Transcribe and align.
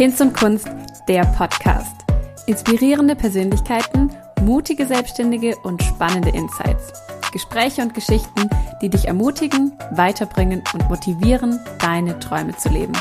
Hinz 0.00 0.18
und 0.22 0.32
Kunst, 0.32 0.66
der 1.08 1.26
Podcast. 1.26 2.06
Inspirierende 2.46 3.14
Persönlichkeiten, 3.14 4.10
mutige 4.40 4.86
Selbstständige 4.86 5.54
und 5.58 5.82
spannende 5.82 6.30
Insights. 6.30 6.90
Gespräche 7.34 7.82
und 7.82 7.92
Geschichten, 7.92 8.48
die 8.80 8.88
dich 8.88 9.08
ermutigen, 9.08 9.72
weiterbringen 9.90 10.62
und 10.72 10.88
motivieren, 10.88 11.60
deine 11.80 12.18
Träume 12.18 12.56
zu 12.56 12.70
leben. 12.70 12.94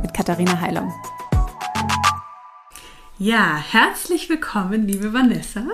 Mit 0.00 0.14
Katharina 0.14 0.60
Heilung. 0.60 0.92
Ja, 3.18 3.56
herzlich 3.72 4.28
willkommen, 4.28 4.86
liebe 4.86 5.12
Vanessa. 5.12 5.64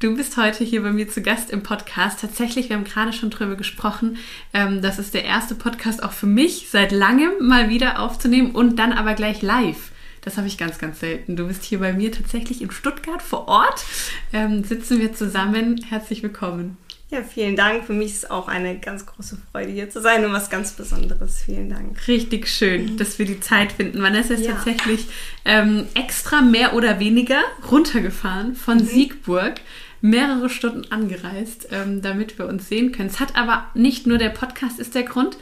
Du 0.00 0.16
bist 0.16 0.38
heute 0.38 0.64
hier 0.64 0.82
bei 0.82 0.92
mir 0.92 1.10
zu 1.10 1.20
Gast 1.20 1.50
im 1.50 1.62
Podcast. 1.62 2.22
Tatsächlich, 2.22 2.70
wir 2.70 2.76
haben 2.76 2.84
gerade 2.84 3.12
schon 3.12 3.28
drüber 3.28 3.54
gesprochen. 3.54 4.16
Ähm, 4.54 4.80
das 4.80 4.98
ist 4.98 5.12
der 5.12 5.26
erste 5.26 5.54
Podcast 5.54 6.02
auch 6.02 6.12
für 6.12 6.24
mich 6.24 6.68
seit 6.70 6.90
langem 6.90 7.32
mal 7.38 7.68
wieder 7.68 7.98
aufzunehmen 7.98 8.52
und 8.52 8.76
dann 8.78 8.94
aber 8.94 9.12
gleich 9.12 9.42
live. 9.42 9.90
Das 10.22 10.38
habe 10.38 10.46
ich 10.46 10.56
ganz, 10.56 10.78
ganz 10.78 11.00
selten. 11.00 11.36
Du 11.36 11.48
bist 11.48 11.64
hier 11.64 11.80
bei 11.80 11.92
mir 11.92 12.10
tatsächlich 12.12 12.62
in 12.62 12.70
Stuttgart 12.70 13.20
vor 13.20 13.46
Ort. 13.46 13.84
Ähm, 14.32 14.64
sitzen 14.64 15.02
wir 15.02 15.12
zusammen. 15.12 15.84
Herzlich 15.86 16.22
willkommen. 16.22 16.78
Ja, 17.10 17.22
vielen 17.22 17.56
Dank. 17.56 17.84
Für 17.84 17.92
mich 17.92 18.12
ist 18.12 18.24
es 18.24 18.30
auch 18.30 18.48
eine 18.48 18.78
ganz 18.78 19.04
große 19.04 19.36
Freude, 19.52 19.70
hier 19.70 19.90
zu 19.90 20.00
sein 20.00 20.24
und 20.24 20.32
was 20.32 20.48
ganz 20.48 20.72
Besonderes. 20.72 21.42
Vielen 21.42 21.68
Dank. 21.68 22.08
Richtig 22.08 22.48
schön, 22.48 22.96
dass 22.96 23.18
wir 23.18 23.26
die 23.26 23.40
Zeit 23.40 23.72
finden. 23.72 24.00
Vanessa 24.00 24.32
ist 24.32 24.46
ja. 24.46 24.52
tatsächlich 24.52 25.06
ähm, 25.44 25.88
extra 25.94 26.40
mehr 26.40 26.72
oder 26.72 27.00
weniger 27.00 27.42
runtergefahren 27.70 28.54
von 28.54 28.78
mhm. 28.78 28.84
Siegburg 28.84 29.60
mehrere 30.00 30.48
Stunden 30.48 30.90
angereist, 30.90 31.68
ähm, 31.70 32.02
damit 32.02 32.38
wir 32.38 32.46
uns 32.46 32.68
sehen 32.68 32.92
können. 32.92 33.08
Es 33.08 33.20
hat 33.20 33.36
aber 33.36 33.66
nicht 33.74 34.06
nur 34.06 34.18
der 34.18 34.30
Podcast 34.30 34.78
ist 34.78 34.94
der 34.94 35.02
Grund, 35.02 35.36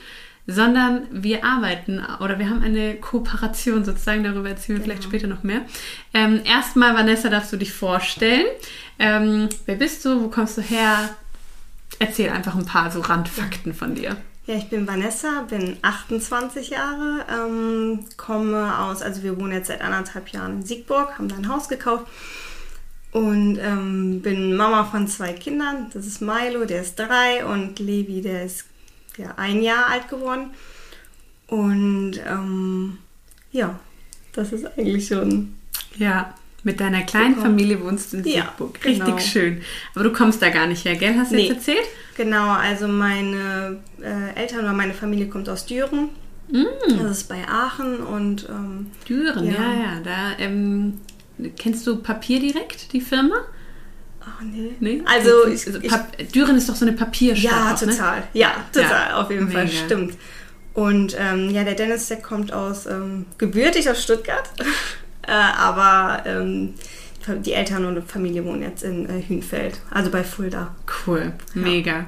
sondern 0.46 1.06
wir 1.10 1.44
arbeiten 1.44 2.02
oder 2.20 2.38
wir 2.38 2.48
haben 2.48 2.62
eine 2.62 2.94
Kooperation 2.94 3.84
sozusagen, 3.84 4.24
darüber 4.24 4.48
erzählen 4.48 4.78
wir 4.78 4.84
genau. 4.84 4.84
vielleicht 4.84 5.04
später 5.04 5.26
noch 5.26 5.42
mehr. 5.42 5.60
Ähm, 6.14 6.40
erstmal, 6.44 6.94
Vanessa, 6.94 7.28
darfst 7.28 7.52
du 7.52 7.58
dich 7.58 7.72
vorstellen. 7.72 8.46
Ähm, 8.98 9.50
wer 9.66 9.76
bist 9.76 10.04
du? 10.04 10.22
Wo 10.22 10.28
kommst 10.28 10.56
du 10.56 10.62
her? 10.62 11.10
Erzähl 11.98 12.30
einfach 12.30 12.54
ein 12.54 12.64
paar 12.64 12.90
so 12.90 13.00
Randfakten 13.00 13.74
von 13.74 13.94
dir. 13.94 14.16
Ja, 14.46 14.54
ich 14.54 14.70
bin 14.70 14.86
Vanessa, 14.86 15.42
bin 15.50 15.76
28 15.82 16.70
Jahre, 16.70 17.26
ähm, 17.30 18.06
komme 18.16 18.78
aus, 18.78 19.02
also 19.02 19.22
wir 19.22 19.38
wohnen 19.38 19.52
jetzt 19.52 19.68
seit 19.68 19.82
anderthalb 19.82 20.30
Jahren 20.30 20.60
in 20.60 20.62
Siegburg, 20.62 21.18
haben 21.18 21.28
da 21.28 21.36
ein 21.36 21.48
Haus 21.50 21.68
gekauft 21.68 22.06
und 23.18 23.58
ähm, 23.58 24.20
bin 24.22 24.54
Mama 24.54 24.84
von 24.84 25.08
zwei 25.08 25.32
Kindern. 25.32 25.86
Das 25.92 26.06
ist 26.06 26.20
Milo, 26.20 26.64
der 26.64 26.82
ist 26.82 26.98
drei 26.98 27.44
und 27.44 27.78
Levi, 27.80 28.22
der 28.22 28.44
ist 28.44 28.64
ja, 29.16 29.34
ein 29.36 29.60
Jahr 29.60 29.88
alt 29.90 30.08
geworden. 30.08 30.50
Und 31.48 32.20
ähm, 32.28 32.98
ja, 33.50 33.78
das 34.32 34.52
ist 34.52 34.66
eigentlich 34.78 35.08
schon. 35.08 35.54
Ja, 35.96 36.34
mit 36.62 36.78
deiner 36.78 37.02
kleinen 37.02 37.34
Super. 37.34 37.46
Familie 37.46 37.82
wohnst 37.82 38.12
du 38.12 38.18
in 38.18 38.24
Siegburg. 38.24 38.78
Ja, 38.82 38.88
Richtig 38.90 39.06
genau. 39.06 39.18
schön. 39.18 39.62
Aber 39.94 40.04
du 40.04 40.12
kommst 40.12 40.40
da 40.40 40.50
gar 40.50 40.66
nicht 40.66 40.84
her, 40.84 40.94
gell? 40.94 41.16
Hast 41.16 41.32
du 41.32 41.36
nee. 41.36 41.48
jetzt 41.48 41.68
erzählt? 41.68 41.86
Genau, 42.16 42.50
also 42.50 42.86
meine 42.86 43.78
äh, 44.00 44.38
Eltern 44.40 44.60
oder 44.60 44.72
meine 44.72 44.94
Familie 44.94 45.28
kommt 45.28 45.48
aus 45.48 45.66
Düren. 45.66 46.10
Mm. 46.50 46.64
Das 46.98 47.18
ist 47.18 47.28
bei 47.28 47.46
Aachen 47.48 47.98
und 47.98 48.48
ähm, 48.48 48.86
Düren, 49.08 49.46
ja, 49.46 49.52
ja, 49.52 49.72
ja. 49.72 50.00
Da 50.04 50.38
ähm, 50.38 50.94
kennst 51.56 51.86
du 51.86 51.96
Papier 51.96 52.40
direkt, 52.40 52.92
die 52.92 53.00
Firma? 53.00 53.36
Ach 54.20 54.42
nee. 54.42 54.72
nee? 54.80 55.02
Also, 55.06 55.46
ich, 55.46 55.66
also 55.66 55.78
ich, 55.80 56.28
Düren 56.32 56.56
ist 56.56 56.68
doch 56.68 56.76
so 56.76 56.84
eine 56.84 56.94
Papierstadt. 56.94 57.50
Ja, 57.50 57.74
auch, 57.74 57.80
ne? 57.80 57.92
total. 57.92 58.18
Ne? 58.18 58.28
Ja, 58.34 58.52
total, 58.72 59.08
ja. 59.08 59.20
auf 59.20 59.30
jeden 59.30 59.46
Mega. 59.46 59.58
Fall, 59.60 59.68
stimmt. 59.68 60.14
Und 60.74 61.16
ähm, 61.18 61.50
ja, 61.50 61.64
der 61.64 61.74
Dennis, 61.74 62.08
der 62.08 62.18
kommt 62.18 62.52
aus 62.52 62.86
ähm, 62.86 63.26
gebürtig 63.38 63.88
aus 63.90 64.02
Stuttgart. 64.02 64.50
Äh, 65.28 65.32
aber 65.32 66.22
ähm, 66.24 66.72
die 67.44 67.52
Eltern 67.52 67.84
und 67.84 68.02
Familie 68.10 68.44
wohnen 68.46 68.62
jetzt 68.62 68.82
in 68.82 69.06
äh, 69.08 69.22
Hünfeld, 69.28 69.78
also 69.90 70.10
bei 70.10 70.24
Fulda. 70.24 70.74
Cool, 71.06 71.32
mega. 71.54 71.90
Ja. 71.90 72.06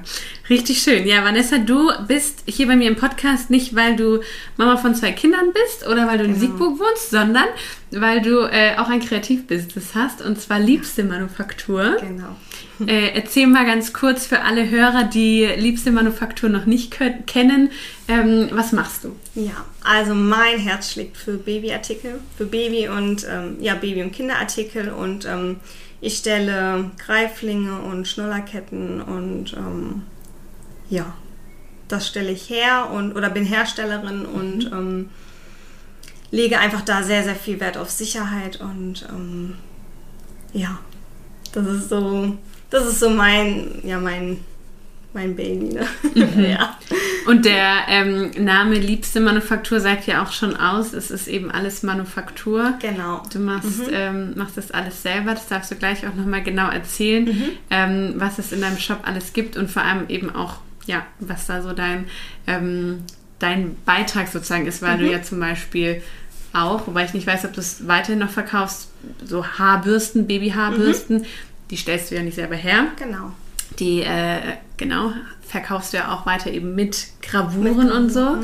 Richtig 0.49 0.81
schön. 0.81 1.05
Ja, 1.05 1.23
Vanessa, 1.23 1.59
du 1.59 1.91
bist 2.07 2.43
hier 2.47 2.65
bei 2.65 2.75
mir 2.75 2.87
im 2.87 2.95
Podcast 2.95 3.51
nicht, 3.51 3.75
weil 3.75 3.95
du 3.95 4.21
Mama 4.57 4.77
von 4.77 4.95
zwei 4.95 5.11
Kindern 5.11 5.53
bist 5.53 5.87
oder 5.87 6.07
weil 6.07 6.17
du 6.17 6.23
genau. 6.23 6.35
in 6.35 6.39
Siegburg 6.39 6.79
wohnst, 6.79 7.11
sondern 7.11 7.45
weil 7.91 8.21
du 8.21 8.39
äh, 8.49 8.77
auch 8.77 8.89
ein 8.89 9.01
Kreativbusiness 9.01 9.95
hast 9.95 10.21
und 10.21 10.39
zwar 10.39 10.59
Liebste 10.59 11.03
Manufaktur. 11.03 11.97
Genau. 11.99 12.35
Äh, 12.87 13.09
erzähl 13.13 13.47
mal 13.47 13.65
ganz 13.65 13.93
kurz 13.93 14.25
für 14.25 14.41
alle 14.41 14.69
Hörer, 14.69 15.03
die 15.03 15.45
Liebste 15.57 15.91
Manufaktur 15.91 16.49
noch 16.49 16.65
nicht 16.65 16.97
kennen, 17.27 17.69
ähm, 18.07 18.49
was 18.51 18.71
machst 18.71 19.03
du? 19.03 19.15
Ja, 19.35 19.65
also 19.83 20.15
mein 20.15 20.57
Herz 20.57 20.91
schlägt 20.91 21.17
für 21.17 21.37
Babyartikel, 21.37 22.19
für 22.37 22.45
Baby- 22.45 22.87
und 22.87 23.27
ähm, 23.29 23.57
ja, 23.59 23.75
Baby- 23.75 24.03
und 24.03 24.13
Kinderartikel 24.13 24.89
und 24.89 25.25
ähm, 25.25 25.57
ich 25.99 26.17
stelle 26.17 26.89
Greiflinge 26.97 27.79
und 27.79 28.07
Schnullerketten 28.07 29.01
und 29.01 29.53
ähm, 29.53 30.01
ja, 30.89 31.13
das 31.87 32.07
stelle 32.07 32.31
ich 32.31 32.49
her 32.49 32.89
und 32.91 33.15
oder 33.15 33.29
bin 33.29 33.45
Herstellerin 33.45 34.25
und 34.25 34.71
mhm. 34.71 35.09
Lege 36.31 36.59
einfach 36.59 36.81
da 36.81 37.03
sehr, 37.03 37.23
sehr 37.23 37.35
viel 37.35 37.59
Wert 37.59 37.77
auf 37.77 37.89
Sicherheit 37.89 38.59
und 38.61 39.05
ähm, 39.09 39.55
ja, 40.53 40.79
das 41.53 41.67
ist 41.67 41.89
so 41.89 42.37
das 42.71 42.87
ist 42.87 42.99
so 43.01 43.09
mein, 43.09 43.67
ja, 43.83 43.99
mein, 43.99 44.39
mein 45.13 45.35
Baby. 45.35 45.75
Ne? 45.75 45.85
Mhm. 46.15 46.43
ja. 46.49 46.77
Und 47.27 47.45
der 47.45 47.81
ähm, 47.89 48.31
Name 48.37 48.75
Liebste 48.75 49.19
Manufaktur 49.19 49.79
sagt 49.79 50.07
ja 50.07 50.23
auch 50.23 50.31
schon 50.31 50.55
aus, 50.55 50.93
es 50.93 51.11
ist 51.11 51.27
eben 51.27 51.51
alles 51.51 51.83
Manufaktur. 51.83 52.73
Genau. 52.81 53.21
Du 53.31 53.39
machst, 53.39 53.87
mhm. 53.87 53.93
ähm, 53.93 54.33
machst 54.37 54.57
das 54.57 54.71
alles 54.71 55.03
selber, 55.03 55.33
das 55.33 55.47
darfst 55.47 55.69
du 55.69 55.75
gleich 55.75 56.07
auch 56.07 56.15
nochmal 56.15 56.43
genau 56.43 56.69
erzählen, 56.69 57.25
mhm. 57.25 57.49
ähm, 57.69 58.13
was 58.15 58.39
es 58.39 58.53
in 58.53 58.61
deinem 58.61 58.79
Shop 58.79 58.99
alles 59.03 59.33
gibt 59.33 59.57
und 59.57 59.69
vor 59.69 59.83
allem 59.83 60.07
eben 60.07 60.33
auch, 60.33 60.55
ja, 60.85 61.05
was 61.19 61.45
da 61.47 61.61
so 61.61 61.73
dein, 61.73 62.05
ähm, 62.47 63.03
dein 63.39 63.75
Beitrag 63.85 64.29
sozusagen 64.29 64.65
ist, 64.65 64.81
weil 64.81 64.97
du 64.97 65.05
mhm. 65.05 65.11
ja 65.11 65.21
zum 65.21 65.41
Beispiel 65.41 66.01
auch, 66.53 66.87
wobei 66.87 67.05
ich 67.05 67.13
nicht 67.13 67.27
weiß, 67.27 67.45
ob 67.45 67.53
du 67.53 67.59
es 67.59 67.87
weiterhin 67.87 68.19
noch 68.19 68.29
verkaufst, 68.29 68.89
so 69.23 69.45
Haarbürsten, 69.45 70.27
Babyhaarbürsten, 70.27 71.19
mhm 71.19 71.25
die 71.71 71.77
stellst 71.77 72.11
du 72.11 72.15
ja 72.15 72.21
nicht 72.21 72.35
selber 72.35 72.55
her. 72.55 72.87
Genau. 72.97 73.31
Die, 73.79 74.01
äh, 74.01 74.41
genau, 74.75 75.13
verkaufst 75.47 75.93
du 75.93 75.97
ja 75.97 76.13
auch 76.13 76.25
weiter 76.25 76.51
eben 76.51 76.75
mit 76.75 77.07
Gravuren 77.21 77.85
mit 77.85 77.91
und 77.93 78.09
so. 78.09 78.37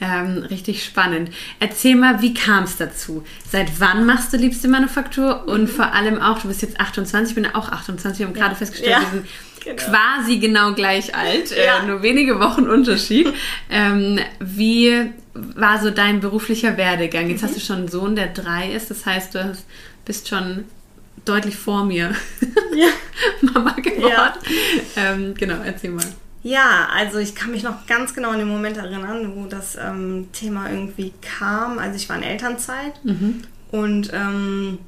Ähm, 0.00 0.44
richtig 0.50 0.84
spannend. 0.84 1.30
Erzähl 1.58 1.96
mal, 1.96 2.20
wie 2.20 2.34
kam 2.34 2.64
es 2.64 2.76
dazu? 2.76 3.24
Seit 3.50 3.80
wann 3.80 4.04
machst 4.04 4.34
du 4.34 4.36
Liebste 4.36 4.68
Manufaktur? 4.68 5.48
Und 5.48 5.62
mhm. 5.62 5.68
vor 5.68 5.94
allem 5.94 6.20
auch, 6.20 6.38
du 6.40 6.48
bist 6.48 6.60
jetzt 6.60 6.78
28, 6.78 7.30
ich 7.30 7.42
bin 7.42 7.54
auch 7.54 7.70
28, 7.70 8.18
wir 8.18 8.26
haben 8.26 8.34
ja. 8.34 8.42
gerade 8.42 8.54
festgestellt, 8.54 8.90
ja. 8.90 9.00
wir 9.00 9.08
sind 9.08 9.26
genau. 9.64 9.76
quasi 9.76 10.38
genau 10.38 10.74
gleich 10.74 11.14
alt, 11.14 11.52
äh, 11.52 11.64
ja. 11.64 11.78
äh, 11.78 11.86
nur 11.86 12.02
wenige 12.02 12.38
Wochen 12.38 12.68
Unterschied. 12.68 13.32
ähm, 13.70 14.20
wie 14.40 15.10
war 15.54 15.80
so 15.80 15.90
dein 15.90 16.20
beruflicher 16.20 16.76
Werdegang? 16.76 17.28
Jetzt 17.28 17.42
mhm. 17.42 17.46
hast 17.46 17.56
du 17.56 17.60
schon 17.60 17.76
einen 17.78 17.88
Sohn, 17.88 18.16
der 18.16 18.28
drei 18.28 18.72
ist, 18.72 18.90
das 18.90 19.06
heißt, 19.06 19.34
du 19.34 19.56
bist 20.04 20.28
schon 20.28 20.64
deutlich 21.24 21.56
vor 21.56 21.84
mir 21.84 22.14
ja. 22.74 22.88
Mama 23.52 23.72
geworden. 23.72 24.08
Ja. 24.08 24.34
Ähm, 24.96 25.34
genau, 25.34 25.56
erzähl 25.64 25.90
mal. 25.90 26.04
Ja, 26.42 26.88
also 26.94 27.18
ich 27.18 27.34
kann 27.34 27.50
mich 27.50 27.64
noch 27.64 27.86
ganz 27.86 28.14
genau 28.14 28.30
an 28.30 28.38
den 28.38 28.48
Moment 28.48 28.76
erinnern, 28.76 29.32
wo 29.34 29.46
das 29.46 29.76
ähm, 29.76 30.28
Thema 30.32 30.70
irgendwie 30.70 31.12
kam. 31.20 31.78
Also 31.78 31.96
ich 31.96 32.08
war 32.08 32.16
in 32.16 32.22
Elternzeit 32.22 33.04
mhm. 33.04 33.42
und 33.72 34.12
ähm, 34.12 34.78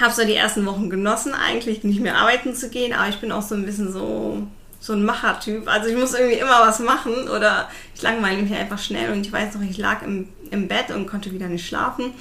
habe 0.00 0.12
so 0.12 0.24
die 0.24 0.34
ersten 0.34 0.66
Wochen 0.66 0.90
genossen, 0.90 1.32
eigentlich 1.32 1.84
nicht 1.84 2.00
mehr 2.00 2.16
arbeiten 2.16 2.54
zu 2.54 2.70
gehen, 2.70 2.92
aber 2.92 3.08
ich 3.08 3.20
bin 3.20 3.30
auch 3.30 3.42
so 3.42 3.54
ein 3.54 3.64
bisschen 3.64 3.92
so 3.92 4.48
so 4.80 4.94
ein 4.94 5.04
Machertyp. 5.04 5.68
Also 5.68 5.88
ich 5.88 5.96
muss 5.96 6.14
irgendwie 6.14 6.38
immer 6.38 6.60
was 6.60 6.80
machen 6.80 7.28
oder 7.28 7.68
ich 7.94 8.02
langweile 8.02 8.42
mich 8.42 8.52
einfach 8.54 8.78
schnell 8.78 9.12
und 9.12 9.24
ich 9.24 9.32
weiß 9.32 9.54
noch, 9.54 9.62
ich 9.62 9.76
lag 9.76 10.02
im, 10.02 10.28
im 10.50 10.68
Bett 10.68 10.90
und 10.90 11.06
konnte 11.06 11.32
wieder 11.32 11.46
nicht 11.46 11.66
schlafen 11.66 12.14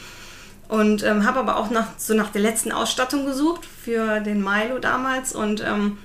und 0.67 1.03
ähm, 1.03 1.25
habe 1.25 1.39
aber 1.39 1.57
auch 1.57 1.71
nach, 1.71 1.87
so 1.97 2.13
nach 2.13 2.29
der 2.29 2.41
letzten 2.41 2.71
Ausstattung 2.71 3.25
gesucht 3.25 3.65
für 3.65 4.19
den 4.19 4.43
Milo 4.43 4.77
damals 4.79 5.33
und 5.33 5.61
ähm, 5.61 5.97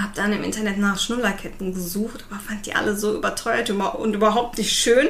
habe 0.00 0.12
dann 0.14 0.32
im 0.32 0.42
Internet 0.42 0.78
nach 0.78 0.98
Schnullerketten 0.98 1.74
gesucht, 1.74 2.24
aber 2.30 2.40
fand 2.40 2.66
die 2.66 2.74
alle 2.74 2.96
so 2.96 3.14
überteuert 3.14 3.70
und 3.70 4.14
überhaupt 4.14 4.58
nicht 4.58 4.72
schön. 4.72 5.08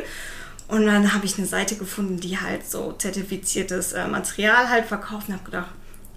Und 0.68 0.84
dann 0.84 1.14
habe 1.14 1.24
ich 1.24 1.38
eine 1.38 1.46
Seite 1.46 1.76
gefunden, 1.76 2.18
die 2.18 2.40
halt 2.40 2.68
so 2.68 2.92
zertifiziertes 2.92 3.92
äh, 3.92 4.08
Material 4.08 4.68
halt 4.68 4.86
verkauft 4.86 5.28
und 5.28 5.34
habe 5.34 5.44
gedacht, 5.44 5.68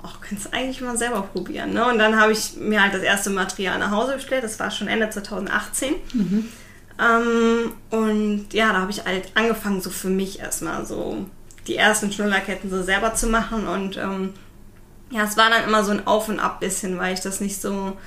ach, 0.04 0.20
kannst 0.22 0.46
du 0.46 0.54
eigentlich 0.54 0.82
mal 0.82 0.98
selber 0.98 1.22
probieren. 1.22 1.74
Ne? 1.74 1.86
Und 1.86 2.00
dann 2.00 2.20
habe 2.20 2.32
ich 2.32 2.56
mir 2.58 2.82
halt 2.82 2.94
das 2.94 3.02
erste 3.02 3.30
Material 3.30 3.80
nach 3.80 3.92
Hause 3.92 4.14
bestellt, 4.14 4.44
das 4.44 4.60
war 4.60 4.72
schon 4.72 4.88
Ende 4.88 5.10
2018. 5.10 5.96
Mhm. 6.14 6.50
Ähm, 7.00 7.74
und 7.92 8.54
ja, 8.54 8.74
da 8.74 8.82
habe 8.82 8.92
ich 8.92 9.06
halt 9.06 9.32
angefangen, 9.36 9.82
so 9.82 9.90
für 9.90 10.10
mich 10.10 10.40
erstmal 10.40 10.86
so 10.86 11.26
die 11.68 11.76
ersten 11.76 12.12
Schnullerketten 12.12 12.70
so 12.70 12.84
selber 12.84 13.14
zu 13.14 13.28
machen. 13.28 13.68
Und 13.68 13.98
ähm, 13.98 14.34
ja, 15.12 15.24
es 15.24 15.38
war 15.38 15.50
dann 15.50 15.64
immer 15.64 15.84
so 15.84 15.92
ein 15.92 16.06
Auf 16.08 16.30
und 16.30 16.40
Ab 16.40 16.60
bisschen, 16.60 16.98
weil 16.98 17.14
ich 17.14 17.22
das 17.22 17.40
nicht 17.40 17.62
so 17.62 17.98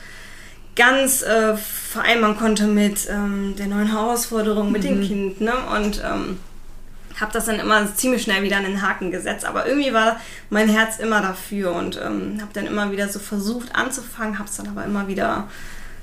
ganz 0.75 1.23
äh, 1.23 1.57
vereinbaren 1.57 2.37
konnte 2.37 2.67
mit 2.67 3.09
ähm, 3.11 3.55
der 3.59 3.67
neuen 3.67 3.89
Herausforderung 3.89 4.73
mit 4.73 4.83
mhm. 4.85 4.87
dem 4.87 5.03
Kind. 5.03 5.41
Ne? 5.41 5.53
Und 5.75 6.03
ähm, 6.05 6.39
habe 7.21 7.33
das 7.33 7.47
dann 7.47 7.61
immer 7.61 7.95
ziemlich 7.95 8.23
schnell 8.23 8.43
wieder 8.43 8.57
an 8.57 8.65
den 8.65 8.83
Haken 8.83 9.11
gesetzt. 9.11 9.45
Aber 9.45 9.67
irgendwie 9.67 9.93
war 9.93 10.21
mein 10.51 10.69
Herz 10.69 10.99
immer 10.99 11.21
dafür 11.21 11.73
und 11.73 12.01
ähm, 12.03 12.39
habe 12.41 12.53
dann 12.53 12.67
immer 12.67 12.91
wieder 12.93 13.09
so 13.09 13.19
versucht 13.19 13.75
anzufangen, 13.75 14.39
habe 14.39 14.49
es 14.49 14.57
dann 14.57 14.69
aber 14.69 14.85
immer 14.85 15.09
wieder 15.09 15.49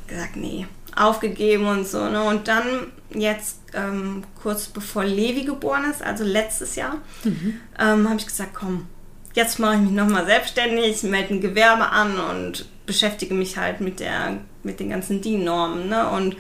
gesagt, 0.08 0.36
nee, 0.36 0.68
aufgegeben 0.96 1.68
und 1.68 1.88
so. 1.88 2.10
Ne? 2.10 2.22
Und 2.24 2.48
dann 2.48 2.92
jetzt 3.12 3.60
ähm, 3.74 4.24
kurz 4.42 4.68
bevor 4.68 5.04
Levi 5.04 5.44
geboren 5.44 5.86
ist, 5.90 6.02
also 6.04 6.24
letztes 6.24 6.76
Jahr, 6.76 6.98
mhm. 7.24 7.60
ähm, 7.80 8.10
habe 8.10 8.20
ich 8.20 8.28
gesagt, 8.28 8.54
komm, 8.54 8.88
jetzt 9.34 9.60
mache 9.60 9.76
ich 9.76 9.82
mich 9.82 9.92
nochmal 9.92 10.26
selbstständig, 10.26 11.04
melde 11.04 11.36
ein 11.36 11.42
Gewerbe 11.42 11.90
an 11.90 12.20
und 12.20 12.66
beschäftige 12.86 13.34
mich 13.34 13.58
halt 13.58 13.82
mit, 13.82 14.00
der, 14.00 14.38
mit 14.64 14.80
den 14.80 14.90
ganzen 14.90 15.22
DIN-Normen. 15.22 15.90
Ne? 15.90 16.08
Und 16.10 16.36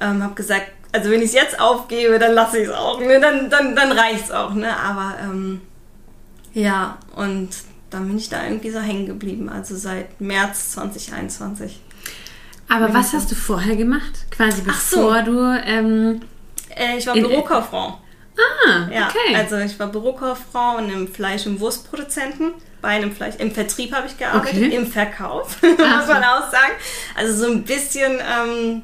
ähm, 0.00 0.22
habe 0.22 0.34
gesagt, 0.34 0.70
also 0.92 1.10
wenn 1.10 1.20
ich 1.20 1.28
es 1.28 1.34
jetzt 1.34 1.60
aufgebe, 1.60 2.18
dann 2.18 2.32
lasse 2.32 2.58
ich 2.58 2.68
es 2.68 2.74
auch, 2.74 3.00
ne? 3.00 3.18
dann, 3.18 3.48
dann, 3.50 3.74
dann 3.74 3.92
reicht 3.92 4.26
es 4.26 4.30
auch. 4.30 4.52
Ne? 4.52 4.76
Aber 4.76 5.14
ähm, 5.22 5.62
ja, 6.52 6.98
und 7.16 7.48
dann 7.90 8.06
bin 8.08 8.18
ich 8.18 8.28
da 8.28 8.44
irgendwie 8.44 8.70
so 8.70 8.80
hängen 8.80 9.06
geblieben, 9.06 9.48
also 9.48 9.76
seit 9.76 10.20
März 10.20 10.72
2021. 10.72 11.80
Aber 12.68 12.94
was 12.94 13.12
hast 13.12 13.30
du 13.30 13.34
vorher 13.34 13.76
gemacht? 13.76 14.26
Quasi 14.30 14.62
bevor 14.62 15.24
so. 15.24 15.32
du. 15.32 15.62
Ähm, 15.66 16.20
äh, 16.74 16.96
ich 16.96 17.06
war 17.06 17.14
Bürokauffrau. 17.14 17.98
Ah, 18.66 18.88
ja, 18.90 19.08
okay. 19.08 19.36
Also 19.36 19.58
ich 19.58 19.78
war 19.78 19.88
Bürokauffrau 19.88 20.78
in 20.78 20.84
einem 20.84 21.08
Fleisch- 21.08 21.46
und 21.46 21.60
Wurstproduzenten. 21.60 22.52
Bei 22.80 22.88
einem 22.88 23.12
Fleisch, 23.12 23.36
im 23.38 23.52
Vertrieb 23.52 23.92
habe 23.92 24.06
ich 24.06 24.16
gearbeitet, 24.18 24.56
okay. 24.56 24.74
im 24.74 24.86
Verkauf, 24.86 25.62
muss 25.62 25.78
man 25.78 26.24
auch 26.24 26.50
sagen. 26.50 26.72
Also 27.14 27.46
so 27.46 27.52
ein 27.52 27.62
bisschen 27.62 28.12
ähm, 28.12 28.82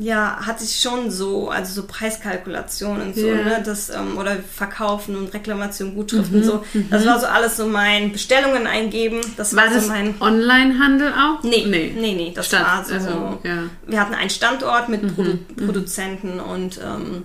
ja, 0.00 0.38
hatte 0.46 0.64
ich 0.64 0.80
schon 0.80 1.10
so, 1.10 1.50
also 1.50 1.82
so 1.82 1.86
Preiskalkulationen 1.86 3.08
und 3.08 3.14
so, 3.14 3.26
yeah. 3.26 3.44
ne, 3.44 3.62
das, 3.62 3.90
ähm, 3.90 4.16
oder 4.16 4.36
Verkaufen 4.36 5.14
und 5.14 5.32
Reklamation, 5.34 5.94
Gutschriften, 5.94 6.38
mhm, 6.40 6.44
so. 6.44 6.64
Mhm. 6.72 6.88
Das 6.90 7.06
war 7.06 7.20
so 7.20 7.26
alles 7.26 7.58
so 7.58 7.66
mein 7.66 8.10
Bestellungen 8.10 8.66
eingeben. 8.66 9.20
Das 9.36 9.54
war, 9.54 9.66
war 9.66 9.74
das 9.74 9.86
so 9.86 9.92
mein 9.92 10.14
Online-Handel 10.20 11.12
auch? 11.12 11.42
Nee, 11.42 11.66
nee, 11.66 11.92
nee, 11.94 12.14
nee 12.14 12.32
das 12.34 12.46
Stand, 12.46 12.66
war 12.66 12.84
so. 12.84 12.94
Also, 12.94 13.38
ja. 13.44 13.64
Wir 13.86 14.00
hatten 14.00 14.14
einen 14.14 14.30
Standort 14.30 14.88
mit 14.88 15.02
mhm, 15.02 15.14
Produ 15.14 15.30
mhm. 15.32 15.66
Produzenten 15.66 16.40
und 16.40 16.80
ähm, 16.82 17.24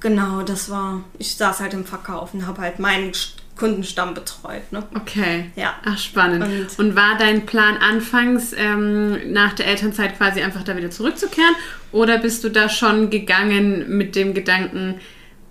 genau, 0.00 0.42
das 0.42 0.68
war, 0.70 1.04
ich 1.18 1.36
saß 1.36 1.60
halt 1.60 1.74
im 1.74 1.84
Verkauf 1.84 2.34
und 2.34 2.44
habe 2.46 2.60
halt 2.62 2.80
meinen 2.80 3.12
Kundenstamm 3.56 4.14
betreut. 4.14 4.72
Ne? 4.72 4.82
Okay. 4.94 5.50
Ja. 5.56 5.74
Ach, 5.84 5.98
spannend. 5.98 6.44
Und, 6.44 6.78
Und 6.78 6.96
war 6.96 7.16
dein 7.18 7.46
Plan 7.46 7.76
anfangs 7.76 8.52
ähm, 8.56 9.32
nach 9.32 9.52
der 9.52 9.66
Elternzeit 9.66 10.16
quasi 10.16 10.42
einfach 10.42 10.64
da 10.64 10.76
wieder 10.76 10.90
zurückzukehren? 10.90 11.54
Oder 11.92 12.18
bist 12.18 12.42
du 12.42 12.48
da 12.48 12.68
schon 12.68 13.10
gegangen 13.10 13.96
mit 13.96 14.16
dem 14.16 14.34
Gedanken, 14.34 15.00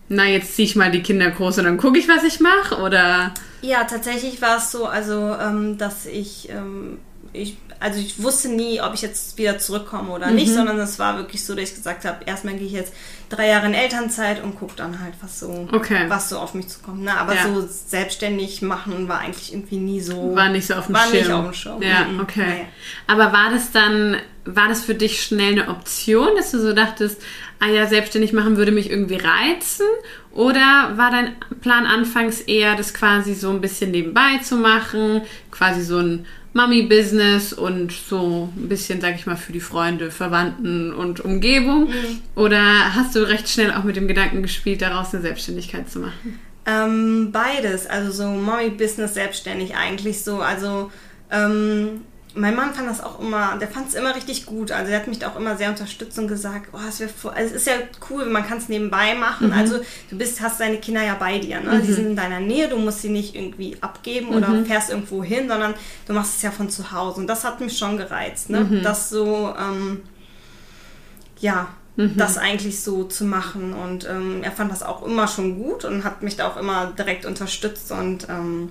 na, 0.10 0.26
jetzt 0.26 0.56
ziehe 0.56 0.68
ich 0.68 0.76
mal 0.76 0.92
die 0.92 1.02
Kinder 1.02 1.32
groß 1.32 1.60
und 1.60 1.64
dann 1.66 1.78
gucke 1.78 1.98
ich, 1.98 2.10
was 2.10 2.24
ich 2.24 2.40
mache? 2.40 2.82
Oder? 2.82 3.34
Ja, 3.62 3.86
tatsächlich 3.86 4.42
war 4.42 4.58
es 4.58 4.72
so, 4.72 4.86
also, 4.86 5.36
ähm, 5.42 5.78
dass 5.78 6.06
ich, 6.06 6.50
ähm, 6.50 7.00
ich 7.34 7.58
also 7.84 8.00
ich 8.00 8.24
wusste 8.24 8.48
nie, 8.48 8.80
ob 8.80 8.94
ich 8.94 9.02
jetzt 9.02 9.38
wieder 9.38 9.60
zurückkomme 9.60 10.14
oder 10.14 10.28
mhm. 10.28 10.36
nicht, 10.36 10.54
sondern 10.54 10.80
es 10.80 11.00
war 11.00 11.18
wirklich 11.18 11.44
so, 11.44 11.54
dass 11.54 11.70
ich 11.70 11.76
gesagt 11.76 12.06
habe, 12.06 12.24
erstmal 12.26 12.54
gehe 12.54 12.66
ich 12.66 12.72
jetzt 12.72 12.94
drei 13.28 13.50
Jahre 13.50 13.66
in 13.66 13.74
Elternzeit 13.74 14.42
und 14.42 14.58
gucke 14.58 14.74
dann 14.78 15.02
halt, 15.02 15.16
was 15.22 15.42
so, 15.42 15.68
okay. 15.70 16.06
was 16.08 16.30
so 16.30 16.40
auf 16.40 16.54
mich 16.54 16.70
zukommt. 16.70 17.02
Ne? 17.02 17.14
Aber 17.18 17.36
ja. 17.36 17.44
so 17.44 17.68
selbstständig 17.68 18.62
machen 18.62 19.10
war 19.10 19.20
eigentlich 19.20 19.52
irgendwie 19.52 19.76
nie 19.76 20.00
so. 20.00 20.34
War 20.34 20.48
nicht 20.48 20.66
so 20.66 20.76
auf 20.76 20.86
dem 20.86 20.96
war 20.96 21.08
Schirm. 21.08 21.14
Nicht 21.18 21.32
auf 21.32 21.44
dem 21.44 21.54
Schirm. 21.54 21.82
Ja, 21.82 22.06
mhm. 22.06 22.22
okay. 22.22 22.48
Naja. 22.48 22.66
Aber 23.08 23.34
war 23.34 23.50
das 23.52 23.74
dann, 23.74 24.16
war 24.46 24.70
das 24.70 24.86
für 24.86 24.96
dich 24.96 25.22
schnell 25.22 25.52
eine 25.52 25.68
Option, 25.68 26.30
dass 26.38 26.52
du 26.52 26.62
so 26.62 26.72
dachtest, 26.72 27.22
ah 27.60 27.68
ja, 27.68 27.86
selbstständig 27.86 28.32
machen 28.32 28.56
würde 28.56 28.72
mich 28.72 28.90
irgendwie 28.90 29.18
reizen? 29.18 29.86
Oder 30.34 30.94
war 30.96 31.12
dein 31.12 31.36
Plan 31.62 31.86
anfangs 31.86 32.42
eher, 32.42 32.76
das 32.76 32.94
quasi 32.94 33.36
so 33.36 33.52
ein 33.52 33.62
bisschen 33.62 33.92
nebenbei 33.92 34.40
zu 34.42 34.56
machen, 34.58 35.22
quasi 35.52 35.84
so 35.84 36.00
ein 36.00 36.26
Mami-Business 36.54 37.54
und 37.54 37.92
so 37.92 38.50
ein 38.56 38.68
bisschen, 38.68 39.00
sag 39.00 39.16
ich 39.16 39.26
mal, 39.26 39.36
für 39.36 39.54
die 39.54 39.60
Freunde, 39.60 40.12
Verwandten 40.12 40.94
und 40.94 41.20
Umgebung? 41.20 41.90
Mhm. 41.90 42.22
Oder 42.36 42.96
hast 42.96 43.16
du 43.16 43.28
recht 43.28 43.48
schnell 43.48 43.72
auch 43.72 43.84
mit 43.84 43.96
dem 43.96 44.08
Gedanken 44.08 44.42
gespielt, 44.42 44.82
daraus 44.82 45.14
eine 45.14 45.22
Selbstständigkeit 45.22 45.90
zu 45.90 46.00
machen? 46.00 46.40
Ähm, 46.66 47.32
beides, 47.32 47.88
also 47.88 48.12
so 48.12 48.30
Mami-Business 48.30 49.14
selbstständig 49.14 49.76
eigentlich 49.76 50.24
so. 50.24 50.38
Also 50.42 50.92
ähm, 51.30 52.02
mein 52.36 52.56
Mann 52.56 52.74
fand 52.74 52.90
das 52.90 53.02
auch 53.02 53.20
immer, 53.20 53.58
der 53.60 53.68
fand 53.68 53.90
es 53.90 53.94
immer 53.94 54.16
richtig 54.16 54.46
gut. 54.46 54.72
Also 54.72 54.92
er 54.92 55.00
hat 55.00 55.08
mich 55.08 55.20
da 55.20 55.30
auch 55.30 55.36
immer 55.36 55.56
sehr 55.56 55.70
unterstützt 55.70 56.18
und 56.18 56.28
gesagt, 56.28 56.70
oh, 56.74 56.80
es, 56.88 57.00
also 57.02 57.32
es 57.36 57.52
ist 57.52 57.68
ja 57.68 57.74
cool, 58.10 58.26
man 58.26 58.46
kann 58.46 58.58
es 58.58 58.70
nebenbei 58.70 59.14
machen. 59.14 59.48
Mhm. 59.48 59.54
Also 59.54 59.80
du 60.10 60.18
bist, 60.18 60.42
hast 60.42 60.60
deine 60.60 60.78
Kinder 60.78 61.04
ja 61.04 61.16
bei 61.16 61.38
dir, 61.38 61.60
ne? 61.62 61.74
Mhm. 61.74 61.86
Die 61.86 61.94
sind 61.94 62.08
in 62.08 62.16
deiner 62.16 62.40
Nähe, 62.40 62.70
du 62.70 62.78
musst 62.78 63.02
sie 63.02 63.10
nicht 63.10 63.36
irgendwie 63.36 63.78
abgeben 63.82 64.30
mhm. 64.30 64.36
oder 64.36 64.66
fährst 64.66 64.90
irgendwo 64.90 65.24
hin, 65.24 65.48
sondern 65.48 65.76
du 66.08 66.14
machst 66.14 66.38
es 66.38 66.42
ja 66.42 66.52
von 66.52 66.70
zu 66.70 66.92
Hause. 66.92 67.22
Und 67.22 67.28
das 67.28 67.44
hat 67.44 67.62
mich 67.62 67.78
schon 67.78 67.98
gereizt, 67.98 68.50
ne? 68.50 68.62
Mhm. 68.62 68.84
Das 68.84 69.10
so, 69.10 69.54
ähm, 69.58 70.02
ja, 71.40 71.68
mhm. 71.98 72.18
das 72.18 72.40
eigentlich 72.40 72.82
so 72.82 73.04
zu 73.04 73.26
machen. 73.26 73.74
Und 73.74 74.08
ähm, 74.10 74.42
er 74.42 74.52
fand 74.52 74.72
das 74.72 74.82
auch 74.82 75.04
immer 75.04 75.28
schon 75.28 75.62
gut 75.62 75.86
und 75.86 76.04
hat 76.04 76.24
mich 76.24 76.36
da 76.36 76.48
auch 76.48 76.58
immer 76.58 76.88
direkt 76.98 77.26
unterstützt 77.26 77.92
und 77.92 78.28
ähm, 78.30 78.70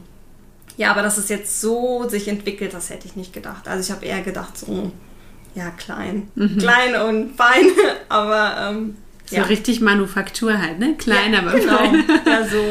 ja, 0.77 0.91
aber 0.91 1.03
dass 1.03 1.19
es 1.19 1.29
jetzt 1.29 1.61
so 1.61 2.09
sich 2.09 2.29
entwickelt, 2.29 2.75
das 2.75 2.91
hätte 2.91 3.07
ich 3.07 3.17
nicht 3.17 3.33
gedacht. 3.33 3.69
Also 3.69 3.89
ich 3.89 3.95
habe 3.95 4.07
eher 4.07 4.23
gedacht, 4.23 4.57
so, 4.57 4.93
ja, 5.55 5.71
klein. 5.71 6.29
Mhm. 6.35 6.59
Klein 6.59 6.95
und 6.97 7.37
fein, 7.37 7.67
aber 8.09 8.71
ähm, 8.71 8.97
so 9.27 9.37
ja. 9.37 9.43
richtig 9.45 9.81
Manufaktur 9.81 10.59
halt, 10.59 10.79
ne? 10.79 10.95
Klein, 10.97 11.33
ja, 11.33 11.41
aber 11.41 11.53
genau. 11.59 11.77
fein. 11.77 12.05
Ja, 12.27 12.47
so. 12.47 12.65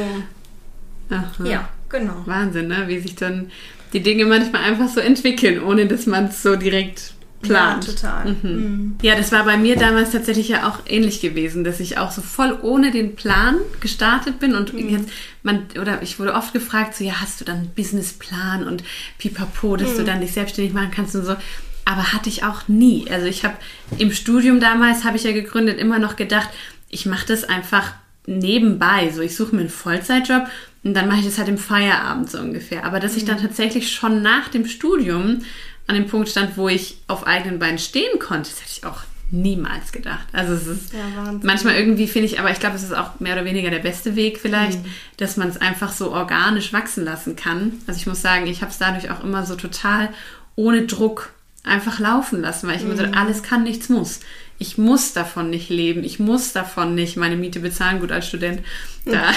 Aha. 1.09 1.45
Ja, 1.49 1.69
genau. 1.89 2.23
Wahnsinn, 2.25 2.67
ne? 2.67 2.87
Wie 2.87 2.99
sich 2.99 3.15
dann 3.15 3.51
die 3.93 4.01
Dinge 4.01 4.25
manchmal 4.25 4.63
einfach 4.63 4.87
so 4.87 4.99
entwickeln, 4.99 5.63
ohne 5.63 5.85
dass 5.85 6.05
man 6.05 6.25
es 6.25 6.41
so 6.41 6.55
direkt 6.55 7.13
plant. 7.41 7.85
Ja, 7.85 7.93
total. 7.93 8.25
Mhm. 8.25 8.49
Mhm. 8.51 8.95
Ja, 9.01 9.15
das 9.15 9.31
war 9.31 9.45
bei 9.45 9.57
mir 9.57 9.75
damals 9.75 10.11
tatsächlich 10.11 10.49
ja 10.49 10.67
auch 10.69 10.79
ähnlich 10.87 11.21
gewesen, 11.21 11.63
dass 11.63 11.79
ich 11.79 11.97
auch 11.97 12.11
so 12.11 12.21
voll 12.21 12.57
ohne 12.61 12.91
den 12.91 13.15
Plan 13.15 13.55
gestartet 13.79 14.39
bin 14.39 14.55
und 14.55 14.73
mhm. 14.73 14.89
jetzt 14.89 15.09
man 15.43 15.65
oder 15.79 16.01
ich 16.01 16.19
wurde 16.19 16.33
oft 16.33 16.53
gefragt 16.53 16.95
so 16.95 17.03
ja, 17.03 17.21
hast 17.21 17.41
du 17.41 17.45
dann 17.45 17.57
einen 17.57 17.69
Businessplan 17.75 18.67
und 18.67 18.83
pipapo, 19.17 19.75
dass 19.75 19.95
du 19.95 20.01
mhm. 20.01 20.05
dann 20.05 20.21
dich 20.21 20.33
selbstständig 20.33 20.73
machen 20.73 20.91
kannst 20.91 21.15
und 21.15 21.25
so. 21.25 21.35
Aber 21.83 22.13
hatte 22.13 22.29
ich 22.29 22.43
auch 22.43 22.67
nie. 22.67 23.09
Also 23.09 23.25
ich 23.25 23.43
habe 23.43 23.55
im 23.97 24.11
Studium 24.11 24.59
damals 24.59 25.03
habe 25.03 25.17
ich 25.17 25.23
ja 25.23 25.31
gegründet 25.31 25.79
immer 25.79 25.99
noch 25.99 26.15
gedacht, 26.15 26.49
ich 26.89 27.05
mache 27.05 27.25
das 27.25 27.43
einfach 27.43 27.93
nebenbei. 28.27 29.11
So, 29.13 29.21
ich 29.21 29.35
suche 29.35 29.55
mir 29.55 29.61
einen 29.61 29.69
Vollzeitjob 29.69 30.43
und 30.83 30.93
dann 30.93 31.07
mache 31.07 31.19
ich 31.19 31.25
das 31.25 31.37
halt 31.37 31.47
im 31.47 31.57
Feierabend 31.57 32.29
so 32.29 32.39
ungefähr. 32.39 32.85
Aber 32.85 32.99
dass 32.99 33.17
ich 33.17 33.25
dann 33.25 33.37
mhm. 33.37 33.43
tatsächlich 33.43 33.91
schon 33.91 34.21
nach 34.21 34.47
dem 34.49 34.67
Studium 34.67 35.41
an 35.87 35.95
dem 35.95 36.07
Punkt 36.07 36.29
stand, 36.29 36.57
wo 36.57 36.69
ich 36.69 36.97
auf 37.07 37.27
eigenen 37.27 37.59
Beinen 37.59 37.79
stehen 37.79 38.19
konnte, 38.19 38.49
das 38.49 38.61
hätte 38.61 38.71
ich 38.71 38.85
auch 38.85 39.01
niemals 39.31 39.91
gedacht. 39.91 40.27
Also 40.33 40.53
es 40.53 40.67
ist 40.67 40.93
ja, 40.93 41.33
manchmal 41.41 41.75
irgendwie 41.75 42.07
finde 42.07 42.27
ich, 42.27 42.39
aber 42.39 42.51
ich 42.51 42.59
glaube, 42.59 42.75
es 42.75 42.83
ist 42.83 42.93
auch 42.93 43.19
mehr 43.19 43.33
oder 43.33 43.45
weniger 43.45 43.69
der 43.69 43.79
beste 43.79 44.15
Weg 44.15 44.39
vielleicht, 44.39 44.83
mhm. 44.83 44.89
dass 45.17 45.37
man 45.37 45.47
es 45.47 45.59
einfach 45.59 45.91
so 45.91 46.11
organisch 46.11 46.73
wachsen 46.73 47.05
lassen 47.05 47.35
kann. 47.35 47.73
Also 47.87 47.99
ich 47.99 48.07
muss 48.07 48.21
sagen, 48.21 48.47
ich 48.47 48.61
habe 48.61 48.71
es 48.71 48.77
dadurch 48.77 49.09
auch 49.09 49.23
immer 49.23 49.45
so 49.45 49.55
total 49.55 50.09
ohne 50.55 50.85
Druck 50.85 51.33
einfach 51.63 51.99
laufen 51.99 52.41
lassen, 52.41 52.67
weil 52.67 52.75
ich 52.75 52.83
mhm. 52.83 52.91
immer 52.91 53.05
so, 53.07 53.13
alles 53.13 53.41
kann, 53.41 53.63
nichts 53.63 53.87
muss 53.87 54.19
ich 54.61 54.77
muss 54.77 55.13
davon 55.13 55.49
nicht 55.49 55.69
leben, 55.69 56.03
ich 56.03 56.19
muss 56.19 56.53
davon 56.53 56.93
nicht 56.93 57.17
meine 57.17 57.35
Miete 57.35 57.61
bezahlen. 57.61 57.99
Gut, 57.99 58.11
als 58.11 58.27
Student, 58.27 58.61
da 59.05 59.31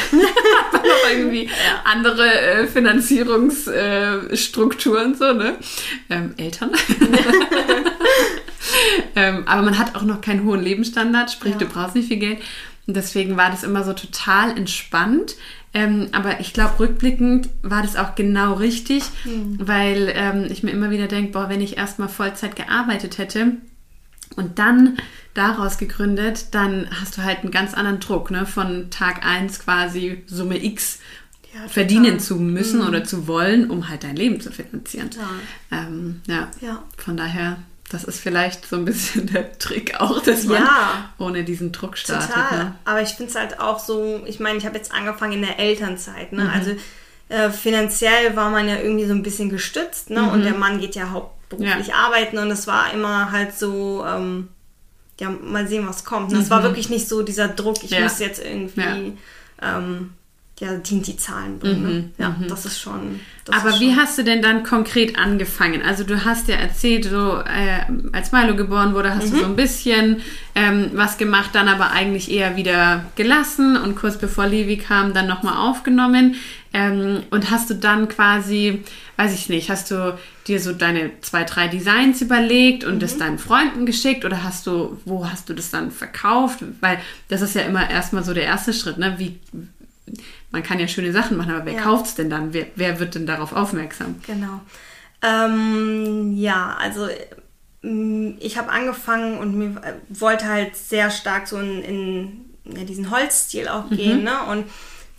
noch 0.89 1.11
irgendwie 1.11 1.49
andere 1.85 2.41
äh, 2.41 2.67
Finanzierungsstrukturen, 2.67 5.15
äh, 5.15 5.17
so, 5.17 5.33
ne? 5.33 5.57
Ähm, 6.11 6.35
Eltern. 6.37 6.71
ähm, 9.17 9.45
aber 9.47 9.63
man 9.63 9.79
hat 9.79 9.97
auch 9.97 10.03
noch 10.03 10.21
keinen 10.21 10.45
hohen 10.45 10.63
Lebensstandard, 10.63 11.31
sprich, 11.31 11.55
du 11.55 11.65
brauchst 11.67 11.95
nicht 11.95 12.09
viel 12.09 12.19
Geld. 12.19 12.41
Und 12.87 12.95
deswegen 12.97 13.39
war 13.39 13.51
das 13.51 13.65
immer 13.65 13.83
so 13.83 13.95
total 13.95 14.57
entspannt. 14.57 15.37
Ähm, 15.73 16.09
aber 16.13 16.39
ich 16.39 16.53
glaube, 16.53 16.79
rückblickend 16.79 17.49
war 17.63 17.83
das 17.83 17.97
auch 17.97 18.15
genau 18.15 18.53
richtig, 18.55 19.03
mhm. 19.25 19.59
weil 19.61 20.13
ähm, 20.15 20.47
ich 20.49 20.63
mir 20.63 20.71
immer 20.71 20.91
wieder 20.91 21.09
denke, 21.09 21.33
boah, 21.33 21.49
wenn 21.49 21.61
ich 21.61 21.77
erstmal 21.77 22.09
Vollzeit 22.09 22.55
gearbeitet 22.55 23.19
hätte, 23.19 23.57
und 24.37 24.59
dann 24.59 24.97
daraus 25.35 25.79
gegründet, 25.79 26.47
dann 26.53 26.89
hast 27.01 27.19
du 27.19 27.23
halt 27.23 27.41
einen 27.41 27.51
ganz 27.51 27.75
anderen 27.75 28.01
Druck, 28.01 28.31
ne? 28.31 28.47
Von 28.47 28.91
Tag 28.91 29.27
1 29.27 29.59
quasi 29.59 30.23
Summe 30.27 30.63
X 30.65 31.01
ja, 31.55 31.69
verdienen 31.69 32.21
zu 32.21 32.37
müssen 32.37 32.81
mhm. 32.81 32.89
oder 32.89 33.05
zu 33.05 33.27
wollen, 33.27 33.71
um 33.71 33.89
halt 33.89 34.05
dein 34.05 34.17
Leben 34.17 34.41
zu 34.41 34.51
finanzieren. 34.51 35.11
Ähm, 35.71 36.23
ja. 36.27 36.49
ja. 36.61 36.83
Von 36.97 37.17
daher, 37.17 37.59
das 37.91 38.05
ist 38.05 38.21
vielleicht 38.21 38.67
so 38.67 38.77
ein 38.77 38.85
bisschen 38.85 39.27
der 39.33 39.57
Trick 39.59 40.01
auch, 40.01 40.23
dass 40.23 40.45
man 40.45 40.63
ja. 40.63 41.11
ohne 41.19 41.45
diesen 41.45 41.73
Druck 41.73 41.99
startet. 41.99 42.31
Total. 42.31 42.65
Ne? 42.65 42.75
Aber 42.85 43.03
ich 43.03 43.11
finde 43.11 43.31
es 43.31 43.37
halt 43.37 43.61
auch 43.61 43.79
so, 43.79 44.23
ich 44.27 44.41
meine, 44.41 44.59
ich 44.59 44.67
habe 44.67 44.77
jetzt 44.77 44.93
angefangen 44.93 45.35
in 45.35 45.43
der 45.43 45.59
Elternzeit, 45.59 46.33
ne? 46.33 46.45
Mhm. 46.45 46.51
Also 46.51 46.71
äh, 47.29 47.51
finanziell 47.51 48.37
war 48.37 48.51
man 48.51 48.69
ja 48.69 48.77
irgendwie 48.77 49.07
so 49.07 49.15
ein 49.15 49.23
bisschen 49.23 49.51
gestützt, 49.51 50.11
ne? 50.11 50.23
Mhm. 50.23 50.29
Und 50.29 50.43
der 50.45 50.55
Mann 50.55 50.81
geht 50.81 50.95
ja 50.95 51.11
haupt 51.11 51.49
beruflich 51.49 51.89
ja. 51.89 51.95
arbeiten 51.95 52.39
und 52.39 52.51
es 52.51 52.67
war 52.67 52.93
immer 52.93 53.31
halt 53.31 53.55
so, 53.55 54.05
ähm, 54.07 54.49
ja, 55.21 55.31
mal 55.31 55.69
sehen, 55.69 55.87
was 55.87 56.05
kommt. 56.05 56.33
Mhm. 56.33 56.41
Es 56.41 56.51
war 56.51 56.63
wirklich 56.63 56.89
nicht 56.89 57.09
so 57.09 57.23
dieser 57.23 57.49
Druck, 57.49 57.83
ich 57.83 57.91
ja. 57.91 58.01
muss 58.01 58.19
jetzt 58.19 58.45
irgendwie 58.45 59.17
ähm, 59.63 60.13
ja, 60.61 60.75
die 60.77 61.03
die 61.03 61.17
Zahlen 61.17 61.59
bringen. 61.59 61.83
Ne? 61.83 62.11
Ja, 62.19 62.37
das 62.49 62.65
ist 62.65 62.81
schon. 62.81 63.21
Das 63.45 63.57
Mhm, 63.57 63.61
Aber 63.61 63.71
ist 63.71 63.81
wie 63.81 63.91
schon, 63.93 63.97
hast 64.01 64.19
du 64.19 64.23
denn 64.25 64.41
dann 64.41 64.63
konkret 64.63 65.19
angefangen? 65.19 65.83
Also 65.83 66.05
du 66.05 66.25
hast 66.25 66.47
ja 66.49 66.55
erzählt, 66.57 67.05
so 67.07 67.39
äh, 67.41 67.81
als 68.13 68.31
Milo 68.33 68.55
geboren 68.55 68.95
wurde, 68.95 69.15
hast 69.15 69.33
du 69.33 69.35
Mhm. 69.37 69.41
so 69.41 69.45
ein 69.47 69.57
bisschen 69.57 70.21
ähm, 70.55 70.91
was 70.95 71.19
gemacht, 71.19 71.51
dann 71.55 71.67
aber 71.69 71.91
eigentlich 71.91 72.31
eher 72.31 72.57
wieder 72.57 73.05
gelassen 73.17 73.77
und 73.77 73.97
kurz 73.97 74.17
bevor 74.17 74.47
Levi 74.47 74.77
kam, 74.77 75.13
dann 75.13 75.27
nochmal 75.27 75.57
aufgenommen. 75.57 76.37
Ähm, 76.73 77.23
und 77.31 77.51
hast 77.51 77.69
du 77.71 77.75
dann 77.75 78.09
quasi, 78.09 78.83
weiß 79.17 79.35
ich 79.35 79.49
nicht, 79.49 79.71
hast 79.71 79.91
du 79.91 80.17
dir 80.47 80.59
so 80.61 80.73
deine 80.73 81.11
zwei, 81.21 81.45
drei 81.45 81.69
Designs 81.69 82.21
überlegt 82.23 82.85
und 82.85 82.95
Mhm. 82.97 82.99
das 83.01 83.19
deinen 83.19 83.39
Freunden 83.39 83.87
geschickt 83.87 84.25
oder 84.25 84.43
hast 84.45 84.67
du, 84.69 84.99
wo 85.05 85.29
hast 85.29 85.49
du 85.49 85.55
das 85.55 85.71
dann 85.71 85.91
verkauft? 85.91 86.61
Weil 86.81 86.99
das 87.29 87.43
ist 87.43 87.55
ja 87.57 87.63
immer 87.63 87.91
erstmal 87.91 88.23
so 88.25 88.33
der 88.35 88.45
erste 88.45 88.73
Schritt, 88.73 88.99
ne? 88.99 89.15
Wie, 89.19 89.39
man 90.51 90.63
kann 90.63 90.79
ja 90.79 90.89
schöne 90.89 91.13
Sachen 91.13 91.37
machen, 91.37 91.53
aber 91.55 91.67
wer 91.67 91.75
Ja. 91.75 91.83
kauft 91.83 92.07
es 92.07 92.15
denn 92.15 92.31
dann? 92.31 92.53
Wer, 92.53 92.67
wer 92.77 93.01
wird 93.01 93.15
denn 93.15 93.27
darauf 93.27 93.53
aufmerksam? 93.53 94.17
Genau. 94.27 94.61
Ähm, 95.23 96.35
ja, 96.37 96.77
also 96.79 97.09
ähm, 97.83 98.37
ich 98.41 98.59
habe 98.59 98.71
angefangen 98.71 99.39
und 99.39 99.57
mir 99.57 99.81
äh, 99.83 99.95
wollte 100.11 100.47
halt 100.47 100.77
sehr 100.77 101.11
stark 101.11 101.49
so 101.49 101.59
in, 101.59 101.83
in 101.83 102.77
ja, 102.77 102.85
diesen 102.85 103.11
Holzstil 103.11 103.69
auch 103.69 103.89
gehen, 103.91 104.23
ne? 104.25 104.43
Und 104.51 104.65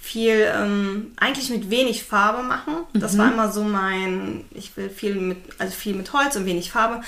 viel, 0.02 0.48
ähm, 0.56 1.14
eigentlich 1.18 1.50
mit 1.50 1.72
wenig 1.72 2.04
Farbe 2.04 2.44
machen. 2.44 2.76
Das 2.94 3.18
war 3.18 3.32
immer 3.34 3.52
so 3.52 3.64
mein, 3.64 4.46
ich 4.52 4.78
will 4.78 4.90
viel 4.92 5.16
mit, 5.16 5.38
also 5.58 5.74
viel 5.74 5.96
mit 5.96 6.14
Holz 6.14 6.36
und 6.36 6.46
wenig 6.46 6.72
Farbe. 6.72 6.98
Und 6.98 7.04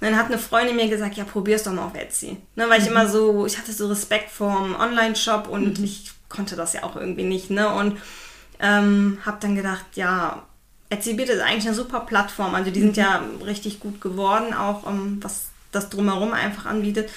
dann 0.00 0.16
hat 0.16 0.26
eine 0.26 0.38
Freundin 0.38 0.76
mir 0.76 0.88
gesagt, 0.88 1.16
ja, 1.18 1.24
probier's 1.24 1.64
doch 1.64 1.72
mal 1.72 1.84
auf 1.84 1.94
Etsy. 1.94 2.38
Ne, 2.56 2.64
weil 2.70 2.80
ich 2.80 2.86
immer 2.86 3.06
so, 3.06 3.44
ich 3.44 3.58
hatte 3.58 3.72
so 3.72 3.88
Respekt 3.88 4.30
vorm 4.30 4.74
Online-Shop 4.76 5.46
und 5.48 5.78
ich 5.80 6.10
konnte 6.28 6.56
das 6.56 6.72
ja 6.72 6.82
auch 6.82 6.96
irgendwie 6.96 7.24
nicht, 7.24 7.50
ne? 7.50 7.72
Und 7.72 7.98
ähm, 8.60 9.18
habe 9.24 9.38
dann 9.40 9.54
gedacht, 9.54 9.84
ja, 9.94 10.42
Etsy 10.90 11.14
bietet 11.14 11.36
ist 11.36 11.42
eigentlich 11.42 11.66
eine 11.66 11.76
super 11.76 12.00
Plattform. 12.00 12.54
Also 12.54 12.70
die 12.70 12.80
sind 12.80 12.96
ja 12.96 13.22
richtig 13.44 13.80
gut 13.80 14.00
geworden, 14.00 14.54
auch 14.54 14.86
ähm, 14.86 15.18
was 15.20 15.46
das 15.70 15.90
drumherum 15.90 16.32
einfach 16.32 16.66
anbietet. 16.66 17.10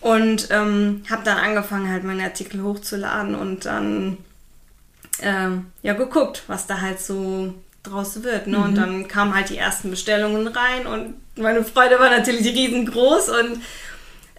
Und 0.00 0.48
ähm, 0.50 1.02
habe 1.10 1.24
dann 1.24 1.38
angefangen, 1.38 1.90
halt 1.90 2.04
meine 2.04 2.24
Artikel 2.24 2.62
hochzuladen 2.62 3.34
und 3.34 3.64
dann 3.64 4.18
ähm, 5.20 5.66
ja 5.82 5.94
geguckt, 5.94 6.44
was 6.46 6.66
da 6.66 6.80
halt 6.80 7.00
so 7.00 7.54
draus 7.82 8.22
wird. 8.22 8.46
Ne? 8.46 8.58
Und 8.58 8.76
dann 8.76 9.08
kamen 9.08 9.34
halt 9.34 9.48
die 9.48 9.58
ersten 9.58 9.90
Bestellungen 9.90 10.46
rein 10.46 10.86
und 10.86 11.14
meine 11.36 11.64
Freude 11.64 11.98
war 11.98 12.10
natürlich 12.10 12.46
riesengroß 12.46 13.30
und 13.30 13.62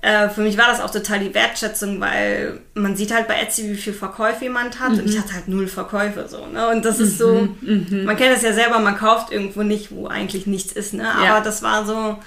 äh, 0.08 0.30
für 0.30 0.42
mich 0.42 0.58
war 0.58 0.68
das 0.68 0.80
auch 0.82 0.90
total 0.90 1.20
die 1.20 1.34
Wertschätzung, 1.34 2.00
weil 2.00 2.60
man 2.76 2.96
sieht 2.96 3.14
halt 3.14 3.28
bei 3.28 3.36
Etsy, 3.42 3.70
wie 3.70 3.76
viel 3.76 3.94
Verkäufe 3.94 4.46
jemand 4.46 4.80
hat 4.80 4.92
und 4.92 5.06
ich 5.10 5.20
hatte 5.20 5.34
halt 5.34 5.48
null 5.48 5.68
Verkäufe 5.68 6.28
so. 6.30 6.46
Ne? 6.48 6.70
Und 6.70 6.86
das 6.86 7.00
ist 7.00 7.18
so, 7.18 7.50
man 7.62 8.16
kennt 8.16 8.34
das 8.36 8.42
ja 8.42 8.54
selber, 8.54 8.80
man 8.80 8.98
kauft 8.98 9.32
irgendwo 9.32 9.64
nicht, 9.64 9.92
wo 9.92 10.08
eigentlich 10.08 10.48
nichts 10.48 10.72
ist. 10.72 10.94
Ne? 10.94 11.10
Aber 11.14 11.24
Ja. 11.26 11.42
das 11.42 11.62
war 11.62 11.86
so, 11.86 12.18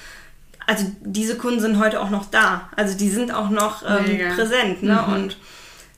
also 0.67 0.85
diese 1.01 1.37
Kunden 1.37 1.61
sind 1.61 1.79
heute 1.79 2.01
auch 2.01 2.11
noch 2.11 2.27
da. 2.31 2.69
Also 2.77 2.97
die 2.97 3.09
sind 3.11 3.33
auch 3.33 3.51
noch 3.51 3.83
ähm, 3.89 4.35
präsent. 4.37 4.83
Ne? 4.83 5.03
Und 5.07 5.37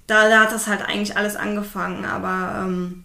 da, 0.07 0.29
da 0.29 0.41
hat 0.41 0.53
das 0.53 0.67
halt 0.69 0.83
eigentlich 0.83 1.17
alles 1.17 1.37
angefangen. 1.37 2.05
Aber 2.05 2.65
ähm, 2.65 3.05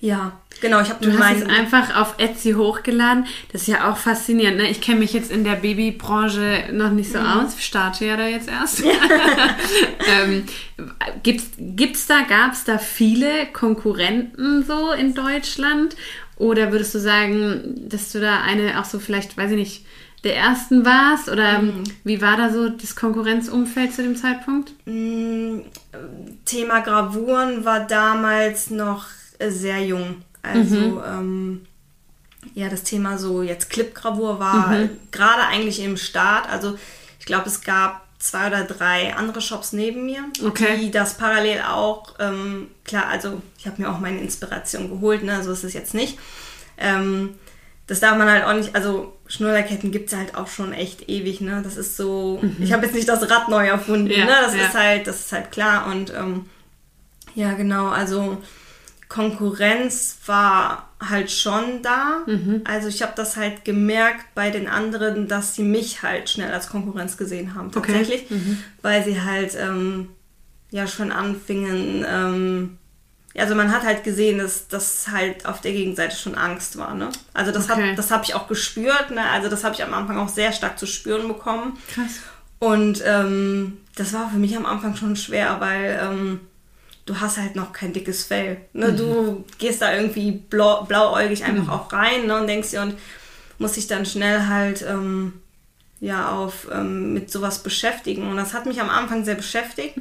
ja, 0.00 0.32
genau, 0.60 0.80
ich 0.82 0.90
habe 0.90 1.04
Du 1.04 1.18
hast 1.18 1.42
es 1.42 1.48
einfach 1.48 1.96
auf 1.96 2.14
Etsy 2.18 2.52
hochgeladen. 2.52 3.26
Das 3.52 3.62
ist 3.62 3.68
ja 3.68 3.90
auch 3.90 3.96
faszinierend. 3.96 4.58
Ne? 4.58 4.68
Ich 4.68 4.80
kenne 4.80 5.00
mich 5.00 5.14
jetzt 5.14 5.30
in 5.30 5.42
der 5.42 5.56
Babybranche 5.56 6.64
noch 6.72 6.90
nicht 6.90 7.10
so 7.10 7.18
aus. 7.18 7.56
Ich 7.58 7.64
starte 7.64 8.04
ja 8.04 8.16
da 8.16 8.26
jetzt 8.26 8.48
erst. 8.48 8.82
ähm, 10.06 10.44
gibt's, 11.22 11.50
gibt's 11.58 12.06
da, 12.06 12.22
gab 12.28 12.52
es 12.52 12.64
da 12.64 12.78
viele 12.78 13.46
Konkurrenten 13.52 14.64
so 14.64 14.92
in 14.92 15.14
Deutschland? 15.14 15.96
Oder 16.36 16.70
würdest 16.72 16.94
du 16.94 16.98
sagen, 16.98 17.88
dass 17.88 18.12
du 18.12 18.20
da 18.20 18.42
eine 18.42 18.78
auch 18.78 18.84
so 18.84 18.98
vielleicht, 18.98 19.38
weiß 19.38 19.52
ich 19.52 19.56
nicht, 19.56 19.86
der 20.24 20.36
ersten 20.36 20.84
warst? 20.84 21.30
Oder 21.30 21.62
wie 22.04 22.20
war 22.20 22.36
da 22.36 22.50
so 22.50 22.68
das 22.68 22.96
Konkurrenzumfeld 22.96 23.94
zu 23.94 24.02
dem 24.02 24.16
Zeitpunkt? 24.16 24.72
Mm, 24.84 25.60
Thema 26.44 26.80
Gravuren 26.80 27.64
war 27.64 27.86
damals 27.86 28.70
noch 28.70 29.06
sehr 29.48 29.80
jung. 29.84 30.22
Also 30.42 31.02
ähm, 31.04 31.66
ja, 32.54 32.68
das 32.68 32.84
Thema 32.84 33.18
so 33.18 33.42
jetzt 33.42 33.70
Clipgravur 33.70 34.38
war 34.38 34.76
gerade 35.10 35.42
eigentlich 35.48 35.80
im 35.82 35.96
Start. 35.96 36.48
Also 36.48 36.78
ich 37.18 37.26
glaube, 37.26 37.48
es 37.48 37.62
gab 37.62 38.06
zwei 38.18 38.46
oder 38.46 38.64
drei 38.64 39.14
andere 39.14 39.40
Shops 39.40 39.72
neben 39.72 40.06
mir, 40.06 40.24
Okay. 40.44 40.78
die 40.80 40.90
das 40.90 41.14
parallel 41.18 41.62
auch, 41.68 42.14
ähm, 42.18 42.68
klar, 42.84 43.06
also 43.08 43.42
ich 43.58 43.66
habe 43.66 43.82
mir 43.82 43.90
auch 43.90 43.98
meine 44.00 44.20
Inspiration 44.20 44.88
geholt, 44.88 45.22
ne, 45.22 45.42
so 45.42 45.52
ist 45.52 45.64
es 45.64 45.74
jetzt 45.74 45.92
nicht. 45.94 46.18
Ähm, 46.78 47.34
das 47.86 48.00
darf 48.00 48.16
man 48.16 48.28
halt 48.28 48.44
auch 48.44 48.54
nicht, 48.54 48.74
also 48.74 49.12
Schnullerketten 49.28 49.92
gibt 49.92 50.10
es 50.10 50.16
halt 50.18 50.34
auch 50.34 50.48
schon 50.48 50.72
echt 50.72 51.08
ewig, 51.08 51.40
ne? 51.40 51.60
Das 51.62 51.76
ist 51.76 51.96
so, 51.96 52.42
ich 52.58 52.72
habe 52.72 52.84
jetzt 52.86 52.94
nicht 52.94 53.08
das 53.08 53.28
Rad 53.30 53.48
neu 53.48 53.66
erfunden, 53.66 54.10
Ja, 54.10 54.24
ne? 54.24 54.32
Das 54.42 54.54
ja. 54.56 54.66
ist 54.66 54.74
halt, 54.74 55.06
das 55.06 55.20
ist 55.20 55.32
halt 55.32 55.52
klar 55.52 55.86
und 55.86 56.12
ähm, 56.12 56.46
ja, 57.34 57.52
genau, 57.52 57.88
also 57.88 58.42
Konkurrenz 59.08 60.18
war 60.26 60.88
halt 61.00 61.30
schon 61.30 61.82
da. 61.82 62.22
Mhm. 62.26 62.62
Also 62.64 62.88
ich 62.88 63.02
habe 63.02 63.12
das 63.16 63.36
halt 63.36 63.64
gemerkt 63.64 64.24
bei 64.34 64.50
den 64.50 64.68
anderen, 64.68 65.28
dass 65.28 65.54
sie 65.54 65.62
mich 65.62 66.02
halt 66.02 66.30
schnell 66.30 66.52
als 66.52 66.68
Konkurrenz 66.68 67.16
gesehen 67.16 67.54
haben, 67.54 67.68
Okay. 67.74 67.92
tatsächlich, 67.92 68.30
Mhm. 68.30 68.58
weil 68.82 69.04
sie 69.04 69.20
halt 69.22 69.54
ähm, 69.58 70.08
ja 70.70 70.86
schon 70.86 71.12
anfingen, 71.12 72.04
ähm, 72.08 72.78
also 73.36 73.54
man 73.54 73.70
hat 73.70 73.82
halt 73.84 74.02
gesehen, 74.02 74.38
dass 74.38 74.66
das 74.68 75.08
halt 75.12 75.44
auf 75.44 75.60
der 75.60 75.72
Gegenseite 75.72 76.16
schon 76.16 76.36
Angst 76.36 76.78
war. 76.78 76.94
Ne? 76.94 77.10
Also 77.34 77.52
das 77.52 77.68
Okay. 77.70 77.90
hat, 77.90 77.98
das 77.98 78.10
habe 78.10 78.24
ich 78.24 78.34
auch 78.34 78.48
gespürt. 78.48 79.10
Ne? 79.10 79.20
Also 79.30 79.50
das 79.50 79.62
habe 79.62 79.74
ich 79.74 79.84
am 79.84 79.92
Anfang 79.92 80.16
auch 80.16 80.30
sehr 80.30 80.52
stark 80.52 80.78
zu 80.78 80.86
spüren 80.86 81.28
bekommen. 81.28 81.76
Krass. 81.92 82.20
Und 82.58 83.02
ähm, 83.04 83.76
das 83.94 84.14
war 84.14 84.30
für 84.30 84.38
mich 84.38 84.56
am 84.56 84.64
Anfang 84.64 84.96
schon 84.96 85.16
schwer, 85.16 85.56
weil 85.60 86.00
ähm, 86.02 86.40
du 87.06 87.20
hast 87.20 87.38
halt 87.38 87.56
noch 87.56 87.72
kein 87.72 87.92
dickes 87.92 88.24
Fell. 88.24 88.58
Ne? 88.72 88.92
Du 88.92 89.44
gehst 89.58 89.80
da 89.80 89.94
irgendwie 89.94 90.32
blau, 90.32 90.84
blauäugig 90.84 91.44
einfach 91.44 91.72
auch 91.72 91.92
rein 91.92 92.26
ne? 92.26 92.40
und 92.40 92.48
denkst 92.48 92.70
dir 92.70 92.82
und 92.82 92.94
musst 93.58 93.76
dich 93.76 93.86
dann 93.86 94.04
schnell 94.04 94.46
halt 94.48 94.84
ähm, 94.86 95.34
ja 96.00 96.30
auf 96.30 96.68
ähm, 96.70 97.14
mit 97.14 97.30
sowas 97.30 97.62
beschäftigen. 97.62 98.28
Und 98.28 98.36
das 98.36 98.52
hat 98.52 98.66
mich 98.66 98.80
am 98.80 98.90
Anfang 98.90 99.24
sehr 99.24 99.36
beschäftigt. 99.36 99.94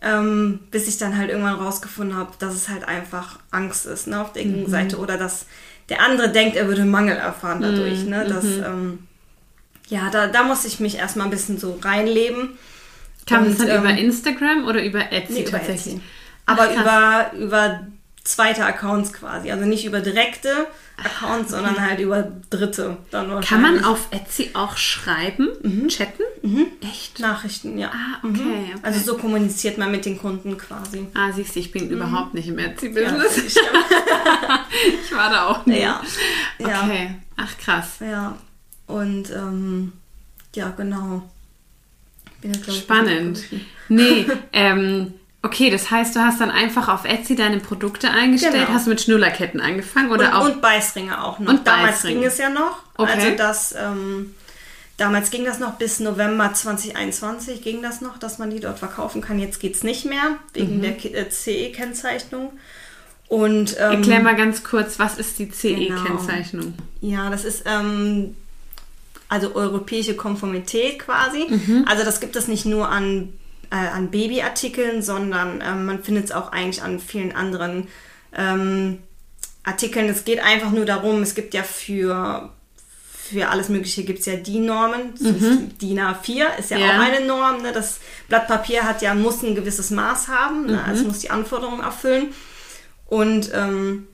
Ähm, 0.00 0.60
bis 0.70 0.86
ich 0.86 0.96
dann 0.98 1.16
halt 1.16 1.30
irgendwann 1.30 1.56
rausgefunden 1.56 2.16
habe, 2.16 2.30
dass 2.38 2.54
es 2.54 2.68
halt 2.68 2.86
einfach 2.86 3.40
Angst 3.50 3.84
ist 3.84 4.06
ne, 4.06 4.20
auf 4.20 4.32
der 4.32 4.44
Gegenseite 4.44 4.96
oder 4.98 5.16
dass 5.16 5.46
der 5.88 6.02
andere 6.02 6.30
denkt, 6.30 6.56
er 6.56 6.68
würde 6.68 6.84
Mangel 6.84 7.16
erfahren 7.16 7.60
dadurch. 7.62 8.04
Ne, 8.04 8.24
dass, 8.28 8.44
ähm, 8.44 9.08
ja, 9.88 10.08
da, 10.10 10.28
da 10.28 10.44
muss 10.44 10.64
ich 10.66 10.78
mich 10.78 10.98
erstmal 10.98 11.26
ein 11.26 11.30
bisschen 11.30 11.58
so 11.58 11.80
reinleben. 11.82 12.50
Kam 13.26 13.44
das 13.44 13.58
dann 13.58 13.68
ähm, 13.68 13.80
über 13.80 13.90
Instagram 13.90 14.66
oder 14.66 14.84
über 14.84 15.12
Etsy 15.12 15.32
Nee, 15.32 15.42
über 15.42 15.50
tatsächlich? 15.50 15.94
Etsy. 15.94 16.02
Aber 16.48 16.68
Ach, 16.74 17.30
über, 17.32 17.44
über 17.46 17.86
zweite 18.24 18.64
Accounts 18.64 19.12
quasi. 19.12 19.50
Also 19.50 19.64
nicht 19.64 19.84
über 19.84 20.00
direkte 20.00 20.66
Accounts, 20.96 21.50
sondern 21.52 21.80
halt 21.80 22.00
über 22.00 22.30
dritte. 22.50 22.96
Dann 23.10 23.40
Kann 23.40 23.62
man 23.62 23.84
auf 23.84 24.08
Etsy 24.10 24.50
auch 24.54 24.76
schreiben, 24.76 25.48
chatten? 25.88 26.22
Echt? 26.82 27.20
Nachrichten, 27.20 27.78
ja. 27.78 27.90
Ah, 27.94 28.18
okay, 28.26 28.40
okay. 28.40 28.74
Also 28.82 29.00
so 29.00 29.16
kommuniziert 29.18 29.78
man 29.78 29.90
mit 29.90 30.04
den 30.04 30.18
Kunden 30.18 30.58
quasi. 30.58 31.06
Ah, 31.14 31.30
siehst 31.32 31.54
du, 31.54 31.60
ich 31.60 31.70
bin 31.70 31.88
überhaupt 31.90 32.34
nicht 32.34 32.48
im 32.48 32.54
Mhm. 32.54 32.60
Etsy-Business. 32.60 33.54
ja. 33.54 33.62
ich 35.04 35.14
war 35.14 35.30
da 35.30 35.46
auch 35.46 35.64
nie. 35.66 35.80
ja. 35.80 36.02
Okay. 36.58 37.14
Ach, 37.36 37.56
krass. 37.58 37.96
Ja. 38.00 38.36
Und 38.86 39.30
ähm, 39.30 39.92
ja, 40.54 40.70
genau. 40.76 41.22
Spannend. 42.70 43.40
Nee, 43.88 44.26
ähm, 44.52 45.14
okay, 45.42 45.70
das 45.70 45.90
heißt, 45.90 46.14
du 46.16 46.20
hast 46.20 46.40
dann 46.40 46.50
einfach 46.50 46.88
auf 46.88 47.04
Etsy 47.04 47.36
deine 47.36 47.58
Produkte 47.60 48.10
eingestellt, 48.10 48.54
Genau. 48.54 48.68
hast 48.68 48.86
mit 48.86 49.00
Schnullerketten 49.00 49.60
angefangen 49.60 50.10
oder 50.10 50.28
und, 50.28 50.32
auch. 50.34 50.44
und 50.46 50.60
Beißringe 50.60 51.22
auch 51.22 51.38
noch. 51.38 51.50
Und 51.52 51.66
damals 51.66 51.96
Beißringe. 51.96 52.20
ging 52.20 52.28
es 52.28 52.38
ja 52.38 52.50
noch. 52.50 52.82
Okay. 52.96 53.12
Also 53.14 53.30
das, 53.36 53.74
ähm, 53.78 54.34
damals 54.96 55.30
ging 55.30 55.44
das 55.44 55.58
noch 55.60 55.74
bis 55.74 56.00
November 56.00 56.52
2021 56.52 57.62
ging 57.62 57.82
das 57.82 58.00
noch, 58.00 58.18
dass 58.18 58.38
man 58.38 58.50
die 58.50 58.60
dort 58.60 58.78
verkaufen 58.80 59.20
kann. 59.20 59.38
Jetzt 59.38 59.60
geht 59.60 59.74
es 59.76 59.84
nicht 59.84 60.04
mehr, 60.04 60.38
wegen 60.54 60.78
Mhm. 60.78 60.82
der 60.82 61.04
äh, 61.14 61.30
CE-Kennzeichnung. 61.30 62.52
Und 63.28 63.76
ähm, 63.78 63.92
Erklär 63.92 64.20
mal 64.20 64.34
ganz 64.36 64.64
kurz, 64.64 64.98
was 64.98 65.18
ist 65.18 65.38
die 65.38 65.48
Genau. 65.48 65.96
CE-Kennzeichnung? 66.00 66.74
Ja, 67.02 67.28
das 67.30 67.44
ist 67.44 67.62
ähm, 67.66 68.34
also 69.28 69.54
europäische 69.54 70.16
Konformität 70.16 70.98
quasi. 70.98 71.46
Mhm. 71.48 71.84
Also 71.86 72.04
das 72.04 72.20
gibt 72.20 72.36
es 72.36 72.48
nicht 72.48 72.64
nur 72.64 72.88
an, 72.88 73.34
äh, 73.70 73.76
an 73.76 74.10
Babyartikeln, 74.10 75.02
sondern 75.02 75.62
ähm, 75.64 75.86
man 75.86 76.02
findet 76.02 76.26
es 76.26 76.32
auch 76.32 76.52
eigentlich 76.52 76.82
an 76.82 77.00
vielen 77.00 77.34
anderen 77.34 77.88
ähm, 78.36 78.98
Artikeln. 79.62 80.08
Es 80.08 80.24
geht 80.24 80.40
einfach 80.40 80.70
nur 80.70 80.84
darum, 80.84 81.22
es 81.22 81.34
gibt 81.34 81.54
ja 81.54 81.62
für 81.62 82.50
für 83.30 83.48
alles 83.48 83.68
Mögliche 83.68 84.04
gibt 84.04 84.20
es 84.20 84.26
ja 84.26 84.36
die 84.36 84.58
Normen. 84.58 85.12
Mhm. 85.20 85.76
DIN 85.78 86.00
A4 86.00 86.58
ist 86.58 86.70
ja, 86.70 86.78
ja, 86.78 86.96
auch 86.96 87.02
eine 87.02 87.26
Norm. 87.26 87.60
Ne? 87.60 87.72
Das 87.72 88.00
Blatt 88.28 88.48
Papier 88.48 88.84
hat 88.84 89.02
ja, 89.02 89.14
muss 89.14 89.42
ein 89.42 89.54
gewisses 89.54 89.90
Maß 89.90 90.28
haben, 90.28 90.66
ne? 90.66 90.82
also 90.82 91.04
muss 91.04 91.18
die 91.18 91.28
Anforderungen 91.28 91.80
erfüllen. 91.80 92.32
Und 93.04 93.50
ähm, 93.52 94.06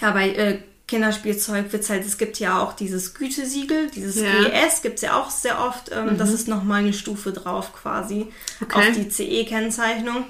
ja, 0.00 0.10
bei 0.10 0.30
äh, 0.30 0.58
Kinderspielzeug 0.92 1.72
wird 1.72 1.88
halt, 1.88 2.04
es 2.04 2.18
gibt 2.18 2.38
ja 2.38 2.62
auch 2.62 2.74
dieses 2.74 3.14
Gütesiegel, 3.14 3.88
dieses 3.94 4.16
ja. 4.16 4.30
GES 4.44 4.82
gibt 4.82 4.96
es 4.96 5.00
ja 5.00 5.18
auch 5.18 5.30
sehr 5.30 5.58
oft. 5.64 5.90
Ähm, 5.90 6.10
mhm. 6.12 6.18
Das 6.18 6.30
ist 6.30 6.48
nochmal 6.48 6.80
eine 6.80 6.92
Stufe 6.92 7.32
drauf 7.32 7.72
quasi 7.72 8.26
okay. 8.60 8.90
auf 8.90 8.94
die 8.94 9.08
CE-Kennzeichnung. 9.08 10.24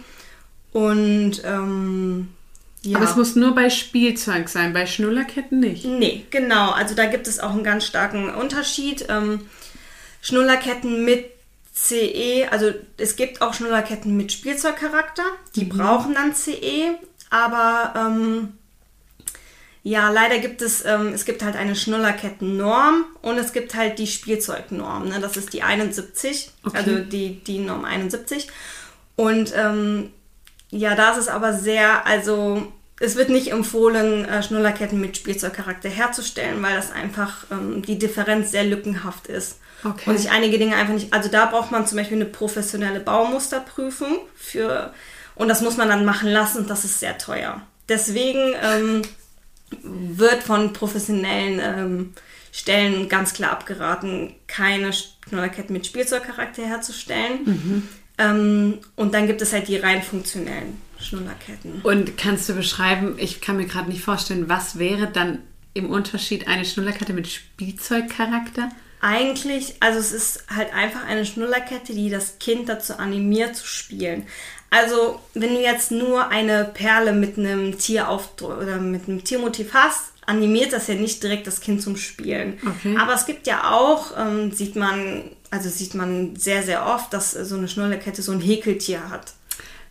Und 0.73 1.43
ähm, 1.45 2.29
ja. 2.83 2.97
Aber 2.97 3.07
es 3.07 3.17
muss 3.17 3.35
nur 3.35 3.57
bei 3.57 3.71
Spielzeug 3.71 4.49
sein, 4.49 4.73
bei 4.73 4.87
Schnullerketten 4.87 5.59
nicht. 5.59 5.85
Nee, 5.85 6.27
genau. 6.31 6.71
Also 6.71 6.95
da 6.95 7.07
gibt 7.07 7.27
es 7.27 7.41
auch 7.41 7.51
einen 7.51 7.65
ganz 7.65 7.85
starken 7.85 8.33
Unterschied. 8.33 9.07
Ähm, 9.09 9.41
Schnullerketten 10.21 11.05
mit 11.05 11.29
CE, 11.75 12.47
also 12.53 12.73
es 12.99 13.17
gibt 13.17 13.43
auch 13.43 13.53
Schnullerketten 13.53 14.17
mit 14.17 14.31
Spielzeugcharakter, 14.31 15.25
die 15.57 15.65
mhm. 15.65 15.71
brauchen 15.71 16.15
dann 16.15 16.37
CE, 16.37 16.95
aber 17.31 17.95
ähm, 17.97 18.53
ja, 19.85 20.11
leider 20.11 20.39
gibt 20.39 20.63
es, 20.63 20.85
ähm, 20.85 21.13
es 21.13 21.25
gibt 21.25 21.43
halt 21.43 21.57
eine 21.57 21.75
Schnullerkettennorm 21.75 23.05
und 23.21 23.39
es 23.39 23.53
gibt 23.53 23.75
halt 23.75 23.99
die 23.99 24.07
Spielzeugnorm. 24.07 25.09
Ne? 25.09 25.19
Das 25.21 25.37
ist 25.37 25.53
die 25.53 25.63
71, 25.63 26.53
okay. 26.63 26.77
also 26.77 26.99
die, 26.99 27.43
die 27.43 27.59
Norm 27.59 27.85
71. 27.85 28.49
Und 29.17 29.53
ähm, 29.57 30.13
ja, 30.71 30.95
da 30.95 31.11
ist 31.13 31.19
es 31.19 31.29
aber 31.29 31.53
sehr, 31.53 32.07
also 32.07 32.73
es 33.01 33.17
wird 33.17 33.29
nicht 33.29 33.51
empfohlen, 33.51 34.25
äh, 34.25 34.45
Schnullerketten 34.45 35.01
mit 35.01 35.17
Spielzeugcharakter 35.17 35.89
herzustellen, 35.89 36.63
weil 36.63 36.77
das 36.77 36.93
einfach 36.93 37.45
ähm, 37.51 37.83
die 37.83 37.99
Differenz 37.99 38.53
sehr 38.53 38.65
lückenhaft 38.65 39.27
ist. 39.27 39.59
Okay. 39.85 40.11
Und 40.11 40.17
sich 40.17 40.31
einige 40.31 40.59
Dinge 40.59 40.77
einfach 40.77 40.95
nicht. 40.95 41.13
Also 41.13 41.29
da 41.29 41.47
braucht 41.47 41.73
man 41.73 41.89
zum 41.89 41.99
Beispiel 41.99 42.19
eine 42.19 42.27
professionelle 42.27 43.01
Baumusterprüfung 43.01 44.21
für 44.37 44.95
und 45.35 45.49
das 45.49 45.61
muss 45.61 45.77
man 45.77 45.89
dann 45.89 46.05
machen 46.05 46.29
lassen 46.29 46.59
und 46.59 46.71
das 46.71 46.85
ist 46.85 47.01
sehr 47.01 47.19
teuer. 47.19 47.63
Deswegen 47.89 48.55
ähm, 48.63 49.03
wird 49.83 50.43
von 50.43 50.73
professionellen 50.73 51.61
ähm, 51.63 52.13
Stellen 52.53 53.09
ganz 53.09 53.33
klar 53.33 53.51
abgeraten, 53.51 54.35
keine 54.47 54.93
Schnullerketten 54.93 55.73
mit 55.73 55.87
Spielzeugcharakter 55.87 56.63
herzustellen. 56.63 57.41
Mhm. 57.45 57.89
Ähm, 58.19 58.79
und 58.95 59.15
dann 59.15 59.27
gibt 59.27 59.41
es 59.41 59.53
halt 59.53 59.69
die 59.69 59.77
rein 59.77 60.03
funktionellen 60.03 60.81
Schnullerketten. 60.99 61.81
Und 61.83 62.19
kannst 62.19 62.49
du 62.49 62.55
beschreiben, 62.55 63.17
ich 63.19 63.41
kann 63.41 63.57
mir 63.57 63.67
gerade 63.67 63.91
nicht 63.91 64.03
vorstellen, 64.03 64.49
was 64.49 64.79
wäre 64.79 65.09
dann 65.09 65.39
im 65.75 65.89
Unterschied 65.89 66.47
eine 66.47 66.65
Schnullerkette 66.65 67.15
mit 67.15 67.29
Spielzeugcharakter? 67.29 68.69
Eigentlich, 69.01 69.77
also 69.81 69.99
es 69.99 70.13
ist 70.13 70.45
halt 70.55 70.73
einfach 70.75 71.05
eine 71.07 71.27
Schnullerkette, 71.27 71.93
die 71.95 72.11
das 72.11 72.39
Kind 72.39 72.69
dazu 72.69 72.99
animiert 72.99 73.57
zu 73.57 73.67
spielen. 73.67 74.27
Also, 74.73 75.21
wenn 75.35 75.55
du 75.55 75.61
jetzt 75.61 75.91
nur 75.91 76.29
eine 76.29 76.65
Perle 76.65 77.13
mit 77.13 77.39
einem 77.39 77.79
Tier 77.79 78.09
auf 78.09 78.31
oder 78.41 78.79
mit 78.79 79.09
einem 79.09 79.23
Tiermotiv 79.23 79.75
hast, 79.75 80.13
animiert 80.27 80.73
das 80.73 80.87
ja 80.89 80.95
nicht 80.95 81.23
direkt 81.23 81.47
das 81.47 81.61
Kind 81.61 81.83
zum 81.83 81.97
Spielen. 81.97 82.59
Okay. 82.65 82.97
Aber 82.99 83.15
es 83.15 83.27
gibt 83.27 83.47
ja 83.47 83.71
auch, 83.71 84.13
ähm, 84.19 84.51
sieht 84.51 84.75
man 84.77 85.25
also 85.53 85.69
sieht 85.69 85.95
man 85.95 86.35
sehr, 86.35 86.63
sehr 86.63 86.87
oft, 86.87 87.13
dass 87.13 87.33
so 87.33 87.57
eine 87.57 87.69
Schnullerkette 87.69 88.23
so 88.23 88.33
ein 88.33 88.41
Häkeltier 88.41 89.11
hat. 89.11 89.35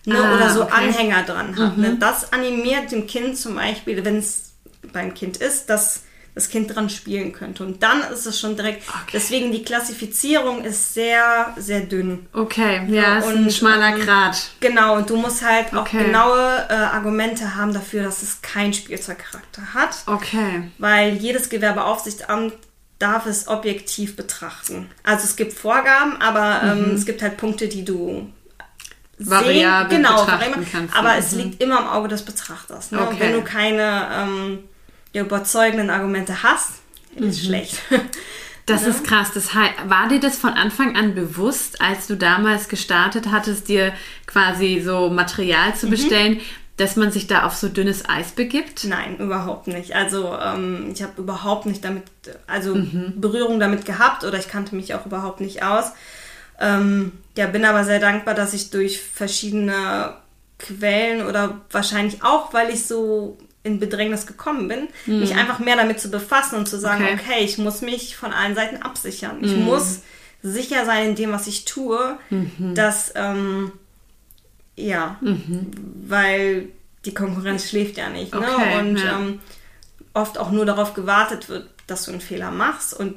Ne? 0.06 0.18
Ah, 0.18 0.36
Oder 0.36 0.50
so 0.50 0.64
okay. 0.64 0.74
Anhänger 0.74 1.22
dran 1.22 1.56
hat. 1.56 1.78
Ne? 1.78 1.88
Mhm. 1.88 1.94
Ne? 1.94 1.98
Das 2.00 2.34
animiert 2.34 2.92
dem 2.92 3.06
Kind 3.06 3.38
zum 3.38 3.56
Beispiel, 3.56 4.04
wenn 4.04 4.18
es 4.18 4.54
beim 4.92 5.14
Kind 5.14 5.38
ist, 5.38 5.70
dass 5.70 6.02
das 6.34 6.50
Kind 6.50 6.74
dran 6.74 6.90
spielen 6.90 7.34
könnte. 7.34 7.64
Und 7.64 7.84
dann 7.84 8.02
ist 8.12 8.26
es 8.26 8.40
schon 8.40 8.56
direkt. 8.56 8.88
Okay. 8.88 9.12
Deswegen 9.14 9.52
die 9.52 9.64
Klassifizierung 9.64 10.64
ist 10.64 10.94
sehr, 10.94 11.54
sehr 11.58 11.82
dünn. 11.82 12.28
Okay, 12.32 12.88
ja, 12.90 13.20
ist 13.20 13.28
und, 13.28 13.46
ein 13.46 13.52
schmaler 13.52 13.96
ähm, 13.96 14.02
Grat. 14.02 14.52
Genau, 14.62 14.98
und 14.98 15.10
du 15.10 15.18
musst 15.18 15.46
halt 15.46 15.68
okay. 15.68 15.78
auch 15.78 16.06
genaue 16.06 16.66
äh, 16.70 16.74
Argumente 16.74 17.56
haben 17.56 17.74
dafür, 17.74 18.04
dass 18.04 18.24
es 18.24 18.42
keinen 18.42 18.74
Spielzeugcharakter 18.74 19.74
hat. 19.74 20.04
Okay. 20.06 20.70
Weil 20.78 21.16
jedes 21.16 21.50
Gewerbeaufsichtsamt 21.50 22.54
darf 22.98 23.26
es 23.26 23.48
objektiv 23.48 24.16
betrachten. 24.16 24.90
Also 25.04 25.26
es 25.26 25.36
gibt 25.36 25.54
Vorgaben, 25.54 26.22
aber 26.22 26.62
ähm, 26.64 26.90
mhm. 26.90 26.96
es 26.96 27.06
gibt 27.06 27.22
halt 27.22 27.36
Punkte, 27.38 27.68
die 27.68 27.84
du 27.84 28.32
variabel 29.18 29.90
sehen, 29.90 30.04
genau, 30.04 30.26
betrachten 30.26 30.68
kannst. 30.72 30.96
Aber 30.96 31.14
mhm. 31.14 31.20
es 31.20 31.32
liegt 31.34 31.62
immer 31.64 31.80
im 31.80 31.88
Auge 31.88 32.08
des 32.08 32.24
Betrachters. 32.24 32.92
Ne? 32.92 33.02
Okay. 33.02 33.16
wenn 33.20 33.34
du 33.34 33.42
keine 33.42 34.08
ähm, 34.14 34.60
überzeugenden 35.14 35.90
Argumente 35.90 36.44
hast, 36.44 36.74
ist 37.16 37.44
mhm. 37.44 37.46
schlecht. 37.46 37.82
Das 38.68 38.84
ja. 38.84 38.90
ist 38.90 39.04
krass. 39.04 39.32
Das 39.34 39.56
war 39.56 40.08
dir 40.08 40.20
das 40.20 40.38
von 40.38 40.52
Anfang 40.52 40.96
an 40.96 41.16
bewusst, 41.16 41.82
als 41.82 42.06
du 42.06 42.16
damals 42.16 42.70
gestartet 42.70 43.32
hattest, 43.32 43.68
dir 43.68 43.92
quasi 44.28 44.82
so 44.86 45.10
Material 45.10 45.76
zu 45.76 45.88
mhm. 45.88 45.90
bestellen, 45.90 46.42
dass 46.78 46.96
man 46.96 47.12
sich 47.12 47.28
da 47.28 47.44
auf 47.44 47.56
so 47.56 47.70
dünnes 47.70 48.08
Eis 48.10 48.32
begibt? 48.32 48.86
Nein, 48.86 49.18
überhaupt 49.18 49.68
nicht. 49.68 49.96
Also 49.96 50.36
ähm, 50.36 50.92
ich 50.94 51.04
habe 51.04 51.22
überhaupt 51.22 51.66
nicht 51.66 51.84
damit, 51.84 52.04
also 52.48 52.76
mhm. 52.76 53.14
Berührung 53.18 53.60
damit 53.60 53.86
gehabt 53.86 54.24
oder 54.24 54.40
ich 54.40 54.48
kannte 54.48 54.76
mich 54.76 54.94
auch 54.96 55.06
überhaupt 55.06 55.42
nicht 55.42 55.64
aus. 55.64 55.92
Ähm, 56.60 57.12
ja, 57.38 57.48
bin 57.48 57.66
aber 57.66 57.84
sehr 57.84 58.00
dankbar, 58.00 58.34
dass 58.34 58.54
ich 58.54 58.72
durch 58.72 59.02
verschiedene 59.02 60.16
Quellen 60.58 61.26
oder 61.26 61.62
wahrscheinlich 61.72 62.24
auch, 62.24 62.54
weil 62.54 62.70
ich 62.70 62.88
so 62.88 63.38
in 63.64 63.80
Bedrängnis 63.80 64.26
gekommen 64.26 64.68
bin, 64.68 64.88
mhm. 65.06 65.20
mich 65.20 65.36
einfach 65.36 65.60
mehr 65.60 65.76
damit 65.76 66.00
zu 66.00 66.10
befassen 66.10 66.56
und 66.56 66.68
zu 66.68 66.80
sagen, 66.80 67.04
okay, 67.04 67.20
okay 67.22 67.44
ich 67.44 67.58
muss 67.58 67.82
mich 67.82 68.16
von 68.16 68.34
allen 68.34 68.56
Seiten 68.56 68.78
absichern. 68.78 69.38
Ich 69.42 69.56
mhm. 69.56 69.66
muss 69.66 70.00
sicher 70.42 70.86
sein 70.86 71.10
in 71.10 71.16
dem, 71.16 71.32
was 71.32 71.48
ich 71.48 71.66
tue, 71.66 72.18
mhm. 72.30 72.74
dass 72.74 73.14
ähm, 73.16 73.72
ja, 74.76 75.18
mhm. 75.22 75.72
weil 76.08 76.70
die 77.06 77.14
Konkurrenz 77.14 77.70
schläft 77.70 77.98
ja 77.98 78.10
nicht. 78.10 78.34
Ne? 78.34 78.42
Okay, 78.42 78.80
und 78.80 78.98
ja. 78.98 79.20
ähm, 79.20 79.40
oft 80.14 80.38
auch 80.38 80.52
nur 80.52 80.66
darauf 80.66 80.94
gewartet 80.94 81.50
wird, 81.50 81.70
dass 81.88 82.06
du 82.06 82.12
einen 82.12 82.22
Fehler 82.22 82.52
machst. 82.52 82.94
Und 82.94 83.16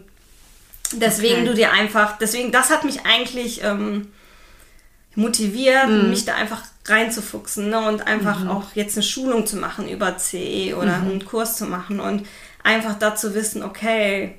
deswegen 0.92 1.42
okay. 1.42 1.46
du 1.46 1.54
dir 1.54 1.72
einfach, 1.72 2.18
deswegen, 2.18 2.52
das 2.52 2.70
hat 2.70 2.84
mich 2.84 3.04
eigentlich 3.04 3.62
ähm, 3.62 4.08
motiviert, 5.14 5.88
mhm. 5.88 6.10
mich 6.10 6.24
da 6.24 6.34
einfach 6.34 6.62
reinzufuchsen 6.86 7.70
ne? 7.70 7.88
und 7.88 8.06
einfach 8.06 8.40
mhm. 8.40 8.50
auch 8.50 8.64
jetzt 8.74 8.96
eine 8.96 9.02
Schulung 9.02 9.46
zu 9.46 9.56
machen 9.56 9.88
über 9.88 10.16
CE 10.18 10.74
oder 10.76 10.98
mhm. 10.98 11.10
einen 11.10 11.24
Kurs 11.24 11.56
zu 11.56 11.66
machen 11.66 12.00
und 12.00 12.26
einfach 12.62 12.98
dazu 12.98 13.34
wissen, 13.34 13.62
okay, 13.62 14.34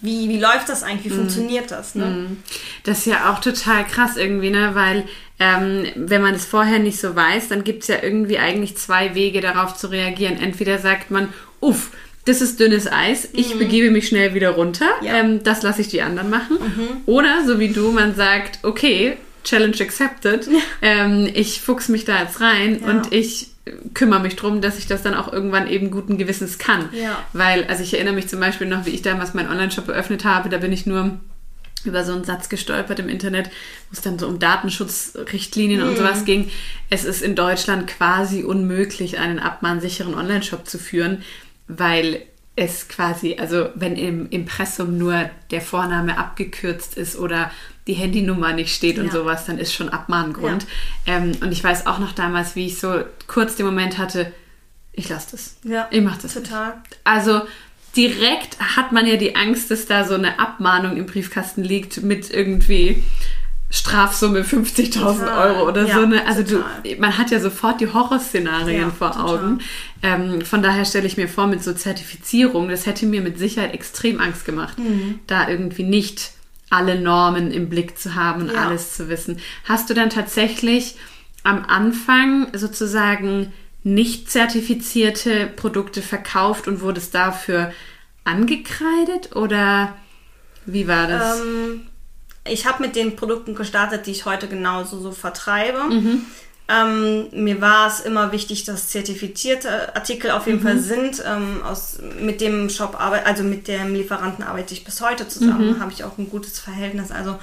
wie, 0.00 0.28
wie 0.28 0.38
läuft 0.38 0.68
das 0.68 0.82
eigentlich, 0.82 1.06
wie 1.06 1.14
mhm. 1.14 1.20
funktioniert 1.20 1.70
das? 1.70 1.94
Ne? 1.94 2.04
Mhm. 2.04 2.42
Das 2.84 2.98
ist 2.98 3.06
ja 3.06 3.32
auch 3.32 3.40
total 3.40 3.84
krass 3.84 4.16
irgendwie, 4.16 4.50
ne? 4.50 4.70
weil 4.74 5.04
ähm, 5.38 5.86
wenn 5.94 6.22
man 6.22 6.34
es 6.34 6.44
vorher 6.44 6.78
nicht 6.78 7.00
so 7.00 7.16
weiß, 7.16 7.48
dann 7.48 7.64
gibt 7.64 7.82
es 7.82 7.88
ja 7.88 7.96
irgendwie 8.02 8.38
eigentlich 8.38 8.76
zwei 8.76 9.14
Wege 9.14 9.40
darauf 9.40 9.76
zu 9.76 9.88
reagieren. 9.88 10.36
Entweder 10.36 10.78
sagt 10.78 11.10
man, 11.10 11.28
uff, 11.60 11.90
das 12.24 12.40
ist 12.40 12.58
dünnes 12.58 12.90
Eis, 12.90 13.28
ich 13.32 13.54
mhm. 13.54 13.58
begebe 13.58 13.90
mich 13.90 14.08
schnell 14.08 14.34
wieder 14.34 14.50
runter, 14.50 14.88
ja. 15.02 15.16
ähm, 15.16 15.42
das 15.42 15.62
lasse 15.62 15.82
ich 15.82 15.88
die 15.88 16.02
anderen 16.02 16.30
machen. 16.30 16.58
Mhm. 16.58 16.88
Oder 17.06 17.44
so 17.46 17.58
wie 17.58 17.68
du, 17.68 17.90
man 17.90 18.14
sagt, 18.14 18.60
okay, 18.62 19.16
Challenge 19.44 19.76
accepted, 19.80 20.46
ja. 20.46 20.58
ähm, 20.82 21.30
ich 21.32 21.60
fuchs 21.60 21.88
mich 21.88 22.04
da 22.04 22.22
jetzt 22.22 22.40
rein 22.40 22.80
ja. 22.80 22.88
und 22.88 23.12
ich 23.12 23.48
kümmere 23.94 24.20
mich 24.20 24.36
darum, 24.36 24.60
dass 24.60 24.78
ich 24.78 24.86
das 24.86 25.02
dann 25.02 25.14
auch 25.14 25.32
irgendwann 25.32 25.68
eben 25.68 25.90
guten 25.90 26.18
Gewissens 26.18 26.58
kann. 26.58 26.88
Ja. 26.92 27.24
Weil, 27.32 27.64
also 27.64 27.82
ich 27.82 27.94
erinnere 27.94 28.14
mich 28.14 28.28
zum 28.28 28.40
Beispiel 28.40 28.66
noch, 28.66 28.84
wie 28.84 28.90
ich 28.90 29.02
damals 29.02 29.34
meinen 29.34 29.50
Online-Shop 29.50 29.88
eröffnet 29.88 30.24
habe, 30.24 30.48
da 30.48 30.58
bin 30.58 30.72
ich 30.72 30.86
nur 30.86 31.18
über 31.84 32.04
so 32.04 32.12
einen 32.12 32.24
Satz 32.24 32.48
gestolpert 32.48 32.98
im 32.98 33.08
Internet, 33.08 33.46
wo 33.46 33.92
es 33.92 34.00
dann 34.00 34.18
so 34.18 34.26
um 34.26 34.38
Datenschutzrichtlinien 34.38 35.82
mhm. 35.82 35.88
und 35.88 35.96
sowas 35.96 36.24
ging. 36.24 36.50
Es 36.90 37.04
ist 37.04 37.22
in 37.22 37.34
Deutschland 37.34 37.86
quasi 37.86 38.42
unmöglich, 38.42 39.18
einen 39.18 39.38
abmahnsicheren 39.38 40.14
Online-Shop 40.14 40.66
zu 40.66 40.78
führen, 40.78 41.22
weil 41.68 42.22
es 42.56 42.88
quasi, 42.88 43.36
also 43.38 43.68
wenn 43.74 43.96
im 43.96 44.30
Impressum 44.30 44.96
nur 44.96 45.30
der 45.50 45.60
Vorname 45.60 46.18
abgekürzt 46.18 46.96
ist 46.96 47.16
oder 47.16 47.50
die 47.86 47.94
Handynummer 47.94 48.52
nicht 48.52 48.74
steht 48.74 48.98
und 48.98 49.06
ja. 49.06 49.12
sowas, 49.12 49.44
dann 49.46 49.58
ist 49.58 49.74
schon 49.74 49.88
Abmahngrund. 49.88 50.66
Ja. 51.06 51.16
Ähm, 51.16 51.32
und 51.40 51.52
ich 51.52 51.62
weiß 51.62 51.86
auch 51.86 51.98
noch 51.98 52.12
damals, 52.12 52.56
wie 52.56 52.66
ich 52.66 52.78
so 52.78 53.02
kurz 53.26 53.56
den 53.56 53.66
Moment 53.66 53.98
hatte, 53.98 54.32
ich 54.92 55.08
lasse 55.08 55.32
das. 55.32 55.56
Ja, 55.64 55.88
ich 55.90 56.02
mache 56.02 56.22
das. 56.22 56.34
Total. 56.34 56.68
Nicht. 56.68 56.98
Also 57.04 57.42
direkt 57.96 58.58
hat 58.60 58.92
man 58.92 59.06
ja 59.06 59.16
die 59.16 59.36
Angst, 59.36 59.70
dass 59.70 59.86
da 59.86 60.04
so 60.04 60.14
eine 60.14 60.38
Abmahnung 60.38 60.96
im 60.96 61.06
Briefkasten 61.06 61.62
liegt 61.62 62.02
mit 62.02 62.30
irgendwie 62.30 63.02
Strafsumme 63.70 64.42
50.000 64.42 65.36
Euro 65.36 65.68
oder 65.68 65.84
ja, 65.84 65.94
so 65.94 66.02
eine. 66.02 66.26
Also 66.26 66.42
du, 66.44 66.64
man 66.98 67.18
hat 67.18 67.32
ja 67.32 67.40
sofort 67.40 67.80
die 67.80 67.92
Horrorszenarien 67.92 68.82
ja, 68.82 68.90
vor 68.90 69.18
Augen. 69.22 69.60
Ähm, 70.00 70.42
von 70.42 70.62
daher 70.62 70.84
stelle 70.84 71.08
ich 71.08 71.16
mir 71.16 71.28
vor, 71.28 71.48
mit 71.48 71.64
so 71.64 71.72
Zertifizierung, 71.72 72.68
das 72.68 72.86
hätte 72.86 73.04
mir 73.06 73.20
mit 73.20 73.36
Sicherheit 73.36 73.74
extrem 73.74 74.20
Angst 74.20 74.44
gemacht, 74.44 74.78
mhm. 74.78 75.18
da 75.26 75.48
irgendwie 75.48 75.82
nicht 75.82 76.33
alle 76.74 77.00
Normen 77.00 77.50
im 77.50 77.68
Blick 77.68 77.98
zu 77.98 78.14
haben 78.14 78.42
und 78.42 78.52
ja. 78.52 78.66
alles 78.66 78.94
zu 78.94 79.08
wissen. 79.08 79.40
Hast 79.64 79.88
du 79.88 79.94
dann 79.94 80.10
tatsächlich 80.10 80.96
am 81.42 81.64
Anfang 81.64 82.48
sozusagen 82.56 83.52
nicht 83.82 84.30
zertifizierte 84.30 85.46
Produkte 85.46 86.02
verkauft 86.02 86.66
und 86.68 86.80
wurdest 86.80 87.14
dafür 87.14 87.72
angekreidet 88.24 89.36
oder 89.36 89.96
Wie 90.64 90.88
war 90.88 91.06
das? 91.06 91.40
Ähm, 91.40 91.86
ich 92.46 92.66
habe 92.66 92.82
mit 92.82 92.96
den 92.96 93.16
Produkten 93.16 93.54
gestartet, 93.54 94.06
die 94.06 94.10
ich 94.10 94.24
heute 94.24 94.48
genauso 94.48 94.98
so 94.98 95.12
vertreibe. 95.12 95.80
Ähm, 96.66 97.28
mir 97.32 97.60
war 97.60 97.88
es 97.88 98.00
immer 98.00 98.32
wichtig, 98.32 98.64
dass 98.64 98.88
zertifizierte 98.88 99.94
Artikel 99.94 100.30
auf 100.30 100.46
jeden 100.46 100.60
Fall 100.60 100.78
sind. 100.78 101.22
Ähm, 101.26 101.62
aus, 101.62 101.98
mit 102.20 102.40
dem 102.40 102.70
Shop 102.70 102.98
arbeit, 102.98 103.26
also 103.26 103.42
mit 103.42 103.68
dem 103.68 103.94
Lieferanten 103.94 104.44
arbeite 104.44 104.72
ich 104.72 104.84
bis 104.84 105.00
heute 105.02 105.28
zusammen. 105.28 105.78
Habe 105.78 105.92
ich 105.92 106.04
auch 106.04 106.16
ein 106.16 106.30
gutes 106.30 106.58
Verhältnis. 106.58 107.10
Also 107.10 107.38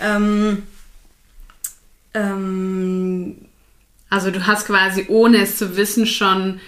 ähm, 0.00 0.64
ähm, 2.14 3.36
Also 4.08 4.32
du 4.32 4.44
hast 4.46 4.66
quasi, 4.66 5.06
ohne 5.08 5.42
es 5.42 5.56
zu 5.56 5.76
wissen, 5.76 6.06
schon 6.06 6.60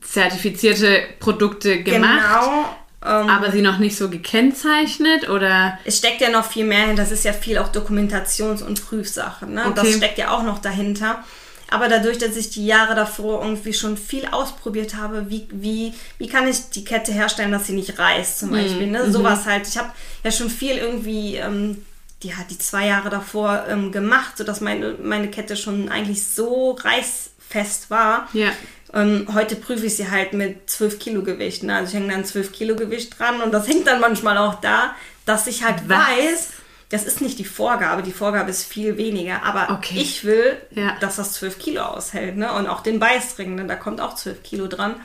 zertifizierte 0.00 1.02
Produkte 1.20 1.82
gemacht, 1.82 2.22
genau. 2.22 2.76
Ähm, 3.04 3.28
aber 3.28 3.50
sie 3.50 3.62
noch 3.62 3.78
nicht 3.78 3.96
so 3.96 4.08
gekennzeichnet 4.08 5.28
oder 5.28 5.78
es 5.84 5.98
steckt 5.98 6.20
ja 6.20 6.30
noch 6.30 6.44
viel 6.44 6.64
mehr 6.64 6.86
hin. 6.86 6.96
Das 6.96 7.10
ist 7.10 7.24
ja 7.24 7.32
viel 7.32 7.58
auch 7.58 7.72
Dokumentations- 7.72 8.62
und 8.62 8.84
Prüfsache. 8.84 9.46
Ne? 9.46 9.66
Okay. 9.66 9.74
Das 9.74 9.94
steckt 9.96 10.18
ja 10.18 10.30
auch 10.30 10.44
noch 10.44 10.60
dahinter. 10.60 11.24
Aber 11.72 11.88
dadurch, 11.88 12.18
dass 12.18 12.36
ich 12.36 12.50
die 12.50 12.66
Jahre 12.66 12.94
davor 12.94 13.42
irgendwie 13.42 13.72
schon 13.72 13.96
viel 13.96 14.26
ausprobiert 14.26 14.94
habe, 14.94 15.30
wie, 15.30 15.48
wie, 15.50 15.94
wie 16.18 16.28
kann 16.28 16.46
ich 16.46 16.68
die 16.68 16.84
Kette 16.84 17.12
herstellen, 17.12 17.50
dass 17.50 17.66
sie 17.66 17.72
nicht 17.72 17.98
reißt 17.98 18.40
zum 18.40 18.50
Beispiel. 18.50 18.88
Ne? 18.88 19.10
Sowas 19.10 19.46
halt. 19.46 19.66
Ich 19.66 19.78
habe 19.78 19.90
ja 20.22 20.30
schon 20.30 20.50
viel 20.50 20.76
irgendwie, 20.76 21.36
ähm, 21.36 21.82
die 22.22 22.34
hat 22.34 22.50
die 22.50 22.58
zwei 22.58 22.88
Jahre 22.88 23.08
davor 23.08 23.64
ähm, 23.68 23.90
gemacht, 23.90 24.36
sodass 24.36 24.60
meine, 24.60 24.96
meine 25.02 25.28
Kette 25.28 25.56
schon 25.56 25.88
eigentlich 25.88 26.26
so 26.26 26.72
reißfest 26.72 27.90
war. 27.90 28.28
ja. 28.34 28.50
Ähm, 28.94 29.26
heute 29.32 29.56
prüfe 29.56 29.86
ich 29.86 29.96
sie 29.96 30.10
halt 30.10 30.32
mit 30.34 30.68
12 30.68 30.98
Kilo 30.98 31.22
Gewicht. 31.22 31.62
Ne? 31.62 31.74
Also 31.76 31.88
ich 31.88 31.94
hänge 31.94 32.12
dann 32.12 32.24
12 32.24 32.52
Kilo 32.52 32.76
Gewicht 32.76 33.18
dran 33.18 33.40
und 33.40 33.52
das 33.52 33.66
hängt 33.66 33.86
dann 33.86 34.00
manchmal 34.00 34.36
auch 34.38 34.60
da, 34.60 34.94
dass 35.24 35.46
ich 35.46 35.64
halt 35.64 35.88
Was? 35.88 35.98
weiß, 35.98 36.48
das 36.90 37.04
ist 37.04 37.22
nicht 37.22 37.38
die 37.38 37.44
Vorgabe, 37.46 38.02
die 38.02 38.12
Vorgabe 38.12 38.50
ist 38.50 38.64
viel 38.70 38.98
weniger, 38.98 39.42
aber 39.44 39.70
Okay. 39.78 39.94
ich 39.98 40.24
will, 40.24 40.58
Ja. 40.72 40.94
dass 41.00 41.16
das 41.16 41.32
12 41.34 41.58
Kilo 41.58 41.82
aushält. 41.82 42.36
Ne? 42.36 42.52
Und 42.52 42.66
auch 42.66 42.82
den 42.82 42.98
Beißring, 42.98 43.54
ne? 43.54 43.64
da 43.66 43.76
kommt 43.76 44.00
auch 44.02 44.14
12 44.14 44.42
Kilo 44.42 44.66
dran. 44.66 44.96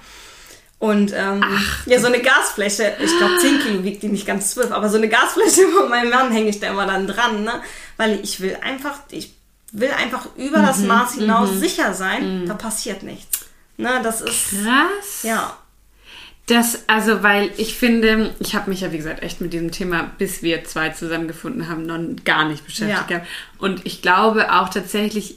Und 0.80 1.12
ähm, 1.16 1.44
ja, 1.88 2.00
so 2.00 2.06
eine 2.08 2.20
Gasfläche, 2.20 2.94
ich 3.04 3.18
glaube 3.18 3.38
10 3.40 3.60
Kilo 3.62 3.84
wiegt 3.84 4.04
die 4.04 4.10
nicht 4.10 4.28
ganz 4.28 4.52
12, 4.52 4.72
aber 4.74 4.90
so 4.90 4.98
eine 4.98 5.08
Gasfläche 5.10 5.68
von 5.76 5.90
meinem 5.90 6.10
Mann 6.12 6.32
hänge 6.32 6.50
ich 6.50 6.60
da 6.60 6.68
immer 6.68 6.86
dann 6.86 7.08
dran, 7.08 7.44
ne? 7.44 7.62
Weil 7.96 8.20
ich 8.22 8.42
will 8.42 8.58
einfach, 8.62 9.00
ich 9.10 9.34
will 9.72 9.90
einfach 9.90 10.28
über 10.36 10.62
das 10.62 10.80
Mhm, 10.80 10.88
Maß 10.88 11.14
hinaus 11.16 11.50
sicher 11.54 11.94
sein, 11.96 12.46
da 12.48 12.54
passiert 12.54 13.02
nichts. 13.02 13.37
Ne, 13.78 14.02
das 14.04 14.22
ist, 14.22 14.50
Krass. 14.50 15.24
ja, 15.24 15.58
Das, 16.48 16.84
also, 16.88 17.22
weil 17.24 17.52
ich 17.58 17.76
finde, 17.76 18.34
ich 18.40 18.56
habe 18.56 18.70
mich 18.70 18.82
ja, 18.82 18.92
wie 18.92 18.98
gesagt, 18.98 19.22
echt 19.22 19.42
mit 19.42 19.54
diesem 19.54 19.72
Thema, 19.72 20.12
bis 20.18 20.42
wir 20.42 20.64
zwei 20.64 20.90
zusammengefunden 20.90 21.70
haben, 21.70 21.86
noch 21.86 22.00
gar 22.24 22.48
nicht 22.48 22.66
beschäftigt. 22.66 23.10
Ja. 23.10 23.18
gehabt. 23.18 23.28
Und 23.60 23.86
ich 23.86 24.02
glaube 24.02 24.54
auch 24.54 24.70
tatsächlich, 24.70 25.36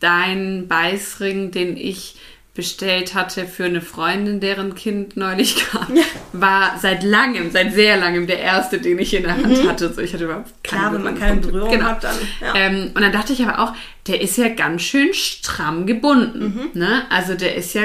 dein 0.00 0.68
Beißring, 0.68 1.50
den 1.50 1.76
ich 1.76 2.16
bestellt 2.58 3.14
hatte 3.14 3.46
für 3.46 3.66
eine 3.66 3.80
Freundin, 3.80 4.40
deren 4.40 4.74
Kind 4.74 5.16
neulich 5.16 5.54
kam, 5.70 5.96
war 6.32 6.76
seit 6.82 7.04
langem, 7.04 7.52
seit 7.52 7.72
sehr 7.72 7.96
langem 7.96 8.26
der 8.26 8.40
erste, 8.40 8.80
den 8.80 8.98
ich 8.98 9.14
in 9.14 9.22
der 9.22 9.36
Hand 9.36 9.68
hatte. 9.68 9.92
So, 9.92 10.00
ich 10.00 10.12
hatte 10.12 10.24
überhaupt 10.24 10.50
keine 10.64 10.82
Mhm. 10.82 10.88
Klar, 10.88 10.92
wenn 10.92 11.02
man 11.04 11.18
keine 11.20 11.40
Berührung 11.40 11.70
genau. 11.70 11.84
hat, 11.84 12.02
dann, 12.02 12.16
ja. 12.40 12.54
Ähm, 12.56 12.90
und 12.94 13.00
dann 13.00 13.12
dachte 13.12 13.32
ich 13.32 13.40
aber 13.46 13.60
auch, 13.60 13.74
der 14.08 14.20
ist 14.20 14.36
ja 14.38 14.48
ganz 14.48 14.82
schön 14.82 15.14
stramm 15.14 15.86
gebunden. 15.86 16.70
Mhm. 16.74 16.80
Ne? 16.80 17.04
Also 17.10 17.34
der 17.34 17.54
ist 17.54 17.74
ja 17.74 17.84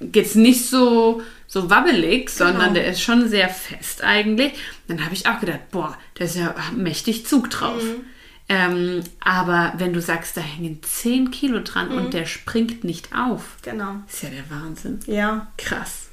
jetzt 0.00 0.36
nicht 0.36 0.64
so, 0.70 1.20
so 1.46 1.68
wabbelig, 1.68 2.30
sondern 2.30 2.60
Genau. 2.68 2.72
der 2.72 2.86
ist 2.86 3.02
schon 3.02 3.28
sehr 3.28 3.50
fest 3.50 4.02
eigentlich. 4.02 4.54
Dann 4.88 5.04
habe 5.04 5.12
ich 5.12 5.26
auch 5.26 5.38
gedacht, 5.38 5.70
boah, 5.70 5.98
da 6.14 6.24
ist 6.24 6.36
ja 6.36 6.54
mächtig 6.74 7.26
Zug 7.26 7.50
drauf. 7.50 7.82
Mhm. 7.82 8.06
Ähm, 8.48 9.02
aber 9.20 9.72
wenn 9.78 9.92
du 9.94 10.00
sagst, 10.02 10.36
da 10.36 10.40
hängen 10.42 10.80
10 10.82 11.30
Kilo 11.30 11.60
dran 11.60 11.88
Mhm. 11.90 11.96
und 11.96 12.14
der 12.14 12.26
springt 12.26 12.84
nicht 12.84 13.08
auf, 13.16 13.56
genau. 13.62 13.96
ist 14.06 14.22
ja 14.22 14.28
der 14.30 14.50
Wahnsinn. 14.50 15.00
Ja, 15.06 15.46
Krass. 15.56 16.08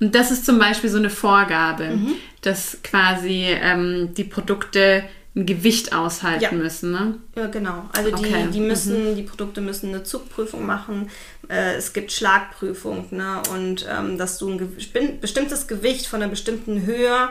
Und 0.00 0.14
das 0.14 0.30
ist 0.30 0.44
zum 0.44 0.58
Beispiel 0.58 0.90
so 0.90 0.98
eine 0.98 1.10
Vorgabe, 1.10 1.96
Mhm. 1.96 2.12
dass 2.42 2.78
quasi 2.82 3.44
ähm, 3.48 4.14
die 4.14 4.24
Produkte 4.24 5.04
ein 5.34 5.44
Gewicht 5.44 5.94
aushalten 5.94 6.42
Ja. 6.42 6.52
müssen. 6.52 6.92
Ne? 6.92 7.14
ja 7.34 7.46
genau. 7.46 7.88
Also 7.94 8.08
die, 8.10 8.24
Okay. 8.26 8.48
die 8.52 8.60
müssen, 8.60 9.16
die 9.16 9.22
Produkte 9.22 9.60
müssen 9.60 9.90
eine 9.90 10.02
Zugprüfung 10.02 10.64
machen. 10.64 11.10
Äh, 11.48 11.74
es 11.74 11.92
gibt 11.92 12.10
Schlagprüfung, 12.12 13.06
ne? 13.10 13.42
Und 13.52 13.86
ähm, 13.90 14.16
dass 14.16 14.38
du 14.38 14.48
ein 14.48 14.76
bestimmtes 15.20 15.66
Gewicht 15.68 16.06
von 16.06 16.22
einer 16.22 16.30
bestimmten 16.30 16.86
Höhe 16.86 17.28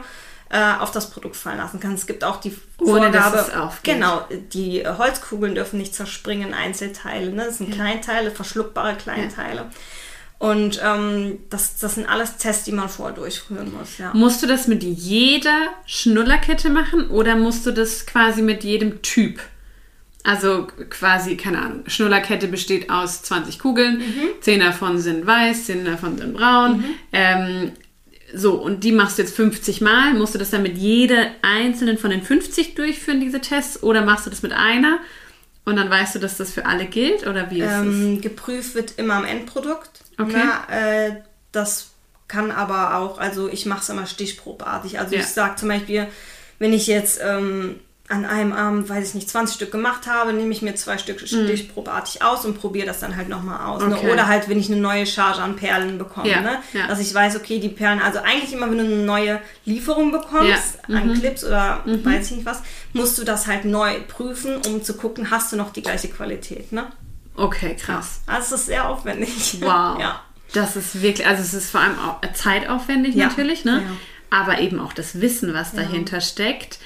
äh, 0.49 0.73
auf 0.79 0.91
das 0.91 1.10
Produkt 1.10 1.36
fallen 1.36 1.58
lassen 1.58 1.79
kannst. 1.79 2.03
Es 2.03 2.08
gibt 2.08 2.23
auch 2.23 2.39
die 2.39 2.55
Ohne, 2.79 3.12
dass 3.12 3.25
Vorgabe, 3.25 3.49
es 3.49 3.55
aufgeht. 3.58 3.95
genau, 3.95 4.27
die 4.53 4.88
Holzkugeln 4.88 5.55
dürfen 5.55 5.77
nicht 5.79 5.95
zerspringen 5.95 6.49
in 6.49 6.53
Einzelteile. 6.53 7.31
Ne? 7.31 7.45
Das 7.45 7.58
sind 7.58 7.71
Kleinteile, 7.73 8.31
verschluckbare 8.31 8.95
Kleinteile. 8.95 9.69
Und 10.38 10.81
ähm, 10.84 11.39
das, 11.49 11.77
das 11.79 11.95
sind 11.95 12.08
alles 12.08 12.38
Tests, 12.38 12.65
die 12.65 12.73
man 12.73 12.89
vorher 12.89 13.15
durchführen 13.15 13.73
muss. 13.73 13.97
Ja. 13.97 14.12
Musst 14.13 14.43
du 14.43 14.47
das 14.47 14.67
mit 14.67 14.84
jeder 14.84 15.69
Schnullerkette 15.86 16.69
machen 16.69 17.10
oder 17.10 17.36
musst 17.36 17.65
du 17.65 17.71
das 17.71 18.05
quasi 18.05 18.41
mit 18.41 18.63
jedem 18.63 19.01
Typ? 19.01 19.39
Also 20.23 20.67
quasi, 20.89 21.38
keine 21.38 21.60
Ahnung, 21.62 21.84
Schnullerkette 21.88 22.47
besteht 22.47 22.89
aus 22.89 23.21
20 23.23 23.60
Kugeln, 23.60 24.01
10 24.41 24.60
davon 24.60 24.97
sind 24.99 25.25
weiß, 25.25 25.65
10 25.67 25.86
davon 25.86 26.17
sind 26.17 26.34
braun. 26.34 26.84
Ähm, 27.13 27.71
so, 28.38 28.54
und 28.54 28.84
die 28.84 28.91
machst 28.91 29.17
du 29.17 29.21
jetzt 29.21 29.36
50 29.36 29.82
Mal. 29.82 30.13
Musst 30.13 30.34
du 30.36 30.39
das 30.39 30.50
dann 30.50 30.63
mit 30.63 30.78
jeder 30.78 31.28
einzelnen 31.41 31.98
von 31.98 32.10
den 32.10 32.21
50 32.21 32.76
durchführen, 32.76 33.19
diese 33.21 33.41
Tests? 33.41 33.82
Oder 33.84 34.04
machst 34.04 34.26
du 34.26 34.30
das 34.30 34.41
mit 34.41 34.52
einer 34.54 35.00
und 35.63 35.76
dann 35.78 35.89
weißt 35.89 36.15
du, 36.15 36.19
dass 36.19 36.38
das 36.38 36.52
für 36.52 36.65
alle 36.65 36.86
gilt? 36.86 37.26
Oder 37.28 37.50
wie 37.52 37.62
ist 37.62 37.71
es? 37.71 37.82
Ähm, 37.82 38.21
geprüft 38.21 38.76
wird 38.76 38.93
immer 38.98 39.15
am 39.15 39.26
Endprodukt. 39.26 40.02
Okay. 40.17 40.34
Na, 40.36 40.67
äh, 41.08 41.15
das 41.52 41.91
kann 42.28 42.52
aber 42.52 42.95
auch, 42.98 43.17
also 43.19 43.48
ich 43.50 43.65
mache 43.65 43.82
es 43.82 43.89
immer 43.89 44.06
stichprobartig. 44.06 45.00
Also 45.00 45.15
Ja. 45.15 45.21
ich 45.21 45.28
sage 45.28 45.56
zum 45.56 45.69
Beispiel, 45.69 46.08
wenn 46.60 46.74
ich 46.74 46.88
jetzt 46.88 47.19
ähm, 47.24 47.80
an 48.08 48.24
einem 48.24 48.54
Abend, 48.54 48.88
weiß 48.88 49.10
ich 49.10 49.13
nicht, 49.15 49.28
20 49.30 49.56
Stück 49.56 49.72
gemacht 49.72 50.06
habe, 50.06 50.32
nehme 50.32 50.52
ich 50.52 50.62
mir 50.62 50.76
zwei 50.76 50.98
Stück 51.00 51.20
stichprobartig 51.22 52.22
aus 52.22 52.46
und 52.46 52.60
probiere 52.60 52.86
das 52.86 53.00
dann 53.00 53.15
halt 53.15 53.30
nochmal 53.30 53.65
aus. 53.65 53.82
Mhm. 53.84 53.94
Okay. 53.94 54.06
Ne? 54.06 54.13
Oder 54.13 54.28
halt, 54.28 54.48
wenn 54.48 54.60
ich 54.60 54.68
eine 54.72 54.80
neue 54.80 55.08
Charge 55.08 55.41
an 55.41 55.56
Perlen 55.56 55.98
bekomme. 55.98 56.30
Ja, 56.30 56.41
Ne? 56.41 56.58
ja. 56.74 56.86
Dass 56.88 57.00
ich 57.00 57.12
weiß, 57.13 57.36
okay, 57.36 57.60
die 57.60 57.70
Perlen, 57.70 58.00
also 58.00 58.20
eigentlich 58.20 58.54
immer, 58.54 58.70
wenn 58.70 58.78
du 58.78 58.84
eine 58.84 58.96
neue 58.98 59.41
Lieferung 59.65 60.12
bekommst, 60.12 60.78
Ja, 60.88 61.00
Mhm. 61.02 61.12
an 61.12 61.20
Clips 61.20 61.44
oder 61.44 61.82
weiß 61.86 62.30
ich 62.30 62.38
nicht 62.38 62.46
was, 62.46 62.62
musst 62.94 63.18
du 63.18 63.24
das 63.24 63.48
halt 63.48 63.65
neu 63.65 63.96
prüfen, 64.08 64.58
um 64.68 64.84
zu 64.84 64.96
gucken, 64.96 65.32
hast 65.32 65.52
du 65.52 65.56
noch 65.56 65.74
die 65.74 65.82
gleiche 65.82 66.08
Qualität. 66.10 66.72
Ne? 66.72 66.86
Okay, 67.36 67.76
krass. 67.76 68.22
Also 68.28 68.54
es 68.56 68.62
ist 68.62 68.65
sehr 68.68 68.88
aufwendig. 68.88 69.58
Wow. 69.62 69.98
ja. 70.00 70.22
Das 70.54 70.76
ist 70.76 71.02
wirklich, 71.02 71.26
also 71.28 71.41
es 71.41 71.54
ist 71.56 71.72
vor 71.72 71.82
allem 71.82 71.98
auch 72.00 72.22
zeitaufwendig 72.34 73.15
natürlich, 73.15 73.65
ne? 73.65 73.82
Aber 74.30 74.60
eben 74.60 74.80
auch 74.80 74.94
das 74.94 75.20
Wissen, 75.22 75.54
was 75.54 75.74
dahinter 75.74 76.20
steckt, 76.22 76.80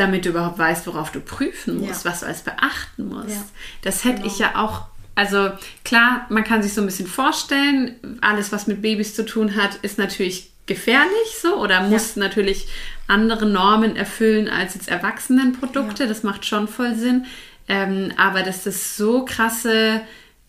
damit 0.00 0.24
du 0.24 0.30
überhaupt 0.30 0.58
weißt, 0.58 0.86
worauf 0.86 1.12
du 1.12 1.20
prüfen 1.20 1.78
musst, 1.78 2.04
Ja. 2.04 2.10
was 2.10 2.20
du 2.20 2.26
alles 2.26 2.40
beachten 2.42 3.06
musst. 3.08 3.28
Ja. 3.30 3.44
Das 3.82 4.04
hätte 4.04 4.26
ich 4.26 4.38
ja 4.38 4.56
auch, 4.56 4.86
also 5.14 5.50
klar, 5.84 6.26
man 6.30 6.42
kann 6.44 6.62
sich 6.62 6.72
so 6.74 6.80
ein 6.80 6.86
bisschen 6.86 7.06
vorstellen, 7.06 7.96
alles, 8.20 8.50
was 8.52 8.66
mit 8.66 8.82
Babys 8.82 9.14
zu 9.14 9.24
tun 9.24 9.54
hat, 9.56 9.76
ist 9.82 9.98
natürlich 9.98 10.50
gefährlich 10.66 11.36
so 11.40 11.56
oder 11.56 11.82
muss 11.82 12.16
natürlich 12.16 12.68
andere 13.08 13.44
Normen 13.46 13.96
erfüllen 13.96 14.48
als 14.48 14.74
jetzt 14.74 14.88
Erwachsenenprodukte. 14.88 16.06
Das 16.06 16.22
macht 16.22 16.46
schon 16.46 16.68
voll 16.68 16.94
Sinn. 16.94 17.26
Ähm, 17.68 18.12
aber 18.16 18.42
dass 18.42 18.64
das 18.64 18.96
so 18.96 19.24
krasse, 19.24 20.00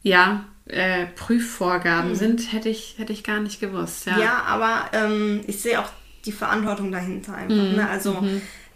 ja, 0.03 0.45
äh, 0.67 1.07
Prüfvorgaben 1.15 2.15
sind, 2.15 2.53
hätte 2.53 2.69
ich, 2.69 2.95
hätte 2.97 3.13
ich 3.13 3.23
gar 3.23 3.39
nicht 3.39 3.59
gewusst. 3.59 4.05
Ja. 4.05 4.17
Ja, 4.19 4.43
aber 4.45 4.85
ähm, 4.93 5.41
ich 5.47 5.59
sehe 5.61 5.79
auch 5.79 5.89
die 6.25 6.31
Verantwortung 6.31 6.91
dahinter 6.91 7.33
einfach. 7.33 7.55
Mhm. 7.55 7.75
Ne? 7.75 7.89
Also, 7.89 8.23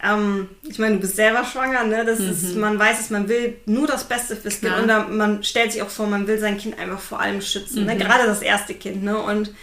ähm, 0.04 0.50
ich 0.64 0.78
meine, 0.80 0.96
du 0.96 1.02
bist 1.02 1.16
selber 1.16 1.44
schwanger, 1.46 1.84
ne? 1.86 2.06
Das 2.06 2.20
ist, 2.20 2.56
man 2.56 2.78
weiß 2.78 3.00
es, 3.00 3.10
man 3.10 3.28
will 3.30 3.56
nur 3.66 3.88
das 3.88 4.04
Beste 4.04 4.36
fürs 4.36 4.60
Kind 4.60 4.76
Mhm. 4.76 4.82
Und 4.84 4.88
da, 4.88 5.00
man 5.08 5.44
stellt 5.44 5.72
sich 5.72 5.82
auch 5.82 5.90
vor, 5.90 6.08
man 6.08 6.28
will 6.28 6.38
sein 6.40 6.58
Kind 6.58 6.78
einfach 6.80 7.00
vor 7.00 7.20
allem 7.20 7.42
schützen. 7.42 7.82
Mhm. 7.82 7.86
Ne? 7.88 7.98
Gerade 7.98 8.26
das 8.26 8.42
erste 8.42 8.74
Kind, 8.74 9.04
ne? 9.04 9.18
Und 9.18 9.54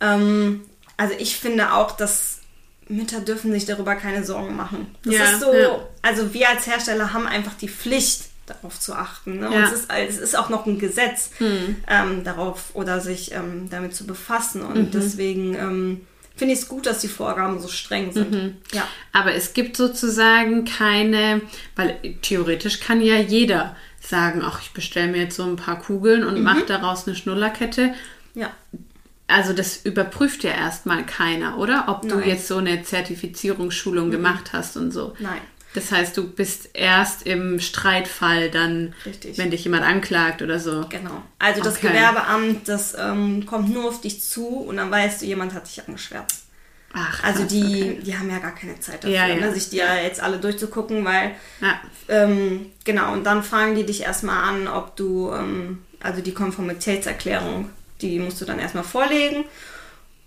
ähm, 0.00 0.62
also 0.96 1.14
ich 1.18 1.36
finde 1.36 1.72
auch, 1.72 1.92
dass 1.92 2.38
Mütter 2.88 3.20
dürfen 3.20 3.50
sich 3.52 3.64
darüber 3.66 3.94
keine 3.96 4.24
Sorgen 4.24 4.54
machen. 4.56 4.94
Das 5.04 5.14
Ja, 5.14 5.24
ist 5.24 5.40
so, 5.40 5.52
ja. 5.54 5.78
also 6.02 6.34
wir 6.34 6.48
als 6.50 6.66
Hersteller 6.66 7.12
haben 7.12 7.26
einfach 7.26 7.54
die 7.54 7.68
Pflicht, 7.68 8.24
darauf 8.46 8.78
zu 8.78 8.92
achten. 8.94 9.40
Ne? 9.40 9.46
Und 9.46 9.54
Ja. 9.54 9.58
Hm. 9.60 9.64
es 9.64 9.72
ist, 9.72 9.90
es 9.90 10.18
ist 10.18 10.38
auch 10.38 10.50
noch 10.50 10.66
ein 10.66 10.78
Gesetz, 10.78 11.30
ähm, 11.40 12.24
darauf 12.24 12.74
oder 12.74 13.00
sich 13.00 13.32
ähm, 13.32 13.68
damit 13.70 13.96
zu 13.96 14.06
befassen. 14.06 14.60
Und 14.62 14.76
Mhm. 14.76 14.90
deswegen 14.90 15.54
ähm, 15.54 16.06
finde 16.36 16.54
ich 16.54 16.60
es 16.60 16.68
gut, 16.68 16.86
dass 16.86 17.00
die 17.00 17.08
Vorgaben 17.08 17.60
so 17.60 17.68
streng 17.68 18.12
sind. 18.12 18.30
Mhm. 18.32 18.56
Ja. 18.72 18.86
Aber 19.12 19.34
es 19.34 19.54
gibt 19.54 19.76
sozusagen 19.76 20.64
keine, 20.64 21.42
weil 21.76 21.98
theoretisch 22.22 22.80
kann 22.80 23.00
ja 23.00 23.16
jeder 23.16 23.76
sagen, 24.00 24.42
ach, 24.44 24.60
ich 24.60 24.72
bestelle 24.72 25.10
mir 25.10 25.22
jetzt 25.22 25.36
so 25.36 25.44
ein 25.44 25.56
paar 25.56 25.78
Kugeln 25.78 26.24
und 26.24 26.42
mache 26.42 26.64
daraus 26.66 27.06
eine 27.06 27.16
Schnullerkette. 27.16 27.94
Ja. 28.34 28.50
also 29.28 29.52
das 29.52 29.76
überprüft 29.84 30.42
ja 30.42 30.50
erstmal 30.50 31.06
keiner, 31.06 31.56
oder? 31.58 31.84
Ob 31.88 32.02
du 32.02 32.16
Nein. 32.16 32.28
jetzt 32.28 32.48
so 32.48 32.56
eine 32.56 32.82
Zertifizierungsschulung 32.82 34.10
gemacht 34.10 34.52
hast 34.52 34.76
und 34.76 34.90
so. 34.90 35.14
Nein. 35.20 35.40
Das 35.74 35.90
heißt, 35.92 36.16
du 36.16 36.28
bist 36.28 36.70
erst 36.72 37.26
im 37.26 37.60
Streitfall 37.60 38.48
dann, 38.50 38.94
Richtig. 39.04 39.36
wenn 39.38 39.50
dich 39.50 39.64
jemand 39.64 39.84
anklagt 39.84 40.40
oder 40.40 40.58
so. 40.58 40.86
Genau. 40.88 41.22
Also 41.38 41.62
das 41.62 41.76
Okay. 41.76 41.88
Gewerbeamt, 41.88 42.68
das 42.68 42.96
ähm, 42.98 43.44
kommt 43.44 43.68
nur 43.74 43.88
auf 43.88 44.00
dich 44.00 44.22
zu 44.22 44.46
und 44.46 44.76
dann 44.78 44.90
weißt 44.90 45.20
du, 45.22 45.26
jemand 45.26 45.52
hat 45.52 45.66
dich 45.68 45.82
angeschwärzt. 45.86 46.44
Ach, 46.92 47.24
Also 47.24 47.42
die, 47.42 47.64
okay. 47.64 48.00
die 48.06 48.16
haben 48.16 48.30
ja 48.30 48.38
gar 48.38 48.54
keine 48.54 48.78
Zeit 48.78 49.02
dafür, 49.02 49.10
Ja, 49.16 49.26
ja. 49.26 49.34
Ne, 49.34 49.52
sich 49.52 49.68
die 49.70 49.78
ja 49.78 49.96
jetzt 49.96 50.20
alle 50.22 50.38
durchzugucken, 50.38 51.04
weil 51.04 51.32
Ja. 51.60 51.80
ähm, 52.08 52.66
genau, 52.84 53.12
und 53.12 53.24
dann 53.24 53.42
fragen 53.42 53.74
die 53.74 53.84
dich 53.84 54.02
erstmal 54.02 54.48
an, 54.48 54.68
ob 54.68 54.94
du, 54.94 55.32
ähm, 55.32 55.82
also 56.00 56.20
die 56.22 56.32
Konformitätserklärung, 56.34 57.68
die 58.00 58.20
musst 58.20 58.40
du 58.40 58.44
dann 58.44 58.60
erstmal 58.60 58.84
vorlegen. 58.84 59.44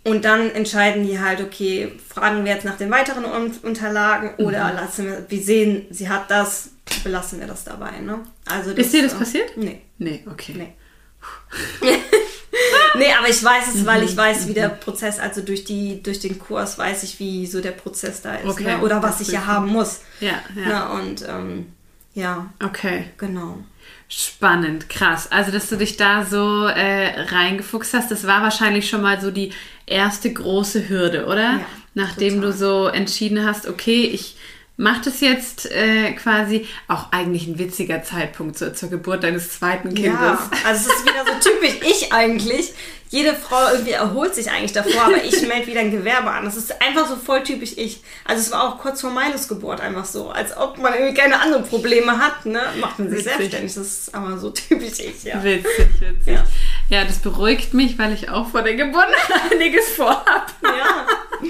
Und 0.07 0.23
dann 0.25 0.49
entscheiden 0.51 1.05
die 1.05 1.19
halt, 1.19 1.41
okay, 1.41 1.91
fragen 2.07 2.45
wir 2.45 2.53
jetzt 2.53 2.65
nach 2.65 2.77
den 2.77 2.89
weiteren 2.91 3.25
Un 3.25 3.51
Unterlagen 3.63 4.31
Mhm. 4.37 4.45
oder 4.45 4.73
lassen 4.73 5.05
wir, 5.05 5.25
wir 5.27 5.41
sehen, 5.41 5.85
sie 5.89 6.07
hat 6.09 6.31
das, 6.31 6.69
belassen 7.03 7.39
wir 7.39 7.47
das 7.47 7.63
dabei. 7.63 7.99
Ne? 7.99 8.19
Also 8.45 8.71
Ist 8.71 8.93
dir 8.93 9.03
das 9.03 9.13
äh, 9.13 9.17
passiert? 9.17 9.57
Nee. 9.57 9.81
Nee, 9.97 10.23
okay. 10.31 10.53
Nee. 10.57 10.73
nee, 12.97 13.13
aber 13.17 13.29
ich 13.29 13.43
weiß 13.43 13.75
es, 13.75 13.85
weil 13.85 14.03
ich 14.03 14.13
Mhm, 14.13 14.17
weiß, 14.17 14.47
wie 14.47 14.53
der 14.53 14.69
Prozess, 14.69 15.19
also 15.19 15.41
durch, 15.41 15.63
die, 15.65 16.01
durch 16.01 16.19
den 16.19 16.39
Kurs 16.39 16.77
weiß 16.77 17.03
ich, 17.03 17.19
wie 17.19 17.45
so 17.45 17.61
der 17.61 17.71
Prozess 17.71 18.21
da 18.21 18.35
ist. 18.35 18.45
Okay, 18.49 18.63
ne? 18.63 18.79
Oder 18.81 19.01
was 19.03 19.17
das 19.19 19.27
ich 19.27 19.33
ja 19.33 19.45
haben 19.45 19.67
muss. 19.67 20.01
Ja, 20.19 20.41
ja. 20.55 20.65
Ne? 20.95 21.01
Und 21.01 21.25
ähm, 21.27 21.73
ja, 22.13 22.47
Okay. 22.63 23.05
genau. 23.17 23.59
Spannend, 24.09 24.87
krass. 24.89 25.29
Also, 25.31 25.51
dass 25.51 25.67
du 25.69 25.75
dich 25.75 25.97
da 25.97 26.23
so 26.23 26.65
äh, 26.65 27.21
reingefuchst 27.21 27.93
hast, 27.93 28.09
das 28.09 28.25
war 28.25 28.41
wahrscheinlich 28.41 28.89
schon 28.89 29.01
mal 29.01 29.19
so 29.19 29.31
die 29.31 29.51
erste 29.85 30.31
große 30.31 30.87
Hürde, 30.87 31.25
oder? 31.25 31.59
Ja, 31.59 31.65
Nachdem 31.93 32.35
total. 32.35 32.51
du 32.51 32.57
so 32.57 32.87
entschieden 32.87 33.45
hast, 33.45 33.67
okay, 33.67 34.03
ich 34.05 34.35
mache 34.77 35.01
das 35.05 35.19
jetzt 35.21 35.69
äh, 35.71 36.13
quasi, 36.13 36.67
auch 36.87 37.11
eigentlich 37.11 37.47
ein 37.47 37.57
witziger 37.57 38.03
Zeitpunkt 38.03 38.57
so, 38.57 38.69
zur 38.69 38.89
Geburt 38.89 39.23
deines 39.23 39.51
zweiten 39.51 39.93
Kindes. 39.93 40.13
Ja, 40.13 40.49
also 40.65 40.89
es 40.89 40.95
ist 40.95 41.05
wieder 41.05 41.25
so 41.25 41.49
typisch 41.49 41.79
ich 41.81 42.13
eigentlich. 42.13 42.73
Jede 43.09 43.33
Frau 43.33 43.71
irgendwie 43.71 43.93
erholt 43.93 44.35
sich 44.35 44.51
eigentlich 44.51 44.73
davor, 44.73 45.03
aber 45.03 45.23
ich 45.23 45.41
melde 45.47 45.65
wieder 45.67 45.79
ein 45.79 45.91
Gewerbe 45.91 46.29
an. 46.29 46.43
Das 46.43 46.57
ist 46.57 46.81
einfach 46.81 47.07
so 47.07 47.15
voll 47.15 47.41
typisch 47.41 47.71
ich. 47.77 48.01
Also 48.25 48.41
es 48.41 48.51
war 48.51 48.67
auch 48.67 48.79
kurz 48.79 48.99
vor 48.99 49.11
Milos 49.11 49.47
Geburt 49.47 49.79
einfach 49.79 50.03
so, 50.03 50.29
als 50.29 50.55
ob 50.55 50.77
man 50.77 50.93
irgendwie 50.93 51.13
keine 51.13 51.39
anderen 51.39 51.63
Probleme 51.63 52.17
hat, 52.19 52.45
ne? 52.45 52.59
Macht 52.81 52.99
man 52.99 53.09
sich 53.09 53.19
Witzig. 53.19 53.33
selbstständig. 53.33 53.73
Das 53.75 53.87
ist 53.87 54.13
aber 54.13 54.37
so 54.37 54.49
typisch 54.49 54.99
ich, 54.99 55.23
ja. 55.23 55.41
Witzig, 55.41 55.87
witzig. 56.01 56.33
Ja. 56.33 56.43
Ja. 56.89 57.03
das 57.05 57.19
beruhigt 57.19 57.73
mich, 57.73 57.97
weil 57.99 58.13
ich 58.13 58.29
auch 58.29 58.47
vor 58.47 58.61
der 58.63 58.75
Geburt 58.75 59.07
einiges 59.51 59.89
vorhab. 59.95 60.53
Ja. 60.63 61.05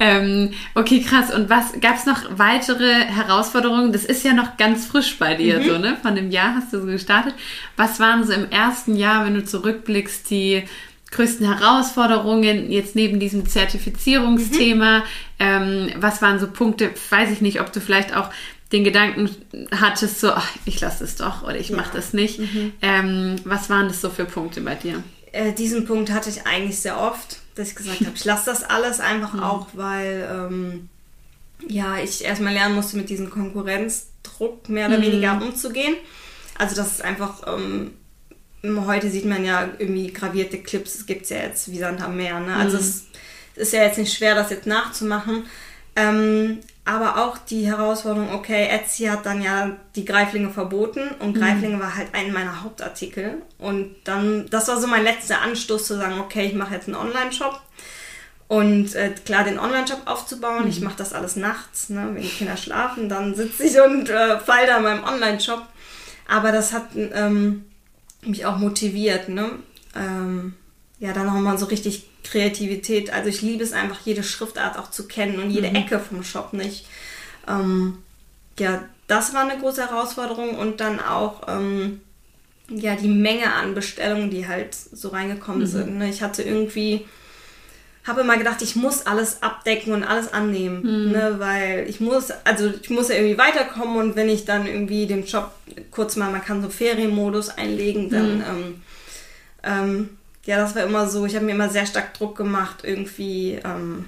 Ähm, 0.00 0.52
okay, 0.74 1.00
krass. 1.02 1.32
Und 1.34 1.50
was 1.50 1.72
gab 1.80 1.96
es 1.96 2.06
noch 2.06 2.20
weitere 2.36 2.92
Herausforderungen? 3.04 3.92
Das 3.92 4.04
ist 4.04 4.24
ja 4.24 4.32
noch 4.34 4.56
ganz 4.56 4.86
frisch 4.86 5.18
bei 5.18 5.34
dir, 5.34 5.58
Mhm. 5.60 5.64
so, 5.64 5.78
ne? 5.78 5.96
Von 6.00 6.14
dem 6.14 6.30
Jahr 6.30 6.54
hast 6.56 6.72
du 6.72 6.80
so 6.80 6.86
gestartet. 6.86 7.34
Was 7.76 7.98
waren 8.00 8.24
so 8.24 8.32
im 8.32 8.50
ersten 8.50 8.96
Jahr, 8.96 9.24
wenn 9.24 9.34
du 9.34 9.44
zurückblickst, 9.44 10.30
die 10.30 10.62
größten 11.10 11.46
Herausforderungen 11.52 12.70
jetzt 12.70 12.94
neben 12.94 13.18
diesem 13.20 13.48
Zertifizierungsthema? 13.48 14.98
Mhm. 14.98 15.04
Ähm, 15.40 15.90
was 15.96 16.22
waren 16.22 16.38
so 16.38 16.46
Punkte? 16.48 16.90
Weiß 17.10 17.30
ich 17.30 17.40
nicht, 17.40 17.60
ob 17.60 17.72
du 17.72 17.80
vielleicht 17.80 18.16
auch 18.16 18.30
den 18.74 18.84
Gedanken 18.84 19.30
hattest, 19.70 20.20
so, 20.20 20.32
ach, 20.32 20.50
ich 20.64 20.80
lasse 20.80 21.04
es 21.04 21.14
doch 21.14 21.44
oder 21.44 21.56
ich 21.56 21.70
mache 21.70 21.94
das 21.94 22.12
nicht. 22.12 22.40
Mhm. 22.40 22.72
Ähm, 22.82 23.36
was 23.44 23.70
waren 23.70 23.86
das 23.86 24.00
so 24.00 24.10
für 24.10 24.24
Punkte 24.24 24.60
bei 24.60 24.74
dir? 24.74 25.02
Äh, 25.30 25.52
diesen 25.52 25.86
Punkt 25.86 26.10
hatte 26.10 26.28
ich 26.28 26.44
eigentlich 26.44 26.80
sehr 26.80 27.00
oft, 27.00 27.38
dass 27.54 27.68
ich 27.68 27.76
gesagt 27.76 28.00
habe, 28.00 28.12
ich 28.16 28.24
lasse 28.24 28.46
das 28.46 28.64
alles 28.64 28.98
einfach 28.98 29.40
auch, 29.40 29.68
weil 29.74 30.28
ähm, 30.28 30.88
ja, 31.68 31.98
ich 31.98 32.24
erstmal 32.24 32.52
lernen 32.52 32.74
musste, 32.74 32.96
mit 32.96 33.08
diesem 33.08 33.30
Konkurrenzdruck 33.30 34.68
mehr 34.68 34.88
oder 34.88 35.00
weniger 35.00 35.40
umzugehen. 35.40 35.94
Also 36.58 36.74
das 36.74 36.92
ist 36.92 37.02
einfach, 37.02 37.42
ähm, 37.46 37.92
heute 38.86 39.08
sieht 39.08 39.24
man 39.24 39.44
ja 39.44 39.68
irgendwie 39.78 40.12
gravierte 40.12 40.58
Clips, 40.58 40.96
es 40.96 41.06
gibt 41.06 41.28
ja 41.30 41.38
jetzt 41.38 41.70
wie 41.70 41.78
Sand 41.78 42.02
am 42.02 42.16
Meer. 42.16 42.40
Ne? 42.40 42.56
Also 42.56 42.76
es 42.76 43.04
ist 43.54 43.72
ja 43.72 43.84
jetzt 43.84 43.98
nicht 43.98 44.12
schwer, 44.12 44.34
das 44.34 44.50
jetzt 44.50 44.66
nachzumachen. 44.66 45.44
Ähm, 45.94 46.58
aber 46.86 47.24
auch 47.24 47.38
die 47.38 47.66
Herausforderung, 47.66 48.34
okay, 48.34 48.68
Etsy 48.68 49.04
hat 49.04 49.24
dann 49.24 49.40
ja 49.40 49.70
die 49.96 50.04
Greiflinge 50.04 50.50
verboten 50.50 51.08
und 51.18 51.32
Greiflinge 51.32 51.80
war 51.80 51.96
halt 51.96 52.08
ein 52.12 52.30
meiner 52.30 52.62
Hauptartikel. 52.62 53.42
Und 53.58 53.94
dann, 54.04 54.46
das 54.50 54.68
war 54.68 54.78
so 54.78 54.86
mein 54.86 55.02
letzter 55.02 55.40
Anstoß 55.40 55.86
zu 55.86 55.96
sagen, 55.96 56.20
okay, 56.20 56.46
ich 56.46 56.54
mache 56.54 56.74
jetzt 56.74 56.88
einen 56.88 56.96
Online-Shop. 56.96 57.58
Und 58.48 58.94
äh, 58.94 59.14
klar, 59.24 59.44
den 59.44 59.58
Online-Shop 59.58 60.02
aufzubauen. 60.04 60.68
Ich 60.68 60.82
mache 60.82 60.98
das 60.98 61.14
alles 61.14 61.36
nachts, 61.36 61.88
ne? 61.88 62.10
wenn 62.12 62.22
die 62.22 62.28
Kinder 62.28 62.58
schlafen, 62.58 63.08
dann 63.08 63.34
sitze 63.34 63.64
ich 63.64 63.80
und 63.80 64.10
äh, 64.10 64.38
fall 64.38 64.66
da 64.66 64.76
in 64.76 64.82
meinem 64.82 65.04
Online-Shop. 65.04 65.62
Aber 66.28 66.52
das 66.52 66.74
hat 66.74 66.88
ähm, 66.94 67.64
mich 68.22 68.44
auch 68.44 68.58
motiviert, 68.58 69.28
ne? 69.30 69.50
Ähm, 69.94 70.54
ja, 70.98 71.12
dann 71.12 71.26
nochmal 71.26 71.58
so 71.58 71.66
richtig 71.66 72.08
Kreativität. 72.24 73.12
Also 73.12 73.28
ich 73.28 73.42
liebe 73.42 73.62
es 73.62 73.72
einfach, 73.72 74.00
jede 74.04 74.22
Schriftart 74.22 74.78
auch 74.78 74.90
zu 74.90 75.06
kennen 75.06 75.38
und 75.38 75.50
jede 75.50 75.68
Ecke 75.68 76.00
vom 76.00 76.24
Shop 76.24 76.52
nicht. 76.52 76.86
Ähm, 77.48 77.98
ja, 78.58 78.84
das 79.06 79.34
war 79.34 79.42
eine 79.42 79.60
große 79.60 79.88
Herausforderung 79.88 80.56
und 80.56 80.80
dann 80.80 81.00
auch 81.00 81.42
ähm, 81.48 82.00
ja 82.68 82.96
die 82.96 83.08
Menge 83.08 83.52
an 83.52 83.74
Bestellungen, 83.74 84.30
die 84.30 84.48
halt 84.48 84.74
so 84.74 85.08
reingekommen 85.08 85.66
sind. 85.66 85.98
Ne? 85.98 86.08
Ich 86.08 86.22
hatte 86.22 86.42
irgendwie 86.42 87.04
habe 88.04 88.20
immer 88.20 88.36
gedacht, 88.36 88.60
ich 88.60 88.76
muss 88.76 89.06
alles 89.06 89.42
abdecken 89.42 89.94
und 89.94 90.04
alles 90.04 90.32
annehmen, 90.32 91.10
ne, 91.10 91.36
weil 91.38 91.86
ich 91.88 92.00
muss, 92.00 92.30
also 92.44 92.70
ich 92.82 92.90
muss 92.90 93.08
ja 93.08 93.14
irgendwie 93.14 93.38
weiterkommen 93.38 93.96
und 93.96 94.14
wenn 94.14 94.28
ich 94.28 94.44
dann 94.44 94.66
irgendwie 94.66 95.06
den 95.06 95.24
Job 95.24 95.52
kurz 95.90 96.16
mal, 96.16 96.30
man 96.30 96.44
kann 96.44 96.62
so 96.62 96.68
Ferienmodus 96.68 97.48
einlegen, 97.48 98.10
dann, 98.10 98.44
ähm, 98.46 98.82
ähm, 99.62 100.08
ja, 100.44 100.58
das 100.58 100.74
war 100.74 100.82
immer 100.82 101.08
so, 101.08 101.24
ich 101.26 101.34
habe 101.34 101.44
mir 101.44 101.52
immer 101.52 101.68
sehr 101.68 101.86
stark 101.86 102.14
Druck 102.14 102.36
gemacht, 102.36 102.78
irgendwie, 102.82 103.60
ähm, 103.64 104.04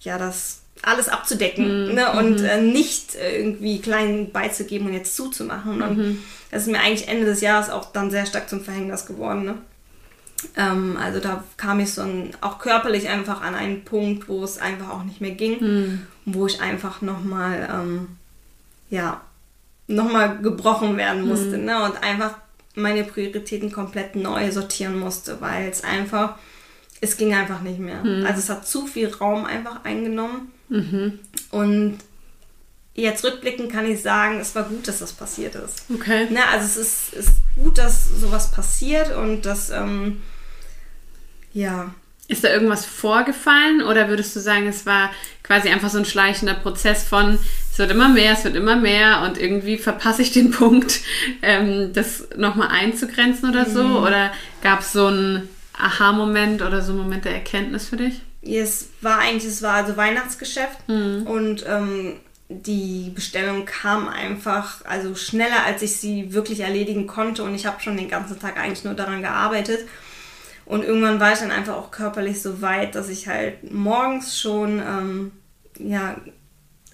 ja, 0.00 0.18
das 0.18 0.62
alles 0.82 1.08
abzudecken 1.08 1.94
ne, 1.94 2.12
und 2.12 2.40
äh, 2.40 2.60
nicht 2.60 3.16
äh, 3.16 3.38
irgendwie 3.40 3.80
klein 3.80 4.30
beizugeben 4.32 4.86
und 4.86 4.92
jetzt 4.92 5.16
zuzumachen. 5.16 5.82
Und 5.82 6.18
das 6.50 6.62
ist 6.62 6.68
mir 6.68 6.78
eigentlich 6.78 7.08
Ende 7.08 7.26
des 7.26 7.40
Jahres 7.40 7.70
auch 7.70 7.92
dann 7.92 8.12
sehr 8.12 8.26
stark 8.26 8.48
zum 8.48 8.62
Verhängnis 8.62 9.04
geworden. 9.04 9.44
Ne? 9.44 9.54
Ähm, 10.56 10.96
also 11.02 11.18
da 11.18 11.42
kam 11.56 11.80
ich 11.80 11.92
so 11.92 12.02
ein, 12.02 12.30
auch 12.40 12.58
körperlich 12.58 13.08
einfach 13.08 13.42
an 13.42 13.56
einen 13.56 13.84
Punkt, 13.84 14.28
wo 14.28 14.44
es 14.44 14.58
einfach 14.58 14.90
auch 14.90 15.02
nicht 15.02 15.20
mehr 15.20 15.32
ging, 15.32 16.06
wo 16.24 16.46
ich 16.46 16.60
einfach 16.60 17.02
nochmal, 17.02 17.68
ähm, 17.72 18.08
ja, 18.88 19.20
nochmal 19.88 20.38
gebrochen 20.38 20.96
werden 20.96 21.26
musste 21.26 21.58
ne? 21.58 21.82
und 21.82 22.02
einfach 22.02 22.34
meine 22.78 23.04
Prioritäten 23.04 23.70
komplett 23.72 24.16
neu 24.16 24.50
sortieren 24.50 24.98
musste, 24.98 25.40
weil 25.40 25.68
es 25.68 25.84
einfach, 25.84 26.36
es 27.00 27.16
ging 27.16 27.34
einfach 27.34 27.60
nicht 27.60 27.78
mehr. 27.78 28.02
Also 28.26 28.40
es 28.40 28.48
hat 28.48 28.66
zu 28.66 28.86
viel 28.86 29.08
Raum 29.08 29.44
einfach 29.44 29.84
eingenommen 29.84 30.52
und 31.50 31.98
jetzt 32.94 33.24
rückblickend 33.24 33.70
kann 33.70 33.86
ich 33.88 34.02
sagen, 34.02 34.40
es 34.40 34.54
war 34.54 34.64
gut, 34.64 34.88
dass 34.88 34.98
das 34.98 35.12
passiert 35.12 35.54
ist. 35.54 35.84
Okay. 35.94 36.26
Ne, 36.30 36.40
also 36.48 36.66
es 36.66 36.76
ist, 36.76 37.12
ist 37.14 37.30
gut, 37.54 37.78
dass 37.78 38.08
sowas 38.08 38.50
passiert 38.50 39.14
und 39.16 39.42
dass, 39.42 39.70
ähm, 39.70 40.20
ja, 41.52 41.94
Ist 42.26 42.44
da 42.44 42.48
irgendwas 42.48 42.84
vorgefallen 42.84 43.82
oder 43.82 44.08
würdest 44.08 44.36
du 44.36 44.40
sagen, 44.40 44.66
es 44.66 44.84
war 44.84 45.10
quasi 45.42 45.68
einfach 45.70 45.90
so 45.90 45.98
ein 45.98 46.04
schleichender 46.04 46.54
Prozess 46.54 47.04
von, 47.04 47.38
es 47.78 47.80
wird 47.80 47.92
immer 47.92 48.08
mehr, 48.08 48.32
es 48.32 48.42
wird 48.42 48.56
immer 48.56 48.74
mehr 48.74 49.22
und 49.22 49.38
irgendwie 49.38 49.78
verpasse 49.78 50.22
ich 50.22 50.32
den 50.32 50.50
Punkt, 50.52 51.00
ähm, 51.42 51.92
das 51.92 52.26
nochmal 52.36 52.68
einzugrenzen 52.72 53.48
oder 53.48 53.66
so? 53.66 54.00
Oder 54.00 54.32
gab 54.64 54.80
es 54.80 54.92
so 54.92 55.06
einen 55.06 55.48
Aha-Moment 55.74 56.62
oder 56.62 56.82
so 56.82 56.90
einen 56.90 57.02
Moment 57.02 57.24
der 57.24 57.34
Erkenntnis 57.34 57.88
für 57.88 57.96
dich? 57.96 58.20
es 58.42 58.88
war 59.00 59.18
eigentlich, 59.18 59.44
es 59.44 59.62
war 59.62 59.74
also 59.74 59.96
Weihnachtsgeschäft 59.96 60.78
und 60.88 61.64
ähm, 61.68 62.14
die 62.48 63.12
Bestellung 63.14 63.64
kam 63.64 64.08
einfach, 64.08 64.84
also 64.84 65.14
schneller, 65.14 65.64
als 65.66 65.82
ich 65.82 65.96
sie 65.96 66.32
wirklich 66.32 66.60
erledigen 66.60 67.06
konnte 67.06 67.44
und 67.44 67.54
ich 67.54 67.66
habe 67.66 67.80
schon 67.80 67.96
den 67.96 68.08
ganzen 68.08 68.40
Tag 68.40 68.58
eigentlich 68.58 68.84
nur 68.84 68.94
daran 68.94 69.22
gearbeitet. 69.22 69.86
Und 70.64 70.82
irgendwann 70.82 71.20
war 71.20 71.32
ich 71.32 71.38
dann 71.38 71.50
einfach 71.50 71.76
auch 71.76 71.90
körperlich 71.90 72.40
so 72.42 72.60
weit, 72.62 72.94
dass 72.94 73.08
ich 73.08 73.28
halt 73.28 73.70
morgens 73.70 74.38
schon, 74.38 74.80
ähm, 74.80 75.32
ja, 75.78 76.16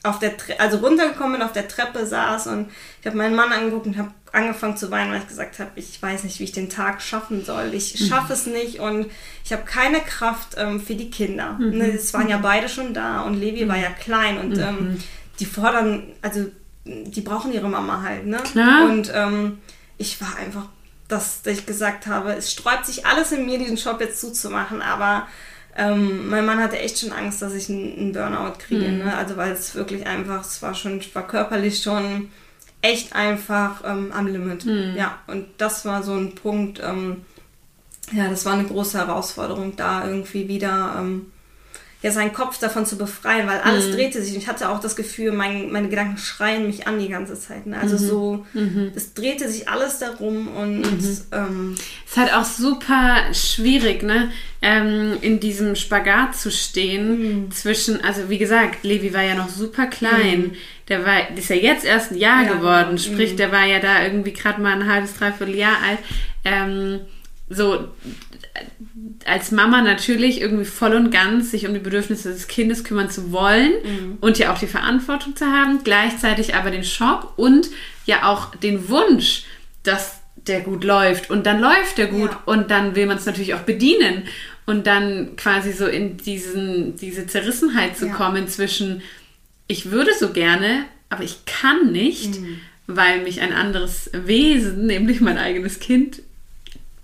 auf 0.05 0.19
der 0.19 0.37
Tre 0.37 0.61
also 0.61 0.77
runtergekommen 0.79 1.33
bin, 1.33 1.43
auf 1.43 1.53
der 1.53 1.67
Treppe 1.67 2.07
saß 2.07 2.47
und 2.49 2.71
ich 3.01 3.07
habe 3.07 3.17
meinen 3.17 3.35
Mann 3.35 3.53
angeguckt 3.53 3.87
und 3.87 3.99
habe 3.99 4.11
angefangen 4.33 4.77
zu 4.77 4.91
weinen, 4.91 5.11
weil 5.11 5.21
ich 5.21 5.29
gesagt 5.29 5.59
habe, 5.59 5.71
ich 5.77 6.01
weiß 6.01 6.25
nicht, 6.25 6.39
wie 6.41 6.45
ich 6.45 6.53
den 6.53 6.69
Tag 6.69 7.01
schaffen 7.01 7.45
soll. 7.45 7.73
Ich 7.73 8.07
schaffe 8.09 8.33
es 8.33 8.47
nicht 8.47 8.81
und 8.81 9.07
ich 9.45 9.53
habe 9.53 9.63
keine 9.65 10.01
Kraft 10.01 10.57
ähm, 10.57 10.81
für 10.81 10.95
die 10.95 11.11
Kinder. 11.11 11.57
Ne, 11.59 11.93
es 11.93 12.13
waren 12.13 12.29
ja 12.29 12.39
beide 12.39 12.69
schon 12.69 12.93
da 12.95 13.23
und 13.23 13.35
Levi 13.35 13.67
war 13.69 13.77
ja 13.77 13.91
klein 13.91 14.39
und 14.39 14.59
ähm, 14.59 14.99
die 15.41 15.47
fordern, 15.47 16.05
also 16.21 16.47
die 16.85 17.21
brauchen 17.23 17.53
ihre 17.53 17.69
Mama 17.69 18.03
halt, 18.03 18.27
ne? 18.27 18.39
Klar. 18.53 18.85
Und 18.85 19.11
ähm, 19.15 19.59
ich 19.97 20.21
war 20.21 20.37
einfach, 20.37 20.67
dass 21.09 21.41
ich 21.47 21.65
gesagt 21.65 22.07
habe, 22.07 22.35
es 22.35 22.53
sträubt 22.53 22.85
sich 22.85 23.07
alles 23.07 23.33
in 23.33 23.47
mir, 23.47 23.59
diesen 23.59 23.77
Job 23.77 24.01
jetzt 24.01 24.21
zuzumachen, 24.21 24.83
aber 24.83 25.27
ähm, 25.77 26.29
mein 26.29 26.47
Mann 26.47 26.59
hatte 26.59 26.79
echt 26.79 26.99
schon 27.01 27.13
Angst, 27.13 27.43
dass 27.43 27.55
ich 27.55 27.69
einen 27.69 28.13
Burnout 28.13 28.59
kriege. 28.59 28.89
Mhm. 28.89 28.99
Ne? 28.99 29.17
Also 29.17 29.37
weil 29.37 29.53
es 29.53 29.75
wirklich 29.75 30.07
einfach, 30.07 30.43
es 30.43 30.63
war 30.63 30.75
schon, 30.75 31.01
war 31.13 31.27
körperlich 31.27 31.83
schon 31.83 32.31
echt 32.81 33.15
einfach 33.15 33.83
ähm, 33.85 34.13
am 34.13 34.27
Limit. 34.27 34.67
Mhm. 34.67 34.95
Ja, 34.97 35.19
und 35.27 35.47
das 35.59 35.85
war 35.85 36.03
so 36.03 36.15
ein 36.15 36.35
Punkt, 36.35 36.81
ähm, 36.85 37.25
ja, 38.13 38.29
das 38.29 38.45
war 38.45 38.53
eine 38.53 38.65
große 38.65 38.99
Herausforderung, 38.99 39.75
da 39.77 40.07
irgendwie 40.07 40.49
wieder 40.49 40.97
ähm, 40.99 41.33
ja, 42.05 42.11
seinen 42.11 42.35
Kopf 42.35 42.59
davon 42.59 42.85
zu 42.85 42.99
befreien, 42.99 43.47
weil 43.47 43.61
alles 43.61 43.87
mhm. 43.87 43.93
drehte 43.93 44.23
sich. 44.23 44.37
Ich 44.37 44.47
hatte 44.47 44.69
auch 44.69 44.79
das 44.79 44.95
Gefühl, 44.95 45.33
mein, 45.33 45.73
meine 45.73 45.89
Gedanken 45.89 46.19
schreien 46.19 46.67
mich 46.67 46.87
an 46.87 46.99
die 46.99 47.09
ganze 47.09 47.41
Zeit. 47.41 47.65
Ne? 47.65 47.81
Also 47.81 47.95
mhm. 47.95 48.09
so, 48.09 48.47
mhm. 48.53 48.93
es 48.95 49.15
drehte 49.15 49.49
sich 49.49 49.71
alles 49.71 50.01
darum 50.01 50.49
und 50.49 50.83
mhm. 50.83 51.19
ähm, 51.33 51.75
es 52.05 52.11
ist 52.11 52.17
halt 52.19 52.35
auch 52.35 52.45
super 52.45 53.23
schwierig, 53.33 54.03
ne? 54.03 54.31
Ähm, 54.61 55.17
in 55.23 55.41
diesem 55.41 55.77
Spagat 55.77 56.37
zu 56.37 56.51
stehen 56.51 57.47
mhm. 57.47 57.51
zwischen, 57.51 58.05
also 58.05 58.29
wie 58.29 58.39
gesagt, 58.39 58.85
Levi 58.85 59.15
war 59.15 59.23
ja 59.23 59.35
noch 59.35 59.49
super 59.49 59.87
klein. 59.87 60.41
Mhm. 60.41 60.53
Der 60.89 61.07
war, 61.07 61.35
ist 61.35 61.49
ja 61.49 61.57
jetzt 61.57 61.87
erst 61.87 62.13
ein 62.13 62.19
Jahr 62.19 62.43
ja, 62.43 62.53
geworden, 62.53 62.99
sprich, 62.99 63.35
der 63.35 63.51
war 63.51 63.65
ja 63.65 63.79
da 63.79 64.03
irgendwie 64.03 64.35
gerade 64.35 64.61
mal 64.61 64.75
ein 64.75 64.93
halbes, 64.93 65.15
dreiviertel 65.15 65.55
Jahr 65.55 65.79
alt. 65.83 66.01
Ähm, 66.45 67.01
so, 67.55 67.89
als 69.25 69.51
Mama 69.51 69.83
natürlich 69.83 70.41
irgendwie 70.41 70.65
voll 70.65 70.95
und 70.95 71.11
ganz 71.11 71.51
sich 71.51 71.67
um 71.67 71.75
die 71.75 71.81
Bedürfnisse 71.81 72.33
des 72.33 72.49
Kindes 72.49 72.85
kümmern 72.85 73.11
zu 73.11 73.33
wollen 73.33 73.73
mhm. 73.83 74.19
und 74.21 74.39
ja 74.39 74.53
auch 74.53 74.59
die 74.59 74.67
Verantwortung 74.67 75.37
zu 75.37 75.47
haben, 75.47 75.81
gleichzeitig 75.85 76.55
aber 76.55 76.71
den 76.71 76.85
Schock 76.85 77.37
und 77.37 77.69
ja 78.07 78.31
auch 78.31 78.55
den 78.55 78.89
Wunsch, 78.89 79.45
dass 79.83 80.21
der 80.37 80.61
gut 80.61 80.85
läuft 80.85 81.31
und 81.31 81.47
dann 81.47 81.61
läuft 81.61 81.99
der 81.99 82.07
gut 82.07 82.31
ja. 82.31 82.43
und 82.47 82.71
dann 82.71 82.95
will 82.95 83.07
man 83.07 83.17
es 83.17 83.27
natürlich 83.27 83.55
auch 83.55 83.61
bedienen 83.61 84.25
und 84.67 84.87
dann 84.87 85.37
quasi 85.37 85.73
so 85.73 85.87
in 85.87 86.17
diesen, 86.17 86.97
diese 86.97 87.27
Zerrissenheit 87.27 87.97
zu 87.97 88.07
ja. 88.07 88.13
kommen 88.13 88.47
zwischen 88.49 89.03
ich 89.67 89.91
würde 89.91 90.11
so 90.19 90.31
gerne, 90.31 90.85
aber 91.09 91.25
ich 91.25 91.45
kann 91.47 91.93
nicht, 91.93 92.41
mhm. 92.41 92.61
weil 92.87 93.23
mich 93.23 93.41
ein 93.41 93.53
anderes 93.53 94.11
Wesen, 94.13 94.87
nämlich 94.87 95.21
mein 95.21 95.39
eigenes 95.39 95.81
Kind, 95.81 96.21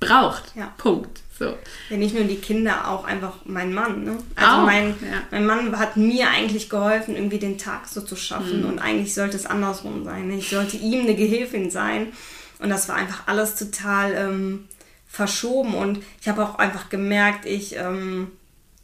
braucht. 0.00 0.56
Ja. 0.56 0.72
Punkt. 0.78 1.20
So. 1.38 1.56
Ja, 1.88 1.96
nicht 1.96 2.14
nur 2.14 2.24
die 2.24 2.36
Kinder, 2.36 2.90
auch 2.90 3.04
einfach 3.04 3.38
mein 3.44 3.72
Mann. 3.72 4.04
Ne? 4.04 4.18
Also 4.36 4.52
auch, 4.52 4.66
mein, 4.66 4.88
ja. 4.88 5.22
mein 5.30 5.46
Mann 5.46 5.78
hat 5.78 5.96
mir 5.96 6.28
eigentlich 6.28 6.68
geholfen, 6.68 7.16
irgendwie 7.16 7.38
den 7.38 7.56
Tag 7.56 7.86
so 7.88 8.02
zu 8.02 8.16
schaffen. 8.16 8.62
Mhm. 8.62 8.68
Und 8.68 8.78
eigentlich 8.78 9.14
sollte 9.14 9.36
es 9.36 9.46
andersrum 9.46 10.04
sein. 10.04 10.30
Ich 10.32 10.50
sollte 10.50 10.76
ihm 10.76 11.00
eine 11.00 11.14
Gehilfin 11.14 11.70
sein. 11.70 12.08
Und 12.58 12.68
das 12.68 12.88
war 12.90 12.96
einfach 12.96 13.22
alles 13.26 13.54
total 13.54 14.12
ähm, 14.12 14.68
verschoben. 15.06 15.74
Und 15.74 16.00
ich 16.20 16.28
habe 16.28 16.44
auch 16.44 16.56
einfach 16.56 16.90
gemerkt, 16.90 17.46
ich, 17.46 17.74
ähm, 17.76 18.32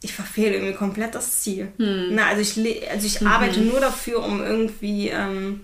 ich 0.01 0.13
verfehle 0.13 0.55
irgendwie 0.55 0.73
komplett 0.73 1.13
das 1.13 1.41
Ziel. 1.41 1.71
Mhm. 1.77 2.07
Na, 2.11 2.25
also 2.25 2.41
ich, 2.41 2.89
also 2.89 3.05
ich 3.05 3.21
mhm. 3.21 3.27
arbeite 3.27 3.59
nur 3.61 3.79
dafür, 3.79 4.23
um 4.23 4.41
irgendwie, 4.41 5.09
ähm, 5.09 5.61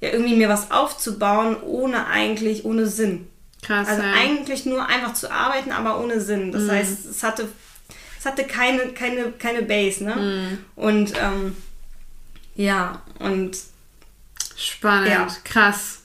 ja, 0.00 0.10
irgendwie 0.10 0.34
mir 0.34 0.48
was 0.48 0.72
aufzubauen, 0.72 1.56
ohne 1.62 2.08
eigentlich, 2.08 2.64
ohne 2.64 2.86
Sinn. 2.86 3.28
Krass. 3.62 3.88
Also 3.88 4.02
ja. 4.02 4.12
eigentlich 4.12 4.66
nur 4.66 4.86
einfach 4.86 5.14
zu 5.14 5.30
arbeiten, 5.30 5.70
aber 5.70 6.00
ohne 6.00 6.20
Sinn. 6.20 6.52
Das 6.52 6.64
mhm. 6.64 6.70
heißt, 6.72 7.06
es 7.06 7.22
hatte, 7.22 7.48
es 8.18 8.26
hatte 8.26 8.44
keine, 8.44 8.88
keine, 8.88 9.32
keine 9.38 9.62
Base, 9.62 10.04
ne? 10.04 10.16
Mhm. 10.16 10.58
Und 10.74 11.12
ähm, 11.16 11.56
ja, 12.54 13.02
und 13.18 13.56
spannend, 14.56 15.08
ja. 15.08 15.26
krass. 15.44 16.00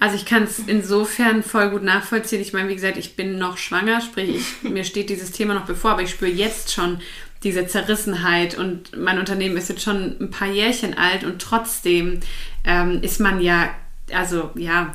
Also 0.00 0.16
ich 0.16 0.26
kann 0.26 0.42
es 0.42 0.58
insofern 0.58 1.44
voll 1.44 1.70
gut 1.70 1.84
nachvollziehen. 1.84 2.42
Ich 2.42 2.52
meine, 2.52 2.68
wie 2.68 2.74
gesagt, 2.74 2.96
ich 2.96 3.14
bin 3.14 3.38
noch 3.38 3.56
schwanger, 3.56 4.00
sprich, 4.00 4.30
ich, 4.62 4.62
mir 4.68 4.82
steht 4.82 5.08
dieses 5.08 5.30
Thema 5.30 5.54
noch 5.54 5.66
bevor, 5.66 5.92
aber 5.92 6.02
ich 6.02 6.10
spüre 6.10 6.30
jetzt 6.30 6.72
schon 6.72 7.00
diese 7.44 7.66
Zerrissenheit 7.68 8.58
und 8.58 8.96
mein 8.96 9.18
Unternehmen 9.18 9.56
ist 9.56 9.68
jetzt 9.68 9.82
schon 9.82 10.16
ein 10.20 10.30
paar 10.30 10.48
Jährchen 10.48 10.98
alt 10.98 11.22
und 11.24 11.40
trotzdem 11.40 12.20
ähm, 12.64 13.00
ist 13.02 13.20
man 13.20 13.40
ja, 13.40 13.70
also 14.12 14.50
ja, 14.54 14.92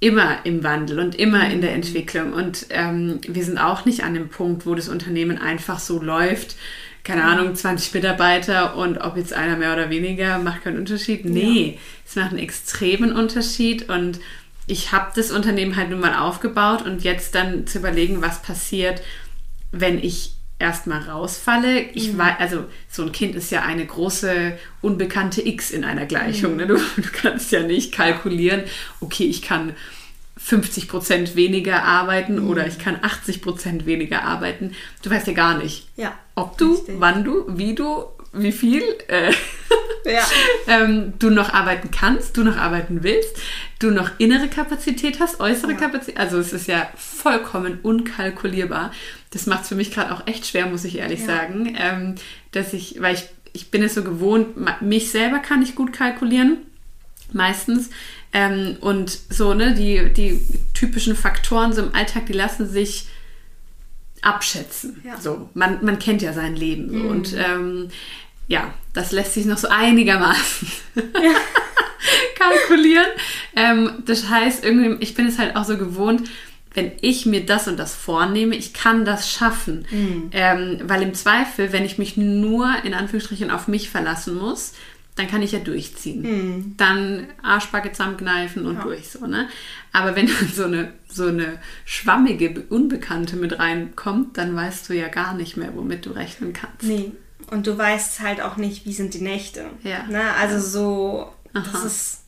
immer 0.00 0.38
im 0.44 0.62
Wandel 0.62 1.00
und 1.00 1.14
immer 1.14 1.50
in 1.50 1.60
der. 1.60 1.72
Entwicklung. 1.74 2.32
Und 2.32 2.66
ähm, 2.70 3.20
wir 3.26 3.44
sind 3.44 3.58
auch 3.58 3.84
nicht 3.84 4.04
an 4.04 4.14
dem 4.14 4.28
Punkt, 4.28 4.66
wo 4.66 4.74
das 4.74 4.88
Unternehmen 4.88 5.38
einfach 5.38 5.78
so 5.78 6.00
läuft. 6.00 6.56
Keine 7.04 7.24
Ahnung, 7.24 7.54
20 7.54 7.94
Mitarbeiter 7.94 8.76
und 8.76 8.98
ob 8.98 9.16
jetzt 9.16 9.32
einer 9.32 9.56
mehr 9.56 9.72
oder 9.72 9.90
weniger, 9.90 10.38
macht 10.38 10.64
keinen 10.64 10.78
Unterschied. 10.78 11.24
Nee, 11.24 11.72
ja. 11.72 11.80
es 12.06 12.16
macht 12.16 12.30
einen 12.30 12.38
extremen 12.38 13.12
Unterschied 13.12 13.88
und 13.88 14.20
ich 14.66 14.92
habe 14.92 15.10
das 15.14 15.30
Unternehmen 15.30 15.76
halt 15.76 15.90
nun 15.90 16.00
mal 16.00 16.14
aufgebaut 16.14 16.82
und 16.82 17.02
jetzt 17.02 17.34
dann 17.34 17.66
zu 17.66 17.78
überlegen, 17.78 18.20
was 18.20 18.42
passiert, 18.42 19.00
wenn 19.72 19.98
ich 19.98 20.32
erstmal 20.58 21.02
rausfalle. 21.02 21.80
Ich 21.80 22.12
mhm. 22.12 22.18
weiß, 22.18 22.34
also 22.38 22.64
so 22.88 23.02
ein 23.02 23.12
Kind 23.12 23.34
ist 23.34 23.50
ja 23.50 23.62
eine 23.62 23.86
große 23.86 24.58
unbekannte 24.82 25.46
X 25.46 25.70
in 25.70 25.84
einer 25.84 26.06
Gleichung. 26.06 26.52
Mhm. 26.52 26.56
Ne? 26.58 26.66
Du, 26.66 26.74
du, 26.76 27.08
kannst 27.12 27.52
ja 27.52 27.62
nicht 27.62 27.92
kalkulieren, 27.92 28.62
okay, 29.00 29.24
ich 29.24 29.42
kann 29.42 29.74
50 30.36 30.88
Prozent 30.88 31.36
weniger 31.36 31.82
arbeiten 31.84 32.42
mhm. 32.42 32.48
oder 32.48 32.66
ich 32.66 32.78
kann 32.78 32.98
80 33.00 33.42
Prozent 33.42 33.86
weniger 33.86 34.24
arbeiten. 34.24 34.74
Du 35.02 35.10
weißt 35.10 35.26
ja 35.26 35.32
gar 35.32 35.58
nicht, 35.58 35.88
ja, 35.96 36.14
ob 36.34 36.58
du, 36.58 36.74
richtig. 36.74 36.96
wann 36.98 37.24
du, 37.24 37.44
wie 37.48 37.74
du, 37.74 38.04
wie 38.32 38.52
viel 38.52 38.82
äh, 39.08 39.32
ja. 40.08 40.26
ähm, 40.66 41.14
du 41.18 41.30
noch 41.30 41.52
arbeiten 41.52 41.90
kannst, 41.90 42.36
du 42.36 42.44
noch 42.44 42.56
arbeiten 42.56 43.02
willst, 43.02 43.36
du 43.78 43.90
noch 43.90 44.10
innere 44.18 44.48
Kapazität 44.48 45.20
hast, 45.20 45.40
äußere 45.40 45.72
ja. 45.72 45.78
Kapazität. 45.78 46.18
Also 46.18 46.38
es 46.38 46.52
ist 46.52 46.66
ja 46.66 46.88
vollkommen 46.96 47.80
unkalkulierbar. 47.82 48.92
Das 49.30 49.46
macht 49.46 49.62
es 49.62 49.68
für 49.68 49.74
mich 49.74 49.92
gerade 49.92 50.12
auch 50.12 50.26
echt 50.26 50.46
schwer, 50.46 50.66
muss 50.66 50.84
ich 50.84 50.98
ehrlich 50.98 51.20
ja. 51.20 51.26
sagen, 51.26 51.76
ähm, 51.78 52.14
dass 52.52 52.72
ich, 52.72 53.00
weil 53.00 53.14
ich, 53.14 53.28
ich 53.52 53.70
bin 53.70 53.82
es 53.82 53.94
so 53.94 54.02
gewohnt, 54.02 54.80
mich 54.80 55.10
selber 55.10 55.38
kann 55.38 55.62
ich 55.62 55.74
gut 55.74 55.92
kalkulieren, 55.92 56.58
meistens. 57.32 57.90
Ähm, 58.32 58.76
und 58.80 59.10
so, 59.30 59.54
ne, 59.54 59.74
die, 59.74 60.12
die 60.12 60.40
typischen 60.74 61.16
Faktoren 61.16 61.72
so 61.72 61.82
im 61.82 61.94
Alltag, 61.94 62.26
die 62.26 62.34
lassen 62.34 62.68
sich 62.68 63.06
abschätzen. 64.22 65.00
Ja. 65.04 65.20
So, 65.20 65.48
man, 65.54 65.84
man 65.84 65.98
kennt 65.98 66.22
ja 66.22 66.32
sein 66.32 66.56
Leben. 66.56 66.90
So. 66.90 66.96
Mhm. 66.96 67.06
Und 67.06 67.34
ähm, 67.36 67.88
ja, 68.48 68.74
das 68.94 69.12
lässt 69.12 69.34
sich 69.34 69.44
noch 69.44 69.58
so 69.58 69.68
einigermaßen 69.68 70.68
ja. 70.96 71.34
kalkulieren. 72.38 73.06
Ähm, 73.54 74.02
das 74.06 74.28
heißt, 74.28 74.64
irgendwie, 74.64 74.96
ich 75.04 75.14
bin 75.14 75.26
es 75.26 75.38
halt 75.38 75.54
auch 75.54 75.64
so 75.64 75.76
gewohnt, 75.76 76.28
wenn 76.74 76.92
ich 77.00 77.26
mir 77.26 77.44
das 77.44 77.68
und 77.68 77.76
das 77.76 77.94
vornehme, 77.94 78.56
ich 78.56 78.72
kann 78.72 79.04
das 79.04 79.30
schaffen. 79.30 79.86
Mhm. 79.90 80.30
Ähm, 80.32 80.80
weil 80.84 81.02
im 81.02 81.14
Zweifel, 81.14 81.72
wenn 81.72 81.84
ich 81.84 81.98
mich 81.98 82.16
nur 82.16 82.72
in 82.84 82.94
Anführungsstrichen 82.94 83.50
auf 83.50 83.68
mich 83.68 83.90
verlassen 83.90 84.36
muss, 84.36 84.72
dann 85.16 85.26
kann 85.26 85.42
ich 85.42 85.52
ja 85.52 85.58
durchziehen. 85.58 86.22
Mhm. 86.22 86.74
Dann 86.76 87.26
Arschbacke 87.42 87.92
zusammenkneifen 87.92 88.64
und 88.64 88.76
ja. 88.76 88.82
durch 88.82 89.10
so, 89.10 89.26
ne? 89.26 89.48
Aber 89.92 90.14
wenn 90.14 90.26
dann 90.26 90.48
so 90.54 90.64
eine, 90.64 90.92
so 91.08 91.26
eine 91.26 91.58
schwammige 91.84 92.62
Unbekannte 92.68 93.36
mit 93.36 93.58
reinkommt, 93.58 94.38
dann 94.38 94.54
weißt 94.54 94.88
du 94.88 94.94
ja 94.94 95.08
gar 95.08 95.34
nicht 95.34 95.56
mehr, 95.56 95.74
womit 95.74 96.06
du 96.06 96.10
rechnen 96.10 96.52
kannst. 96.52 96.84
Nee. 96.84 97.12
Und 97.50 97.66
du 97.66 97.76
weißt 97.76 98.20
halt 98.20 98.40
auch 98.40 98.56
nicht, 98.56 98.84
wie 98.84 98.92
sind 98.92 99.14
die 99.14 99.22
Nächte. 99.22 99.66
Ja. 99.82 100.04
Ne? 100.04 100.22
Also 100.38 100.60
so, 100.60 101.32
Aha. 101.54 101.64
das 101.72 101.84
ist, 101.84 102.24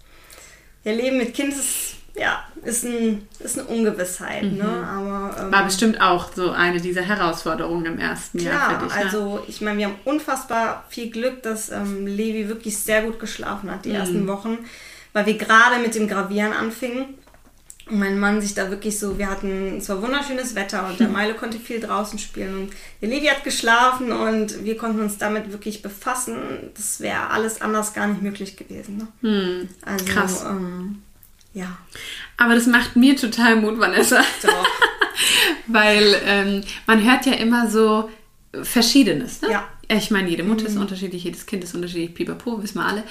ja, 0.84 0.92
Leben 0.92 1.18
mit 1.18 1.34
Kind 1.34 1.52
ist 1.52 1.96
ja, 2.14 2.44
ist, 2.64 2.84
ein, 2.84 3.26
ist 3.38 3.58
eine 3.58 3.68
Ungewissheit. 3.68 4.42
Ne? 4.42 4.50
Mhm. 4.50 4.58
Ne? 4.58 4.86
Aber, 4.86 5.36
ähm, 5.40 5.52
War 5.52 5.64
bestimmt 5.64 6.00
auch 6.00 6.32
so 6.34 6.50
eine 6.50 6.80
dieser 6.80 7.02
Herausforderungen 7.02 7.86
im 7.86 7.98
ersten 7.98 8.38
klar, 8.38 8.52
Jahr 8.52 8.80
für 8.80 8.86
dich. 8.86 8.94
Ne? 8.94 9.02
Also 9.02 9.42
ich 9.46 9.60
meine, 9.60 9.78
wir 9.78 9.86
haben 9.86 9.96
unfassbar 10.04 10.84
viel 10.88 11.10
Glück, 11.10 11.42
dass 11.42 11.70
ähm, 11.70 12.06
Levi 12.06 12.48
wirklich 12.48 12.78
sehr 12.78 13.02
gut 13.02 13.18
geschlafen 13.18 13.70
hat 13.70 13.84
die 13.84 13.90
mhm. 13.90 13.94
ersten 13.96 14.26
Wochen, 14.26 14.58
weil 15.12 15.26
wir 15.26 15.38
gerade 15.38 15.78
mit 15.82 15.94
dem 15.94 16.08
Gravieren 16.08 16.52
anfingen. 16.52 17.14
Mein 17.90 18.18
Mann 18.18 18.40
sich 18.40 18.54
da 18.54 18.70
wirklich 18.70 18.98
so, 18.98 19.18
wir 19.18 19.28
hatten, 19.28 19.78
es 19.78 19.88
war 19.88 20.02
wunderschönes 20.02 20.54
Wetter 20.54 20.86
und 20.88 21.00
der 21.00 21.08
Meile 21.08 21.34
konnte 21.34 21.58
viel 21.58 21.80
draußen 21.80 22.18
spielen 22.18 22.62
und 22.62 22.72
der 23.00 23.08
Levi 23.08 23.26
hat 23.26 23.44
geschlafen 23.44 24.12
und 24.12 24.64
wir 24.64 24.76
konnten 24.76 25.00
uns 25.00 25.18
damit 25.18 25.52
wirklich 25.52 25.82
befassen. 25.82 26.36
Das 26.74 27.00
wäre 27.00 27.30
alles 27.30 27.60
anders 27.60 27.92
gar 27.92 28.06
nicht 28.06 28.22
möglich 28.22 28.56
gewesen. 28.56 28.98
Ne? 28.98 29.28
Mhm. 29.28 29.68
Also, 29.84 30.04
Krass. 30.04 30.44
Ähm, 30.44 31.02
ja. 31.52 31.78
Aber 32.36 32.54
das 32.54 32.66
macht 32.66 32.96
mir 32.96 33.16
total 33.16 33.56
Mut, 33.56 33.78
Vanessa. 33.78 34.22
Doch. 34.42 34.66
Weil 35.66 36.16
ähm, 36.24 36.62
man 36.86 37.04
hört 37.04 37.26
ja 37.26 37.34
immer 37.34 37.68
so 37.68 38.08
Verschiedenes. 38.62 39.42
Ne? 39.42 39.50
Ja. 39.52 39.68
Ich 39.88 40.10
meine, 40.10 40.28
jede 40.28 40.44
Mutter 40.44 40.62
mhm. 40.62 40.68
ist 40.68 40.76
unterschiedlich, 40.76 41.24
jedes 41.24 41.46
Kind 41.46 41.64
ist 41.64 41.74
unterschiedlich, 41.74 42.14
pipapo, 42.14 42.62
wissen 42.62 42.78
wir 42.78 42.86
alle. 42.86 43.04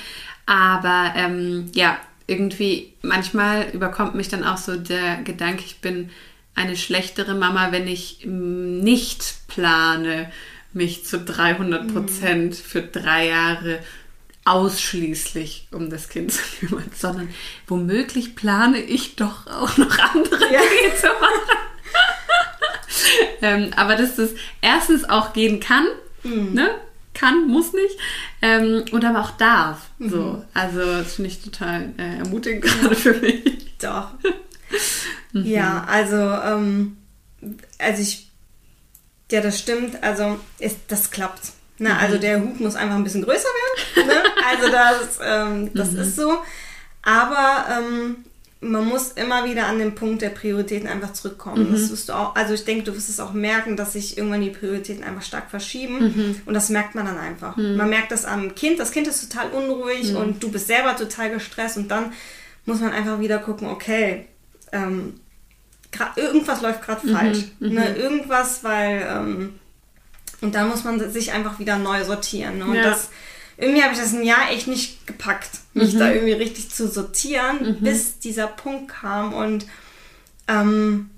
Aber 0.45 1.14
ähm, 1.16 1.70
ja, 1.74 1.99
irgendwie, 2.30 2.93
manchmal 3.01 3.69
überkommt 3.71 4.15
mich 4.15 4.30
dann 4.30 4.43
auch 4.43 4.57
so 4.57 4.77
der 4.77 5.17
Gedanke, 5.23 5.63
ich 5.65 5.82
bin 5.82 6.09
eine 6.55 6.75
schlechtere 6.75 7.36
Mama, 7.36 7.71
wenn 7.71 7.88
ich 7.88 8.25
nicht 8.25 9.47
plane, 9.47 10.32
mich 10.73 11.05
zu 11.05 11.19
300 11.19 11.91
Prozent 11.91 12.51
mhm. 12.51 12.55
für 12.55 12.82
drei 12.82 13.27
Jahre 13.27 13.80
ausschließlich 14.45 15.67
um 15.71 15.89
das 15.89 16.09
Kind 16.09 16.32
zu 16.34 16.41
kümmern, 16.59 16.91
sondern 16.95 17.30
womöglich 17.67 18.36
plane 18.36 18.80
ich 18.80 19.15
doch 19.15 19.47
auch 19.47 19.77
noch 19.77 19.97
andere 19.97 20.45
ja. 20.51 20.59
Dinge 20.59 20.95
zu 20.95 21.07
machen. 21.07 21.59
ähm, 23.41 23.71
aber 23.75 23.95
dass 23.95 24.15
das 24.15 24.32
erstens 24.61 25.07
auch 25.07 25.34
gehen 25.34 25.59
kann, 25.59 25.86
mhm. 26.23 26.53
ne? 26.53 26.71
Kann, 27.20 27.47
muss 27.47 27.74
nicht, 27.74 27.97
ähm, 28.41 28.86
und 28.91 29.03
aber 29.03 29.22
auch 29.22 29.32
darf. 29.32 29.89
Mhm. 29.97 30.09
So. 30.09 30.45
Also 30.53 30.80
das 30.80 31.15
finde 31.15 31.30
ich 31.30 31.41
total 31.41 31.93
äh, 31.97 32.20
ermutigend 32.20 32.63
gerade 32.63 32.95
für 32.95 33.13
mich. 33.13 33.78
Doch. 33.82 34.11
mhm. 35.34 35.45
Ja, 35.45 35.86
also, 35.88 36.15
ähm, 36.15 36.97
also 37.78 38.01
ich, 38.01 38.30
ja, 39.32 39.41
das 39.41 39.59
stimmt, 39.59 40.01
also 40.03 40.39
ist, 40.59 40.78
das 40.88 41.11
klappt. 41.11 41.51
Na, 41.78 41.97
also 41.97 42.17
mhm. 42.17 42.22
der 42.22 42.41
Hub 42.41 42.59
muss 42.59 42.76
einfach 42.76 42.95
ein 42.95 43.03
bisschen 43.03 43.24
größer 43.24 43.47
werden. 43.95 44.07
Ne? 44.07 44.24
Also 44.47 44.70
das, 44.70 45.20
ähm, 45.24 45.74
das 45.74 45.91
mhm. 45.91 45.99
ist 45.99 46.15
so. 46.15 46.39
Aber 47.01 47.65
ähm, 47.72 48.26
man 48.62 48.86
muss 48.86 49.14
immer 49.14 49.45
wieder 49.45 49.68
an 49.68 49.80
den 49.80 49.95
Punkt 49.95 50.22
der 50.22 50.30
Prioritäten 50.30 50.88
einfach 50.88 51.14
zurückkommen. 51.14 51.70
Mhm. 51.70 51.72
Das 51.72 51.91
wirst 51.91 52.10
du 52.10 52.14
auch, 52.14 52.36
also 52.36 52.53
ich 52.53 52.66
denke, 52.66 52.84
du 52.84 52.95
wirst 52.95 53.10
es 53.10 53.22
auch 53.22 53.32
merken, 53.32 53.78
dass 53.78 53.93
sich 53.93 54.18
irgendwann 54.18 54.41
die 54.41 54.49
Prioritäten 54.49 55.03
einfach 55.03 55.22
stark 55.22 55.49
verschieben. 55.49 55.99
Mhm. 55.99 56.41
Und 56.45 56.53
das 56.53 56.70
merkt 56.70 56.93
man 56.93 57.05
dann 57.05 57.18
einfach. 57.18 57.55
Mhm. 57.55 57.78
Man 57.78 57.89
merkt 57.89 58.12
das 58.12 58.26
am 58.26 58.55
Kind. 58.55 58.80
Das 58.80 58.91
Kind 58.91 59.07
ist 59.07 59.30
total 59.30 59.51
unruhig 59.51 60.12
mhm. 60.12 60.18
und 60.18 60.43
du 60.43 60.51
bist 60.51 60.68
selber 60.68 60.97
total 60.97 61.32
gestresst. 61.32 61.78
Und 61.78 61.89
dann 61.89 62.12
muss 62.66 62.82
man 62.82 62.91
einfach 62.91 63.22
wieder 63.22 63.39
gucken, 63.39 63.70
okay, 63.70 64.26
ähm, 64.74 65.22
irgendwas 66.18 66.62
läuft 66.62 66.82
gerade 66.82 67.07
mhm. 67.07 67.16
falsch. 67.16 67.39
Ne? 67.60 67.95
Irgendwas, 67.95 68.64
weil 68.66 69.07
ähm, 69.10 69.53
und 70.41 70.55
dann 70.55 70.70
muss 70.70 70.84
man 70.84 71.12
sich 71.12 71.32
einfach 71.34 71.60
wieder 71.60 71.78
neu 71.78 72.03
sortieren. 72.03 72.60
Ne? 72.60 72.66
Und 72.66 72.76
ja. 72.76 72.84
das, 72.84 73.10
irgendwie 73.60 73.84
habe 73.84 73.93
ich 73.93 73.99
das 73.99 74.14
ein 74.14 74.24
Jahr 74.24 74.51
echt 74.51 74.68
nicht 74.68 75.05
gepackt, 75.05 75.49
mich 75.74 75.93
mhm. 75.93 75.99
da 75.99 76.12
irgendwie 76.12 76.34
richtig 76.34 76.70
zu 76.70 76.88
sortieren, 76.88 77.78
mhm. 77.80 77.84
bis 77.84 78.20
dieser 78.20 78.47
Punkt 78.47 78.89
kam 78.89 79.34
und 79.34 79.66
ähm, 80.47 81.10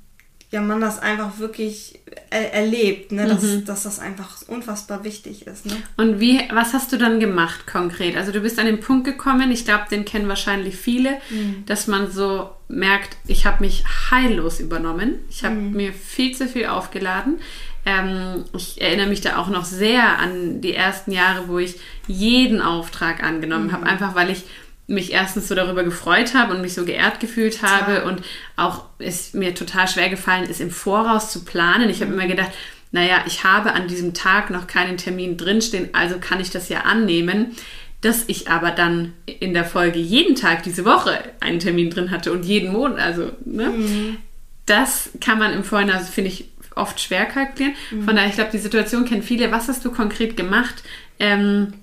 ja, 0.51 0.59
man 0.59 0.81
das 0.81 0.99
einfach 0.99 1.39
wirklich 1.39 1.99
er 2.29 2.53
erlebt, 2.53 3.13
ne? 3.13 3.25
dass, 3.25 3.41
mhm. 3.41 3.65
dass 3.65 3.83
das 3.83 3.99
einfach 3.99 4.41
unfassbar 4.47 5.05
wichtig 5.05 5.47
ist. 5.47 5.65
Ne? 5.65 5.77
Und 5.95 6.19
wie, 6.19 6.41
was 6.51 6.73
hast 6.73 6.91
du 6.91 6.97
dann 6.97 7.21
gemacht 7.21 7.67
konkret? 7.67 8.17
Also 8.17 8.33
du 8.33 8.41
bist 8.41 8.59
an 8.59 8.65
den 8.65 8.81
Punkt 8.81 9.05
gekommen, 9.05 9.49
ich 9.51 9.63
glaube, 9.63 9.85
den 9.89 10.03
kennen 10.03 10.27
wahrscheinlich 10.27 10.75
viele, 10.75 11.11
mhm. 11.29 11.63
dass 11.67 11.87
man 11.87 12.11
so 12.11 12.49
merkt, 12.67 13.15
ich 13.27 13.45
habe 13.45 13.63
mich 13.63 13.85
heillos 14.11 14.59
übernommen, 14.59 15.19
ich 15.29 15.45
habe 15.45 15.55
mhm. 15.55 15.71
mir 15.71 15.93
viel 15.93 16.35
zu 16.35 16.47
viel 16.47 16.65
aufgeladen. 16.65 17.39
Ähm, 17.85 18.45
ich 18.55 18.81
erinnere 18.81 19.07
mich 19.07 19.21
da 19.21 19.37
auch 19.37 19.47
noch 19.47 19.65
sehr 19.65 20.19
an 20.19 20.61
die 20.61 20.73
ersten 20.73 21.11
Jahre, 21.11 21.47
wo 21.47 21.59
ich 21.59 21.75
jeden 22.07 22.61
Auftrag 22.61 23.23
angenommen 23.23 23.67
mhm. 23.67 23.71
habe, 23.71 23.85
einfach 23.85 24.15
weil 24.15 24.29
ich 24.29 24.43
mich 24.87 25.13
erstens 25.13 25.47
so 25.47 25.55
darüber 25.55 25.83
gefreut 25.83 26.35
habe 26.35 26.53
und 26.53 26.61
mich 26.61 26.73
so 26.73 26.85
geehrt 26.85 27.19
gefühlt 27.19 27.63
habe 27.63 27.93
ja. 27.93 28.03
und 28.03 28.21
auch 28.57 28.83
es 28.99 29.33
mir 29.33 29.55
total 29.55 29.87
schwer 29.87 30.09
gefallen 30.09 30.49
ist, 30.49 30.59
im 30.59 30.69
Voraus 30.69 31.31
zu 31.31 31.45
planen. 31.45 31.89
Ich 31.89 32.01
habe 32.01 32.11
mhm. 32.11 32.19
immer 32.19 32.27
gedacht, 32.27 32.51
naja, 32.91 33.23
ich 33.25 33.43
habe 33.43 33.73
an 33.73 33.87
diesem 33.87 34.13
Tag 34.13 34.49
noch 34.49 34.67
keinen 34.67 34.97
Termin 34.97 35.37
drinstehen, 35.37 35.89
also 35.93 36.17
kann 36.19 36.41
ich 36.41 36.49
das 36.49 36.69
ja 36.69 36.81
annehmen. 36.81 37.55
Dass 38.01 38.23
ich 38.25 38.49
aber 38.49 38.71
dann 38.71 39.13
in 39.27 39.53
der 39.53 39.63
Folge 39.63 39.99
jeden 39.99 40.35
Tag 40.35 40.63
diese 40.63 40.85
Woche 40.85 41.19
einen 41.39 41.59
Termin 41.59 41.91
drin 41.91 42.09
hatte 42.09 42.31
und 42.31 42.43
jeden 42.43 42.71
Monat, 42.71 42.99
also, 42.99 43.31
ne? 43.45 43.69
Mhm. 43.69 44.17
Das 44.65 45.11
kann 45.21 45.37
man 45.37 45.53
im 45.53 45.63
Vorhinein, 45.63 45.97
also 45.97 46.11
finde 46.11 46.31
ich, 46.31 46.49
oft 46.75 46.99
schwer 46.99 47.25
kalkulieren. 47.25 47.75
Mhm. 47.91 48.03
Von 48.03 48.15
daher, 48.15 48.29
ich 48.29 48.35
glaube, 48.35 48.51
die 48.51 48.57
Situation 48.57 49.05
kennen 49.05 49.23
viele. 49.23 49.51
Was 49.51 49.67
hast 49.67 49.83
du 49.85 49.91
konkret 49.91 50.37
gemacht, 50.37 50.83
ähm, 51.19 51.73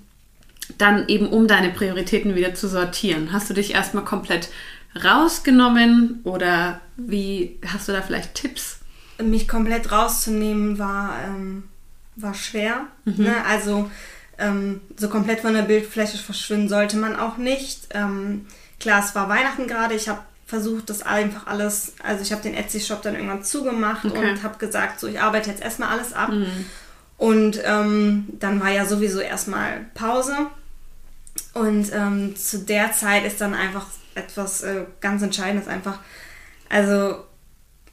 dann 0.77 1.07
eben 1.07 1.27
um 1.27 1.47
deine 1.47 1.69
Prioritäten 1.69 2.35
wieder 2.35 2.53
zu 2.55 2.67
sortieren? 2.67 3.31
Hast 3.31 3.49
du 3.49 3.53
dich 3.53 3.73
erstmal 3.73 4.03
komplett 4.03 4.49
rausgenommen 5.03 6.21
oder 6.23 6.81
wie 6.97 7.59
hast 7.65 7.87
du 7.87 7.91
da 7.91 8.01
vielleicht 8.01 8.35
Tipps? 8.35 8.79
Mich 9.21 9.47
komplett 9.47 9.91
rauszunehmen 9.91 10.79
war, 10.79 11.13
ähm, 11.25 11.63
war 12.15 12.33
schwer. 12.33 12.87
Mhm. 13.05 13.23
Ne? 13.23 13.45
Also 13.45 13.89
ähm, 14.37 14.81
so 14.95 15.09
komplett 15.09 15.41
von 15.41 15.53
der 15.53 15.63
Bildfläche 15.63 16.17
verschwinden 16.17 16.69
sollte 16.69 16.97
man 16.97 17.15
auch 17.15 17.37
nicht. 17.37 17.89
Ähm, 17.91 18.45
klar, 18.79 19.03
es 19.03 19.13
war 19.15 19.29
Weihnachten 19.29 19.67
gerade. 19.67 19.93
Ich 19.93 20.07
habe 20.07 20.21
versucht, 20.49 20.89
das 20.89 21.03
einfach 21.03 21.45
alles, 21.45 21.93
also 22.03 22.23
ich 22.23 22.31
habe 22.31 22.41
den 22.41 22.55
Etsy-Shop 22.55 23.03
dann 23.03 23.13
irgendwann 23.13 23.43
zugemacht 23.43 24.05
okay. 24.05 24.31
und 24.31 24.41
habe 24.41 24.57
gesagt, 24.57 24.99
so 24.99 25.07
ich 25.07 25.21
arbeite 25.21 25.51
jetzt 25.51 25.61
erstmal 25.61 25.89
alles 25.89 26.13
ab. 26.13 26.29
Mhm. 26.29 26.65
Und 27.17 27.61
ähm, 27.63 28.27
dann 28.39 28.59
war 28.59 28.71
ja 28.71 28.85
sowieso 28.85 29.19
erstmal 29.19 29.85
Pause. 29.93 30.35
Und 31.53 31.93
ähm, 31.93 32.35
zu 32.35 32.59
der 32.59 32.93
Zeit 32.93 33.25
ist 33.25 33.41
dann 33.41 33.53
einfach 33.53 33.85
etwas 34.15 34.63
äh, 34.63 34.85
ganz 35.01 35.21
Entscheidendes 35.21 35.67
einfach, 35.67 35.99
also 36.67 37.23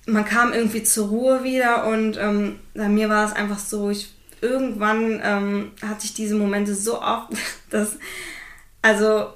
man 0.07 0.25
kam 0.25 0.53
irgendwie 0.53 0.83
zur 0.83 1.09
Ruhe 1.09 1.45
wieder 1.45 1.87
und 1.87 2.17
ähm, 2.17 2.61
bei 2.75 2.89
mir 2.89 3.11
war 3.11 3.27
es 3.27 3.33
einfach 3.33 3.59
so, 3.59 3.91
ich 3.91 4.15
irgendwann 4.41 5.21
ähm, 5.23 5.73
hatte 5.83 6.05
ich 6.05 6.15
diese 6.15 6.37
Momente 6.37 6.75
so 6.75 7.03
oft, 7.03 7.33
dass 7.71 7.97
also 8.81 9.27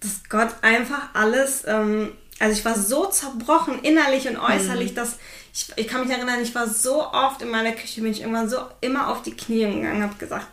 dass 0.00 0.28
Gott 0.28 0.54
einfach 0.62 1.14
alles 1.14 1.64
ähm, 1.66 2.12
also 2.40 2.58
ich 2.58 2.64
war 2.64 2.78
so 2.78 3.06
zerbrochen, 3.06 3.80
innerlich 3.82 4.28
und 4.28 4.36
äußerlich, 4.36 4.92
mhm. 4.92 4.94
dass 4.96 5.18
ich, 5.52 5.68
ich 5.76 5.88
kann 5.88 6.02
mich 6.02 6.10
erinnern, 6.10 6.42
ich 6.42 6.54
war 6.54 6.68
so 6.68 7.04
oft 7.04 7.42
in 7.42 7.50
meiner 7.50 7.72
Küche, 7.72 8.00
bin 8.00 8.10
ich 8.10 8.22
irgendwann 8.22 8.48
so 8.48 8.56
immer 8.80 9.08
auf 9.08 9.22
die 9.22 9.36
Knie 9.36 9.60
gegangen, 9.60 10.02
habe 10.02 10.16
gesagt, 10.16 10.46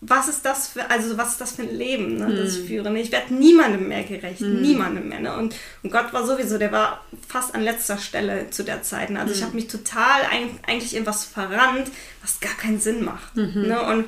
was 0.00 0.28
ist 0.28 0.44
das 0.44 0.68
für, 0.68 0.90
also 0.90 1.16
was 1.16 1.32
ist 1.32 1.40
das 1.40 1.52
für 1.52 1.62
ein 1.62 1.76
Leben, 1.76 2.16
ne, 2.16 2.34
das 2.34 2.56
ich 2.56 2.62
mhm. 2.62 2.66
führe? 2.66 2.90
Ne? 2.90 3.00
Ich 3.00 3.12
werde 3.12 3.32
niemandem 3.32 3.86
mehr 3.86 4.02
gerecht, 4.02 4.40
mhm. 4.40 4.60
niemandem 4.60 5.08
mehr. 5.08 5.20
Ne? 5.20 5.36
Und, 5.36 5.54
und 5.82 5.92
Gott 5.92 6.12
war 6.12 6.26
sowieso, 6.26 6.58
der 6.58 6.72
war 6.72 7.04
fast 7.28 7.54
an 7.54 7.62
letzter 7.62 7.98
Stelle 7.98 8.50
zu 8.50 8.64
der 8.64 8.82
Zeit. 8.82 9.10
Ne? 9.10 9.20
Also 9.20 9.32
mhm. 9.32 9.38
ich 9.38 9.44
habe 9.44 9.54
mich 9.54 9.68
total 9.68 10.22
ein, 10.30 10.58
eigentlich 10.66 10.96
in 10.96 11.06
was 11.06 11.24
verrannt, 11.24 11.88
was 12.22 12.40
gar 12.40 12.54
keinen 12.54 12.80
Sinn 12.80 13.04
macht. 13.04 13.36
Mhm. 13.36 13.68
Ne? 13.68 13.80
Und 13.82 14.06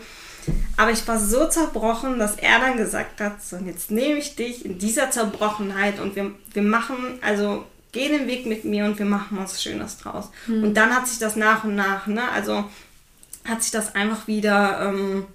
aber 0.77 0.91
ich 0.91 1.07
war 1.07 1.19
so 1.19 1.49
zerbrochen, 1.49 2.19
dass 2.19 2.37
er 2.37 2.59
dann 2.61 2.77
gesagt 2.77 3.21
hat, 3.21 3.43
so 3.43 3.57
jetzt 3.57 3.91
nehme 3.91 4.19
ich 4.19 4.37
dich 4.37 4.65
in 4.65 4.79
dieser 4.79 5.11
Zerbrochenheit 5.11 6.01
und 6.01 6.17
wir, 6.17 6.33
wir 6.53 6.63
machen, 6.63 7.19
also 7.21 7.65
geh 7.93 8.09
den 8.09 8.27
Weg 8.27 8.47
mit 8.47 8.65
mir 8.65 8.85
und 8.87 8.99
wir 8.99 9.07
machen 9.07 9.39
was 9.39 9.63
Schönes 9.63 9.99
draus. 9.99 10.31
Mhm. 10.47 10.65
Und 10.65 10.75
dann 10.75 10.95
hat 10.95 11.07
sich 11.07 11.19
das 11.19 11.37
nach 11.37 11.65
und 11.65 11.75
nach, 11.75 12.07
ne, 12.07 12.29
also 12.31 12.65
hat 13.45 13.63
sich 13.63 13.71
das 13.71 13.95
einfach 13.95 14.27
wieder, 14.27 14.89
ähm, 14.89 15.27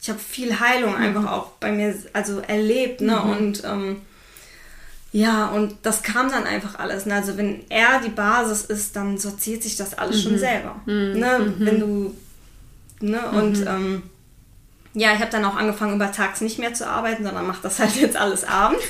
ich 0.00 0.08
habe 0.08 0.18
viel 0.18 0.60
Heilung 0.60 0.92
mhm. 0.92 1.02
einfach 1.02 1.30
auch 1.30 1.50
bei 1.60 1.72
mir, 1.72 1.94
also 2.12 2.40
erlebt, 2.40 3.00
ne, 3.00 3.16
mhm. 3.16 3.30
und 3.30 3.64
ähm, 3.64 3.96
ja, 5.12 5.46
und 5.46 5.76
das 5.82 6.02
kam 6.02 6.30
dann 6.30 6.44
einfach 6.44 6.78
alles. 6.78 7.06
Ne? 7.06 7.14
Also 7.14 7.38
wenn 7.38 7.62
er 7.70 8.00
die 8.04 8.10
Basis 8.10 8.66
ist, 8.66 8.96
dann 8.96 9.16
sortiert 9.16 9.62
sich 9.62 9.76
das 9.76 9.96
alles 9.96 10.22
schon 10.22 10.32
mhm. 10.32 10.38
selber. 10.38 10.74
Mhm. 10.84 11.18
Ne? 11.18 11.54
Wenn 11.58 11.80
du, 11.80 12.14
ne, 13.00 13.26
und 13.30 13.64
ähm, 13.66 14.02
ja, 14.98 15.12
ich 15.12 15.20
habe 15.20 15.30
dann 15.30 15.44
auch 15.44 15.56
angefangen, 15.56 15.96
über 15.96 16.10
Tags 16.10 16.40
nicht 16.40 16.58
mehr 16.58 16.72
zu 16.72 16.88
arbeiten, 16.88 17.22
sondern 17.22 17.46
mache 17.46 17.60
das 17.62 17.78
halt 17.78 17.96
jetzt 18.00 18.16
alles 18.16 18.44
abends. 18.44 18.82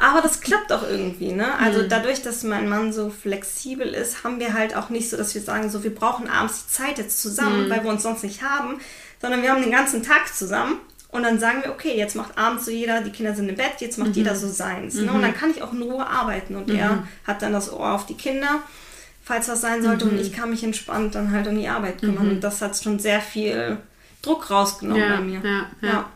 Aber 0.00 0.22
das 0.22 0.40
klappt 0.40 0.72
auch 0.72 0.82
irgendwie, 0.82 1.32
ne? 1.32 1.58
Also 1.58 1.82
mhm. 1.82 1.88
dadurch, 1.90 2.22
dass 2.22 2.44
mein 2.44 2.66
Mann 2.66 2.94
so 2.94 3.10
flexibel 3.10 3.88
ist, 3.88 4.24
haben 4.24 4.40
wir 4.40 4.54
halt 4.54 4.74
auch 4.74 4.88
nicht 4.88 5.10
so, 5.10 5.18
dass 5.18 5.34
wir 5.34 5.42
sagen, 5.42 5.68
so 5.68 5.84
wir 5.84 5.94
brauchen 5.94 6.30
abends 6.30 6.64
die 6.64 6.72
Zeit 6.72 6.96
jetzt 6.96 7.20
zusammen, 7.20 7.66
mhm. 7.66 7.70
weil 7.70 7.84
wir 7.84 7.90
uns 7.90 8.02
sonst 8.02 8.22
nicht 8.22 8.42
haben, 8.42 8.80
sondern 9.20 9.42
wir 9.42 9.50
haben 9.50 9.60
den 9.60 9.70
ganzen 9.70 10.02
Tag 10.02 10.34
zusammen 10.34 10.80
und 11.10 11.22
dann 11.22 11.38
sagen 11.38 11.62
wir, 11.62 11.72
okay, 11.72 11.94
jetzt 11.94 12.16
macht 12.16 12.38
abends 12.38 12.64
so 12.64 12.70
jeder, 12.70 13.02
die 13.02 13.10
Kinder 13.10 13.34
sind 13.34 13.48
im 13.50 13.56
Bett, 13.56 13.80
jetzt 13.80 13.98
macht 13.98 14.10
mhm. 14.10 14.14
jeder 14.14 14.34
so 14.36 14.48
seins. 14.48 14.94
Ne? 14.94 15.12
Und 15.12 15.20
dann 15.20 15.34
kann 15.34 15.50
ich 15.50 15.62
auch 15.62 15.74
in 15.74 15.82
Ruhe 15.82 16.06
arbeiten 16.06 16.56
und 16.56 16.70
er 16.70 16.92
mhm. 16.92 17.08
hat 17.26 17.42
dann 17.42 17.52
das 17.52 17.70
Ohr 17.70 17.92
auf 17.92 18.06
die 18.06 18.16
Kinder, 18.16 18.60
falls 19.22 19.48
was 19.48 19.60
sein 19.60 19.82
sollte, 19.82 20.06
und 20.06 20.14
mhm. 20.14 20.20
ich 20.20 20.32
kann 20.32 20.48
mich 20.48 20.64
entspannt 20.64 21.14
dann 21.14 21.32
halt 21.32 21.46
um 21.46 21.58
die 21.58 21.68
Arbeit 21.68 22.00
kümmern. 22.00 22.24
Mhm. 22.24 22.30
Und 22.32 22.40
das 22.40 22.62
hat 22.62 22.82
schon 22.82 22.98
sehr 22.98 23.20
viel 23.20 23.76
Druck 24.24 24.50
rausgenommen 24.50 25.02
ja, 25.02 25.16
bei 25.16 25.22
mir. 25.22 25.40
Ja, 25.44 25.88
ja. 25.88 26.10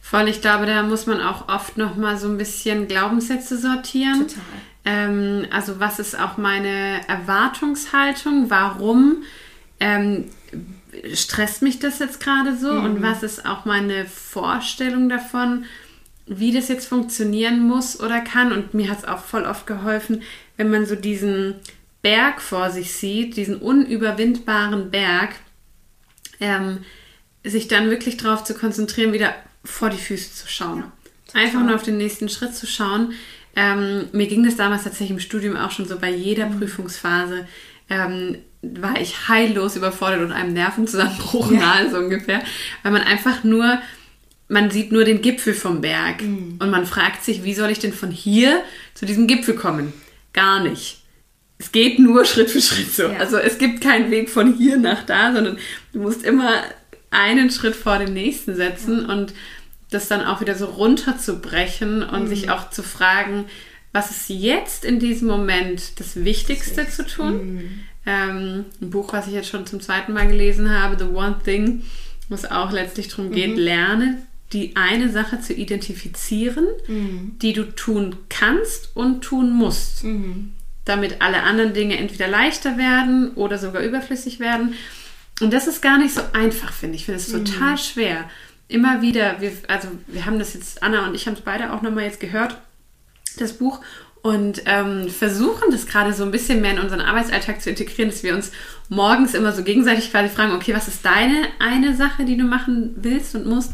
Voll, 0.00 0.28
ich 0.28 0.40
glaube, 0.40 0.64
da 0.64 0.82
muss 0.82 1.06
man 1.06 1.20
auch 1.20 1.48
oft 1.48 1.76
noch 1.76 1.96
mal 1.96 2.16
so 2.16 2.28
ein 2.28 2.38
bisschen 2.38 2.88
Glaubenssätze 2.88 3.58
sortieren. 3.58 4.26
Total. 4.28 4.42
Ähm, 4.84 5.46
also 5.50 5.80
was 5.80 5.98
ist 5.98 6.18
auch 6.18 6.38
meine 6.38 7.06
Erwartungshaltung? 7.08 8.48
Warum 8.48 9.24
ähm, 9.80 10.30
stresst 11.12 11.60
mich 11.60 11.78
das 11.78 11.98
jetzt 11.98 12.20
gerade 12.20 12.56
so? 12.56 12.72
Mhm. 12.72 12.84
Und 12.84 13.02
was 13.02 13.22
ist 13.22 13.44
auch 13.44 13.66
meine 13.66 14.06
Vorstellung 14.06 15.10
davon, 15.10 15.66
wie 16.26 16.52
das 16.52 16.68
jetzt 16.68 16.88
funktionieren 16.88 17.66
muss 17.66 18.00
oder 18.00 18.20
kann? 18.20 18.52
Und 18.52 18.72
mir 18.72 18.90
hat 18.90 18.98
es 18.98 19.04
auch 19.04 19.22
voll 19.22 19.44
oft 19.44 19.66
geholfen, 19.66 20.22
wenn 20.56 20.70
man 20.70 20.86
so 20.86 20.94
diesen 20.94 21.56
Berg 22.00 22.40
vor 22.40 22.70
sich 22.70 22.94
sieht, 22.94 23.36
diesen 23.36 23.56
unüberwindbaren 23.56 24.90
Berg, 24.90 25.34
ähm, 26.40 26.78
sich 27.44 27.68
dann 27.68 27.90
wirklich 27.90 28.16
darauf 28.16 28.44
zu 28.44 28.54
konzentrieren, 28.54 29.12
wieder 29.12 29.34
vor 29.64 29.90
die 29.90 29.98
Füße 29.98 30.34
zu 30.34 30.48
schauen. 30.48 30.84
Ja, 31.34 31.40
Einfach 31.40 31.62
nur 31.62 31.74
auf 31.74 31.82
den 31.82 31.98
nächsten 31.98 32.28
Schritt 32.28 32.54
zu 32.54 32.66
schauen. 32.66 33.12
Ähm, 33.56 34.08
mir 34.12 34.26
ging 34.26 34.44
das 34.44 34.56
damals 34.56 34.84
tatsächlich 34.84 35.10
im 35.10 35.20
Studium 35.20 35.56
auch 35.56 35.70
schon 35.70 35.86
so 35.86 35.98
bei 35.98 36.10
jeder 36.10 36.46
mhm. 36.46 36.58
Prüfungsphase. 36.58 37.46
Ähm, 37.90 38.38
war 38.60 39.00
ich 39.00 39.28
heillos 39.28 39.76
überfordert 39.76 40.20
und 40.20 40.32
einem 40.32 40.52
Nervenzusammenbruch 40.52 41.52
ja. 41.52 41.60
nahe, 41.60 41.90
so 41.90 41.98
ungefähr. 41.98 42.42
Weil 42.82 42.92
man 42.92 43.02
einfach 43.02 43.44
nur 43.44 43.78
man 44.48 44.70
sieht 44.70 44.92
nur 44.92 45.04
den 45.04 45.20
Gipfel 45.20 45.54
vom 45.54 45.80
Berg 45.80 46.22
Mhm. 46.22 46.56
und 46.58 46.70
man 46.70 46.86
fragt 46.86 47.22
sich, 47.22 47.44
wie 47.44 47.54
soll 47.54 47.70
ich 47.70 47.78
denn 47.78 47.92
von 47.92 48.10
hier 48.10 48.62
zu 48.94 49.06
diesem 49.06 49.26
Gipfel 49.26 49.54
kommen? 49.54 49.92
Gar 50.32 50.62
nicht. 50.62 51.02
Es 51.58 51.72
geht 51.72 51.98
nur 51.98 52.24
Schritt 52.24 52.50
für 52.50 52.62
Schritt 52.62 52.94
so. 52.94 53.04
Ja. 53.04 53.18
Also 53.18 53.36
es 53.36 53.58
gibt 53.58 53.80
keinen 53.80 54.10
Weg 54.10 54.30
von 54.30 54.54
hier 54.54 54.78
nach 54.78 55.04
da, 55.04 55.32
sondern 55.32 55.58
du 55.92 56.00
musst 56.00 56.22
immer 56.22 56.62
einen 57.10 57.50
Schritt 57.50 57.74
vor 57.76 57.98
den 57.98 58.12
nächsten 58.12 58.54
setzen 58.54 59.06
und 59.06 59.32
das 59.90 60.08
dann 60.08 60.24
auch 60.24 60.40
wieder 60.40 60.54
so 60.54 60.66
runterzubrechen 60.66 62.02
und 62.02 62.24
Mhm. 62.24 62.28
sich 62.28 62.50
auch 62.50 62.70
zu 62.70 62.82
fragen, 62.82 63.46
was 63.92 64.10
ist 64.10 64.28
jetzt 64.28 64.84
in 64.84 64.98
diesem 65.00 65.28
Moment 65.28 65.98
das 65.98 66.24
Wichtigste 66.24 66.88
zu 66.88 67.06
tun? 67.06 67.54
Mhm. 67.54 67.70
Ähm, 68.06 68.64
ein 68.80 68.90
Buch, 68.90 69.12
was 69.12 69.26
ich 69.26 69.34
jetzt 69.34 69.48
schon 69.48 69.66
zum 69.66 69.80
zweiten 69.80 70.12
Mal 70.12 70.28
gelesen 70.28 70.70
habe, 70.70 70.96
The 70.98 71.04
One 71.12 71.36
Thing, 71.44 71.84
wo 72.28 72.34
es 72.34 72.50
auch 72.50 72.70
letztlich 72.72 73.08
darum 73.08 73.30
geht, 73.32 73.52
Mhm. 73.52 73.58
lerne 73.58 74.22
die 74.52 74.76
eine 74.76 75.10
Sache 75.10 75.40
zu 75.42 75.52
identifizieren, 75.52 76.66
Mhm. 76.86 77.36
die 77.42 77.52
du 77.52 77.64
tun 77.64 78.16
kannst 78.30 78.90
und 78.94 79.20
tun 79.22 79.50
musst, 79.50 80.04
damit 80.86 81.20
alle 81.20 81.42
anderen 81.42 81.74
Dinge 81.74 81.98
entweder 81.98 82.28
leichter 82.28 82.78
werden 82.78 83.32
oder 83.34 83.58
sogar 83.58 83.82
überflüssig 83.82 84.40
werden. 84.40 84.72
Und 85.40 85.52
das 85.52 85.66
ist 85.66 85.82
gar 85.82 85.98
nicht 85.98 86.14
so 86.14 86.22
einfach, 86.32 86.72
finde 86.72 86.96
ich. 86.96 87.02
Ich 87.02 87.06
finde 87.06 87.20
es 87.20 87.30
total 87.30 87.78
schwer. 87.78 88.24
Immer 88.66 89.02
wieder, 89.02 89.40
wir, 89.40 89.52
also 89.68 89.88
wir 90.06 90.26
haben 90.26 90.38
das 90.38 90.54
jetzt, 90.54 90.82
Anna 90.82 91.06
und 91.06 91.14
ich 91.14 91.26
haben 91.26 91.34
es 91.34 91.40
beide 91.40 91.72
auch 91.72 91.80
nochmal 91.80 92.04
jetzt 92.04 92.20
gehört, 92.20 92.60
das 93.38 93.54
Buch 93.54 93.80
und 94.22 94.62
ähm, 94.66 95.08
versuchen 95.08 95.70
das 95.70 95.86
gerade 95.86 96.12
so 96.12 96.24
ein 96.24 96.30
bisschen 96.30 96.60
mehr 96.60 96.72
in 96.72 96.80
unseren 96.80 97.00
Arbeitsalltag 97.00 97.62
zu 97.62 97.70
integrieren, 97.70 98.10
dass 98.10 98.22
wir 98.22 98.34
uns 98.34 98.50
morgens 98.88 99.34
immer 99.34 99.52
so 99.52 99.62
gegenseitig 99.62 100.10
quasi 100.10 100.28
fragen, 100.28 100.52
okay, 100.52 100.74
was 100.74 100.88
ist 100.88 101.04
deine 101.04 101.46
eine 101.58 101.96
Sache, 101.96 102.24
die 102.24 102.36
du 102.36 102.44
machen 102.44 102.94
willst 102.96 103.34
und 103.34 103.46
musst? 103.46 103.72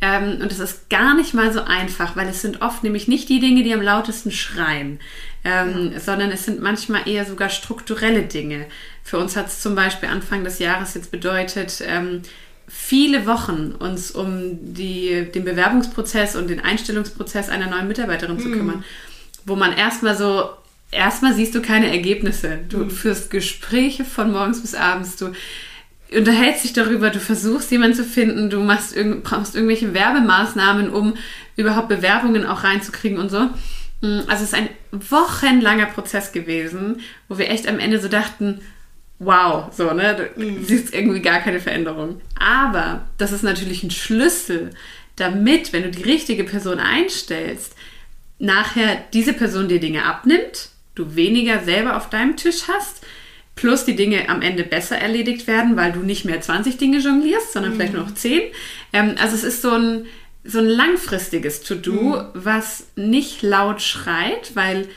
Ähm, 0.00 0.40
und 0.42 0.50
das 0.50 0.58
ist 0.58 0.90
gar 0.90 1.14
nicht 1.14 1.32
mal 1.32 1.52
so 1.52 1.62
einfach, 1.62 2.16
weil 2.16 2.28
es 2.28 2.42
sind 2.42 2.60
oft 2.60 2.82
nämlich 2.82 3.08
nicht 3.08 3.28
die 3.28 3.40
Dinge, 3.40 3.62
die 3.62 3.72
am 3.72 3.80
lautesten 3.80 4.32
schreien, 4.32 4.98
ähm, 5.44 5.92
sondern 5.98 6.30
es 6.30 6.44
sind 6.44 6.60
manchmal 6.60 7.08
eher 7.08 7.24
sogar 7.24 7.48
strukturelle 7.48 8.22
Dinge. 8.22 8.66
Für 9.04 9.18
uns 9.18 9.36
hat 9.36 9.48
es 9.48 9.60
zum 9.60 9.74
Beispiel 9.74 10.08
Anfang 10.08 10.44
des 10.44 10.58
Jahres 10.58 10.94
jetzt 10.94 11.10
bedeutet, 11.10 11.82
ähm, 11.86 12.22
viele 12.66 13.26
Wochen 13.26 13.72
uns 13.78 14.10
um 14.10 14.74
die, 14.74 15.30
den 15.34 15.44
Bewerbungsprozess 15.44 16.34
und 16.34 16.48
den 16.48 16.60
Einstellungsprozess 16.60 17.50
einer 17.50 17.68
neuen 17.68 17.86
Mitarbeiterin 17.86 18.38
zu 18.40 18.50
kümmern, 18.50 18.82
wo 19.44 19.56
man 19.56 19.76
erstmal 19.76 20.16
so, 20.16 20.48
erstmal 20.90 21.34
siehst 21.34 21.54
du 21.54 21.60
keine 21.60 21.90
Ergebnisse. 21.90 22.60
Du 22.70 22.88
führst 22.88 23.30
Gespräche 23.30 24.06
von 24.06 24.32
morgens 24.32 24.62
bis 24.62 24.74
abends, 24.74 25.16
du 25.16 25.32
unterhältst 26.16 26.64
dich 26.64 26.72
darüber, 26.72 27.10
du 27.10 27.20
versuchst 27.20 27.70
jemanden 27.70 27.96
zu 27.96 28.04
finden, 28.04 28.48
du 28.48 28.60
machst 28.60 28.96
irgend, 28.96 29.24
brauchst 29.24 29.54
irgendwelche 29.54 29.92
Werbemaßnahmen, 29.92 30.88
um 30.88 31.14
überhaupt 31.56 31.88
Bewerbungen 31.88 32.46
auch 32.46 32.64
reinzukriegen 32.64 33.18
und 33.18 33.30
so. 33.30 33.40
Mm, 34.00 34.20
Also 34.28 34.44
es 34.44 34.52
ist 34.52 34.54
ein 34.54 34.70
wochenlanger 34.92 35.86
Prozess 35.86 36.32
gewesen, 36.32 37.00
wo 37.28 37.36
wir 37.36 37.50
echt 37.50 37.68
am 37.68 37.78
Ende 37.78 38.00
so 38.00 38.08
dachten, 38.08 38.60
wow, 39.18 39.72
so, 39.72 39.92
ne, 39.92 40.30
du 40.36 40.64
siehst 40.64 40.94
irgendwie 40.94 41.20
gar 41.20 41.40
keine 41.40 41.60
Veränderung. 41.60 42.20
Aber 42.38 43.06
das 43.18 43.32
ist 43.32 43.42
natürlich 43.42 43.82
ein 43.82 43.90
Schlüssel, 43.90 44.70
damit, 45.16 45.72
wenn 45.72 45.84
du 45.84 45.90
die 45.90 46.02
richtige 46.02 46.44
Person 46.44 46.78
einstellst, 46.78 47.74
nachher 48.38 49.04
diese 49.12 49.32
Person 49.32 49.68
dir 49.68 49.80
Dinge 49.80 50.04
abnimmt, 50.04 50.70
du 50.94 51.14
weniger 51.14 51.60
selber 51.60 51.96
auf 51.96 52.10
deinem 52.10 52.36
Tisch 52.36 52.62
hast, 52.68 53.04
plus 53.56 53.84
die 53.84 53.96
Dinge 53.96 54.28
am 54.28 54.42
Ende 54.42 54.64
besser 54.64 54.98
erledigt 54.98 55.46
werden, 55.46 55.76
weil 55.76 55.92
du 55.92 56.00
nicht 56.00 56.24
mehr 56.24 56.40
20 56.40 56.76
Dinge 56.76 56.98
jonglierst, 56.98 57.52
sondern 57.52 57.74
vielleicht 57.74 57.92
nur 57.92 58.02
noch 58.02 58.14
10. 58.14 58.42
Ähm, 58.92 59.14
also 59.20 59.36
es 59.36 59.44
ist 59.44 59.62
so 59.62 59.70
ein, 59.70 60.06
so 60.44 60.58
ein 60.58 60.66
langfristiges 60.66 61.62
To-Do, 61.62 62.24
was 62.34 62.88
nicht 62.96 63.42
laut 63.42 63.80
schreit, 63.80 64.54
weil, 64.54 64.88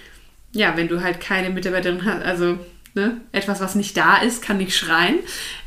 ja, 0.54 0.76
wenn 0.76 0.88
du 0.88 1.02
halt 1.02 1.20
keine 1.20 1.52
Mitarbeiterin 1.52 2.04
hast, 2.04 2.24
also 2.24 2.58
ne, 2.98 3.22
etwas, 3.32 3.62
was 3.62 3.76
nicht 3.76 3.96
da 3.96 4.18
ist, 4.18 4.42
kann 4.42 4.58
nicht 4.58 4.76
schreien. 4.76 5.20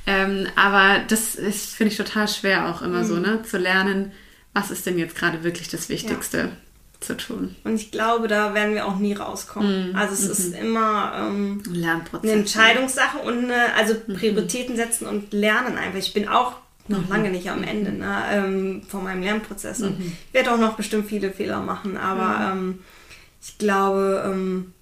Ähm, 0.07 0.47
aber 0.57 1.01
das 1.09 1.35
ist, 1.35 1.75
finde 1.75 1.93
ich, 1.93 1.97
total 1.97 2.29
schwer 2.29 2.69
auch 2.69 2.83
immer 2.83 3.05
so, 3.05 3.17
ne, 3.17 3.43
zu 3.43 3.57
lernen, 3.57 4.13
was 4.53 4.71
ist 4.71 4.85
denn 4.85 4.99
jetzt 4.99 5.17
gerade 5.17 5.43
wirklich 5.45 5.69
das 5.69 5.89
Wichtigste 5.89 6.51
zu 7.01 7.17
tun. 7.17 7.57
Und 7.65 7.77
ich 7.77 7.91
glaube, 7.91 8.29
da 8.29 8.53
werden 8.53 8.75
wir 8.75 8.87
auch 8.87 8.99
nie 8.99 9.15
rauskommen. 9.15 9.97
Also 9.97 10.13
es 10.13 10.39
ist 10.39 10.55
immer 10.55 11.13
ähm, 11.17 11.63
eine 11.73 12.33
Entscheidungssache 12.33 13.19
und 13.19 13.45
eine, 13.45 13.75
also 13.75 13.95
Prioritäten 13.95 14.77
setzen 14.77 15.07
und 15.07 15.33
lernen 15.33 15.79
einfach. 15.79 15.99
Ich 15.99 16.13
bin 16.13 16.29
auch 16.29 16.57
noch 16.89 17.09
lange 17.09 17.31
nicht 17.31 17.49
am 17.51 17.63
Ende 17.63 17.93
ne, 17.93 18.23
ähm, 18.31 18.83
von 18.87 19.05
meinem 19.05 19.23
Lernprozess. 19.23 19.81
Und 19.81 20.01
ich 20.01 20.35
werde 20.35 20.53
auch 20.53 20.59
noch 20.59 20.75
bestimmt 20.75 21.09
viele 21.09 21.31
Fehler 21.31 21.61
machen, 21.61 21.97
aber 21.97 22.53
ähm, 22.53 22.81
ich 23.41 23.57
glaube, 23.57 24.23
ähm, 24.27 24.75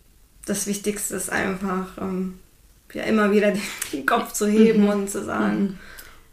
das 0.49 0.67
Wichtigste 0.67 1.17
ist 1.17 1.31
einfach, 1.31 1.87
ähm, 2.01 2.39
ja, 2.93 3.03
immer 3.05 3.33
wieder 3.33 3.53
den 3.93 4.07
Kopf 4.07 4.33
zu 4.33 4.47
heben 4.47 4.89
und 4.89 5.11
zu 5.11 5.25
sagen, 5.25 5.79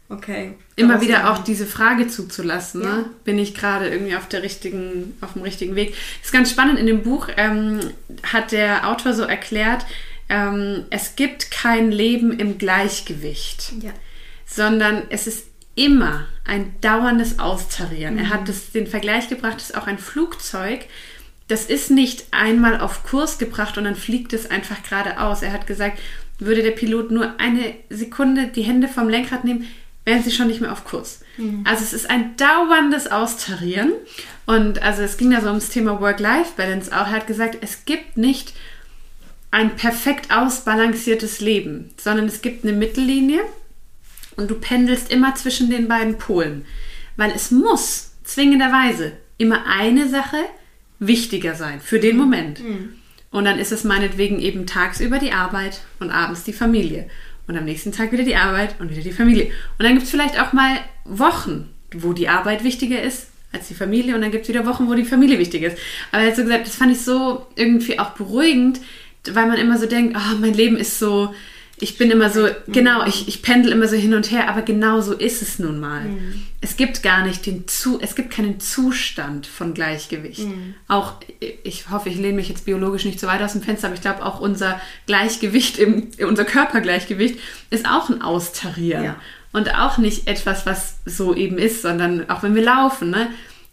okay. 0.08 0.54
Immer 0.76 1.00
wieder 1.00 1.30
auch 1.32 1.38
diese 1.38 1.66
Frage 1.66 2.06
zuzulassen. 2.06 2.82
Ne? 2.82 2.86
Ja. 2.88 3.04
Bin 3.24 3.38
ich 3.38 3.54
gerade 3.54 3.88
irgendwie 3.88 4.14
auf 4.16 4.28
der 4.28 4.42
richtigen, 4.42 5.16
auf 5.22 5.32
dem 5.32 5.42
richtigen 5.42 5.74
Weg? 5.74 5.94
Das 6.18 6.26
ist 6.26 6.32
ganz 6.32 6.50
spannend. 6.50 6.78
In 6.78 6.86
dem 6.86 7.02
Buch 7.02 7.28
ähm, 7.36 7.80
hat 8.22 8.52
der 8.52 8.88
Autor 8.88 9.14
so 9.14 9.22
erklärt, 9.22 9.86
ähm, 10.28 10.84
es 10.90 11.16
gibt 11.16 11.50
kein 11.50 11.90
Leben 11.92 12.38
im 12.38 12.58
Gleichgewicht, 12.58 13.72
Ja. 13.80 13.92
sondern 14.44 15.02
es 15.08 15.26
ist 15.26 15.46
immer 15.76 16.26
ein 16.44 16.74
dauerndes 16.80 17.38
Austarieren. 17.38 18.18
Er 18.18 18.30
hat 18.30 18.48
das, 18.48 18.72
den 18.72 18.86
Vergleich 18.86 19.28
gebracht, 19.28 19.56
das 19.56 19.70
ist 19.70 19.76
auch 19.76 19.86
ein 19.86 19.98
Flugzeug. 19.98 20.80
Das 21.48 21.64
ist 21.64 21.90
nicht 21.90 22.26
einmal 22.32 22.80
auf 22.80 23.04
Kurs 23.04 23.38
gebracht 23.38 23.78
und 23.78 23.84
dann 23.84 23.94
fliegt 23.94 24.32
es 24.32 24.50
einfach 24.50 24.82
geradeaus. 24.82 25.42
Er 25.42 25.52
hat 25.52 25.66
gesagt, 25.66 25.98
würde 26.38 26.62
der 26.62 26.72
Pilot 26.72 27.10
nur 27.10 27.38
eine 27.38 27.74
Sekunde 27.88 28.48
die 28.48 28.62
Hände 28.62 28.88
vom 28.88 29.08
Lenkrad 29.08 29.44
nehmen, 29.44 29.66
wären 30.04 30.22
sie 30.22 30.32
schon 30.32 30.48
nicht 30.48 30.60
mehr 30.60 30.72
auf 30.72 30.84
Kurs. 30.84 31.20
Also 31.64 31.82
es 31.82 31.92
ist 31.92 32.10
ein 32.10 32.36
dauerndes 32.36 33.10
Austarieren. 33.10 33.92
Und 34.46 34.82
also 34.82 35.02
es 35.02 35.16
ging 35.16 35.30
da 35.30 35.40
so 35.40 35.48
ums 35.48 35.68
Thema 35.70 36.00
Work-Life-Balance 36.00 36.92
auch. 36.92 37.06
Er 37.06 37.12
hat 37.12 37.26
gesagt, 37.26 37.58
es 37.60 37.84
gibt 37.84 38.16
nicht 38.16 38.54
ein 39.50 39.76
perfekt 39.76 40.30
ausbalanciertes 40.32 41.40
Leben, 41.40 41.90
sondern 41.96 42.26
es 42.26 42.42
gibt 42.42 42.64
eine 42.64 42.72
Mittellinie 42.72 43.40
und 44.36 44.50
du 44.50 44.54
pendelst 44.56 45.10
immer 45.10 45.34
zwischen 45.34 45.70
den 45.70 45.88
beiden 45.88 46.18
Polen. 46.18 46.64
Weil 47.16 47.32
es 47.32 47.50
muss 47.50 48.12
zwingenderweise 48.24 49.12
immer 49.38 49.64
eine 49.66 50.08
Sache 50.08 50.38
wichtiger 50.98 51.54
sein 51.54 51.80
für 51.80 52.00
den 52.00 52.16
Moment. 52.16 52.60
Und 53.30 53.44
dann 53.44 53.58
ist 53.58 53.72
es 53.72 53.84
meinetwegen 53.84 54.40
eben 54.40 54.66
tagsüber 54.66 55.18
die 55.18 55.32
Arbeit 55.32 55.82
und 55.98 56.10
abends 56.10 56.44
die 56.44 56.52
Familie. 56.52 57.08
Und 57.46 57.56
am 57.56 57.64
nächsten 57.64 57.92
Tag 57.92 58.12
wieder 58.12 58.24
die 58.24 58.36
Arbeit 58.36 58.76
und 58.80 58.90
wieder 58.90 59.02
die 59.02 59.12
Familie. 59.12 59.44
Und 59.78 59.84
dann 59.84 59.92
gibt 59.92 60.04
es 60.04 60.10
vielleicht 60.10 60.40
auch 60.40 60.52
mal 60.52 60.78
Wochen, 61.04 61.68
wo 61.92 62.12
die 62.12 62.28
Arbeit 62.28 62.64
wichtiger 62.64 63.00
ist 63.02 63.28
als 63.52 63.68
die 63.68 63.74
Familie. 63.74 64.14
Und 64.14 64.22
dann 64.22 64.30
gibt 64.30 64.44
es 64.44 64.48
wieder 64.48 64.66
Wochen, 64.66 64.88
wo 64.88 64.94
die 64.94 65.04
Familie 65.04 65.38
wichtiger 65.38 65.68
ist. 65.68 65.78
Aber 66.12 66.22
er 66.22 66.30
hat 66.30 66.36
so 66.36 66.42
gesagt, 66.42 66.66
das 66.66 66.74
fand 66.74 66.92
ich 66.92 67.00
so 67.02 67.46
irgendwie 67.54 67.98
auch 67.98 68.10
beruhigend, 68.10 68.80
weil 69.30 69.46
man 69.46 69.58
immer 69.58 69.78
so 69.78 69.86
denkt, 69.86 70.16
oh, 70.16 70.36
mein 70.40 70.54
Leben 70.54 70.76
ist 70.76 70.98
so, 70.98 71.34
ich 71.78 71.98
bin 71.98 72.10
immer 72.10 72.30
so, 72.30 72.48
genau, 72.68 73.04
ich, 73.04 73.28
ich 73.28 73.42
pendel 73.42 73.72
immer 73.72 73.86
so 73.86 73.96
hin 73.96 74.14
und 74.14 74.30
her, 74.30 74.48
aber 74.48 74.62
genau 74.62 75.02
so 75.02 75.12
ist 75.12 75.42
es 75.42 75.58
nun 75.58 75.78
mal. 75.78 76.06
Es 76.62 76.78
gibt 76.78 77.02
gar 77.02 77.22
nicht 77.24 77.44
den 77.44 77.68
zu, 77.68 78.00
es 78.00 78.14
gibt 78.14 78.30
keinen 78.30 78.60
Zustand 78.60 79.46
von 79.46 79.74
Gleichgewicht. 79.74 80.46
Auch, 80.88 81.14
ich 81.64 81.90
hoffe, 81.90 82.08
ich 82.08 82.16
lehne 82.16 82.32
mich 82.32 82.48
jetzt 82.48 82.64
biologisch 82.64 83.04
nicht 83.04 83.20
so 83.20 83.26
weit 83.26 83.42
aus 83.42 83.52
dem 83.52 83.62
Fenster, 83.62 83.88
aber 83.88 83.94
ich 83.94 84.00
glaube 84.00 84.24
auch 84.24 84.40
unser 84.40 84.80
Gleichgewicht, 85.06 85.78
im, 85.78 86.08
unser 86.26 86.46
Körpergleichgewicht 86.46 87.38
ist 87.68 87.86
auch 87.86 88.08
ein 88.08 88.22
Austarieren. 88.22 89.04
Ja. 89.04 89.16
Und 89.52 89.74
auch 89.74 89.98
nicht 89.98 90.28
etwas, 90.28 90.64
was 90.64 90.98
so 91.04 91.34
eben 91.34 91.58
ist, 91.58 91.82
sondern 91.82 92.30
auch 92.30 92.42
wenn 92.42 92.54
wir 92.54 92.64
laufen, 92.64 93.10
ne? 93.10 93.28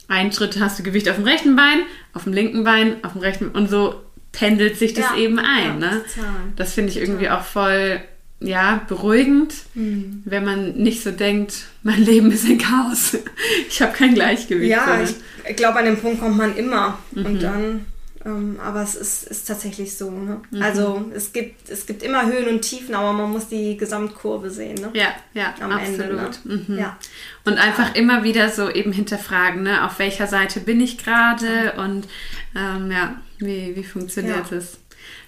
Ein 0.10 0.34
Schritt 0.34 0.60
hast 0.60 0.78
du 0.78 0.84
Gewicht 0.84 1.10
auf 1.10 1.16
dem 1.16 1.26
rechten 1.26 1.56
Bein, 1.56 1.80
auf 2.14 2.26
dem 2.26 2.34
linken 2.34 2.66
Bein, 2.66 3.04
auf 3.04 3.14
dem 3.14 3.22
rechten 3.22 3.48
und 3.50 3.70
so 3.70 3.96
pendelt 4.34 4.78
sich 4.78 4.94
das 4.94 5.06
Ja, 5.12 5.18
eben 5.18 5.40
ein. 5.40 5.66
ja, 5.66 5.74
ne? 5.76 6.02
total. 6.14 6.34
Das 6.58 6.74
finde 6.74 6.92
ich 6.92 6.98
irgendwie 6.98 7.30
auch 7.30 7.44
voll, 7.44 8.02
ja, 8.42 8.82
beruhigend, 8.90 9.54
Hm. 9.74 10.22
wenn 10.26 10.44
man 10.44 10.74
nicht 10.74 11.02
so 11.02 11.12
denkt, 11.12 11.54
mein 11.84 12.02
Leben 12.04 12.30
ist 12.32 12.46
ein 12.46 12.58
Chaos. 12.58 13.18
Ich 13.70 13.82
habe 13.82 13.94
kein 13.94 14.14
Gleichgewicht. 14.14 14.70
Ja, 14.70 14.86
sondern- 14.86 15.16
ich, 15.50 15.56
glaube, 15.56 15.80
an 15.80 15.86
dem 15.86 15.98
Punkt 15.98 16.20
kommt 16.20 16.38
man 16.38 16.56
immer. 16.58 17.00
Mhm. 17.12 17.26
Und 17.26 17.42
dann, 17.44 17.86
ähm, 18.26 18.60
aber 18.64 18.82
es 18.84 18.96
ist, 18.96 19.24
ist 19.24 19.48
tatsächlich 19.48 19.98
so. 19.98 20.10
Ne? 20.12 20.42
Mhm. 20.52 20.62
Also 20.62 21.12
es 21.14 21.34
gibt, 21.34 21.70
es 21.70 21.86
gibt 21.86 22.04
immer 22.04 22.26
Höhen 22.26 22.48
und 22.48 22.62
Tiefen, 22.62 22.96
aber 22.96 23.14
man 23.14 23.32
muss 23.32 23.48
die 23.48 23.76
Gesamtkurve 23.78 24.50
sehen. 24.50 24.76
Ne? 24.76 24.90
ja, 24.94 25.10
ja, 25.34 25.54
Am 25.62 25.72
absolut. 25.72 26.00
Ende. 26.02 26.16
Ne? 26.16 26.66
Mhm. 26.68 26.78
Ja. 26.80 26.98
Und 27.46 27.58
einfach 27.58 27.96
immer 27.96 28.24
wieder 28.24 28.50
so 28.50 28.70
eben 28.70 28.92
hinterfragen, 28.94 29.64
ne? 29.64 29.86
auf 29.86 30.00
welcher 30.00 30.28
Seite 30.28 30.60
bin 30.62 30.80
ich 30.82 30.98
gerade 30.98 31.74
und 31.78 32.08
ähm, 32.56 32.92
ja, 32.92 33.16
wie, 33.40 33.76
wie 33.76 33.84
funktioniert 33.84 34.52
Ja. 34.52 34.58
es? 34.58 34.78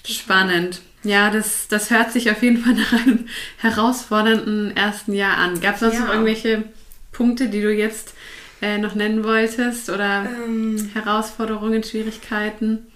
Spannend. 0.08 0.82
Ja, 1.04 1.30
das, 1.30 1.68
das 1.68 1.90
hört 1.92 2.12
sich 2.12 2.32
auf 2.32 2.42
jeden 2.42 2.58
Fall 2.64 2.74
nach 2.76 2.94
einem 2.94 3.28
herausfordernden 3.58 4.76
ersten 4.76 5.14
Jahr 5.14 5.38
an. 5.38 5.60
Gab 5.62 5.76
es 5.76 5.82
sonst 5.82 5.96
Ja. 5.96 6.02
noch 6.06 6.10
irgendwelche 6.10 6.64
Punkte, 7.12 7.48
die 7.50 7.62
du 7.62 7.72
jetzt 7.74 8.14
äh, 8.62 8.78
noch 8.78 8.96
nennen 8.96 9.24
wolltest 9.24 9.90
oder 9.90 10.26
Ähm, 10.26 10.90
Herausforderungen, 10.94 11.84
Schwierigkeiten? 11.84 12.88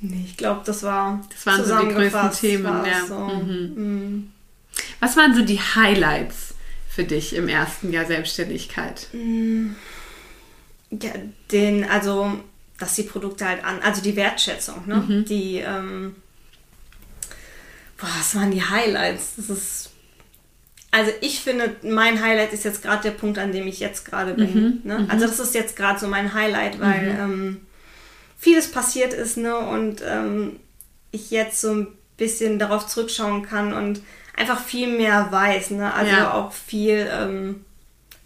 nee, 0.00 0.24
ich 0.26 0.36
glaube, 0.36 0.62
das 0.66 0.82
war. 0.82 1.24
Das 1.30 1.46
waren 1.46 1.64
so 1.64 1.78
die 1.78 1.94
größten 1.94 2.30
Themen, 2.32 2.84
ja. 2.84 3.06
So. 3.06 3.18
Mhm. 3.18 3.72
Mhm. 3.74 4.32
Was 5.00 5.16
waren 5.16 5.34
so 5.34 5.42
die 5.42 5.60
Highlights 5.60 6.54
für 6.88 7.04
dich 7.04 7.34
im 7.34 7.48
ersten 7.48 7.92
Jahr 7.92 8.04
Selbstständigkeit? 8.04 9.08
Ja, 10.90 11.10
den, 11.50 11.88
also, 11.88 12.38
dass 12.78 12.94
die 12.96 13.02
Produkte 13.04 13.46
halt 13.46 13.64
an, 13.64 13.80
also 13.82 14.02
die 14.02 14.16
Wertschätzung, 14.16 14.86
ne? 14.86 14.96
Mhm. 14.96 15.24
Die, 15.24 15.58
ähm, 15.58 16.16
boah, 17.96 18.08
was 18.18 18.34
waren 18.34 18.50
die 18.50 18.62
Highlights? 18.62 19.34
Das 19.36 19.48
ist, 19.50 19.83
also 20.94 21.10
ich 21.20 21.40
finde, 21.40 21.74
mein 21.82 22.22
Highlight 22.22 22.52
ist 22.52 22.64
jetzt 22.64 22.82
gerade 22.82 23.02
der 23.02 23.10
Punkt, 23.10 23.36
an 23.38 23.50
dem 23.50 23.66
ich 23.66 23.80
jetzt 23.80 24.04
gerade 24.04 24.34
bin. 24.34 24.54
Mhm. 24.54 24.80
Ne? 24.84 25.06
Also 25.08 25.26
das 25.26 25.40
ist 25.40 25.52
jetzt 25.54 25.74
gerade 25.74 25.98
so 25.98 26.06
mein 26.06 26.34
Highlight, 26.34 26.78
weil 26.78 27.16
ähm, 27.20 27.66
vieles 28.38 28.70
passiert 28.70 29.12
ist, 29.12 29.36
ne? 29.36 29.56
Und 29.56 30.02
ähm, 30.06 30.60
ich 31.10 31.32
jetzt 31.32 31.60
so 31.60 31.72
ein 31.72 31.88
bisschen 32.16 32.60
darauf 32.60 32.86
zurückschauen 32.86 33.44
kann 33.44 33.72
und 33.72 34.02
einfach 34.36 34.62
viel 34.62 34.86
mehr 34.86 35.32
weiß, 35.32 35.70
ne? 35.70 35.92
Also 35.92 36.12
Ja. 36.12 36.32
auch 36.34 36.52
viel 36.52 37.08
ähm, 37.10 37.64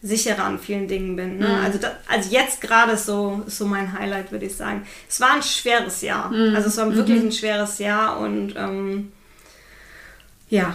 sicherer 0.03 0.45
an 0.45 0.59
vielen 0.59 0.89
Dingen 0.89 1.17
bin. 1.17 1.39
Ne? 1.39 1.49
Mhm. 1.49 1.65
Also, 1.65 1.79
da, 1.79 1.93
also 2.07 2.31
jetzt 2.31 2.61
gerade 2.61 2.93
ist 2.93 3.07
so, 3.07 3.43
ist 3.47 3.57
so 3.57 3.65
mein 3.65 3.99
Highlight, 3.99 4.31
würde 4.31 4.45
ich 4.45 4.55
sagen. 4.55 4.87
Es 5.09 5.21
war 5.21 5.33
ein 5.33 5.43
schweres 5.43 6.03
Jahr. 6.03 6.29
Mhm. 6.31 6.55
Also 6.55 6.69
es 6.69 6.77
war 6.77 6.95
wirklich 6.95 7.21
ein 7.23 7.33
schweres 7.33 7.79
Jahr 7.79 8.19
und 8.19 8.55
ähm, 8.57 9.11
ja. 10.51 10.75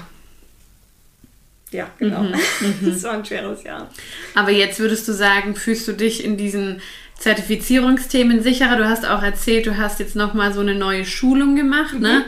Ja, 1.74 1.90
genau. 2.00 2.22
Mhm. 2.24 2.34
es 2.88 3.04
war 3.04 3.14
ein 3.14 3.26
schweres 3.26 3.64
Jahr. 3.64 3.90
Aber 4.36 4.52
jetzt 4.52 4.80
würdest 4.80 5.08
du 5.08 5.12
sagen, 5.14 5.56
fühlst 5.56 5.88
du 5.88 5.92
dich 5.94 6.24
in 6.24 6.38
diesen 6.38 6.82
Zertifizierungsthemen 7.20 8.42
sicherer? 8.44 8.76
Du 8.78 8.88
hast 8.88 9.06
auch 9.06 9.24
erzählt, 9.24 9.66
du 9.66 9.78
hast 9.78 10.00
jetzt 10.00 10.16
nochmal 10.16 10.54
so 10.54 10.62
eine 10.62 10.76
neue 10.76 11.06
Schulung 11.06 11.56
gemacht, 11.56 12.00
ne? 12.00 12.26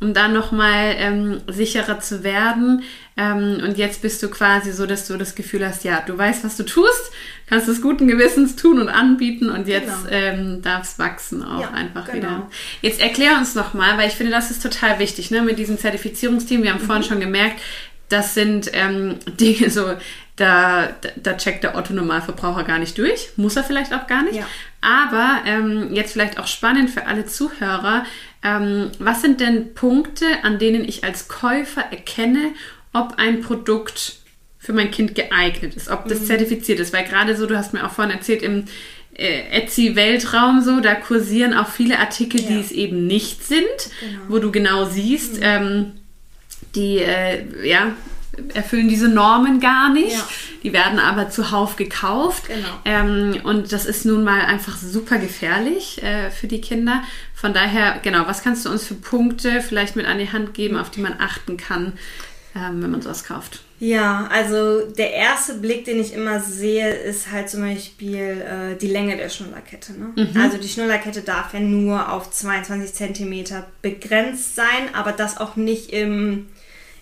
Um 0.00 0.14
da 0.14 0.28
nochmal 0.28 0.94
ähm, 0.96 1.40
sicherer 1.48 1.98
zu 1.98 2.22
werden. 2.22 2.82
Ähm, 3.16 3.60
und 3.64 3.78
jetzt 3.78 4.00
bist 4.00 4.22
du 4.22 4.28
quasi 4.28 4.70
so, 4.70 4.86
dass 4.86 5.08
du 5.08 5.16
das 5.16 5.34
Gefühl 5.34 5.66
hast, 5.66 5.82
ja, 5.82 6.02
du 6.06 6.16
weißt, 6.16 6.44
was 6.44 6.56
du 6.56 6.62
tust, 6.62 7.10
kannst 7.48 7.66
es 7.68 7.82
guten 7.82 8.06
Gewissens 8.06 8.54
tun 8.54 8.78
und 8.80 8.88
anbieten 8.88 9.50
und 9.50 9.66
jetzt 9.66 10.04
Genau. 10.04 10.10
ähm, 10.12 10.62
darf 10.62 10.84
es 10.84 11.00
wachsen 11.00 11.42
auch 11.42 11.60
Ja, 11.62 11.70
einfach 11.72 12.06
genau. 12.06 12.16
wieder. 12.16 12.50
Jetzt 12.80 13.00
erklär 13.00 13.36
uns 13.38 13.56
nochmal, 13.56 13.98
weil 13.98 14.06
ich 14.08 14.14
finde, 14.14 14.30
das 14.30 14.52
ist 14.52 14.62
total 14.62 15.00
wichtig, 15.00 15.32
ne? 15.32 15.42
Mit 15.42 15.58
diesem 15.58 15.78
Zertifizierungsteam. 15.78 16.62
Wir 16.62 16.72
haben 16.72 16.80
vorhin 16.80 17.02
Mhm. 17.04 17.08
schon 17.08 17.20
gemerkt, 17.20 17.60
das 18.08 18.34
sind 18.34 18.70
ähm, 18.72 19.16
Dinge 19.40 19.70
so, 19.70 19.94
da, 20.36 20.90
da, 21.16 21.36
checkt 21.36 21.64
der 21.64 21.76
Otto-Normalverbraucher 21.76 22.62
gar 22.64 22.78
nicht 22.78 22.96
durch. 22.96 23.30
Muss 23.36 23.56
er 23.56 23.64
vielleicht 23.64 23.92
auch 23.92 24.06
gar 24.06 24.22
nicht. 24.22 24.36
Ja. 24.36 24.46
Aber 24.80 25.40
ähm, 25.46 25.92
jetzt 25.94 26.12
vielleicht 26.12 26.38
auch 26.38 26.46
spannend 26.46 26.90
für 26.90 27.06
alle 27.06 27.26
Zuhörer. 27.26 28.04
Ähm, 28.44 28.92
was 29.00 29.20
sind 29.22 29.40
denn 29.40 29.74
Punkte, 29.74 30.26
an 30.44 30.60
denen 30.60 30.84
ich 30.84 31.02
als 31.02 31.26
Käufer 31.26 31.82
erkenne, 31.90 32.52
ob 32.92 33.14
ein 33.16 33.40
Produkt 33.40 34.14
für 34.60 34.72
mein 34.72 34.92
Kind 34.92 35.16
geeignet 35.16 35.74
ist, 35.74 35.88
ob 35.88 36.04
Mhm. 36.04 36.10
das 36.10 36.26
zertifiziert 36.26 36.78
ist? 36.78 36.92
Weil 36.92 37.04
gerade 37.04 37.36
so, 37.36 37.46
du 37.46 37.56
hast 37.58 37.72
mir 37.72 37.84
auch 37.84 37.90
vorhin 37.92 38.14
erzählt, 38.14 38.42
im 38.42 38.66
äh, 39.16 39.42
Etsy-Weltraum 39.50 40.62
so, 40.62 40.78
da 40.78 40.94
kursieren 40.94 41.52
auch 41.52 41.68
viele 41.68 41.98
Artikel, 41.98 42.40
die 42.40 42.54
Ja. 42.54 42.60
es 42.60 42.70
eben 42.70 43.08
nicht 43.08 43.42
sind, 43.44 43.64
Genau. 44.00 44.20
wo 44.28 44.38
du 44.38 44.52
genau 44.52 44.84
siehst, 44.84 45.40
ähm, 45.42 45.94
die 46.78 46.98
äh, 46.98 47.66
ja, 47.66 47.92
erfüllen 48.54 48.88
diese 48.88 49.08
Normen 49.08 49.60
gar 49.60 49.92
nicht. 49.92 50.16
Ja. 50.16 50.28
Die 50.62 50.72
werden 50.72 50.98
aber 50.98 51.30
zuhauf 51.30 51.76
gekauft. 51.76 52.44
Genau. 52.48 52.68
Ähm, 52.84 53.40
und 53.44 53.72
das 53.72 53.84
ist 53.84 54.04
nun 54.04 54.24
mal 54.24 54.40
einfach 54.42 54.76
super 54.76 55.18
gefährlich 55.18 56.02
äh, 56.02 56.30
für 56.30 56.46
die 56.46 56.60
Kinder. 56.60 57.02
Von 57.34 57.52
daher, 57.52 57.98
genau, 58.02 58.26
was 58.26 58.42
kannst 58.42 58.64
du 58.64 58.70
uns 58.70 58.86
für 58.86 58.94
Punkte 58.94 59.60
vielleicht 59.60 59.96
mit 59.96 60.06
an 60.06 60.18
die 60.18 60.30
Hand 60.30 60.54
geben, 60.54 60.76
auf 60.76 60.90
die 60.90 61.00
man 61.00 61.14
achten 61.18 61.56
kann, 61.56 61.92
ähm, 62.56 62.82
wenn 62.82 62.90
man 62.90 63.02
sowas 63.02 63.24
kauft? 63.24 63.60
Ja, 63.80 64.28
also 64.32 64.86
der 64.90 65.12
erste 65.12 65.54
Blick, 65.54 65.84
den 65.84 66.00
ich 66.00 66.12
immer 66.12 66.40
sehe, 66.40 66.90
ist 66.90 67.30
halt 67.30 67.48
zum 67.48 67.60
Beispiel 67.60 68.18
äh, 68.42 68.76
die 68.76 68.88
Länge 68.88 69.16
der 69.16 69.28
Schnullerkette. 69.28 69.92
Ne? 69.92 70.28
Also 70.34 70.58
die 70.58 70.68
Schnullerkette 70.68 71.22
darf 71.22 71.54
ja 71.54 71.60
nur 71.60 72.12
auf 72.12 72.28
22 72.28 72.92
Zentimeter 72.92 73.68
begrenzt 73.80 74.56
sein, 74.56 74.92
aber 74.94 75.12
das 75.12 75.38
auch 75.38 75.54
nicht 75.54 75.90
im, 75.90 76.48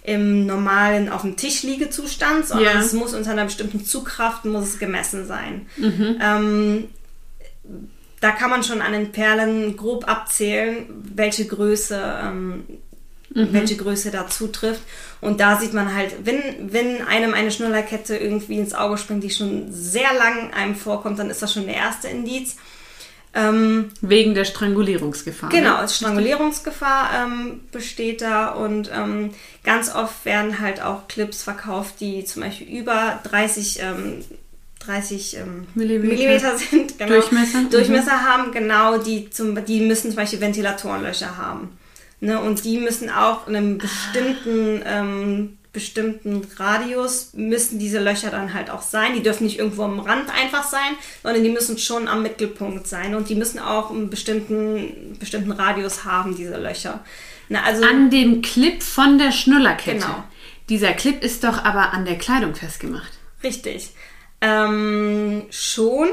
im 0.06 0.46
normalen 0.46 1.08
auf 1.08 1.22
dem 1.22 1.36
Tisch 1.36 1.62
liege 1.64 1.90
Zustand, 1.90 2.46
sondern 2.46 2.76
Ja. 2.76 2.80
es 2.80 2.92
muss 2.92 3.12
unter 3.12 3.32
einer 3.32 3.44
bestimmten 3.44 3.84
Zugkraft 3.84 4.44
muss 4.44 4.64
es 4.64 4.78
gemessen 4.78 5.26
sein. 5.26 5.66
Ähm, 5.78 6.84
da 8.20 8.30
kann 8.30 8.50
man 8.50 8.62
schon 8.62 8.80
an 8.82 8.92
den 8.92 9.12
Perlen 9.12 9.76
grob 9.76 10.08
abzählen, 10.08 10.86
welche 11.14 11.46
Größe, 11.46 12.00
ähm, 12.24 12.64
welche 13.30 13.76
Größe 13.76 14.10
da 14.10 14.28
zutrifft. 14.28 14.80
Und 15.20 15.40
da 15.40 15.58
sieht 15.60 15.74
man 15.74 15.94
halt, 15.94 16.14
wenn, 16.24 16.40
wenn 16.72 17.02
einem 17.06 17.34
eine 17.34 17.50
Schnullerkette 17.50 18.16
irgendwie 18.16 18.58
ins 18.58 18.72
Auge 18.74 18.96
springt, 18.96 19.24
die 19.24 19.30
schon 19.30 19.72
sehr 19.72 20.14
lang 20.16 20.52
einem 20.54 20.74
vorkommt, 20.76 21.18
dann 21.18 21.28
ist 21.30 21.42
das 21.42 21.52
schon 21.52 21.66
der 21.66 21.74
erste 21.76 22.08
Indiz. 22.08 22.56
Ähm, 23.36 23.90
Wegen 24.00 24.34
der 24.34 24.46
Strangulierungsgefahr. 24.46 25.50
Genau, 25.50 25.82
Ne? 25.82 25.88
Strangulierungsgefahr 25.88 27.10
ähm, 27.14 27.60
besteht 27.70 28.22
da 28.22 28.48
und 28.48 28.90
ähm, 28.94 29.30
ganz 29.62 29.94
oft 29.94 30.24
werden 30.24 30.58
halt 30.58 30.80
auch 30.80 31.06
Clips 31.06 31.42
verkauft, 31.42 31.96
die 32.00 32.24
zum 32.24 32.42
Beispiel 32.42 32.66
über 32.66 33.20
30, 33.24 33.80
ähm, 33.82 34.24
30 34.78 35.36
ähm, 35.36 35.66
Millimeter. 35.74 36.14
Millimeter 36.14 36.56
sind, 36.56 36.98
genau, 36.98 37.12
Durchmesser, 37.12 37.58
mhm. 37.58 37.70
Durchmesser 37.70 38.22
haben, 38.22 38.52
genau, 38.52 38.96
die, 38.96 39.28
zum, 39.28 39.62
die 39.66 39.80
müssen 39.80 40.10
zum 40.10 40.16
Beispiel 40.16 40.40
Ventilatorenlöcher 40.40 41.36
haben. 41.36 41.76
Ne? 42.20 42.40
Und 42.40 42.64
die 42.64 42.78
müssen 42.78 43.10
auch 43.10 43.46
in 43.46 43.56
einem 43.56 43.78
bestimmten, 43.78 44.82
ähm, 44.84 45.58
bestimmten 45.72 46.42
Radius 46.56 47.34
müssen 47.34 47.78
diese 47.78 47.98
Löcher 48.00 48.30
dann 48.30 48.54
halt 48.54 48.70
auch 48.70 48.80
sein. 48.80 49.12
Die 49.14 49.22
dürfen 49.22 49.44
nicht 49.44 49.58
irgendwo 49.58 49.82
am 49.82 50.00
Rand 50.00 50.30
einfach 50.30 50.64
sein, 50.64 50.96
sondern 51.22 51.44
die 51.44 51.50
müssen 51.50 51.76
schon 51.76 52.08
am 52.08 52.22
Mittelpunkt 52.22 52.86
sein. 52.86 53.14
Und 53.14 53.28
die 53.28 53.34
müssen 53.34 53.58
auch 53.58 53.90
einen 53.90 54.08
bestimmten, 54.08 55.18
bestimmten 55.20 55.52
Radius 55.52 56.04
haben, 56.06 56.34
diese 56.34 56.56
Löcher. 56.56 57.04
Ne? 57.50 57.62
Also, 57.62 57.84
An 57.84 58.08
dem 58.08 58.40
Clip 58.40 58.82
von 58.82 59.18
der 59.18 59.32
Schnullerkette. 59.32 59.98
Genau. 59.98 60.24
Dieser 60.70 60.94
Clip 60.94 61.22
ist 61.22 61.44
doch 61.44 61.62
aber 61.62 61.92
an 61.92 62.06
der 62.06 62.16
Kleidung 62.16 62.54
festgemacht. 62.54 63.12
Richtig. 63.42 63.90
Ähm, 64.40 65.42
schon. 65.50 66.08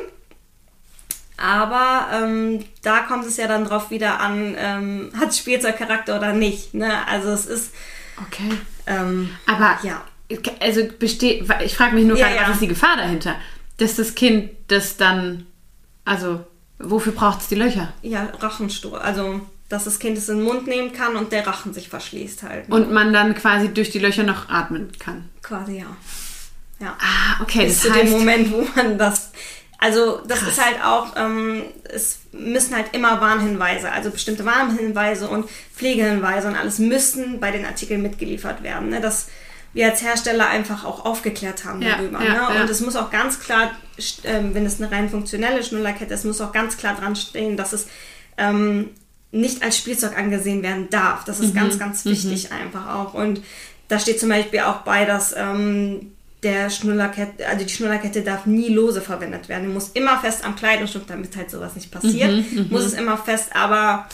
Aber 1.38 2.08
ähm, 2.14 2.64
da 2.84 3.00
kommt 3.00 3.26
es 3.26 3.38
ja 3.38 3.48
dann 3.48 3.66
drauf 3.66 3.90
wieder 3.92 4.20
an, 4.20 4.56
ähm, 4.58 5.12
hat 5.20 5.30
es 5.30 5.40
Spielzeugcharakter 5.40 6.18
oder 6.18 6.34
nicht. 6.34 6.74
Ne? 6.74 7.06
Also 7.08 7.30
es 7.30 7.46
ist, 7.46 7.74
Okay. 8.28 8.50
ähm, 8.88 9.30
Aber 9.48 9.80
Ja. 9.84 10.04
also 10.60 10.82
besteht, 11.00 11.46
ich 11.66 11.76
frage 11.76 11.96
mich 11.96 12.06
nur 12.06 12.18
Ja, 12.18 12.28
gerade, 12.28 12.40
ja. 12.42 12.48
was 12.48 12.56
ist 12.56 12.62
die 12.62 12.68
Gefahr 12.68 12.98
dahinter? 12.98 13.36
Dass 13.78 13.96
das 13.96 14.14
Kind 14.16 14.52
das 14.68 14.98
dann, 14.98 15.48
also 16.06 16.46
wofür 16.80 17.12
braucht 17.14 17.42
es 17.42 17.48
die 17.48 17.56
Löcher? 17.56 17.92
ja, 18.04 18.30
Rachenstoß. 18.40 19.00
Also, 19.02 19.42
dass 19.70 19.86
das 19.86 19.98
Kind 19.98 20.18
es 20.20 20.30
in 20.30 20.38
den 20.38 20.46
Mund 20.46 20.68
nehmen 20.68 20.94
kann 20.94 21.16
und 21.16 21.32
der 21.32 21.48
Rachen 21.48 21.74
sich 21.74 21.90
verschließt 21.90 22.44
halt. 22.44 22.70
ne? 22.70 22.76
Und 22.76 22.92
man 22.92 23.12
dann 23.12 23.34
quasi 23.34 23.74
durch 23.74 23.90
die 23.90 23.98
Löcher 24.00 24.22
noch 24.24 24.50
atmen 24.50 24.92
kann. 25.00 25.30
Quasi 25.42 25.80
ja. 25.80 25.88
Ja. 26.80 26.96
Ah, 27.00 27.42
okay, 27.42 27.66
Bis 27.66 27.82
das 27.82 27.82
zu 27.84 27.88
dem 27.92 28.02
heißt, 28.04 28.12
Moment, 28.12 28.52
wo 28.52 28.68
man 28.76 28.98
das. 29.00 29.32
Also, 29.84 30.22
das 30.28 30.42
ist 30.44 30.64
halt 30.64 30.78
auch, 30.84 31.08
ähm, 31.18 31.64
es 31.94 32.20
müssen 32.32 32.74
halt 32.76 32.88
immer 32.94 33.20
Warnhinweise, 33.20 33.92
also 33.92 34.10
bestimmte 34.12 34.46
Warnhinweise 34.46 35.28
und 35.28 35.50
Pflegehinweise 35.76 36.48
und 36.48 36.56
alles 36.56 36.80
müssten 36.80 37.40
bei 37.42 37.52
den 37.52 37.66
Artikeln 37.66 38.02
mitgeliefert 38.02 38.64
werden. 38.64 38.90
Ne? 38.90 39.02
Dass 39.02 39.28
wir 39.74 39.88
als 39.92 40.02
Hersteller 40.02 40.48
einfach 40.48 40.86
auch 40.86 41.04
aufgeklärt 41.04 41.66
haben 41.66 41.82
Ja, 41.82 41.98
darüber. 41.98 42.24
ja, 42.24 42.50
ne? 42.54 42.62
Und 42.62 42.70
es 42.70 42.80
muss 42.80 42.96
auch 42.96 43.10
ganz 43.12 43.40
klar, 43.40 43.72
ähm, 44.24 44.54
wenn 44.54 44.66
es 44.66 44.80
eine 44.80 44.92
rein 44.92 45.10
funktionelle 45.10 45.64
Schnullerkette 45.64 46.14
ist, 46.14 46.24
muss 46.26 46.40
auch 46.42 46.52
ganz 46.54 46.78
klar 46.78 46.96
dran 46.96 47.16
stehen, 47.16 47.58
dass 47.58 47.74
es 47.74 47.88
ähm, 48.38 48.92
nicht 49.32 49.64
als 49.64 49.78
Spielzeug 49.78 50.18
angesehen 50.18 50.62
werden 50.64 50.90
darf. 50.92 51.26
Das 51.26 51.40
ist 51.40 51.54
Mhm, 51.56 51.60
ganz, 51.60 51.80
ganz 51.80 52.06
wichtig 52.06 52.52
einfach 52.52 52.88
auch. 52.96 53.14
Und 53.16 53.42
da 53.90 53.98
steht 54.00 54.20
zum 54.20 54.30
Beispiel 54.30 54.60
auch 54.62 54.82
bei, 54.82 55.06
dass 55.06 55.34
ähm, 55.36 56.14
der 56.44 56.70
Schnullerkette, 56.70 57.48
also 57.48 57.66
die 57.66 57.74
Schnullerkette 57.74 58.22
darf 58.22 58.46
nie 58.46 58.70
lose 58.70 59.02
verwendet 59.02 59.50
werden. 59.50 59.68
Die 59.68 59.74
muss 59.74 59.90
immer 59.90 60.20
fest 60.20 60.44
am 60.44 60.56
Kleidungsstück, 60.56 61.08
damit 61.08 61.36
halt 61.36 61.50
sowas 61.50 61.76
nicht 61.76 61.90
passiert. 61.92 62.32
Mhm, 62.32 62.68
muss 62.70 62.84
es 62.84 62.94
immer 62.94 63.18
fest, 63.18 63.56
aber 63.56 64.08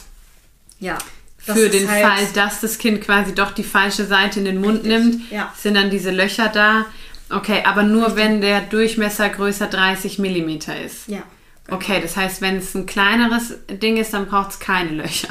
ja. 0.80 0.98
für 1.38 1.70
den 1.70 1.90
halt- 1.90 2.06
Fall, 2.06 2.28
dass 2.34 2.62
das 2.62 2.78
Kind 2.78 3.02
quasi 3.02 3.34
doch 3.34 3.52
die 3.52 3.64
falsche 3.64 4.06
Seite 4.06 4.40
in 4.40 4.46
den 4.46 4.62
Mund 4.62 4.84
Richtig, 4.86 4.92
nimmt, 4.92 5.32
ja. 5.32 5.54
sind 5.58 5.74
dann 5.76 5.90
diese 5.90 6.12
Löcher 6.12 6.50
da. 6.50 6.86
Okay, 7.32 7.64
aber 7.66 7.84
nur 7.84 8.16
wenn 8.16 8.42
der 8.42 8.62
Durchmesser 8.62 9.30
größer 9.30 9.68
30 9.68 10.20
Millimeter 10.20 10.80
ist. 10.80 11.08
Ja. 11.08 11.24
Okay, 11.70 12.00
das 12.02 12.18
heißt, 12.18 12.42
wenn 12.42 12.58
es 12.58 12.74
ein 12.74 12.86
kleineres 12.88 13.54
Ding 13.70 13.98
ist, 13.98 14.14
dann 14.14 14.26
braucht 14.26 14.52
es 14.52 14.60
keine 14.60 14.90
Löcher. 14.92 15.30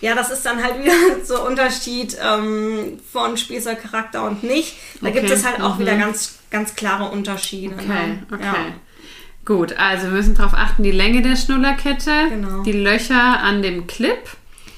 Ja, 0.00 0.14
das 0.14 0.30
ist 0.30 0.44
dann 0.46 0.62
halt 0.62 0.78
wieder 0.78 0.92
so 1.24 1.44
Unterschied 1.46 2.16
ähm, 2.22 2.98
von 3.12 3.36
Spielzeugcharakter 3.36 4.24
und 4.24 4.42
nicht. 4.44 4.76
Da 5.00 5.08
Okay, 5.08 5.20
gibt 5.20 5.30
es 5.32 5.44
halt 5.44 5.60
auch 5.60 5.76
mhm. 5.76 5.80
wieder 5.80 5.96
ganz, 5.96 6.38
ganz 6.50 6.74
klare 6.74 7.10
Unterschiede. 7.10 7.74
Okay, 7.74 7.86
ne? 7.86 8.26
okay. 8.32 8.42
Ja. 8.44 8.54
Gut, 9.44 9.76
also 9.78 10.04
wir 10.04 10.12
müssen 10.12 10.34
darauf 10.34 10.52
achten, 10.54 10.82
die 10.82 10.90
Länge 10.90 11.22
der 11.22 11.34
Schnullerkette, 11.36 12.28
Genau. 12.28 12.62
die 12.62 12.72
Löcher 12.72 13.40
an 13.40 13.62
dem 13.62 13.86
Clip. 13.86 14.18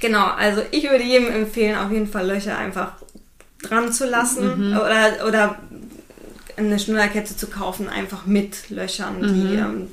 Genau, 0.00 0.26
also 0.26 0.62
ich 0.70 0.84
würde 0.88 1.02
jedem 1.04 1.28
empfehlen, 1.28 1.76
auf 1.76 1.90
jeden 1.90 2.06
Fall 2.06 2.26
Löcher 2.26 2.56
einfach 2.56 2.92
dran 3.62 3.92
zu 3.92 4.06
lassen 4.08 4.74
oder, 4.74 5.26
oder 5.28 5.58
eine 6.56 6.78
Schnullerkette 6.78 7.36
zu 7.36 7.48
kaufen, 7.48 7.88
einfach 7.88 8.26
mit 8.26 8.70
Löchern, 8.70 9.20
die, 9.20 9.56
ähm, 9.56 9.88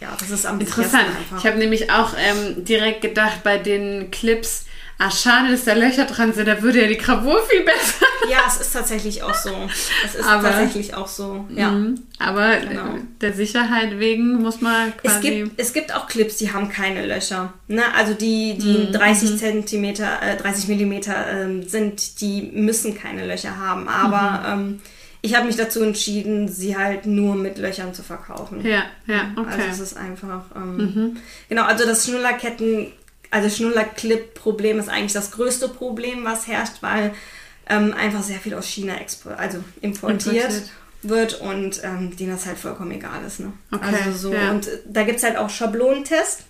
ja, 0.00 0.14
das 0.18 0.30
ist 0.30 0.46
am 0.46 0.60
Interessant. 0.60 1.06
Ich 1.38 1.46
habe 1.46 1.58
nämlich 1.58 1.90
auch 1.90 2.12
ähm, 2.18 2.64
direkt 2.64 3.00
gedacht 3.02 3.42
bei 3.42 3.58
den 3.58 4.10
Clips, 4.10 4.66
ah 4.98 5.10
schade, 5.10 5.50
dass 5.50 5.64
da 5.64 5.74
Löcher 5.74 6.04
dran 6.06 6.32
sind, 6.32 6.46
da 6.48 6.62
würde 6.62 6.80
ja 6.82 6.86
die 6.88 6.96
Gravur 6.96 7.42
viel 7.48 7.62
besser. 7.64 8.06
ja, 8.30 8.38
es 8.46 8.60
ist 8.60 8.72
tatsächlich 8.72 9.22
auch 9.22 9.34
so. 9.34 9.50
Es 10.04 10.14
ist 10.14 10.26
Aber- 10.26 10.50
tatsächlich 10.50 10.94
auch 10.94 11.06
so, 11.08 11.46
ja. 11.54 11.70
Mhm. 11.70 12.00
Aber 12.18 12.56
Genau. 12.56 12.94
äh, 12.96 13.00
der 13.20 13.32
Sicherheit 13.34 13.98
wegen 13.98 14.40
muss 14.42 14.60
man 14.62 14.92
Es 15.02 15.12
quasi... 15.14 15.30
gibt, 15.30 15.60
es 15.60 15.72
gibt 15.74 15.94
auch 15.94 16.06
Clips, 16.06 16.36
die 16.36 16.50
haben 16.52 16.70
keine 16.70 17.04
Löcher. 17.06 17.52
Ne? 17.68 17.82
Also 17.94 18.14
die, 18.14 18.56
die 18.58 18.90
30 18.92 19.36
Zentimeter, 19.38 20.22
äh, 20.22 20.36
30 20.36 20.68
Millimeter 20.68 21.14
ähm, 21.30 21.62
sind, 21.68 22.20
die 22.22 22.50
müssen 22.54 22.96
keine 22.96 23.26
Löcher 23.26 23.56
haben. 23.58 23.88
Aber 23.88 24.46
ähm, 24.48 24.80
ich 25.26 25.34
habe 25.34 25.46
mich 25.46 25.56
dazu 25.56 25.82
entschieden, 25.82 26.48
sie 26.48 26.76
halt 26.76 27.04
nur 27.06 27.34
mit 27.34 27.58
Löchern 27.58 27.92
zu 27.92 28.02
verkaufen. 28.02 28.64
ja, 28.64 28.84
ja, 29.06 29.32
okay. 29.36 29.62
Also 29.68 29.82
es 29.82 29.92
ist 29.92 29.96
einfach. 29.96 30.44
Ähm, 30.54 31.16
Genau, 31.48 31.64
also 31.64 31.84
das 31.84 32.06
Schnullerketten, 32.06 32.92
also 33.30 33.48
Schnullerclip-Problem 33.48 34.78
ist 34.78 34.88
eigentlich 34.88 35.12
das 35.12 35.32
größte 35.32 35.68
Problem, 35.68 36.24
was 36.24 36.46
herrscht, 36.46 36.76
weil 36.80 37.12
ähm, 37.68 37.92
einfach 37.94 38.22
sehr 38.22 38.38
viel 38.38 38.54
aus 38.54 38.66
China 38.66 38.94
also 39.36 39.58
importiert, 39.80 40.34
Importiert. 40.36 40.70
wird 41.02 41.40
und 41.40 41.80
ähm, 41.82 42.16
denen 42.16 42.30
das 42.30 42.46
halt 42.46 42.58
vollkommen 42.58 42.92
egal 42.92 43.24
ist. 43.26 43.40
Ne? 43.40 43.52
Okay, 43.72 43.96
Also 44.04 44.28
so, 44.28 44.32
ja. 44.34 44.52
und 44.52 44.68
äh, 44.68 44.78
da 44.86 45.02
gibt 45.02 45.18
es 45.18 45.24
halt 45.24 45.36
auch 45.36 45.50
Schablonentest. 45.50 46.44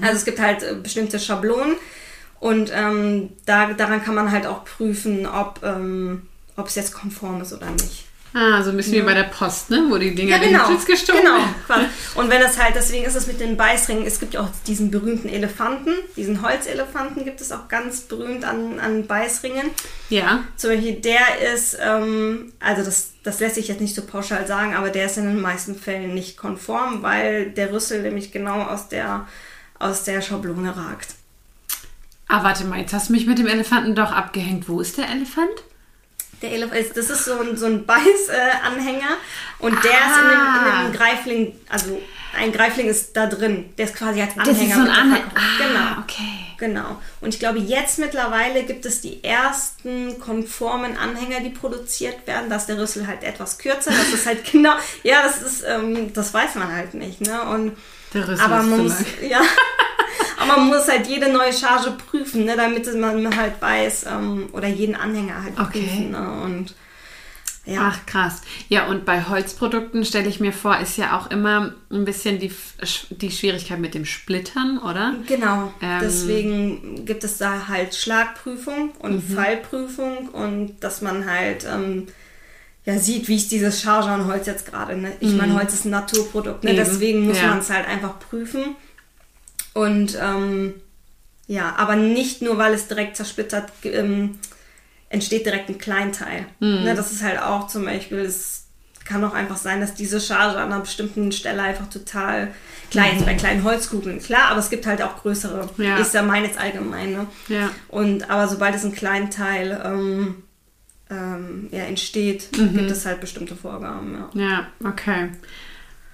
Also 0.00 0.16
es 0.16 0.24
gibt 0.24 0.40
halt 0.40 0.62
äh, 0.62 0.76
bestimmte 0.82 1.18
Schablonen 1.18 1.74
und 2.40 2.70
ähm, 2.74 3.30
da, 3.44 3.72
daran 3.72 4.02
kann 4.02 4.14
man 4.14 4.30
halt 4.30 4.46
auch 4.46 4.64
prüfen, 4.64 5.26
ob 5.26 5.60
ähm, 5.64 6.22
ob 6.56 6.66
es 6.68 6.74
jetzt 6.74 6.92
konform 6.92 7.40
ist 7.40 7.52
oder 7.52 7.70
nicht. 7.70 8.04
ah, 8.34 8.62
so 8.62 8.70
ein 8.70 8.76
bisschen 8.78 8.94
wie 8.94 9.02
bei 9.02 9.12
der 9.12 9.24
Post, 9.24 9.68
ne? 9.70 9.84
Wo 9.90 9.98
die 9.98 10.14
Dinger 10.14 10.36
Ja, 10.36 10.38
genau. 10.38 10.64
in 10.64 10.70
den 10.70 10.78
Schlitz 10.80 10.86
gestochen 10.86 11.20
genau. 11.20 11.36
werden. 11.36 11.54
quasi. 11.66 11.84
Und 12.14 12.30
wenn 12.30 12.40
es 12.40 12.58
halt, 12.58 12.74
deswegen 12.74 13.04
ist 13.04 13.14
es 13.14 13.26
mit 13.26 13.40
den 13.40 13.56
Beißringen, 13.58 14.06
es 14.06 14.20
gibt 14.20 14.32
ja 14.34 14.40
auch 14.40 14.48
diesen 14.66 14.90
berühmten 14.90 15.28
Elefanten, 15.28 15.92
diesen 16.16 16.40
Holzelefanten 16.40 17.24
gibt 17.26 17.40
es 17.42 17.52
auch 17.52 17.68
ganz 17.68 18.00
berühmt 18.02 18.44
an, 18.44 18.78
an 18.80 19.06
Beißringen. 19.06 19.70
Ja, 20.08 20.44
Zum 20.56 20.70
Beispiel 20.70 20.94
der 20.94 21.52
ist, 21.54 21.76
ähm, 21.78 22.52
also 22.58 22.82
das, 22.82 23.10
das 23.22 23.38
lässt 23.40 23.56
sich 23.56 23.68
jetzt 23.68 23.82
nicht 23.82 23.94
so 23.94 24.00
pauschal 24.02 24.46
sagen, 24.46 24.74
aber 24.74 24.88
der 24.88 25.06
ist 25.06 25.18
in 25.18 25.24
den 25.26 25.40
meisten 25.40 25.74
Fällen 25.78 26.14
nicht 26.14 26.38
konform, 26.38 27.02
weil 27.02 27.50
der 27.50 27.70
Rüssel 27.72 28.00
nämlich 28.00 28.32
genau 28.32 28.62
aus 28.62 28.88
der, 28.88 29.26
aus 29.78 30.04
der 30.04 30.22
Schablone 30.22 30.74
ragt. 30.74 31.08
Ah, 32.28 32.42
warte 32.44 32.64
mal, 32.64 32.80
jetzt 32.80 32.94
hast 32.94 33.10
du 33.10 33.12
mich 33.12 33.26
mit 33.26 33.38
dem 33.38 33.46
Elefanten 33.46 33.94
doch 33.94 34.10
abgehängt. 34.10 34.66
Wo 34.70 34.80
ist 34.80 34.96
der 34.96 35.10
Elefant? 35.10 35.50
Der 36.42 36.50
Elef 36.52 36.72
ist, 36.72 36.96
das 36.96 37.08
ist 37.08 37.24
so 37.24 37.38
ein, 37.40 37.56
so 37.56 37.66
ein 37.66 37.86
Beißanhänger 37.86 39.16
und 39.60 39.72
der 39.84 39.90
ist 39.92 40.18
in 40.18 40.26
Ah. 40.26 40.54
einem, 40.54 40.66
in 40.66 40.72
einem 40.72 40.92
Greifling, 40.92 41.54
also 41.68 42.00
ein 42.36 42.50
Greifling 42.52 42.88
ist 42.88 43.16
da 43.16 43.26
drin, 43.26 43.72
der 43.78 43.84
ist 43.86 43.94
quasi 43.94 44.20
als 44.22 44.32
Anhänger. 44.36 44.46
Das 44.52 44.60
ist 44.62 44.74
so 44.74 44.80
ein 44.80 44.88
Anhänger. 44.90 45.30
Ah, 45.34 45.40
Genau. 45.58 46.00
okay. 46.02 46.38
Genau. 46.58 47.00
Und 47.20 47.34
ich 47.34 47.40
glaube, 47.40 47.58
jetzt 47.58 47.98
mittlerweile 47.98 48.62
gibt 48.62 48.86
es 48.86 49.00
die 49.00 49.22
ersten 49.24 50.18
konformen 50.20 50.96
Anhänger, 50.96 51.40
die 51.40 51.50
produziert 51.50 52.24
werden. 52.26 52.48
Da 52.50 52.56
ist 52.56 52.66
der 52.66 52.78
Rüssel 52.78 53.06
halt 53.06 53.22
etwas 53.24 53.58
kürzer. 53.58 53.90
Das 53.90 54.12
ist 54.12 54.26
halt 54.26 54.44
genau, 54.52 54.74
ja, 55.02 55.22
das 55.24 55.42
ist, 55.42 55.64
ähm, 55.66 56.12
das 56.12 56.32
weiß 56.32 56.54
man 56.54 56.72
halt 56.74 56.94
nicht. 56.94 57.20
Ne? 57.20 57.42
Und, 57.42 57.76
Der 58.14 58.26
Rüssel 58.28 58.44
aber 58.44 58.60
ist 58.60 58.66
man 58.66 58.78
muss, 58.84 58.94
ja, 59.28 59.40
aber 60.38 60.56
man 60.58 60.68
muss 60.68 60.88
halt 60.88 61.06
jede 61.06 61.32
neue 61.32 61.52
Charge 61.52 61.92
prüfen, 61.92 62.44
ne? 62.44 62.56
damit 62.56 62.92
man 62.98 63.36
halt 63.36 63.60
weiß, 63.60 64.06
ähm, 64.06 64.48
oder 64.52 64.68
jeden 64.68 64.94
Anhänger 64.94 65.42
halt 65.42 65.58
Okay. 65.58 65.80
prüfen. 65.82 66.10
Ne? 66.12 66.30
Und 66.44 66.74
ja. 67.64 67.92
Ach 67.92 68.06
krass. 68.06 68.42
Ja, 68.68 68.86
und 68.86 69.04
bei 69.04 69.24
Holzprodukten 69.24 70.04
stelle 70.04 70.28
ich 70.28 70.40
mir 70.40 70.52
vor, 70.52 70.78
ist 70.78 70.96
ja 70.98 71.16
auch 71.16 71.30
immer 71.30 71.74
ein 71.92 72.04
bisschen 72.04 72.40
die, 72.40 72.50
die 73.10 73.30
Schwierigkeit 73.30 73.78
mit 73.78 73.94
dem 73.94 74.04
Splittern, 74.04 74.78
oder? 74.78 75.14
Genau, 75.28 75.72
Ähm. 75.80 75.98
deswegen 76.02 77.04
gibt 77.04 77.22
es 77.22 77.38
da 77.38 77.68
halt 77.68 77.94
Schlagprüfung 77.94 78.90
und 78.98 79.28
Mhm. 79.30 79.34
Fallprüfung 79.36 80.28
und 80.30 80.80
dass 80.80 81.02
man 81.02 81.30
halt 81.30 81.64
ähm, 81.72 82.08
ja 82.84 82.98
sieht, 82.98 83.28
wie 83.28 83.36
ist 83.36 83.52
dieses 83.52 83.80
Chargenholz 83.80 84.46
jetzt 84.48 84.66
gerade. 84.66 84.96
Ne? 84.96 85.12
Ich 85.20 85.32
meine, 85.32 85.54
Holz 85.54 85.72
ist 85.72 85.84
ein 85.84 85.90
Naturprodukt, 85.90 86.64
ne? 86.64 86.72
Mhm. 86.72 86.78
Eben, 86.78 86.84
deswegen 86.88 87.20
muss 87.28 87.40
ja. 87.40 87.46
man 87.46 87.58
es 87.60 87.70
halt 87.70 87.86
einfach 87.86 88.18
prüfen. 88.18 88.74
Und 89.74 90.18
ähm, 90.20 90.74
ja, 91.46 91.74
aber 91.76 91.96
nicht 91.96 92.42
nur, 92.42 92.58
weil 92.58 92.74
es 92.74 92.88
direkt 92.88 93.16
zersplittert, 93.16 93.70
ähm, 93.84 94.38
entsteht 95.08 95.44
direkt 95.46 95.68
ein 95.68 95.78
Kleinteil. 95.78 96.46
Mhm. 96.60 96.84
Ne? 96.84 96.94
Das 96.94 97.12
ist 97.12 97.22
halt 97.22 97.40
auch 97.40 97.66
zum 97.68 97.84
Beispiel, 97.84 98.18
es 98.20 98.66
kann 99.04 99.24
auch 99.24 99.34
einfach 99.34 99.56
sein, 99.56 99.80
dass 99.80 99.94
diese 99.94 100.20
Charge 100.20 100.58
an 100.58 100.72
einer 100.72 100.80
bestimmten 100.80 101.32
Stelle 101.32 101.60
einfach 101.62 101.88
total 101.90 102.48
klein 102.90 103.16
ist, 103.18 103.26
bei 103.26 103.34
kleinen 103.34 103.64
Holzkugeln. 103.64 104.20
Klar, 104.20 104.50
aber 104.50 104.60
es 104.60 104.70
gibt 104.70 104.86
halt 104.86 105.02
auch 105.02 105.20
größere. 105.22 105.68
Mhm. 105.76 105.84
Ja. 105.84 105.96
Ist 105.96 106.14
ja 106.14 106.22
mein 106.22 106.44
jetzt 106.44 106.58
allgemein. 106.58 107.12
Ne? 107.12 107.26
Ja. 107.48 107.70
Und 107.88 108.30
aber 108.30 108.46
sobald 108.48 108.74
es 108.74 108.84
ein 108.84 108.92
Kleinteil 108.94 109.80
ähm, 109.84 110.42
ähm, 111.10 111.68
ja, 111.72 111.80
entsteht, 111.84 112.56
Mhm. 112.56 112.76
gibt 112.76 112.90
es 112.90 113.04
halt 113.04 113.20
bestimmte 113.20 113.56
Vorgaben. 113.56 114.16
Ja. 114.34 114.40
Ja, 114.82 114.88
okay. 114.88 115.30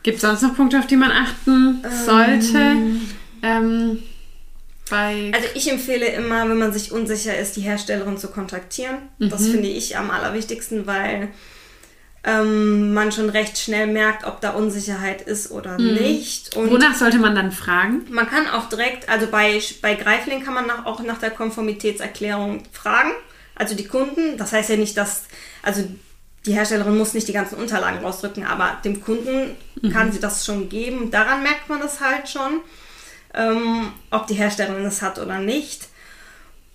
Gibt 0.03 0.17
es 0.17 0.23
sonst 0.23 0.43
noch 0.43 0.55
Punkte, 0.57 0.79
auf 0.79 0.87
die 0.87 0.97
man 0.97 1.11
achten 1.13 1.85
sollte? 2.05 2.57
Ähm, 2.59 3.01
bei. 4.91 5.31
Also 5.35 5.49
ich 5.55 5.71
empfehle 5.71 6.07
immer, 6.07 6.49
wenn 6.49 6.59
man 6.59 6.73
sich 6.73 6.93
unsicher 6.93 7.37
ist, 7.37 7.57
die 7.57 7.61
Herstellerin 7.61 8.17
zu 8.19 8.29
kontaktieren. 8.29 8.97
Das 9.19 9.43
Mhm. 9.43 9.51
finde 9.53 9.69
ich 9.69 9.97
am 9.97 10.11
allerwichtigsten, 10.11 10.87
weil 10.87 11.29
ähm, 12.25 12.93
man 12.95 13.13
schon 13.13 13.31
recht 13.31 13.59
schnell 13.59 13.87
merkt, 13.87 14.25
ob 14.25 14.41
da 14.41 14.51
Unsicherheit 14.51 15.23
ist 15.23 15.51
oder 15.53 15.79
Mhm. 15.79 15.95
nicht. 15.95 16.57
Und 16.57 16.71
Wonach 16.71 16.95
sollte 16.97 17.19
man 17.19 17.35
dann 17.35 17.53
fragen? 17.53 18.07
man 18.11 18.29
kann 18.29 18.49
auch 18.49 18.69
direkt, 18.69 19.09
also 19.09 19.29
bei, 19.29 19.61
bei 19.83 19.95
Greifling 19.95 20.43
kann 20.45 20.55
man 20.55 20.67
nach, 20.67 20.85
auch 20.85 21.01
nach 21.03 21.19
der 21.19 21.31
Konformitätserklärung 21.31 22.65
fragen. 22.73 23.13
Also 23.55 23.75
die 23.77 23.87
Kunden, 23.87 24.37
das 24.37 24.53
heißt 24.53 24.69
ja 24.71 24.77
nicht, 24.77 24.97
dass, 24.97 25.25
also 25.63 25.85
die 26.47 26.53
Herstellerin 26.53 26.97
muss 26.99 27.15
nicht 27.15 27.29
die 27.29 27.33
ganzen 27.33 27.57
Unterlagen 27.57 27.99
rausdrücken, 28.05 28.45
aber 28.45 28.79
dem 28.85 29.01
Kunden 29.03 29.57
kann 29.93 30.13
sie 30.13 30.21
das 30.21 30.45
schon 30.45 30.69
geben. 30.69 31.11
Daran 31.11 31.43
merkt 31.43 31.69
man 31.69 31.81
das 31.81 32.01
halt 32.01 32.29
schon, 32.29 32.61
ähm, 33.35 33.93
ob 34.11 34.27
die 34.27 34.35
Herstellerin 34.35 34.85
es 34.85 35.03
hat 35.03 35.19
oder 35.19 35.39
nicht. 35.39 35.89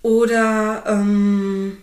Oder 0.02 0.84
ähm, 0.86 1.78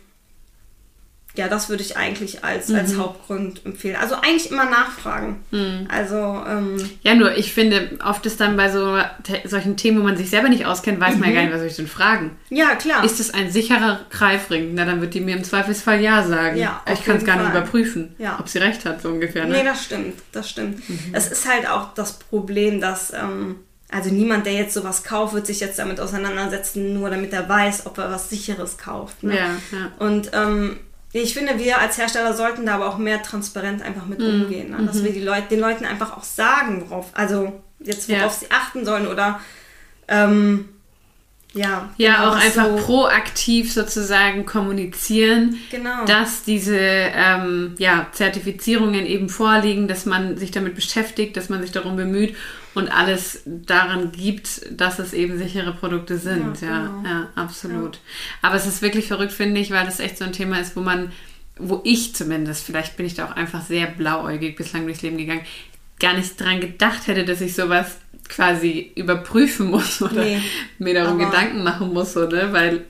ja, 1.34 1.48
das 1.48 1.70
würde 1.70 1.82
ich 1.82 1.96
eigentlich 1.96 2.44
als, 2.44 2.70
als 2.74 2.98
Hauptgrund 2.98 3.66
empfehlen. 3.66 3.96
Also 3.96 4.16
eigentlich 4.16 4.52
immer 4.52 4.66
nachfragen. 4.66 5.44
Also 5.90 6.44
ähm, 6.46 6.76
Ja, 7.04 7.16
nur 7.16 7.38
ich 7.38 7.54
finde, 7.54 7.98
oft 8.06 8.26
ist 8.26 8.42
dann 8.42 8.58
bei 8.58 8.70
so 8.70 9.00
solchen 9.46 9.78
Themen, 9.78 10.00
wo 10.00 10.04
man 10.04 10.18
sich 10.18 10.30
selber 10.30 10.50
nicht 10.50 10.66
auskennt, 10.66 11.00
weiß 11.00 11.16
man 11.16 11.30
ja 11.30 11.36
gar 11.36 11.42
nicht, 11.44 11.52
was 11.54 11.60
soll 11.62 11.70
ich 11.70 11.76
denn 11.78 11.88
fragen. 11.88 12.38
ja, 12.50 12.76
klar. 12.76 13.04
Ist 13.06 13.22
es 13.22 13.34
ein 13.34 13.50
sicherer 13.50 14.02
Greifring? 14.10 14.74
Na, 14.76 14.84
dann 14.84 15.00
wird 15.00 15.14
die 15.14 15.22
mir 15.22 15.36
im 15.38 15.44
Zweifelsfall 15.46 16.02
ja 16.02 16.22
sagen. 16.28 16.58
Ja, 16.58 16.84
ich 16.94 17.06
kann 17.06 17.16
es 17.16 17.24
gar 17.26 17.38
nicht 17.38 17.48
Fall. 17.50 17.58
überprüfen, 17.62 18.14
Ja. 18.20 18.38
ob 18.40 18.50
sie 18.50 18.58
recht 18.60 18.84
hat, 18.86 19.02
so 19.02 19.08
ungefähr. 19.10 19.46
Ne? 19.46 19.58
Nee, 19.60 19.64
das 19.64 19.86
stimmt, 19.86 20.16
das 20.34 20.50
stimmt. 20.50 20.84
Es 21.14 21.32
ist 21.32 21.50
halt 21.50 21.68
auch 21.68 21.94
das 21.96 22.20
Problem, 22.20 22.82
dass, 22.82 23.14
ähm, 23.14 23.56
also 23.92 24.10
niemand, 24.10 24.46
der 24.46 24.54
jetzt 24.54 24.74
sowas 24.74 25.04
kauft, 25.04 25.34
wird 25.34 25.46
sich 25.48 25.60
jetzt 25.60 25.78
damit 25.80 26.00
auseinandersetzen, 26.00 26.94
nur 26.94 27.10
damit 27.10 27.34
er 27.34 27.48
weiß, 27.50 27.86
ob 27.86 27.98
er 27.98 28.10
was 28.12 28.30
Sicheres 28.30 28.78
kauft. 28.78 29.24
Ne? 29.24 29.36
Ja, 29.38 29.46
ja. 29.72 29.92
Und 30.00 30.32
ähm, 30.34 30.80
ich 31.14 31.34
finde, 31.34 31.60
wir 31.60 31.78
als 31.80 31.98
Hersteller 31.98 32.34
sollten 32.34 32.66
da 32.66 32.76
aber 32.76 32.88
auch 32.88 32.98
mehr 32.98 33.22
transparent 33.22 33.82
einfach 33.82 34.06
mit 34.06 34.20
Mhm. 34.20 34.44
umgehen. 34.44 34.72
Ne? 34.72 34.86
Dass 34.86 35.04
wir 35.04 35.12
die 35.12 35.20
Leute, 35.22 35.48
den 35.50 35.60
Leuten 35.60 35.84
einfach 35.86 36.16
auch 36.18 36.24
sagen, 36.24 36.86
worauf, 36.88 37.08
also 37.14 37.62
jetzt 37.80 38.08
worauf 38.10 38.22
Ja. 38.22 38.30
sie 38.40 38.52
achten 38.52 38.86
sollen 38.86 39.08
oder 39.08 39.40
ähm, 40.08 40.70
ja. 41.54 41.90
Ja, 41.98 42.16
genau, 42.16 42.30
auch 42.30 42.36
einfach 42.36 42.66
so- 42.66 42.76
proaktiv 42.86 43.74
sozusagen 43.74 44.46
kommunizieren, 44.46 45.58
Genau. 45.70 46.06
dass 46.06 46.44
diese 46.44 46.78
ähm, 46.78 47.76
ja, 47.78 48.08
Zertifizierungen 48.14 49.06
eben 49.06 49.28
vorliegen, 49.28 49.90
dass 49.90 50.06
man 50.06 50.38
sich 50.38 50.52
damit 50.52 50.76
beschäftigt, 50.76 51.36
dass 51.36 51.50
man 51.50 51.62
sich 51.62 51.72
darum 51.74 51.98
bemüht 51.98 52.36
und 52.74 52.90
alles 52.90 53.42
daran 53.46 54.12
gibt, 54.12 54.62
dass 54.72 55.00
es 55.00 55.14
eben 55.14 55.38
sichere 55.38 55.74
Produkte 55.74 56.18
sind. 56.18 56.62
Ja, 56.62 56.68
Ja, 56.68 56.86
genau. 56.86 57.10
ja, 57.10 57.30
absolut. 57.36 58.00
Aber 58.42 58.56
es 58.56 58.66
ist 58.66 58.82
wirklich 58.82 59.08
verrückt, 59.08 59.34
finde 59.34 59.60
ich, 59.60 59.72
weil 59.72 59.86
das 59.86 60.00
echt 60.00 60.18
so 60.18 60.26
ein 60.26 60.32
Thema 60.32 60.60
ist, 60.60 60.76
wo 60.76 60.82
man, 60.82 61.12
wo 61.58 61.82
ich 61.84 62.16
zumindest, 62.16 62.66
vielleicht 62.66 62.96
bin 62.98 63.06
ich 63.06 63.16
da 63.16 63.26
auch 63.26 63.36
einfach 63.36 63.62
sehr 63.62 63.88
blauäugig 63.88 64.56
bislang 64.56 64.86
durchs 64.86 65.02
Leben 65.02 65.18
gegangen, 65.18 65.46
gar 66.00 66.14
nicht 66.14 66.40
dran 66.40 66.60
gedacht 66.62 67.08
hätte, 67.08 67.26
dass 67.26 67.42
ich 67.42 67.54
sowas 67.56 67.98
quasi 68.30 68.92
überprüfen 68.96 69.70
muss 69.70 70.02
oder 70.02 70.24
Nee, 70.24 70.42
mir 70.80 70.94
darum 70.94 71.20
Gedanken 71.20 71.64
machen 71.64 71.94
muss, 71.94 72.14
so, 72.14 72.26
ne? 72.28 72.50
Weil 72.52 72.86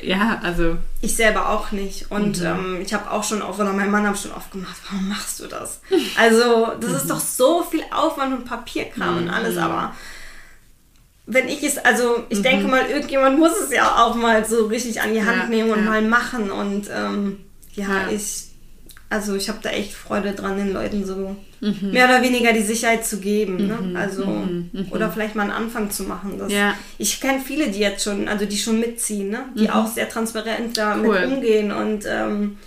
ja, 0.00 0.40
also. 0.42 0.76
Ich 1.00 1.16
selber 1.16 1.48
auch 1.50 1.72
nicht. 1.72 2.10
Und 2.10 2.40
mhm. 2.40 2.46
ähm, 2.46 2.80
ich 2.80 2.94
habe 2.94 3.10
auch 3.10 3.24
schon 3.24 3.42
oft, 3.42 3.58
oder 3.58 3.72
mein 3.72 3.90
Mann 3.90 4.06
hat 4.06 4.18
schon 4.18 4.32
oft 4.32 4.52
gemacht, 4.52 4.76
warum 4.90 5.08
machst 5.08 5.40
du 5.40 5.46
das? 5.46 5.80
Also, 6.16 6.68
das 6.80 6.90
mhm. 6.90 6.96
ist 6.96 7.10
doch 7.10 7.20
so 7.20 7.62
viel 7.62 7.82
Aufwand 7.90 8.34
und 8.34 8.44
Papierkram 8.44 9.18
und 9.18 9.30
alles, 9.30 9.56
mhm. 9.56 9.62
aber 9.62 9.94
wenn 11.26 11.48
ich 11.48 11.62
es, 11.62 11.78
also 11.78 12.24
ich 12.28 12.38
mhm. 12.38 12.42
denke 12.42 12.68
mal, 12.68 12.86
irgendjemand 12.86 13.38
muss 13.38 13.52
es 13.56 13.72
ja 13.72 14.04
auch 14.04 14.16
mal 14.16 14.44
so 14.44 14.66
richtig 14.66 15.00
an 15.00 15.14
die 15.14 15.24
Hand 15.24 15.44
ja, 15.44 15.46
nehmen 15.46 15.70
und 15.70 15.84
ja. 15.84 15.90
mal 15.90 16.02
machen. 16.02 16.50
Und 16.50 16.88
ähm, 16.92 17.38
ja, 17.74 17.88
ja, 17.88 18.08
ich, 18.10 18.49
also 19.10 19.34
ich 19.34 19.48
habe 19.48 19.58
da 19.60 19.70
echt 19.70 19.92
Freude 19.92 20.32
dran, 20.32 20.56
den 20.56 20.72
Leuten 20.72 21.04
so 21.04 21.36
mhm. 21.60 21.90
mehr 21.90 22.06
oder 22.06 22.22
weniger 22.22 22.52
die 22.52 22.62
Sicherheit 22.62 23.04
zu 23.04 23.18
geben. 23.18 23.66
Ne? 23.66 23.74
Mhm. 23.74 23.96
Also, 23.96 24.24
mhm. 24.24 24.70
Mhm. 24.72 24.86
oder 24.90 25.10
vielleicht 25.10 25.34
mal 25.34 25.42
einen 25.42 25.50
Anfang 25.50 25.90
zu 25.90 26.04
machen. 26.04 26.38
Das, 26.38 26.52
ja. 26.52 26.74
Ich 26.96 27.20
kenne 27.20 27.40
viele, 27.40 27.68
die 27.68 27.80
jetzt 27.80 28.04
schon, 28.04 28.28
also 28.28 28.46
die 28.46 28.56
schon 28.56 28.78
mitziehen, 28.78 29.30
ne? 29.30 29.46
die 29.56 29.64
mhm. 29.64 29.70
auch 29.70 29.88
sehr 29.88 30.08
transparent 30.08 30.76
damit 30.76 31.10
cool. 31.10 31.24
umgehen 31.24 31.72
und 31.72 32.04
ähm, 32.06 32.58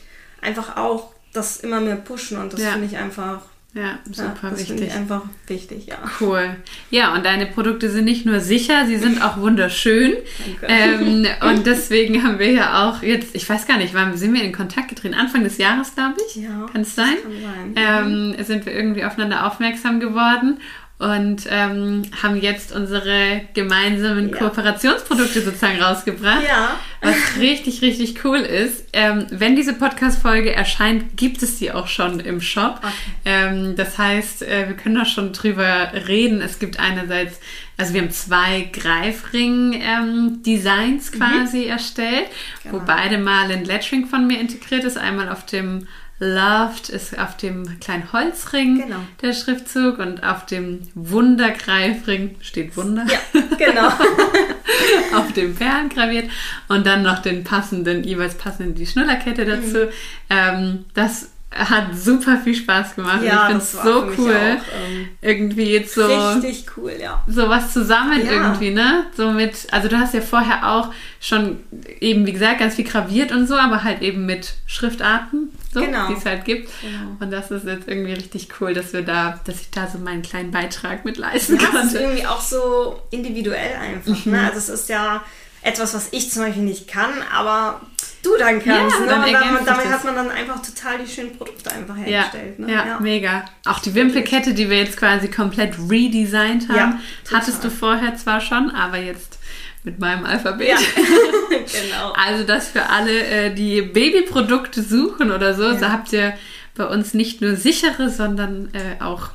einfach 0.41 0.75
auch 0.75 1.13
das 1.31 1.57
immer 1.57 1.79
mehr 1.79 1.95
pushen 1.95 2.37
und 2.37 2.53
das 2.53 2.61
finde 2.61 2.85
ich 2.85 2.97
einfach 2.97 3.41
ja, 3.75 3.97
super 4.03 4.35
ja, 4.43 4.49
das 4.51 4.59
wichtig. 4.59 4.87
Ich 4.87 4.93
einfach 4.93 5.23
wichtig, 5.47 5.87
ja. 5.87 5.97
Cool. 6.19 6.57
Ja, 6.91 7.13
und 7.15 7.25
deine 7.25 7.47
Produkte 7.47 7.89
sind 7.89 8.05
nicht 8.05 8.23
nur 8.23 8.39
sicher, 8.39 8.85
sie 8.85 8.97
sind 8.97 9.23
auch 9.23 9.37
wunderschön. 9.37 10.13
Ähm, 10.61 11.25
und 11.41 11.65
deswegen 11.65 12.23
haben 12.23 12.37
wir 12.37 12.51
ja 12.51 12.87
auch 12.87 13.01
jetzt, 13.01 13.35
ich 13.35 13.49
weiß 13.49 13.65
gar 13.65 13.77
nicht, 13.77 13.95
wann 13.95 14.15
sind 14.15 14.33
wir 14.33 14.43
in 14.43 14.51
Kontakt 14.51 14.89
getreten? 14.89 15.15
Anfang 15.15 15.43
des 15.43 15.57
Jahres, 15.57 15.95
glaube 15.95 16.17
ich. 16.27 16.35
Ja. 16.43 16.67
Kann 16.71 16.81
es 16.81 16.93
sein? 16.93 17.15
Kann 17.23 17.73
sein. 17.75 18.35
Ähm, 18.37 18.43
sind 18.43 18.65
wir 18.67 18.73
irgendwie 18.73 19.05
aufeinander 19.05 19.47
aufmerksam 19.47 19.99
geworden 19.99 20.59
und 21.03 21.45
ähm, 21.49 22.03
haben 22.21 22.39
jetzt 22.39 22.71
unsere 22.71 23.41
gemeinsamen 23.53 24.29
ja. 24.29 24.37
Kooperationsprodukte 24.37 25.41
sozusagen 25.41 25.81
rausgebracht. 25.81 26.43
Ja. 26.47 26.79
Was 27.01 27.17
richtig, 27.39 27.81
richtig 27.81 28.23
cool 28.23 28.37
ist. 28.37 28.85
Ähm, 28.93 29.25
wenn 29.29 29.57
diese 29.57 29.73
Podcast-Folge 29.73 30.53
erscheint, 30.53 31.17
gibt 31.17 31.43
es 31.43 31.59
die 31.59 31.73
auch 31.73 31.87
schon 31.87 32.21
im 32.21 32.39
Shop. 32.39 32.75
Okay. 32.77 32.93
Ähm, 33.25 33.75
das 33.75 33.97
heißt, 33.97 34.43
äh, 34.43 34.69
wir 34.69 34.77
können 34.77 34.95
da 34.95 35.03
schon 35.03 35.33
drüber 35.33 35.91
reden. 36.07 36.41
Es 36.41 36.59
gibt 36.59 36.79
einerseits, 36.79 37.41
also 37.75 37.93
wir 37.93 38.03
haben 38.03 38.11
zwei 38.11 38.69
Greifring-Designs 38.71 41.13
ähm, 41.13 41.19
quasi 41.19 41.65
mhm. 41.65 41.69
erstellt, 41.69 42.27
genau. 42.63 42.75
wo 42.75 42.81
beide 42.85 43.17
mal 43.17 43.51
ein 43.51 43.65
Lettering 43.65 44.05
von 44.05 44.25
mir 44.25 44.39
integriert 44.39 44.85
ist. 44.85 44.97
Einmal 44.97 45.27
auf 45.27 45.45
dem 45.45 45.85
Loved 46.19 46.89
ist 46.89 47.17
auf 47.17 47.35
dem 47.37 47.79
kleinen 47.79 48.13
Holzring 48.13 48.81
genau. 48.83 48.99
der 49.21 49.33
Schriftzug 49.33 49.99
und 49.99 50.23
auf 50.23 50.45
dem 50.45 50.81
Wundergreifring 50.93 52.35
steht 52.41 52.77
Wunder. 52.77 53.05
Ja, 53.07 53.41
genau. 53.57 53.87
auf 55.17 55.33
dem 55.33 55.55
Perlen 55.55 55.89
graviert 55.89 56.29
und 56.69 56.85
dann 56.85 57.03
noch 57.03 57.19
den 57.19 57.43
passenden, 57.43 58.03
jeweils 58.03 58.35
passenden 58.35 58.75
die 58.75 58.85
Schnullerkette 58.85 59.45
dazu. 59.45 59.77
Mhm. 59.77 59.89
Ähm, 60.29 60.85
das 60.93 61.32
hat 61.53 61.95
super 61.95 62.37
viel 62.37 62.55
Spaß 62.55 62.95
gemacht. 62.95 63.21
Ja, 63.23 63.33
ich 63.33 63.41
finde 63.47 63.57
es 63.57 63.71
so 63.71 64.03
cool. 64.17 64.35
Auch, 64.35 64.87
ähm, 64.87 65.09
irgendwie 65.21 65.71
jetzt 65.71 65.93
so. 65.93 66.05
Richtig 66.05 66.65
cool, 66.77 66.93
ja. 66.99 67.23
So 67.27 67.47
was 67.49 67.73
zusammen 67.73 68.25
ja. 68.25 68.31
irgendwie, 68.31 68.71
ne? 68.71 69.05
So 69.15 69.31
mit, 69.31 69.67
also 69.71 69.87
du 69.87 69.97
hast 69.97 70.13
ja 70.13 70.21
vorher 70.21 70.71
auch 70.71 70.93
schon 71.19 71.59
eben, 71.99 72.25
wie 72.25 72.33
gesagt, 72.33 72.59
ganz 72.59 72.75
viel 72.75 72.85
graviert 72.85 73.31
und 73.31 73.47
so, 73.47 73.55
aber 73.55 73.83
halt 73.83 74.01
eben 74.01 74.25
mit 74.25 74.53
Schriftarten, 74.65 75.49
so, 75.73 75.81
genau. 75.81 76.07
die 76.07 76.13
es 76.13 76.25
halt 76.25 76.45
gibt. 76.45 76.69
Genau. 76.81 77.17
Und 77.19 77.31
das 77.31 77.51
ist 77.51 77.65
jetzt 77.65 77.87
irgendwie 77.87 78.13
richtig 78.13 78.49
cool, 78.59 78.73
dass 78.73 78.93
wir 78.93 79.03
da, 79.03 79.39
dass 79.45 79.61
ich 79.61 79.71
da 79.71 79.87
so 79.87 79.99
meinen 79.99 80.21
kleinen 80.21 80.51
Beitrag 80.51 81.05
mit 81.05 81.17
leisten 81.17 81.57
kann. 81.57 81.73
Das 81.73 81.85
ist 81.85 81.95
irgendwie 81.95 82.25
auch 82.25 82.41
so 82.41 83.01
individuell 83.11 83.75
einfach. 83.75 84.25
Ne? 84.25 84.31
Mhm. 84.31 84.31
Ne? 84.31 84.47
Also 84.47 84.57
es 84.57 84.69
ist 84.69 84.89
ja 84.89 85.23
etwas, 85.61 85.93
was 85.93 86.09
ich 86.11 86.29
zum 86.29 86.43
Beispiel 86.43 86.63
nicht 86.63 86.87
kann, 86.87 87.11
aber 87.33 87.81
du 88.23 88.37
dann 88.37 88.63
kannst. 88.63 88.95
Ja, 88.95 89.01
ne? 89.01 89.07
dann 89.07 89.57
und 89.57 89.67
damit 89.67 89.85
hat 89.85 90.03
man 90.03 90.15
dann 90.15 90.31
einfach 90.31 90.61
total 90.61 90.99
die 90.99 91.11
schönen 91.11 91.37
Produkte 91.37 91.71
einfach 91.71 91.95
hergestellt. 91.95 92.55
Ja, 92.57 92.65
ne? 92.65 92.73
ja, 92.73 92.85
ja. 92.85 92.99
mega. 92.99 93.45
Auch 93.65 93.79
die 93.79 93.93
Wimpelkette, 93.93 94.53
die 94.53 94.69
wir 94.69 94.77
jetzt 94.77 94.97
quasi 94.97 95.27
komplett 95.29 95.75
redesigned 95.89 96.69
haben, 96.69 96.75
ja, 96.75 96.99
hattest 97.31 97.63
du 97.63 97.69
vorher 97.69 98.15
zwar 98.15 98.41
schon, 98.41 98.71
aber 98.71 98.97
jetzt 98.97 99.39
mit 99.83 99.99
meinem 99.99 100.25
Alphabet. 100.25 100.69
Ja. 100.69 100.77
genau. 101.49 102.13
Also 102.13 102.45
das 102.45 102.69
für 102.69 102.89
alle, 102.89 103.25
äh, 103.25 103.53
die 103.53 103.81
Babyprodukte 103.81 104.81
suchen 104.81 105.31
oder 105.31 105.53
so, 105.53 105.77
so 105.77 105.89
habt 105.89 106.13
ihr 106.13 106.33
bei 106.75 106.85
uns 106.85 107.13
nicht 107.13 107.41
nur 107.41 107.55
sichere, 107.55 108.09
sondern 108.09 108.69
äh, 108.73 109.01
auch 109.01 109.29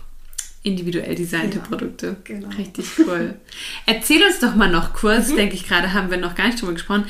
individuell 0.62 1.14
designte 1.14 1.58
ja, 1.58 1.64
Produkte. 1.64 2.16
Genau. 2.24 2.48
Richtig 2.56 2.86
cool. 2.98 3.34
Erzähl 3.86 4.22
uns 4.22 4.40
doch 4.40 4.54
mal 4.54 4.70
noch 4.70 4.92
kurz, 4.92 5.28
mhm. 5.28 5.36
denke 5.36 5.54
ich 5.54 5.66
gerade, 5.66 5.92
haben 5.92 6.10
wir 6.10 6.18
noch 6.18 6.34
gar 6.34 6.46
nicht 6.46 6.60
drüber 6.60 6.72
gesprochen, 6.72 7.04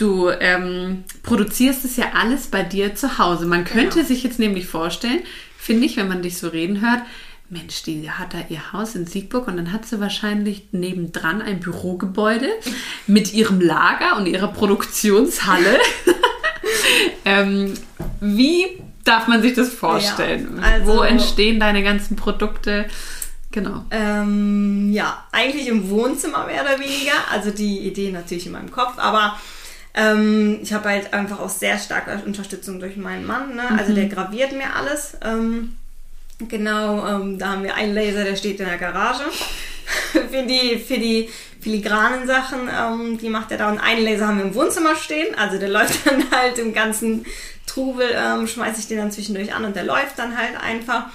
Du 0.00 0.30
ähm, 0.30 1.04
produzierst 1.22 1.84
es 1.84 1.98
ja 1.98 2.12
alles 2.14 2.46
bei 2.46 2.62
dir 2.62 2.94
zu 2.94 3.18
Hause. 3.18 3.44
Man 3.44 3.66
könnte 3.66 3.96
genau. 3.96 4.08
sich 4.08 4.22
jetzt 4.22 4.38
nämlich 4.38 4.66
vorstellen, 4.66 5.20
finde 5.58 5.84
ich, 5.84 5.98
wenn 5.98 6.08
man 6.08 6.22
dich 6.22 6.38
so 6.38 6.48
reden 6.48 6.80
hört, 6.80 7.02
Mensch, 7.50 7.82
die 7.82 8.10
hat 8.10 8.32
da 8.32 8.38
ihr 8.48 8.72
Haus 8.72 8.94
in 8.94 9.06
Siegburg 9.06 9.46
und 9.46 9.58
dann 9.58 9.72
hat 9.72 9.84
sie 9.84 10.00
wahrscheinlich 10.00 10.68
nebendran 10.72 11.42
ein 11.42 11.60
Bürogebäude 11.60 12.48
mit 13.06 13.34
ihrem 13.34 13.60
Lager 13.60 14.16
und 14.16 14.24
ihrer 14.24 14.48
Produktionshalle. 14.48 15.78
ähm, 17.26 17.74
wie 18.20 18.80
darf 19.04 19.28
man 19.28 19.42
sich 19.42 19.52
das 19.52 19.68
vorstellen? 19.68 20.62
Ja, 20.62 20.62
also, 20.62 20.94
Wo 20.94 21.02
entstehen 21.02 21.60
deine 21.60 21.82
ganzen 21.82 22.16
Produkte? 22.16 22.86
Genau. 23.50 23.84
Ähm, 23.90 24.92
ja, 24.92 25.26
eigentlich 25.30 25.66
im 25.66 25.90
Wohnzimmer 25.90 26.46
mehr 26.46 26.62
oder 26.62 26.78
weniger. 26.78 27.12
Also 27.30 27.50
die 27.50 27.80
Idee 27.80 28.12
natürlich 28.12 28.46
in 28.46 28.52
meinem 28.52 28.70
Kopf, 28.70 28.94
aber 28.96 29.36
ähm, 29.94 30.60
ich 30.62 30.72
habe 30.72 30.88
halt 30.88 31.12
einfach 31.12 31.40
auch 31.40 31.48
sehr 31.48 31.78
starke 31.78 32.22
Unterstützung 32.24 32.78
durch 32.80 32.96
meinen 32.96 33.26
Mann. 33.26 33.56
Ne? 33.56 33.62
Also 33.76 33.92
mhm. 33.92 33.96
der 33.96 34.06
graviert 34.06 34.52
mir 34.52 34.74
alles. 34.74 35.16
Ähm, 35.22 35.76
genau, 36.48 37.06
ähm, 37.06 37.38
da 37.38 37.50
haben 37.50 37.64
wir 37.64 37.74
einen 37.74 37.94
Laser, 37.94 38.24
der 38.24 38.36
steht 38.36 38.60
in 38.60 38.66
der 38.66 38.78
Garage. 38.78 39.24
für, 40.30 40.44
die, 40.44 40.78
für 40.78 40.98
die 40.98 41.28
filigranen 41.60 42.26
Sachen, 42.26 42.68
ähm, 42.68 43.18
die 43.18 43.28
macht 43.28 43.50
er 43.50 43.58
da. 43.58 43.70
Und 43.70 43.78
einen 43.78 44.04
Laser 44.04 44.28
haben 44.28 44.38
wir 44.38 44.44
im 44.44 44.54
Wohnzimmer 44.54 44.94
stehen. 44.94 45.34
Also 45.36 45.58
der 45.58 45.68
läuft 45.70 46.06
dann 46.06 46.30
halt 46.30 46.58
im 46.58 46.72
ganzen 46.72 47.26
Trubel, 47.66 48.08
ähm, 48.14 48.46
schmeiße 48.46 48.80
ich 48.80 48.88
den 48.88 48.98
dann 48.98 49.12
zwischendurch 49.12 49.54
an 49.54 49.64
und 49.64 49.76
der 49.76 49.84
läuft 49.84 50.18
dann 50.18 50.36
halt 50.36 50.60
einfach. 50.60 51.06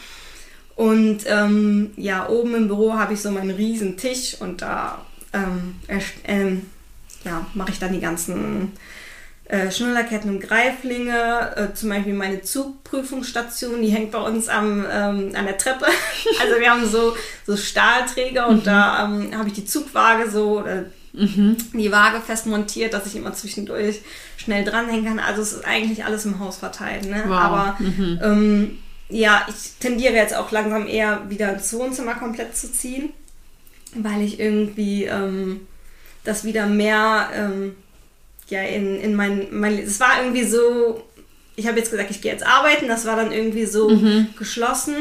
Und 0.76 1.20
ähm, 1.28 1.92
ja, 1.96 2.28
oben 2.28 2.54
im 2.56 2.68
Büro 2.68 2.96
habe 2.96 3.14
ich 3.14 3.22
so 3.22 3.32
meinen 3.32 3.52
riesen 3.52 3.96
Tisch 3.96 4.36
und 4.40 4.62
da 4.62 5.06
ähm, 5.34 5.76
ähm, 6.26 6.70
ja, 7.26 7.46
mache 7.54 7.72
ich 7.72 7.80
dann 7.80 7.94
die 7.94 8.00
ganzen 8.00 8.74
äh, 9.46 9.70
Schnullerketten 9.70 10.30
und 10.30 10.40
Greiflinge. 10.40 11.56
Äh, 11.56 11.74
zum 11.76 11.90
Beispiel 11.90 12.14
meine 12.14 12.42
Zugprüfungsstation, 12.42 13.82
die 13.82 13.90
hängt 13.90 14.12
bei 14.12 14.20
uns 14.20 14.48
am, 14.48 14.86
ähm, 14.92 15.32
an 15.36 15.46
der 15.46 15.58
Treppe. 15.58 15.86
also 16.42 16.60
wir 16.60 16.72
haben 16.72 16.88
so, 16.88 17.16
so 17.46 17.56
Stahlträger 17.56 18.48
und 18.48 18.62
mhm. 18.62 18.66
da 18.66 19.06
ähm, 19.06 19.38
habe 19.38 19.50
ich 19.50 19.54
die 19.54 19.66
Zugwaage 19.66 20.30
so 20.32 20.62
oder 20.62 20.86
mhm. 21.14 21.58
die 21.74 21.92
Waage 21.92 22.22
fest 22.22 22.48
montiert, 22.48 22.94
dass 22.94 23.06
ich 23.06 23.16
immer 23.16 23.34
zwischendurch 23.34 24.02
schnell 24.38 24.64
dranhängen 24.64 25.06
kann. 25.06 25.20
Also 25.20 25.42
es 25.42 25.54
ist 25.54 25.66
eigentlich 25.66 26.06
alles 26.06 26.26
im 26.26 26.40
Haus 26.40 26.58
verteilt. 26.58 27.06
Ne? 27.06 27.24
Wow. 27.28 27.38
Aber 27.38 27.76
mhm. 27.80 28.20
ähm, 28.24 28.78
ja, 29.10 29.46
ich 29.48 29.74
tendiere 29.80 30.14
jetzt 30.14 30.36
auch 30.36 30.52
langsam 30.52 30.88
eher 30.88 31.30
wieder 31.30 31.54
ins 31.54 31.72
Wohnzimmer 31.74 32.16
komplett 32.16 32.58
zu 32.58 32.72
ziehen, 32.72 33.12
weil 33.94 34.24
ich 34.24 34.40
irgendwie 34.40 35.04
ähm, 35.04 35.68
das 36.26 36.44
wieder 36.44 36.66
mehr 36.66 37.30
ähm, 37.34 37.76
ja, 38.50 38.62
in, 38.62 39.00
in 39.00 39.16
mein, 39.16 39.48
mein. 39.52 39.80
Es 39.80 40.00
war 40.00 40.22
irgendwie 40.22 40.44
so, 40.44 41.04
ich 41.56 41.68
habe 41.68 41.78
jetzt 41.78 41.92
gesagt, 41.92 42.12
ich 42.12 42.22
gehe 42.22 42.32
jetzt 42.32 42.46
arbeiten, 42.46 42.88
das 42.88 43.06
war 43.06 43.16
dann 43.16 43.32
irgendwie 43.32 43.66
so 43.66 43.90
mhm. 43.90 44.28
geschlossen, 44.38 44.96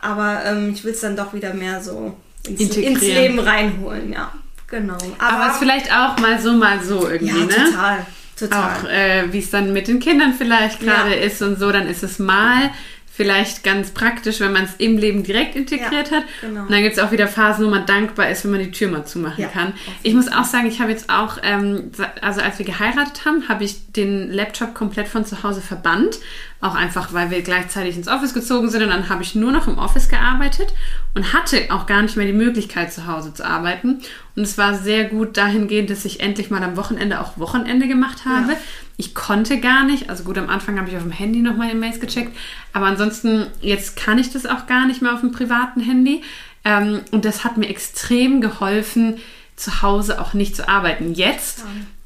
aber 0.00 0.42
ähm, 0.44 0.72
ich 0.74 0.84
will 0.84 0.92
es 0.92 1.00
dann 1.00 1.16
doch 1.16 1.32
wieder 1.32 1.54
mehr 1.54 1.82
so 1.82 2.14
ins, 2.46 2.76
ins, 2.76 3.00
Leben 3.00 3.38
reinholen, 3.38 4.12
ja. 4.12 4.32
Genau. 4.68 4.98
Aber, 5.18 5.44
aber 5.44 5.52
es 5.52 5.58
vielleicht 5.58 5.92
auch 5.92 6.18
mal 6.18 6.40
so, 6.40 6.52
mal 6.52 6.82
so 6.82 7.08
irgendwie, 7.08 7.38
ja, 7.38 7.44
ne? 7.44 7.70
Total. 7.70 8.06
Total. 8.38 8.60
Auch 8.60 8.88
äh, 8.88 9.32
wie 9.32 9.38
es 9.38 9.50
dann 9.50 9.72
mit 9.72 9.88
den 9.88 9.98
Kindern 9.98 10.34
vielleicht 10.36 10.80
gerade 10.80 11.16
ja. 11.16 11.22
ist 11.22 11.40
und 11.40 11.58
so, 11.58 11.72
dann 11.72 11.88
ist 11.88 12.02
es 12.02 12.18
mal 12.18 12.70
vielleicht 13.16 13.64
ganz 13.64 13.92
praktisch, 13.92 14.40
wenn 14.40 14.52
man 14.52 14.64
es 14.64 14.74
im 14.76 14.98
Leben 14.98 15.22
direkt 15.22 15.56
integriert 15.56 16.10
ja, 16.10 16.18
hat. 16.18 16.24
Genau. 16.42 16.62
Und 16.62 16.70
dann 16.70 16.82
gibt 16.82 16.98
es 16.98 17.02
auch 17.02 17.12
wieder 17.12 17.26
Phasen, 17.26 17.64
wo 17.64 17.70
man 17.70 17.86
dankbar 17.86 18.28
ist, 18.28 18.44
wenn 18.44 18.50
man 18.50 18.60
die 18.60 18.70
Tür 18.70 18.90
mal 18.90 19.06
zumachen 19.06 19.40
ja, 19.40 19.48
kann. 19.48 19.72
Ich 20.02 20.12
muss 20.12 20.30
auch 20.30 20.44
sagen, 20.44 20.66
ich 20.66 20.80
habe 20.80 20.90
jetzt 20.90 21.08
auch, 21.08 21.38
ähm, 21.42 21.90
also 22.20 22.42
als 22.42 22.58
wir 22.58 22.66
geheiratet 22.66 23.24
haben, 23.24 23.48
habe 23.48 23.64
ich 23.64 23.90
den 23.92 24.30
Laptop 24.30 24.74
komplett 24.74 25.08
von 25.08 25.24
zu 25.24 25.42
Hause 25.42 25.62
verbannt. 25.62 26.18
Auch 26.60 26.74
einfach, 26.74 27.12
weil 27.12 27.30
wir 27.30 27.42
gleichzeitig 27.42 27.96
ins 27.96 28.08
Office 28.08 28.34
gezogen 28.34 28.70
sind 28.70 28.82
und 28.82 28.88
dann 28.88 29.08
habe 29.08 29.22
ich 29.22 29.34
nur 29.34 29.52
noch 29.52 29.66
im 29.66 29.78
Office 29.78 30.08
gearbeitet 30.08 30.72
und 31.14 31.32
hatte 31.32 31.66
auch 31.70 31.86
gar 31.86 32.02
nicht 32.02 32.16
mehr 32.16 32.26
die 32.26 32.32
Möglichkeit, 32.32 32.92
zu 32.92 33.06
Hause 33.06 33.32
zu 33.32 33.46
arbeiten. 33.46 34.00
Und 34.34 34.42
es 34.42 34.58
war 34.58 34.74
sehr 34.74 35.04
gut 35.04 35.36
dahingehend, 35.36 35.90
dass 35.90 36.04
ich 36.04 36.20
endlich 36.20 36.50
mal 36.50 36.62
am 36.62 36.76
Wochenende 36.76 37.20
auch 37.20 37.38
Wochenende 37.38 37.88
gemacht 37.88 38.24
habe. 38.26 38.52
Ja. 38.52 38.58
Ich 38.98 39.14
konnte 39.14 39.60
gar 39.60 39.84
nicht, 39.84 40.08
also 40.08 40.24
gut, 40.24 40.38
am 40.38 40.48
Anfang 40.48 40.78
habe 40.78 40.88
ich 40.88 40.96
auf 40.96 41.02
dem 41.02 41.12
Handy 41.12 41.40
noch 41.40 41.56
meine 41.56 41.74
Mails 41.74 42.00
gecheckt, 42.00 42.34
aber 42.72 42.86
ansonsten, 42.86 43.46
jetzt 43.60 43.96
kann 43.96 44.18
ich 44.18 44.32
das 44.32 44.46
auch 44.46 44.66
gar 44.66 44.86
nicht 44.86 45.02
mehr 45.02 45.12
auf 45.12 45.20
dem 45.20 45.32
privaten 45.32 45.80
Handy. 45.80 46.22
Ähm, 46.64 47.00
und 47.10 47.24
das 47.24 47.44
hat 47.44 47.58
mir 47.58 47.68
extrem 47.68 48.40
geholfen, 48.40 49.18
zu 49.54 49.82
Hause 49.82 50.20
auch 50.20 50.34
nicht 50.34 50.56
zu 50.56 50.68
arbeiten. 50.68 51.14
Jetzt, 51.14 51.64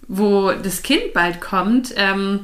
wo 0.09 0.53
das 0.53 0.83
Kind 0.83 1.13
bald 1.15 1.41
kommt, 1.41 1.93
ähm, 1.97 2.41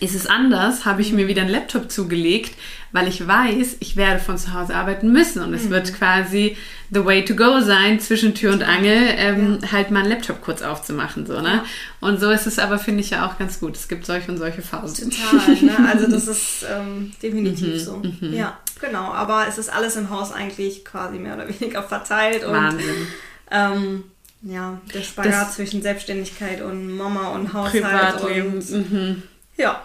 ist 0.00 0.14
es 0.14 0.26
anders, 0.26 0.84
habe 0.84 1.02
ich 1.02 1.12
mir 1.12 1.28
wieder 1.28 1.42
einen 1.42 1.50
Laptop 1.50 1.90
zugelegt, 1.90 2.54
weil 2.92 3.06
ich 3.08 3.26
weiß, 3.26 3.76
ich 3.80 3.96
werde 3.96 4.18
von 4.20 4.38
zu 4.38 4.54
Hause 4.54 4.74
arbeiten 4.74 5.12
müssen 5.12 5.42
und 5.42 5.52
es 5.54 5.64
Mhm. 5.64 5.70
wird 5.70 5.94
quasi 5.94 6.56
the 6.90 7.04
way 7.04 7.24
to 7.24 7.34
go 7.34 7.60
sein, 7.60 8.00
zwischen 8.00 8.34
Tür 8.34 8.52
und 8.52 8.62
Angel, 8.62 8.96
ähm, 9.16 9.58
halt 9.70 9.90
mal 9.90 10.00
einen 10.00 10.08
Laptop 10.10 10.40
kurz 10.40 10.62
aufzumachen. 10.62 11.26
So, 11.26 11.40
ne? 11.40 11.62
Und 12.00 12.18
so 12.18 12.30
ist 12.30 12.46
es 12.46 12.58
aber, 12.58 12.78
finde 12.78 13.00
ich 13.00 13.10
ja 13.10 13.26
auch 13.26 13.38
ganz 13.38 13.60
gut. 13.60 13.76
Es 13.76 13.88
gibt 13.88 14.06
solche 14.06 14.30
und 14.32 14.38
solche 14.38 14.62
Phasen. 14.62 15.10
Total, 15.10 15.54
ne? 15.62 15.88
Also 15.92 16.10
das 16.10 16.28
ist 16.28 16.64
ähm, 16.70 17.12
definitiv 17.22 17.74
Mhm, 17.74 17.78
so. 17.78 18.02
Ja, 18.30 18.56
genau. 18.80 19.12
Aber 19.12 19.46
es 19.48 19.58
ist 19.58 19.68
alles 19.70 19.96
im 19.96 20.08
Haus 20.10 20.32
eigentlich 20.32 20.84
quasi 20.84 21.18
mehr 21.18 21.34
oder 21.34 21.46
weniger 21.48 21.82
verteilt 21.82 22.44
und 22.44 22.52
Wahnsinn. 22.54 23.06
ähm, 23.50 24.04
ja, 24.42 24.80
der 24.94 25.02
Spagat 25.02 25.32
Das- 25.32 25.54
zwischen 25.56 25.82
Selbstständigkeit 25.82 26.62
und 26.62 26.96
Mama 26.96 27.28
und 27.30 27.52
Haushalt 27.52 27.82
Privatleben, 27.84 28.54
und 28.54 28.70
mhm. 28.92 29.22
ja. 29.58 29.82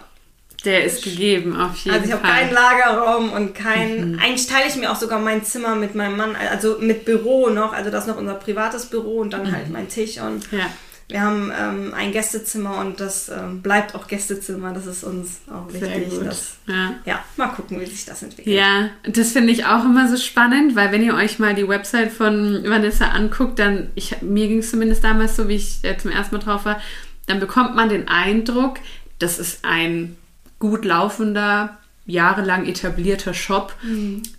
Der 0.64 0.84
ist 0.84 1.02
gegeben, 1.04 1.54
auf 1.60 1.76
jeden 1.76 1.94
Also 1.96 2.06
ich 2.06 2.12
habe 2.12 2.26
Fall. 2.26 2.32
keinen 2.40 2.52
Lagerraum 2.52 3.32
und 3.32 3.50
Mhm. 3.50 3.54
kein. 3.54 4.20
Eigentlich 4.22 4.46
teile 4.46 4.68
ich 4.68 4.76
mir 4.76 4.90
auch 4.90 4.96
sogar 4.96 5.18
mein 5.18 5.44
Zimmer 5.44 5.74
mit 5.74 5.94
meinem 5.94 6.16
Mann, 6.16 6.34
also 6.36 6.76
mit 6.80 7.04
Büro 7.04 7.48
noch. 7.50 7.72
Also 7.72 7.90
das 7.90 8.04
ist 8.04 8.08
noch 8.08 8.18
unser 8.18 8.34
privates 8.34 8.86
Büro 8.86 9.18
und 9.18 9.32
dann 9.32 9.50
halt 9.52 9.70
mein 9.70 9.88
Tisch 9.88 10.18
und 10.20 10.50
ja. 10.52 10.66
wir 11.08 11.20
haben 11.20 11.52
ähm, 11.58 11.92
ein 11.94 12.12
Gästezimmer 12.12 12.78
und 12.78 12.98
das 12.98 13.28
ähm, 13.28 13.60
bleibt 13.60 13.94
auch 13.94 14.06
Gästezimmer. 14.06 14.72
Das 14.72 14.86
ist 14.86 15.04
uns 15.04 15.40
auch 15.52 15.70
wichtig. 15.72 16.08
dass- 16.24 16.56
Ja. 16.66 16.94
ja, 17.04 17.24
mal 17.36 17.48
gucken, 17.48 17.78
wie 17.78 17.84
sich 17.84 18.06
das 18.06 18.22
entwickelt. 18.22 18.56
Ja, 18.56 18.88
das 19.06 19.32
finde 19.32 19.52
ich 19.52 19.66
auch 19.66 19.84
immer 19.84 20.08
so 20.08 20.16
spannend, 20.16 20.74
weil 20.76 20.92
wenn 20.92 21.02
ihr 21.04 21.14
euch 21.14 21.38
mal 21.38 21.54
die 21.54 21.68
Website 21.68 22.10
von 22.10 22.64
Vanessa 22.66 23.08
anguckt, 23.08 23.58
dann, 23.58 23.88
ich, 23.94 24.22
mir 24.22 24.48
ging 24.48 24.60
es 24.60 24.70
zumindest 24.70 25.04
damals 25.04 25.36
so, 25.36 25.46
wie 25.48 25.56
ich 25.56 25.80
äh, 25.82 25.98
zum 25.98 26.10
ersten 26.10 26.36
Mal 26.36 26.42
drauf 26.42 26.64
war, 26.64 26.80
dann 27.26 27.38
bekommt 27.38 27.74
man 27.76 27.90
den 27.90 28.08
Eindruck, 28.08 28.76
das 29.18 29.38
ist 29.38 29.58
ein 29.64 30.16
gut 30.58 30.84
laufender, 30.84 31.78
jahrelang 32.06 32.66
etablierter 32.66 33.34
Shop. 33.34 33.74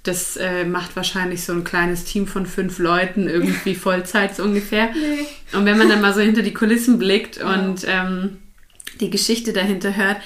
Das 0.04 0.38
äh, 0.38 0.66
macht 0.66 0.96
wahrscheinlich 0.96 1.44
so 1.44 1.54
ein 1.54 1.64
kleines 1.64 2.06
Team 2.06 2.28
von 2.28 2.46
fünf 2.46 2.80
Leuten 2.80 3.28
irgendwie 3.28 3.76
Vollzeit 3.76 4.36
so 4.36 4.44
ungefähr. 4.44 4.90
Und 5.54 5.66
wenn 5.66 5.78
man 5.78 5.90
dann 5.90 6.02
mal 6.02 6.14
so 6.14 6.22
hinter 6.22 6.42
die 6.42 6.54
Kulissen 6.54 7.00
blickt 7.00 7.38
und 7.38 7.86
ähm, 7.88 8.38
die 9.00 9.10
Geschichte 9.10 9.54
dahinter 9.54 9.96
hört, 9.96 10.18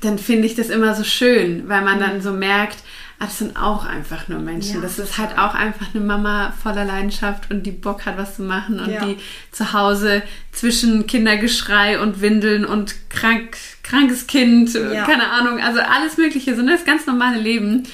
dann 0.00 0.18
finde 0.18 0.46
ich 0.46 0.54
das 0.54 0.68
immer 0.68 0.94
so 0.94 1.04
schön, 1.04 1.68
weil 1.68 1.82
man 1.82 2.00
dann 2.00 2.20
so 2.20 2.32
merkt, 2.32 2.78
ah, 3.18 3.24
das 3.26 3.38
sind 3.38 3.56
auch 3.56 3.84
einfach 3.84 4.28
nur 4.28 4.38
Menschen. 4.40 4.76
Ja, 4.76 4.80
das 4.80 4.98
ist 4.98 5.18
halt 5.18 5.38
auch 5.38 5.54
einfach 5.54 5.86
eine 5.94 6.04
Mama 6.04 6.52
voller 6.62 6.84
Leidenschaft 6.84 7.50
und 7.50 7.64
die 7.64 7.70
Bock 7.70 8.06
hat, 8.06 8.16
was 8.18 8.36
zu 8.36 8.42
machen 8.42 8.80
und 8.80 8.90
Ja. 8.90 9.04
die 9.04 9.16
zu 9.52 9.72
Hause 9.72 10.22
zwischen 10.52 11.06
Kindergeschrei 11.06 12.00
und 12.00 12.20
Windeln 12.20 12.64
und 12.64 12.94
krank, 13.10 13.56
krankes 13.82 14.26
Kind, 14.26 14.74
Ja. 14.74 15.04
keine 15.04 15.30
Ahnung, 15.30 15.60
also 15.60 15.80
alles 15.80 16.16
Mögliche, 16.16 16.54
so 16.56 16.62
ne, 16.62 16.72
das 16.72 16.84
ganz 16.84 17.06
normale 17.06 17.38
Leben, 17.38 17.84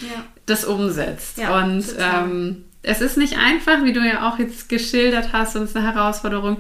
das 0.47 0.64
umsetzt. 0.64 1.39
Und 1.39 1.85
ähm, 1.99 2.64
es 2.83 3.01
ist 3.01 3.16
nicht 3.16 3.37
einfach, 3.39 3.85
wie 3.85 3.93
du 3.93 4.01
ja 4.01 4.29
auch 4.29 4.39
jetzt 4.39 4.68
geschildert 4.68 5.33
hast, 5.33 5.55
und 5.57 5.64
es 5.64 5.71
ist 5.71 5.77
eine 5.77 5.93
Herausforderung, 5.93 6.59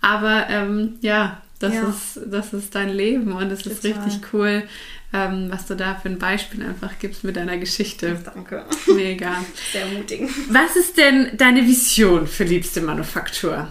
aber 0.00 0.46
ähm, 0.50 0.94
ja, 1.00 1.40
das, 1.58 1.74
Ja. 1.74 1.82
Ist, 1.88 2.20
das 2.26 2.52
ist 2.52 2.74
dein 2.74 2.88
Leben 2.90 3.32
und 3.32 3.50
es 3.52 3.64
ist 3.66 3.84
richtig 3.84 4.20
cool, 4.32 4.64
ähm, 5.12 5.48
was 5.50 5.66
du 5.66 5.74
da 5.74 5.94
für 5.94 6.08
ein 6.08 6.18
Beispiel 6.18 6.62
einfach 6.62 6.98
gibst 6.98 7.24
mit 7.24 7.36
deiner 7.36 7.58
Geschichte. 7.58 8.18
Danke. 8.24 8.64
Mega. 8.86 9.44
Sehr 9.72 9.82
ermutigend. 9.82 10.30
Was 10.48 10.76
ist 10.76 10.96
denn 10.96 11.36
deine 11.36 11.66
Vision 11.66 12.26
für 12.26 12.44
Liebste 12.44 12.80
Manufaktur? 12.80 13.68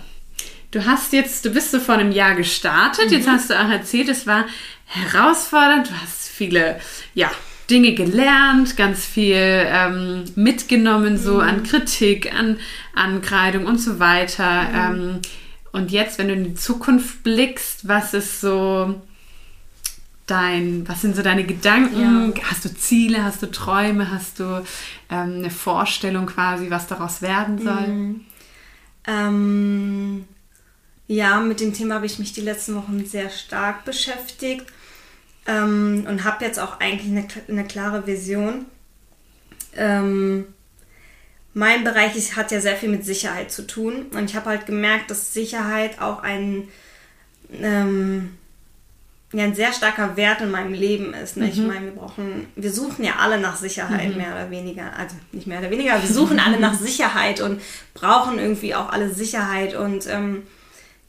Du 0.71 0.85
hast 0.85 1.11
jetzt, 1.11 1.43
du 1.43 1.49
bist 1.49 1.71
so 1.71 1.79
vor 1.79 1.95
einem 1.95 2.11
Jahr 2.11 2.35
gestartet, 2.35 3.11
jetzt 3.11 3.27
hast 3.27 3.49
du 3.49 3.59
auch 3.59 3.69
erzählt, 3.69 4.07
es 4.07 4.25
war 4.25 4.45
herausfordernd, 4.85 5.89
du 5.89 5.93
hast 6.01 6.29
viele, 6.29 6.79
ja, 7.13 7.29
Dinge 7.69 7.93
gelernt, 7.93 8.77
ganz 8.77 9.05
viel 9.05 9.35
ähm, 9.35 10.25
mitgenommen, 10.35 11.17
so 11.17 11.39
an 11.39 11.63
Kritik, 11.63 12.33
an 12.33 12.57
Ankreidung 12.93 13.65
und 13.65 13.79
so 13.79 13.99
weiter. 13.99 14.67
Ähm, 14.73 15.19
und 15.71 15.91
jetzt, 15.91 16.19
wenn 16.19 16.27
du 16.27 16.33
in 16.33 16.43
die 16.43 16.55
Zukunft 16.55 17.23
blickst, 17.23 17.87
was 17.87 18.13
ist 18.13 18.41
so 18.41 19.01
dein, 20.27 20.87
was 20.87 21.01
sind 21.01 21.15
so 21.15 21.21
deine 21.21 21.45
Gedanken? 21.45 22.33
Hast 22.43 22.65
du 22.65 22.73
Ziele, 22.73 23.23
hast 23.23 23.41
du 23.41 23.47
Träume, 23.47 24.11
hast 24.11 24.39
du 24.39 24.63
ähm, 25.09 25.35
eine 25.37 25.49
Vorstellung 25.49 26.25
quasi, 26.25 26.69
was 26.69 26.87
daraus 26.87 27.21
werden 27.21 27.61
soll? 27.61 28.15
Ähm, 29.07 30.25
ja, 31.07 31.39
mit 31.39 31.59
dem 31.59 31.73
Thema 31.73 31.95
habe 31.95 32.05
ich 32.05 32.19
mich 32.19 32.33
die 32.33 32.41
letzten 32.41 32.75
Wochen 32.75 33.05
sehr 33.05 33.29
stark 33.29 33.83
beschäftigt 33.83 34.65
ähm, 35.45 36.05
und 36.07 36.23
habe 36.23 36.45
jetzt 36.45 36.59
auch 36.59 36.79
eigentlich 36.79 37.11
eine, 37.11 37.27
eine 37.49 37.67
klare 37.67 38.07
Vision. 38.07 38.65
Ähm, 39.75 40.45
mein 41.53 41.83
Bereich 41.83 42.15
ist, 42.15 42.35
hat 42.35 42.51
ja 42.51 42.61
sehr 42.61 42.77
viel 42.77 42.89
mit 42.89 43.05
Sicherheit 43.05 43.51
zu 43.51 43.67
tun 43.67 44.05
und 44.13 44.29
ich 44.29 44.35
habe 44.35 44.49
halt 44.49 44.65
gemerkt, 44.65 45.11
dass 45.11 45.33
Sicherheit 45.33 45.99
auch 45.99 46.23
ein, 46.23 46.69
ähm, 47.51 48.37
ja, 49.33 49.45
ein 49.45 49.55
sehr 49.55 49.71
starker 49.71 50.17
Wert 50.17 50.41
in 50.41 50.51
meinem 50.51 50.73
Leben 50.73 51.13
ist. 51.13 51.37
Ne? 51.37 51.49
Ich 51.49 51.57
meine, 51.57 51.85
wir 51.85 51.91
brauchen, 51.93 52.47
wir 52.55 52.71
suchen 52.71 53.05
ja 53.05 53.13
alle 53.19 53.39
nach 53.39 53.55
Sicherheit, 53.55 54.15
mehr 54.17 54.33
oder 54.33 54.51
weniger. 54.51 54.91
Also 54.97 55.15
nicht 55.31 55.47
mehr 55.47 55.59
oder 55.59 55.71
weniger, 55.71 56.01
wir 56.01 56.13
suchen 56.13 56.39
alle 56.39 56.59
nach 56.59 56.73
Sicherheit 56.79 57.39
und 57.39 57.61
brauchen 57.93 58.39
irgendwie 58.39 58.75
auch 58.75 58.89
alle 58.89 59.09
Sicherheit. 59.13 59.73
Und 59.73 60.05
ähm, 60.07 60.43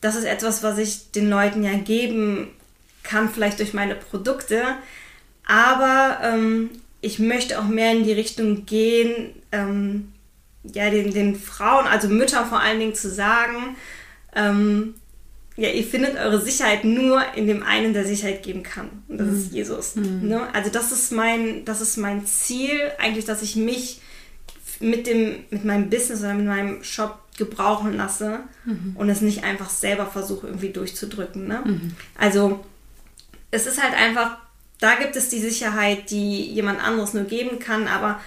das 0.00 0.14
ist 0.14 0.24
etwas, 0.24 0.62
was 0.62 0.78
ich 0.78 1.10
den 1.10 1.28
Leuten 1.28 1.64
ja 1.64 1.74
geben 1.74 2.48
kann, 3.02 3.28
vielleicht 3.28 3.58
durch 3.58 3.74
meine 3.74 3.96
Produkte. 3.96 4.62
Aber 5.44 6.18
ähm, 6.22 6.70
ich 7.00 7.18
möchte 7.18 7.58
auch 7.58 7.66
mehr 7.66 7.90
in 7.90 8.04
die 8.04 8.12
Richtung 8.12 8.66
gehen, 8.66 9.34
ähm, 9.50 10.12
ja, 10.62 10.90
den, 10.90 11.12
den 11.12 11.34
Frauen, 11.34 11.86
also 11.86 12.06
Müttern 12.08 12.46
vor 12.46 12.60
allen 12.60 12.78
Dingen 12.78 12.94
zu 12.94 13.10
sagen, 13.10 13.76
ähm, 14.36 14.94
ja, 15.56 15.68
ihr 15.68 15.84
findet 15.84 16.16
eure 16.16 16.40
Sicherheit 16.40 16.84
nur 16.84 17.22
in 17.34 17.46
dem 17.46 17.62
einen, 17.62 17.92
der 17.92 18.06
Sicherheit 18.06 18.42
geben 18.42 18.62
kann. 18.62 18.88
Und 19.08 19.18
das 19.18 19.28
ist 19.28 19.52
Jesus. 19.52 19.96
Ne? 19.96 20.48
Also 20.54 20.70
das 20.70 20.92
ist 20.92 21.12
mein, 21.12 21.64
das 21.64 21.80
ist 21.80 21.98
mein 21.98 22.26
Ziel, 22.26 22.90
eigentlich, 22.98 23.26
dass 23.26 23.42
ich 23.42 23.56
mich 23.56 24.00
mit 24.80 25.06
dem, 25.06 25.44
mit 25.50 25.64
meinem 25.64 25.90
Business 25.90 26.20
oder 26.20 26.34
mit 26.34 26.46
meinem 26.46 26.82
Shop 26.82 27.18
gebrauchen 27.36 27.96
lasse 27.96 28.40
und 28.94 29.08
es 29.08 29.20
nicht 29.20 29.44
einfach 29.44 29.70
selber 29.70 30.06
versuche, 30.06 30.46
irgendwie 30.46 30.70
durchzudrücken. 30.70 31.46
Ne? 31.46 31.62
Also 32.18 32.64
es 33.50 33.66
ist 33.66 33.82
halt 33.82 33.94
einfach, 33.94 34.38
da 34.80 34.94
gibt 34.96 35.16
es 35.16 35.28
die 35.28 35.38
Sicherheit, 35.40 36.10
die 36.10 36.50
jemand 36.50 36.82
anderes 36.82 37.14
nur 37.14 37.24
geben 37.24 37.58
kann, 37.58 37.88
aber 37.88 38.20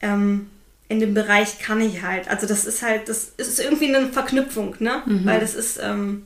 ähm, 0.00 0.46
in 0.88 1.00
dem 1.00 1.14
Bereich 1.14 1.58
kann 1.58 1.80
ich 1.80 2.02
halt. 2.02 2.28
Also 2.28 2.46
das 2.46 2.64
ist 2.64 2.82
halt, 2.82 3.08
das 3.08 3.32
ist 3.36 3.60
irgendwie 3.60 3.94
eine 3.94 4.08
Verknüpfung, 4.08 4.76
ne? 4.78 5.02
Weil 5.24 5.40
das 5.40 5.54
ist 5.54 5.78
ähm, 5.82 6.24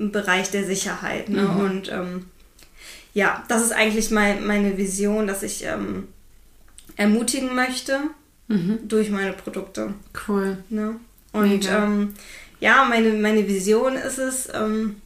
Bereich 0.00 0.50
der 0.50 0.64
Sicherheit, 0.64 1.28
ne? 1.28 1.46
Und 1.48 1.90
ähm, 1.92 2.26
ja, 3.12 3.44
das 3.48 3.62
ist 3.62 3.72
eigentlich 3.72 4.10
mein, 4.10 4.46
meine 4.46 4.76
Vision, 4.78 5.26
dass 5.26 5.42
ich 5.42 5.64
ähm, 5.64 6.08
ermutigen 6.96 7.54
möchte 7.54 8.00
durch 8.88 9.10
meine 9.10 9.32
Produkte. 9.32 9.94
Cool. 10.26 10.58
Ne? 10.70 10.96
Und 11.32 11.68
ähm, 11.70 12.14
ja, 12.58 12.84
meine, 12.84 13.12
meine 13.12 13.46
Vision 13.46 13.94
ist 13.94 14.18
es, 14.18 14.48
ähm, 14.52 14.96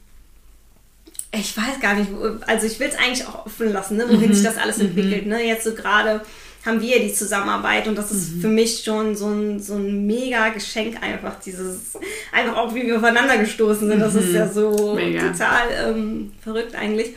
ich 1.31 1.55
weiß 1.55 1.79
gar 1.79 1.93
nicht, 1.93 2.09
also 2.47 2.65
ich 2.65 2.79
will 2.79 2.87
es 2.87 2.97
eigentlich 2.97 3.27
auch 3.27 3.45
offen 3.45 3.71
lassen, 3.71 3.97
ne, 3.97 4.05
wohin 4.09 4.33
sich 4.33 4.43
das 4.43 4.57
alles 4.57 4.79
entwickelt. 4.79 5.27
Ne? 5.27 5.45
Jetzt 5.45 5.63
so 5.63 5.73
gerade 5.73 6.21
haben 6.65 6.81
wir 6.81 6.99
die 6.99 7.13
Zusammenarbeit 7.13 7.87
und 7.87 7.95
das 7.95 8.11
ist 8.11 8.41
für 8.41 8.47
mich 8.47 8.83
schon 8.83 9.15
so 9.15 9.27
ein, 9.27 9.59
so 9.59 9.75
ein 9.75 10.07
mega 10.07 10.49
Geschenk 10.49 11.01
einfach, 11.01 11.39
dieses, 11.39 11.97
einfach 12.31 12.57
auch 12.57 12.73
wie 12.73 12.87
wir 12.87 12.97
aufeinander 12.97 13.37
gestoßen 13.37 13.87
sind, 13.87 13.99
das 13.99 14.15
ist 14.15 14.33
ja 14.33 14.47
so 14.47 14.95
Mega. 14.95 15.31
total 15.31 15.67
ähm, 15.71 16.33
verrückt 16.41 16.75
eigentlich. 16.75 17.15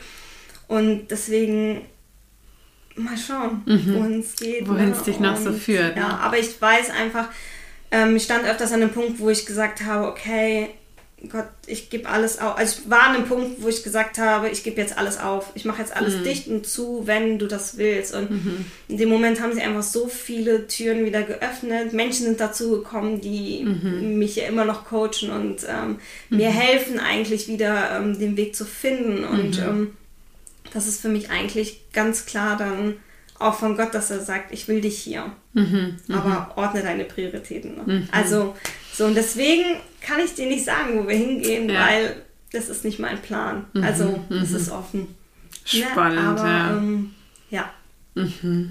Und 0.66 1.09
deswegen 1.11 1.80
mal 2.96 3.16
schauen, 3.16 3.62
wohin 3.64 4.20
es 4.20 4.36
geht. 4.36 4.66
Mhm. 4.66 4.72
Wohin 4.72 4.90
ne? 4.90 4.94
es 4.96 5.03
dich 5.03 5.18
noch 5.18 5.36
so 5.36 5.53
führt, 5.53 5.96
Ja, 5.96 6.09
ne? 6.09 6.20
aber 6.20 6.38
ich 6.38 6.61
weiß 6.61 6.90
einfach, 6.90 7.28
ähm, 7.90 8.16
ich 8.16 8.24
stand 8.24 8.44
öfters 8.44 8.72
an 8.72 8.82
einem 8.82 8.90
Punkt, 8.92 9.18
wo 9.18 9.30
ich 9.30 9.46
gesagt 9.46 9.84
habe, 9.84 10.09
okay, 10.09 10.70
Gott, 11.28 11.46
ich 11.66 11.90
gebe 11.90 12.08
alles 12.08 12.38
auf. 12.38 12.56
Also 12.56 12.80
ich 12.84 12.90
war 12.90 13.08
an 13.08 13.16
einem 13.16 13.26
Punkt, 13.26 13.60
wo 13.60 13.68
ich 13.68 13.82
gesagt 13.82 14.18
habe, 14.18 14.48
ich 14.50 14.62
gebe 14.62 14.80
jetzt 14.80 14.96
alles 14.96 15.18
auf. 15.18 15.50
Ich 15.56 15.64
mache 15.64 15.80
jetzt 15.82 15.96
alles 15.96 16.16
Mhm. 16.18 16.22
dicht 16.22 16.46
und 16.46 16.64
zu, 16.66 17.02
wenn 17.06 17.40
du 17.40 17.48
das 17.48 17.76
willst. 17.76 18.14
Und 18.14 18.28
in 18.86 18.98
dem 18.98 19.08
Moment 19.08 19.40
haben 19.40 19.52
sie 19.52 19.60
einfach 19.60 19.82
so 19.82 20.06
viele 20.06 20.68
Türen 20.68 21.04
wieder 21.04 21.22
geöffnet. 21.22 21.92
Menschen 21.92 22.24
sind 22.26 22.38
dazu 22.40 22.70
gekommen, 22.70 23.20
die 23.20 23.64
Mhm. 23.64 24.18
mich 24.18 24.36
ja 24.36 24.46
immer 24.46 24.64
noch 24.64 24.84
coachen 24.84 25.30
und 25.30 25.66
ähm, 25.68 25.98
mir 26.30 26.50
helfen 26.50 27.00
eigentlich 27.00 27.48
wieder 27.48 27.96
ähm, 27.96 28.16
den 28.18 28.36
Weg 28.36 28.54
zu 28.54 28.64
finden. 28.64 29.24
Und 29.24 29.58
Mhm. 29.58 29.64
ähm, 29.68 29.96
das 30.72 30.86
ist 30.86 31.00
für 31.00 31.08
mich 31.08 31.30
eigentlich 31.30 31.80
ganz 31.92 32.26
klar 32.26 32.56
dann 32.56 32.94
auch 33.40 33.54
von 33.54 33.76
Gott, 33.76 33.94
dass 33.94 34.10
er 34.10 34.20
sagt, 34.20 34.52
ich 34.52 34.68
will 34.68 34.80
dich 34.80 34.98
hier. 34.98 35.32
Mhm, 35.52 35.96
Aber 36.12 36.52
ordne 36.56 36.82
deine 36.82 37.04
Prioritäten. 37.04 37.74
Ne? 37.86 38.08
Also, 38.12 38.54
so 38.99 39.05
und 39.07 39.14
deswegen 39.14 39.76
kann 40.01 40.18
ich 40.18 40.34
dir 40.34 40.46
nicht 40.46 40.64
sagen, 40.64 40.99
wo 40.99 41.07
wir 41.07 41.16
hingehen, 41.16 41.70
Ja. 41.70 41.86
weil 41.86 42.16
das 42.51 42.68
ist 42.68 42.84
nicht 42.84 42.99
mein 42.99 43.22
Plan. 43.22 43.66
Also, 43.80 44.24
es 44.28 44.51
ist 44.51 44.70
offen. 44.70 45.01
Mhm, 45.01 45.09
Spannend, 45.64 46.16
ne? 46.16 46.28
Aber, 46.28 46.49
ja. 46.49 46.76
Ähm, 46.76 47.14
ja. 47.51 47.70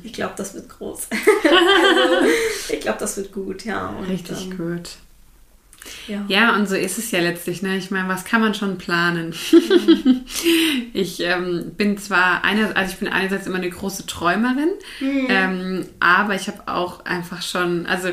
Ich 0.03 0.11
glaube, 0.11 0.33
das 0.35 0.53
wird 0.53 0.67
groß. 0.67 1.07
also, 1.43 2.73
ich 2.73 2.81
glaube, 2.81 2.99
das 2.99 3.15
wird 3.15 3.31
gut, 3.31 3.63
ja. 3.63 3.87
Und, 3.87 4.09
Richtig 4.09 4.51
ähm, 4.51 4.57
gut. 4.57 4.89
Ja. 6.07 6.25
Ja, 6.27 6.55
und 6.57 6.67
so 6.67 6.75
ist 6.75 6.97
es 6.97 7.11
ja 7.11 7.21
letztlich. 7.21 7.61
Ne? 7.61 7.77
Ich 7.77 7.91
meine, 7.91 8.09
was 8.09 8.25
kann 8.25 8.41
man 8.41 8.53
schon 8.53 8.77
planen? 8.77 9.33
ich 10.93 11.21
ähm, 11.21 11.71
bin 11.77 11.97
zwar 11.97 12.43
einer, 12.43 12.75
also 12.75 12.91
ich 12.91 12.99
bin 12.99 13.07
einerseits 13.07 13.47
immer 13.47 13.57
eine 13.57 13.69
große 13.69 14.05
Träumerin, 14.05 14.71
ähm, 15.01 15.85
aber 16.01 16.35
ich 16.35 16.47
habe 16.47 16.63
auch 16.67 17.05
einfach 17.05 17.41
schon, 17.41 17.85
also 17.85 18.09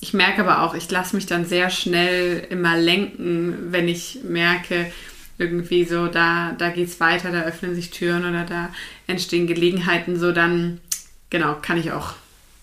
ich 0.00 0.12
merke 0.12 0.42
aber 0.42 0.62
auch, 0.62 0.74
ich 0.74 0.90
lasse 0.90 1.16
mich 1.16 1.26
dann 1.26 1.44
sehr 1.46 1.70
schnell 1.70 2.46
immer 2.50 2.76
lenken, 2.76 3.72
wenn 3.72 3.88
ich 3.88 4.20
merke, 4.22 4.90
irgendwie 5.38 5.84
so, 5.84 6.06
da, 6.06 6.54
da 6.58 6.68
geht 6.70 6.88
es 6.88 7.00
weiter, 7.00 7.32
da 7.32 7.42
öffnen 7.42 7.74
sich 7.74 7.90
Türen 7.90 8.24
oder 8.28 8.44
da 8.44 8.68
entstehen 9.06 9.46
Gelegenheiten, 9.46 10.18
so 10.18 10.30
dann, 10.30 10.80
genau, 11.30 11.56
kann 11.60 11.76
ich 11.78 11.90
auch 11.92 12.14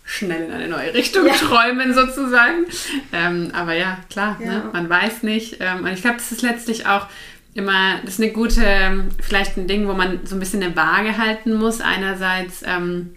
schnell 0.06 0.46
in 0.46 0.52
eine 0.52 0.68
neue 0.68 0.94
Richtung 0.94 1.26
Ja. 1.26 1.34
träumen 1.34 1.94
sozusagen. 1.94 2.66
Ähm, 3.12 3.52
aber 3.54 3.74
ja, 3.74 3.98
klar, 4.10 4.38
Ja. 4.40 4.46
Ne? 4.48 4.64
man 4.74 4.90
weiß 4.90 5.24
nicht. 5.24 5.58
Ähm, 5.60 5.80
und 5.84 5.88
ich 5.94 6.02
glaube, 6.02 6.18
das 6.18 6.32
ist 6.32 6.42
letztlich 6.42 6.86
auch 6.86 7.08
immer, 7.54 8.00
das 8.04 8.16
ist 8.16 8.22
eine 8.22 8.32
gute, 8.32 8.62
ähm, 8.64 9.10
vielleicht 9.22 9.58
ein 9.58 9.68
Ding, 9.68 9.88
wo 9.88 9.94
man 9.94 10.26
so 10.26 10.36
ein 10.36 10.40
bisschen 10.40 10.64
eine 10.64 10.76
Waage 10.76 11.18
halten 11.18 11.54
muss. 11.54 11.82
Einerseits 11.82 12.64
ähm, 12.66 13.16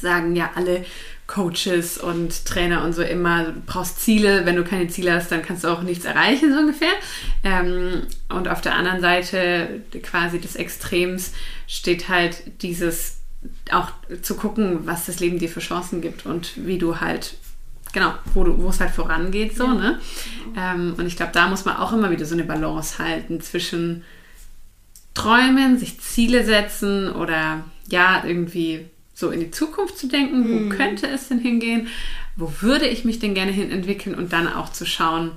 sagen 0.00 0.36
ja 0.36 0.50
alle 0.54 0.84
Coaches 1.26 1.98
und 1.98 2.44
Trainer 2.44 2.84
und 2.84 2.92
so 2.92 3.02
immer, 3.02 3.44
du 3.44 3.60
brauchst 3.66 4.00
Ziele. 4.00 4.46
Wenn 4.46 4.56
du 4.56 4.64
keine 4.64 4.88
Ziele 4.88 5.12
hast, 5.12 5.32
dann 5.32 5.42
kannst 5.42 5.64
du 5.64 5.68
auch 5.68 5.82
nichts 5.82 6.04
erreichen, 6.04 6.52
so 6.52 6.60
ungefähr. 6.60 6.92
Ähm, 7.42 8.02
und 8.28 8.48
auf 8.48 8.60
der 8.60 8.74
anderen 8.74 9.00
Seite 9.00 9.82
quasi 10.02 10.40
des 10.40 10.56
Extrems 10.56 11.32
steht 11.66 12.08
halt 12.08 12.62
dieses 12.62 13.16
auch 13.70 13.90
zu 14.22 14.36
gucken, 14.36 14.86
was 14.86 15.06
das 15.06 15.20
Leben 15.20 15.38
dir 15.38 15.48
für 15.48 15.60
Chancen 15.60 16.00
gibt 16.00 16.26
und 16.26 16.52
wie 16.66 16.78
du 16.78 17.00
halt, 17.00 17.34
genau, 17.92 18.14
wo, 18.34 18.44
du, 18.44 18.58
wo 18.62 18.68
es 18.68 18.80
halt 18.80 18.90
vorangeht, 18.90 19.56
so, 19.56 19.68
ne? 19.68 20.00
Ähm, 20.56 20.94
und 20.96 21.06
ich 21.06 21.16
glaube, 21.16 21.32
da 21.32 21.48
muss 21.48 21.64
man 21.64 21.76
auch 21.76 21.92
immer 21.92 22.10
wieder 22.10 22.24
so 22.24 22.34
eine 22.34 22.44
Balance 22.44 22.98
halten 22.98 23.40
zwischen 23.40 24.04
Träumen, 25.14 25.78
sich 25.78 26.00
Ziele 26.00 26.44
setzen 26.44 27.10
oder 27.10 27.64
ja, 27.88 28.24
irgendwie 28.24 28.86
so 29.16 29.30
in 29.30 29.40
die 29.40 29.50
Zukunft 29.50 29.98
zu 29.98 30.08
denken, 30.08 30.44
wo 30.44 30.76
könnte 30.76 31.08
es 31.08 31.28
denn 31.28 31.38
hingehen, 31.38 31.88
wo 32.36 32.52
würde 32.60 32.86
ich 32.86 33.06
mich 33.06 33.18
denn 33.18 33.32
gerne 33.32 33.50
hin 33.50 33.70
entwickeln 33.70 34.14
und 34.14 34.32
dann 34.32 34.46
auch 34.46 34.70
zu 34.70 34.84
schauen, 34.84 35.32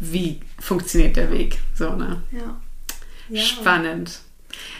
wie 0.00 0.40
funktioniert 0.58 1.14
der 1.16 1.30
Weg, 1.30 1.58
so, 1.74 1.94
ne? 1.94 2.22
Ja. 2.32 2.60
Ja. 3.28 3.42
Spannend. 3.42 4.20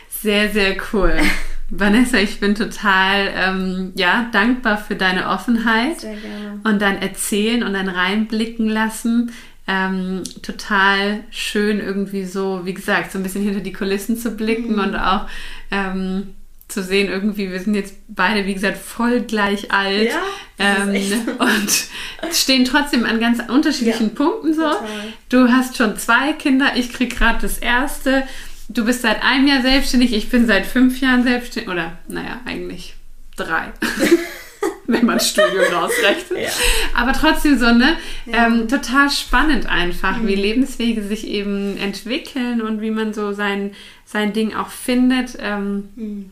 Sehr, 0.09 0.51
sehr 0.51 0.77
cool. 0.93 1.21
Vanessa, 1.71 2.17
ich 2.19 2.41
bin 2.41 2.55
total 2.55 3.31
ähm, 3.35 3.93
ja, 3.95 4.29
dankbar 4.33 4.79
für 4.79 4.97
deine 4.97 5.29
Offenheit 5.29 6.01
Sehr 6.01 6.17
gerne. 6.17 6.61
und 6.65 6.81
dein 6.81 7.01
Erzählen 7.01 7.63
und 7.63 7.75
dein 7.75 7.89
Reinblicken 7.89 8.69
lassen. 8.69 9.33
Ähm, 9.67 10.23
total 10.43 11.25
schön 11.31 11.81
irgendwie 11.81 12.25
so, 12.25 12.65
wie 12.65 12.75
gesagt, 12.75 13.13
so 13.13 13.19
ein 13.19 13.23
bisschen 13.23 13.43
hinter 13.43 13.61
die 13.61 13.73
Kulissen 13.73 14.17
zu 14.17 14.31
blicken 14.33 14.79
und 14.79 14.95
auch 14.95 15.27
ähm, 15.71 16.35
zu 16.69 16.83
sehen, 16.83 17.09
irgendwie, 17.09 17.51
wir 17.53 17.61
sind 17.61 17.75
jetzt 17.75 17.95
beide, 18.09 18.47
wie 18.47 18.55
gesagt, 18.55 18.79
voll 18.79 19.21
gleich 19.21 19.71
alt 19.71 20.09
Ja, 20.11 20.23
ähm, 20.59 20.95
und 21.39 22.35
stehen 22.35 22.65
trotzdem 22.65 23.05
an 23.05 23.21
ganz 23.21 23.39
unterschiedlichen 23.49 24.09
Ja, 24.09 24.15
Punkten 24.15 24.55
so. 24.55 24.63
total. 24.63 25.13
Du 25.29 25.49
hast 25.53 25.77
schon 25.77 25.97
zwei 25.99 26.33
Kinder, 26.33 26.73
ich 26.77 26.93
krieg 26.93 27.17
gerade 27.17 27.41
das 27.43 27.59
erste. 27.59 28.27
Du 28.69 28.85
bist 28.87 29.03
seit 29.03 29.23
einem 29.23 29.47
Jahr 29.47 29.61
selbstständig, 29.63 30.15
ich 30.15 30.31
bin 30.31 30.47
seit 30.47 30.65
fünf 30.67 31.01
Jahren 31.01 31.23
selbstständig. 31.23 31.71
Oder, 31.71 31.99
naja, 32.09 32.41
eigentlich 32.47 32.95
drei. 33.37 33.73
Wenn 34.87 35.05
man 35.07 35.21
Studium 35.21 35.65
rausrechnet. 35.73 36.39
Ja. 36.45 36.49
Aber 36.95 37.13
trotzdem 37.13 37.59
so, 37.59 37.73
ne? 37.73 37.97
Ähm, 38.27 38.69
total 38.69 39.11
spannend 39.11 39.67
einfach, 39.67 40.19
Mhm. 40.19 40.27
wie 40.29 40.35
Lebenswege 40.35 41.03
sich 41.03 41.27
eben 41.27 41.77
entwickeln 41.77 42.63
und 42.63 42.81
wie 42.81 42.91
man 42.91 43.13
so 43.13 43.33
sein, 43.33 43.73
sein 44.07 44.33
Ding 44.33 44.55
auch 44.55 44.69
findet. 44.71 45.37
Ähm, 45.41 45.89
Mhm. 45.97 46.31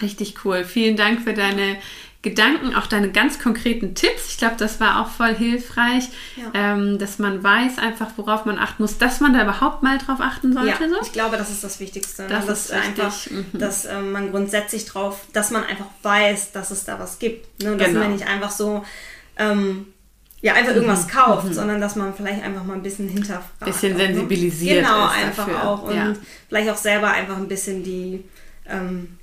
Richtig 0.00 0.44
cool. 0.44 0.64
Vielen 0.64 0.96
Dank 0.96 1.22
für 1.22 1.32
deine 1.34 1.76
Gedanken, 2.22 2.74
auch 2.74 2.86
deine 2.86 3.10
ganz 3.10 3.38
konkreten 3.38 3.94
Tipps. 3.94 4.28
Ich 4.30 4.36
glaube, 4.36 4.56
das 4.58 4.78
war 4.78 5.00
auch 5.00 5.08
voll 5.08 5.34
hilfreich, 5.34 6.04
Ja. 6.36 6.50
ähm, 6.52 6.98
dass 6.98 7.18
man 7.18 7.42
weiß 7.42 7.78
einfach, 7.78 8.08
worauf 8.16 8.44
man 8.44 8.58
achten 8.58 8.82
muss, 8.82 8.98
dass 8.98 9.20
man 9.20 9.32
da 9.32 9.42
überhaupt 9.42 9.82
mal 9.82 9.96
drauf 9.96 10.20
achten 10.20 10.52
sollte. 10.52 10.68
Ja, 10.68 10.88
so. 10.88 10.96
ich 11.02 11.12
glaube, 11.12 11.38
das 11.38 11.48
ist 11.50 11.64
das 11.64 11.80
Wichtigste. 11.80 12.24
ne? 12.24 12.28
Das 12.28 12.44
dass 12.46 12.64
ist 12.66 12.72
einfach, 12.72 13.14
mhm. 13.30 13.46
dass 13.58 13.86
ähm, 13.86 14.12
man 14.12 14.30
grundsätzlich 14.32 14.84
drauf, 14.84 15.22
dass 15.32 15.50
man 15.50 15.64
einfach 15.64 15.86
weiß, 16.02 16.52
dass 16.52 16.70
es 16.70 16.84
da 16.84 16.98
was 16.98 17.18
gibt. 17.18 17.62
Ne? 17.62 17.72
Und 17.72 17.78
Dass 17.80 17.88
Genau. 17.88 18.00
man 18.00 18.12
nicht 18.12 18.26
einfach 18.26 18.50
so 18.50 18.84
ähm, 19.38 19.86
ja 20.42 20.52
einfach 20.54 20.74
irgendwas 20.74 21.08
kauft, 21.08 21.54
sondern 21.54 21.80
dass 21.80 21.96
man 21.96 22.12
vielleicht 22.14 22.42
einfach 22.42 22.64
mal 22.64 22.74
ein 22.74 22.82
bisschen 22.82 23.08
hinterfragt. 23.08 23.60
Mhm. 23.62 23.64
Bisschen 23.64 23.92
ne? 23.96 24.06
sensibilisiert 24.06 24.84
Genau, 24.84 25.06
einfach 25.06 25.46
dafür. 25.46 25.66
auch. 25.66 25.82
Und 25.84 25.94
Ja. 25.96 26.12
vielleicht 26.50 26.68
auch 26.68 26.76
selber 26.76 27.10
einfach 27.12 27.38
ein 27.38 27.48
bisschen 27.48 27.82
die 27.82 28.24
ähm, 28.68 29.16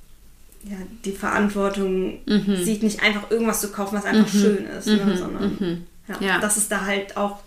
ja, 0.69 0.77
die 1.05 1.11
Verantwortung 1.11 2.19
Mhm. 2.25 2.63
sieht, 2.63 2.83
nicht 2.83 3.01
einfach 3.01 3.29
irgendwas 3.31 3.61
zu 3.61 3.71
kaufen, 3.71 3.95
was 3.97 4.05
einfach 4.05 4.27
schön 4.31 4.65
ist, 4.65 4.87
ne? 4.87 5.15
sondern 5.17 5.57
ja, 5.59 6.15
Mhm. 6.15 6.25
Ja. 6.25 6.39
dass 6.39 6.57
es 6.57 6.67
da 6.67 6.85
halt 6.85 7.15
auch 7.17 7.39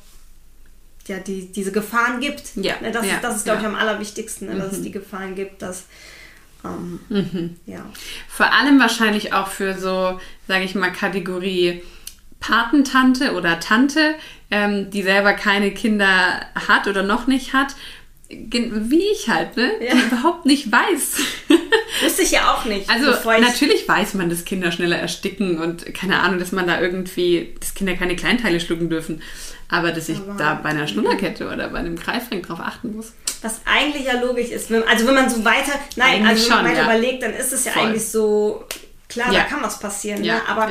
ja, 1.06 1.18
die, 1.18 1.50
diese 1.50 1.72
Gefahren 1.72 2.20
gibt. 2.20 2.42
Ja, 2.56 2.74
Ne, 2.80 2.92
Das, 2.92 3.04
ja, 3.06 3.14
ist, 3.16 3.24
das 3.24 3.36
ist, 3.36 3.44
glaube 3.44 3.62
ja. 3.62 3.68
Mhm. 3.68 3.74
ich, 3.74 3.80
am 3.80 3.88
allerwichtigsten, 3.88 4.48
ne? 4.48 4.56
dass 4.56 4.72
es 4.74 4.82
die 4.82 4.92
Gefahren 4.92 5.34
gibt, 5.34 5.60
dass 5.62 5.84
ähm, 6.64 7.00
Mhm. 7.08 7.56
ja. 7.66 7.84
Vor 8.28 8.52
allem 8.52 8.78
wahrscheinlich 8.78 9.32
auch 9.32 9.48
für 9.48 9.74
so, 9.78 10.20
sage 10.46 10.64
ich 10.64 10.74
mal, 10.74 10.90
Kategorie 10.92 11.82
Patentante 12.38 13.34
oder 13.34 13.60
Tante, 13.60 14.14
ähm, 14.50 14.90
die 14.90 15.02
selber 15.02 15.32
keine 15.32 15.72
Kinder 15.72 16.40
hat 16.54 16.86
oder 16.86 17.02
noch 17.02 17.26
nicht 17.26 17.52
hat, 17.54 17.74
wie 18.28 19.02
ich 19.12 19.28
halt, 19.28 19.56
ne? 19.56 19.70
Ja. 19.84 19.94
Die 19.94 20.00
überhaupt 20.02 20.46
nicht 20.46 20.70
weiß. 20.70 21.16
Wusste 22.02 22.22
ich 22.22 22.30
ja 22.30 22.52
auch 22.54 22.64
nicht. 22.64 22.88
Also 22.88 23.10
natürlich 23.40 23.86
weiß 23.88 24.14
man, 24.14 24.30
dass 24.30 24.44
Kinder 24.44 24.72
schneller 24.72 24.96
ersticken 24.98 25.58
und 25.60 25.92
keine 25.94 26.20
Ahnung, 26.20 26.38
dass 26.38 26.52
man 26.52 26.66
da 26.66 26.80
irgendwie, 26.80 27.54
dass 27.60 27.74
Kinder 27.74 27.94
keine 27.94 28.16
Kleinteile 28.16 28.60
schlucken 28.60 28.88
dürfen. 28.90 29.22
Aber 29.68 29.92
dass 29.92 30.08
ich 30.08 30.18
Aber- 30.18 30.34
da 30.36 30.54
bei 30.54 30.70
einer 30.70 30.86
Schnullerkette 30.88 31.46
oder 31.48 31.68
bei 31.68 31.78
einem 31.78 31.96
Greifring 31.96 32.42
drauf 32.42 32.58
achten 32.60 32.96
muss. 32.96 33.12
Was 33.42 33.60
eigentlich 33.64 34.06
ja 34.06 34.20
logisch 34.20 34.48
ist. 34.50 34.70
Wenn, 34.70 34.82
also 34.84 35.06
wenn 35.06 35.14
man 35.14 35.30
so 35.30 35.44
weiter, 35.44 35.72
nein, 35.96 36.16
Eigentlich 36.26 36.28
also 36.28 36.42
wenn 36.42 36.48
man 36.56 36.58
schon, 36.58 36.70
weiter 36.72 36.78
ja. 36.88 36.94
überlegt, 36.96 37.22
dann 37.22 37.32
ist 37.34 37.52
es 37.52 37.64
ja 37.64 37.72
Voll. 37.72 37.82
eigentlich 37.84 38.08
so, 38.08 38.64
klar, 39.08 39.32
Ja. 39.32 39.40
da 39.40 39.44
kann 39.46 39.62
was 39.62 39.78
passieren. 39.78 40.24
Ja, 40.24 40.34
Ne? 40.34 40.40
Aber 40.48 40.68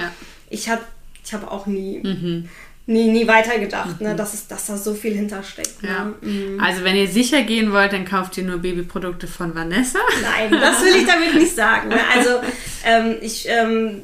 ich 0.50 0.70
habe 0.70 0.82
ich 1.24 1.34
hab 1.34 1.50
auch 1.50 1.66
nie, 1.66 2.00
Mhm. 2.04 2.50
Nie, 2.90 3.08
nie 3.12 3.28
weitergedacht, 3.28 4.02
ne? 4.02 4.16
dass, 4.16 4.34
es, 4.34 4.48
dass 4.48 4.66
da 4.66 4.76
so 4.76 4.96
viel 4.96 5.14
hintersteckt. 5.14 5.84
Ja. 5.84 6.06
Ne? 6.06 6.14
Mhm. 6.22 6.60
Also 6.60 6.84
wenn 6.84 6.96
ihr 6.96 7.08
sicher 7.08 7.44
gehen 7.44 7.72
wollt, 7.72 7.94
dann 7.94 8.04
kauft 8.04 8.36
ihr 8.38 8.44
nur 8.44 8.58
Babyprodukte 8.58 9.28
von 9.28 9.54
Vanessa. 9.54 10.00
Nein, 10.24 10.60
das 10.60 10.82
will 10.82 10.96
ich 10.96 11.06
damit 11.06 11.36
nicht 11.36 11.56
sagen. 11.56 11.90
Ne? 11.90 12.00
Also 12.16 12.30
ähm, 12.86 13.18
ich, 13.22 13.48
ähm, 13.48 14.02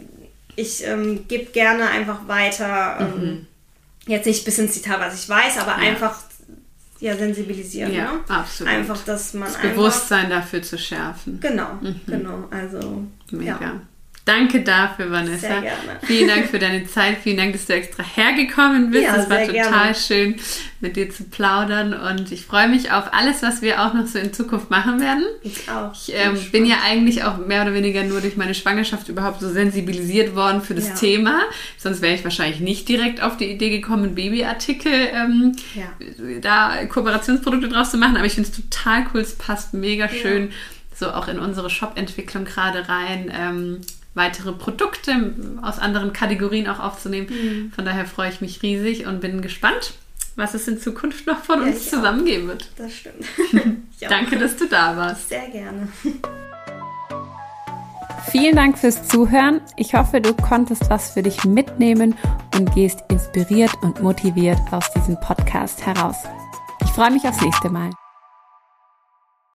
ich 0.55 0.85
ähm, 0.85 1.27
gebe 1.27 1.45
gerne 1.45 1.89
einfach 1.89 2.27
weiter, 2.27 2.97
ähm, 2.99 3.47
jetzt 4.05 4.27
nicht 4.27 4.45
bis 4.45 4.59
ins 4.59 4.75
Detail, 4.75 4.99
was 4.99 5.19
ich 5.19 5.27
weiß, 5.27 5.57
aber 5.57 5.75
einfach 5.75 6.19
ja, 6.99 7.17
sensibilisieren. 7.17 7.91
Ja, 7.91 8.13
ne? 8.13 8.19
absolut. 8.27 8.71
Einfach, 8.71 9.03
dass 9.03 9.33
man 9.33 9.51
Das. 9.51 9.61
Bewusstsein 9.63 10.29
dafür 10.29 10.61
zu 10.61 10.77
schärfen. 10.77 11.39
Genau, 11.39 11.79
genau. 12.05 12.47
Also, 12.51 13.03
Mega. 13.31 13.59
ja. 13.59 13.81
Danke 14.25 14.61
dafür, 14.61 15.11
Vanessa. 15.11 15.37
Sehr 15.47 15.61
gerne. 15.61 15.99
Vielen 16.01 16.27
Dank 16.27 16.47
für 16.47 16.57
deine 16.57 16.87
Zeit. 16.87 17.17
Vielen 17.21 17.37
Dank, 17.37 17.53
dass 17.53 17.67
du 17.67 17.73
extra 17.75 18.01
hergekommen 18.03 18.89
bist. 18.89 19.03
Ja, 19.03 19.15
es 19.17 19.29
war 19.29 19.41
total 19.45 19.53
gerne. 19.53 19.93
schön, 19.95 20.35
mit 20.79 20.95
dir 20.95 21.11
zu 21.11 21.25
plaudern. 21.25 21.93
Und 21.93 22.31
ich 22.31 22.43
freue 22.43 22.67
mich 22.67 22.91
auf 22.91 23.13
alles, 23.13 23.43
was 23.43 23.61
wir 23.61 23.83
auch 23.85 23.93
noch 23.93 24.07
so 24.07 24.17
in 24.17 24.33
Zukunft 24.33 24.71
machen 24.71 24.99
werden. 24.99 25.23
Ich 25.43 25.69
auch. 25.69 25.93
Ich 25.93 26.11
ähm, 26.15 26.39
bin 26.51 26.65
ja 26.65 26.77
eigentlich 26.83 27.23
auch 27.23 27.37
mehr 27.37 27.61
oder 27.61 27.75
weniger 27.75 28.03
nur 28.03 28.19
durch 28.19 28.35
meine 28.35 28.55
Schwangerschaft 28.55 29.09
überhaupt 29.09 29.41
so 29.41 29.49
sensibilisiert 29.49 30.35
worden 30.35 30.61
für 30.63 30.73
das 30.73 30.87
Ja. 30.87 30.95
Thema. 30.95 31.41
Sonst 31.77 32.01
wäre 32.01 32.15
ich 32.15 32.23
wahrscheinlich 32.23 32.59
nicht 32.61 32.89
direkt 32.89 33.21
auf 33.21 33.37
die 33.37 33.45
Idee 33.51 33.69
gekommen, 33.69 34.15
Babyartikel, 34.15 34.91
ähm, 35.13 35.55
Ja. 35.75 35.85
da 36.41 36.83
Kooperationsprodukte 36.87 37.69
draus 37.69 37.91
zu 37.91 37.97
machen. 37.97 38.17
Aber 38.17 38.25
ich 38.25 38.33
finde 38.33 38.49
es 38.49 38.55
total 38.55 39.05
cool. 39.13 39.21
Es 39.21 39.35
passt 39.35 39.75
mega 39.75 40.09
schön 40.09 40.49
so 40.97 41.11
auch 41.11 41.27
in 41.27 41.39
unsere 41.39 41.69
Shop-Entwicklung 41.69 42.45
gerade 42.45 42.87
rein. 42.87 43.29
Ähm, 43.37 43.81
weitere 44.15 44.53
Produkte 44.53 45.33
aus 45.61 45.77
anderen 45.77 46.13
Kategorien 46.13 46.67
auch 46.67 46.79
aufzunehmen. 46.79 47.27
Mhm. 47.29 47.71
Von 47.73 47.85
daher 47.85 48.05
freue 48.05 48.29
ich 48.29 48.41
mich 48.41 48.63
riesig 48.63 49.05
und 49.05 49.21
bin 49.21 49.41
gespannt, 49.41 49.93
was 50.35 50.53
es 50.53 50.67
in 50.67 50.79
Zukunft 50.79 51.27
noch 51.27 51.43
von 51.43 51.59
Ja, 51.61 51.67
uns 51.67 51.83
ich 51.83 51.89
zusammengeben 51.89 52.47
wird. 52.47 52.67
Das 52.77 52.93
stimmt. 52.93 53.25
Danke, 54.01 54.37
dass 54.37 54.55
du 54.57 54.67
da 54.67 54.97
warst. 54.97 55.29
Sehr 55.29 55.47
gerne. 55.49 55.87
Vielen 58.31 58.55
Dank 58.55 58.77
fürs 58.77 59.07
Zuhören. 59.07 59.61
Ich 59.77 59.93
hoffe, 59.93 60.19
du 60.19 60.33
konntest 60.33 60.89
was 60.89 61.11
für 61.11 61.23
dich 61.23 61.45
mitnehmen 61.45 62.15
und 62.55 62.73
gehst 62.73 63.03
inspiriert 63.09 63.71
und 63.81 64.01
motiviert 64.01 64.59
aus 64.71 64.91
diesem 64.93 65.19
Podcast 65.19 65.85
heraus. 65.85 66.17
Ich 66.83 66.89
freue 66.89 67.11
mich 67.11 67.23
aufs 67.27 67.41
nächste 67.41 67.69
Mal. 67.69 67.91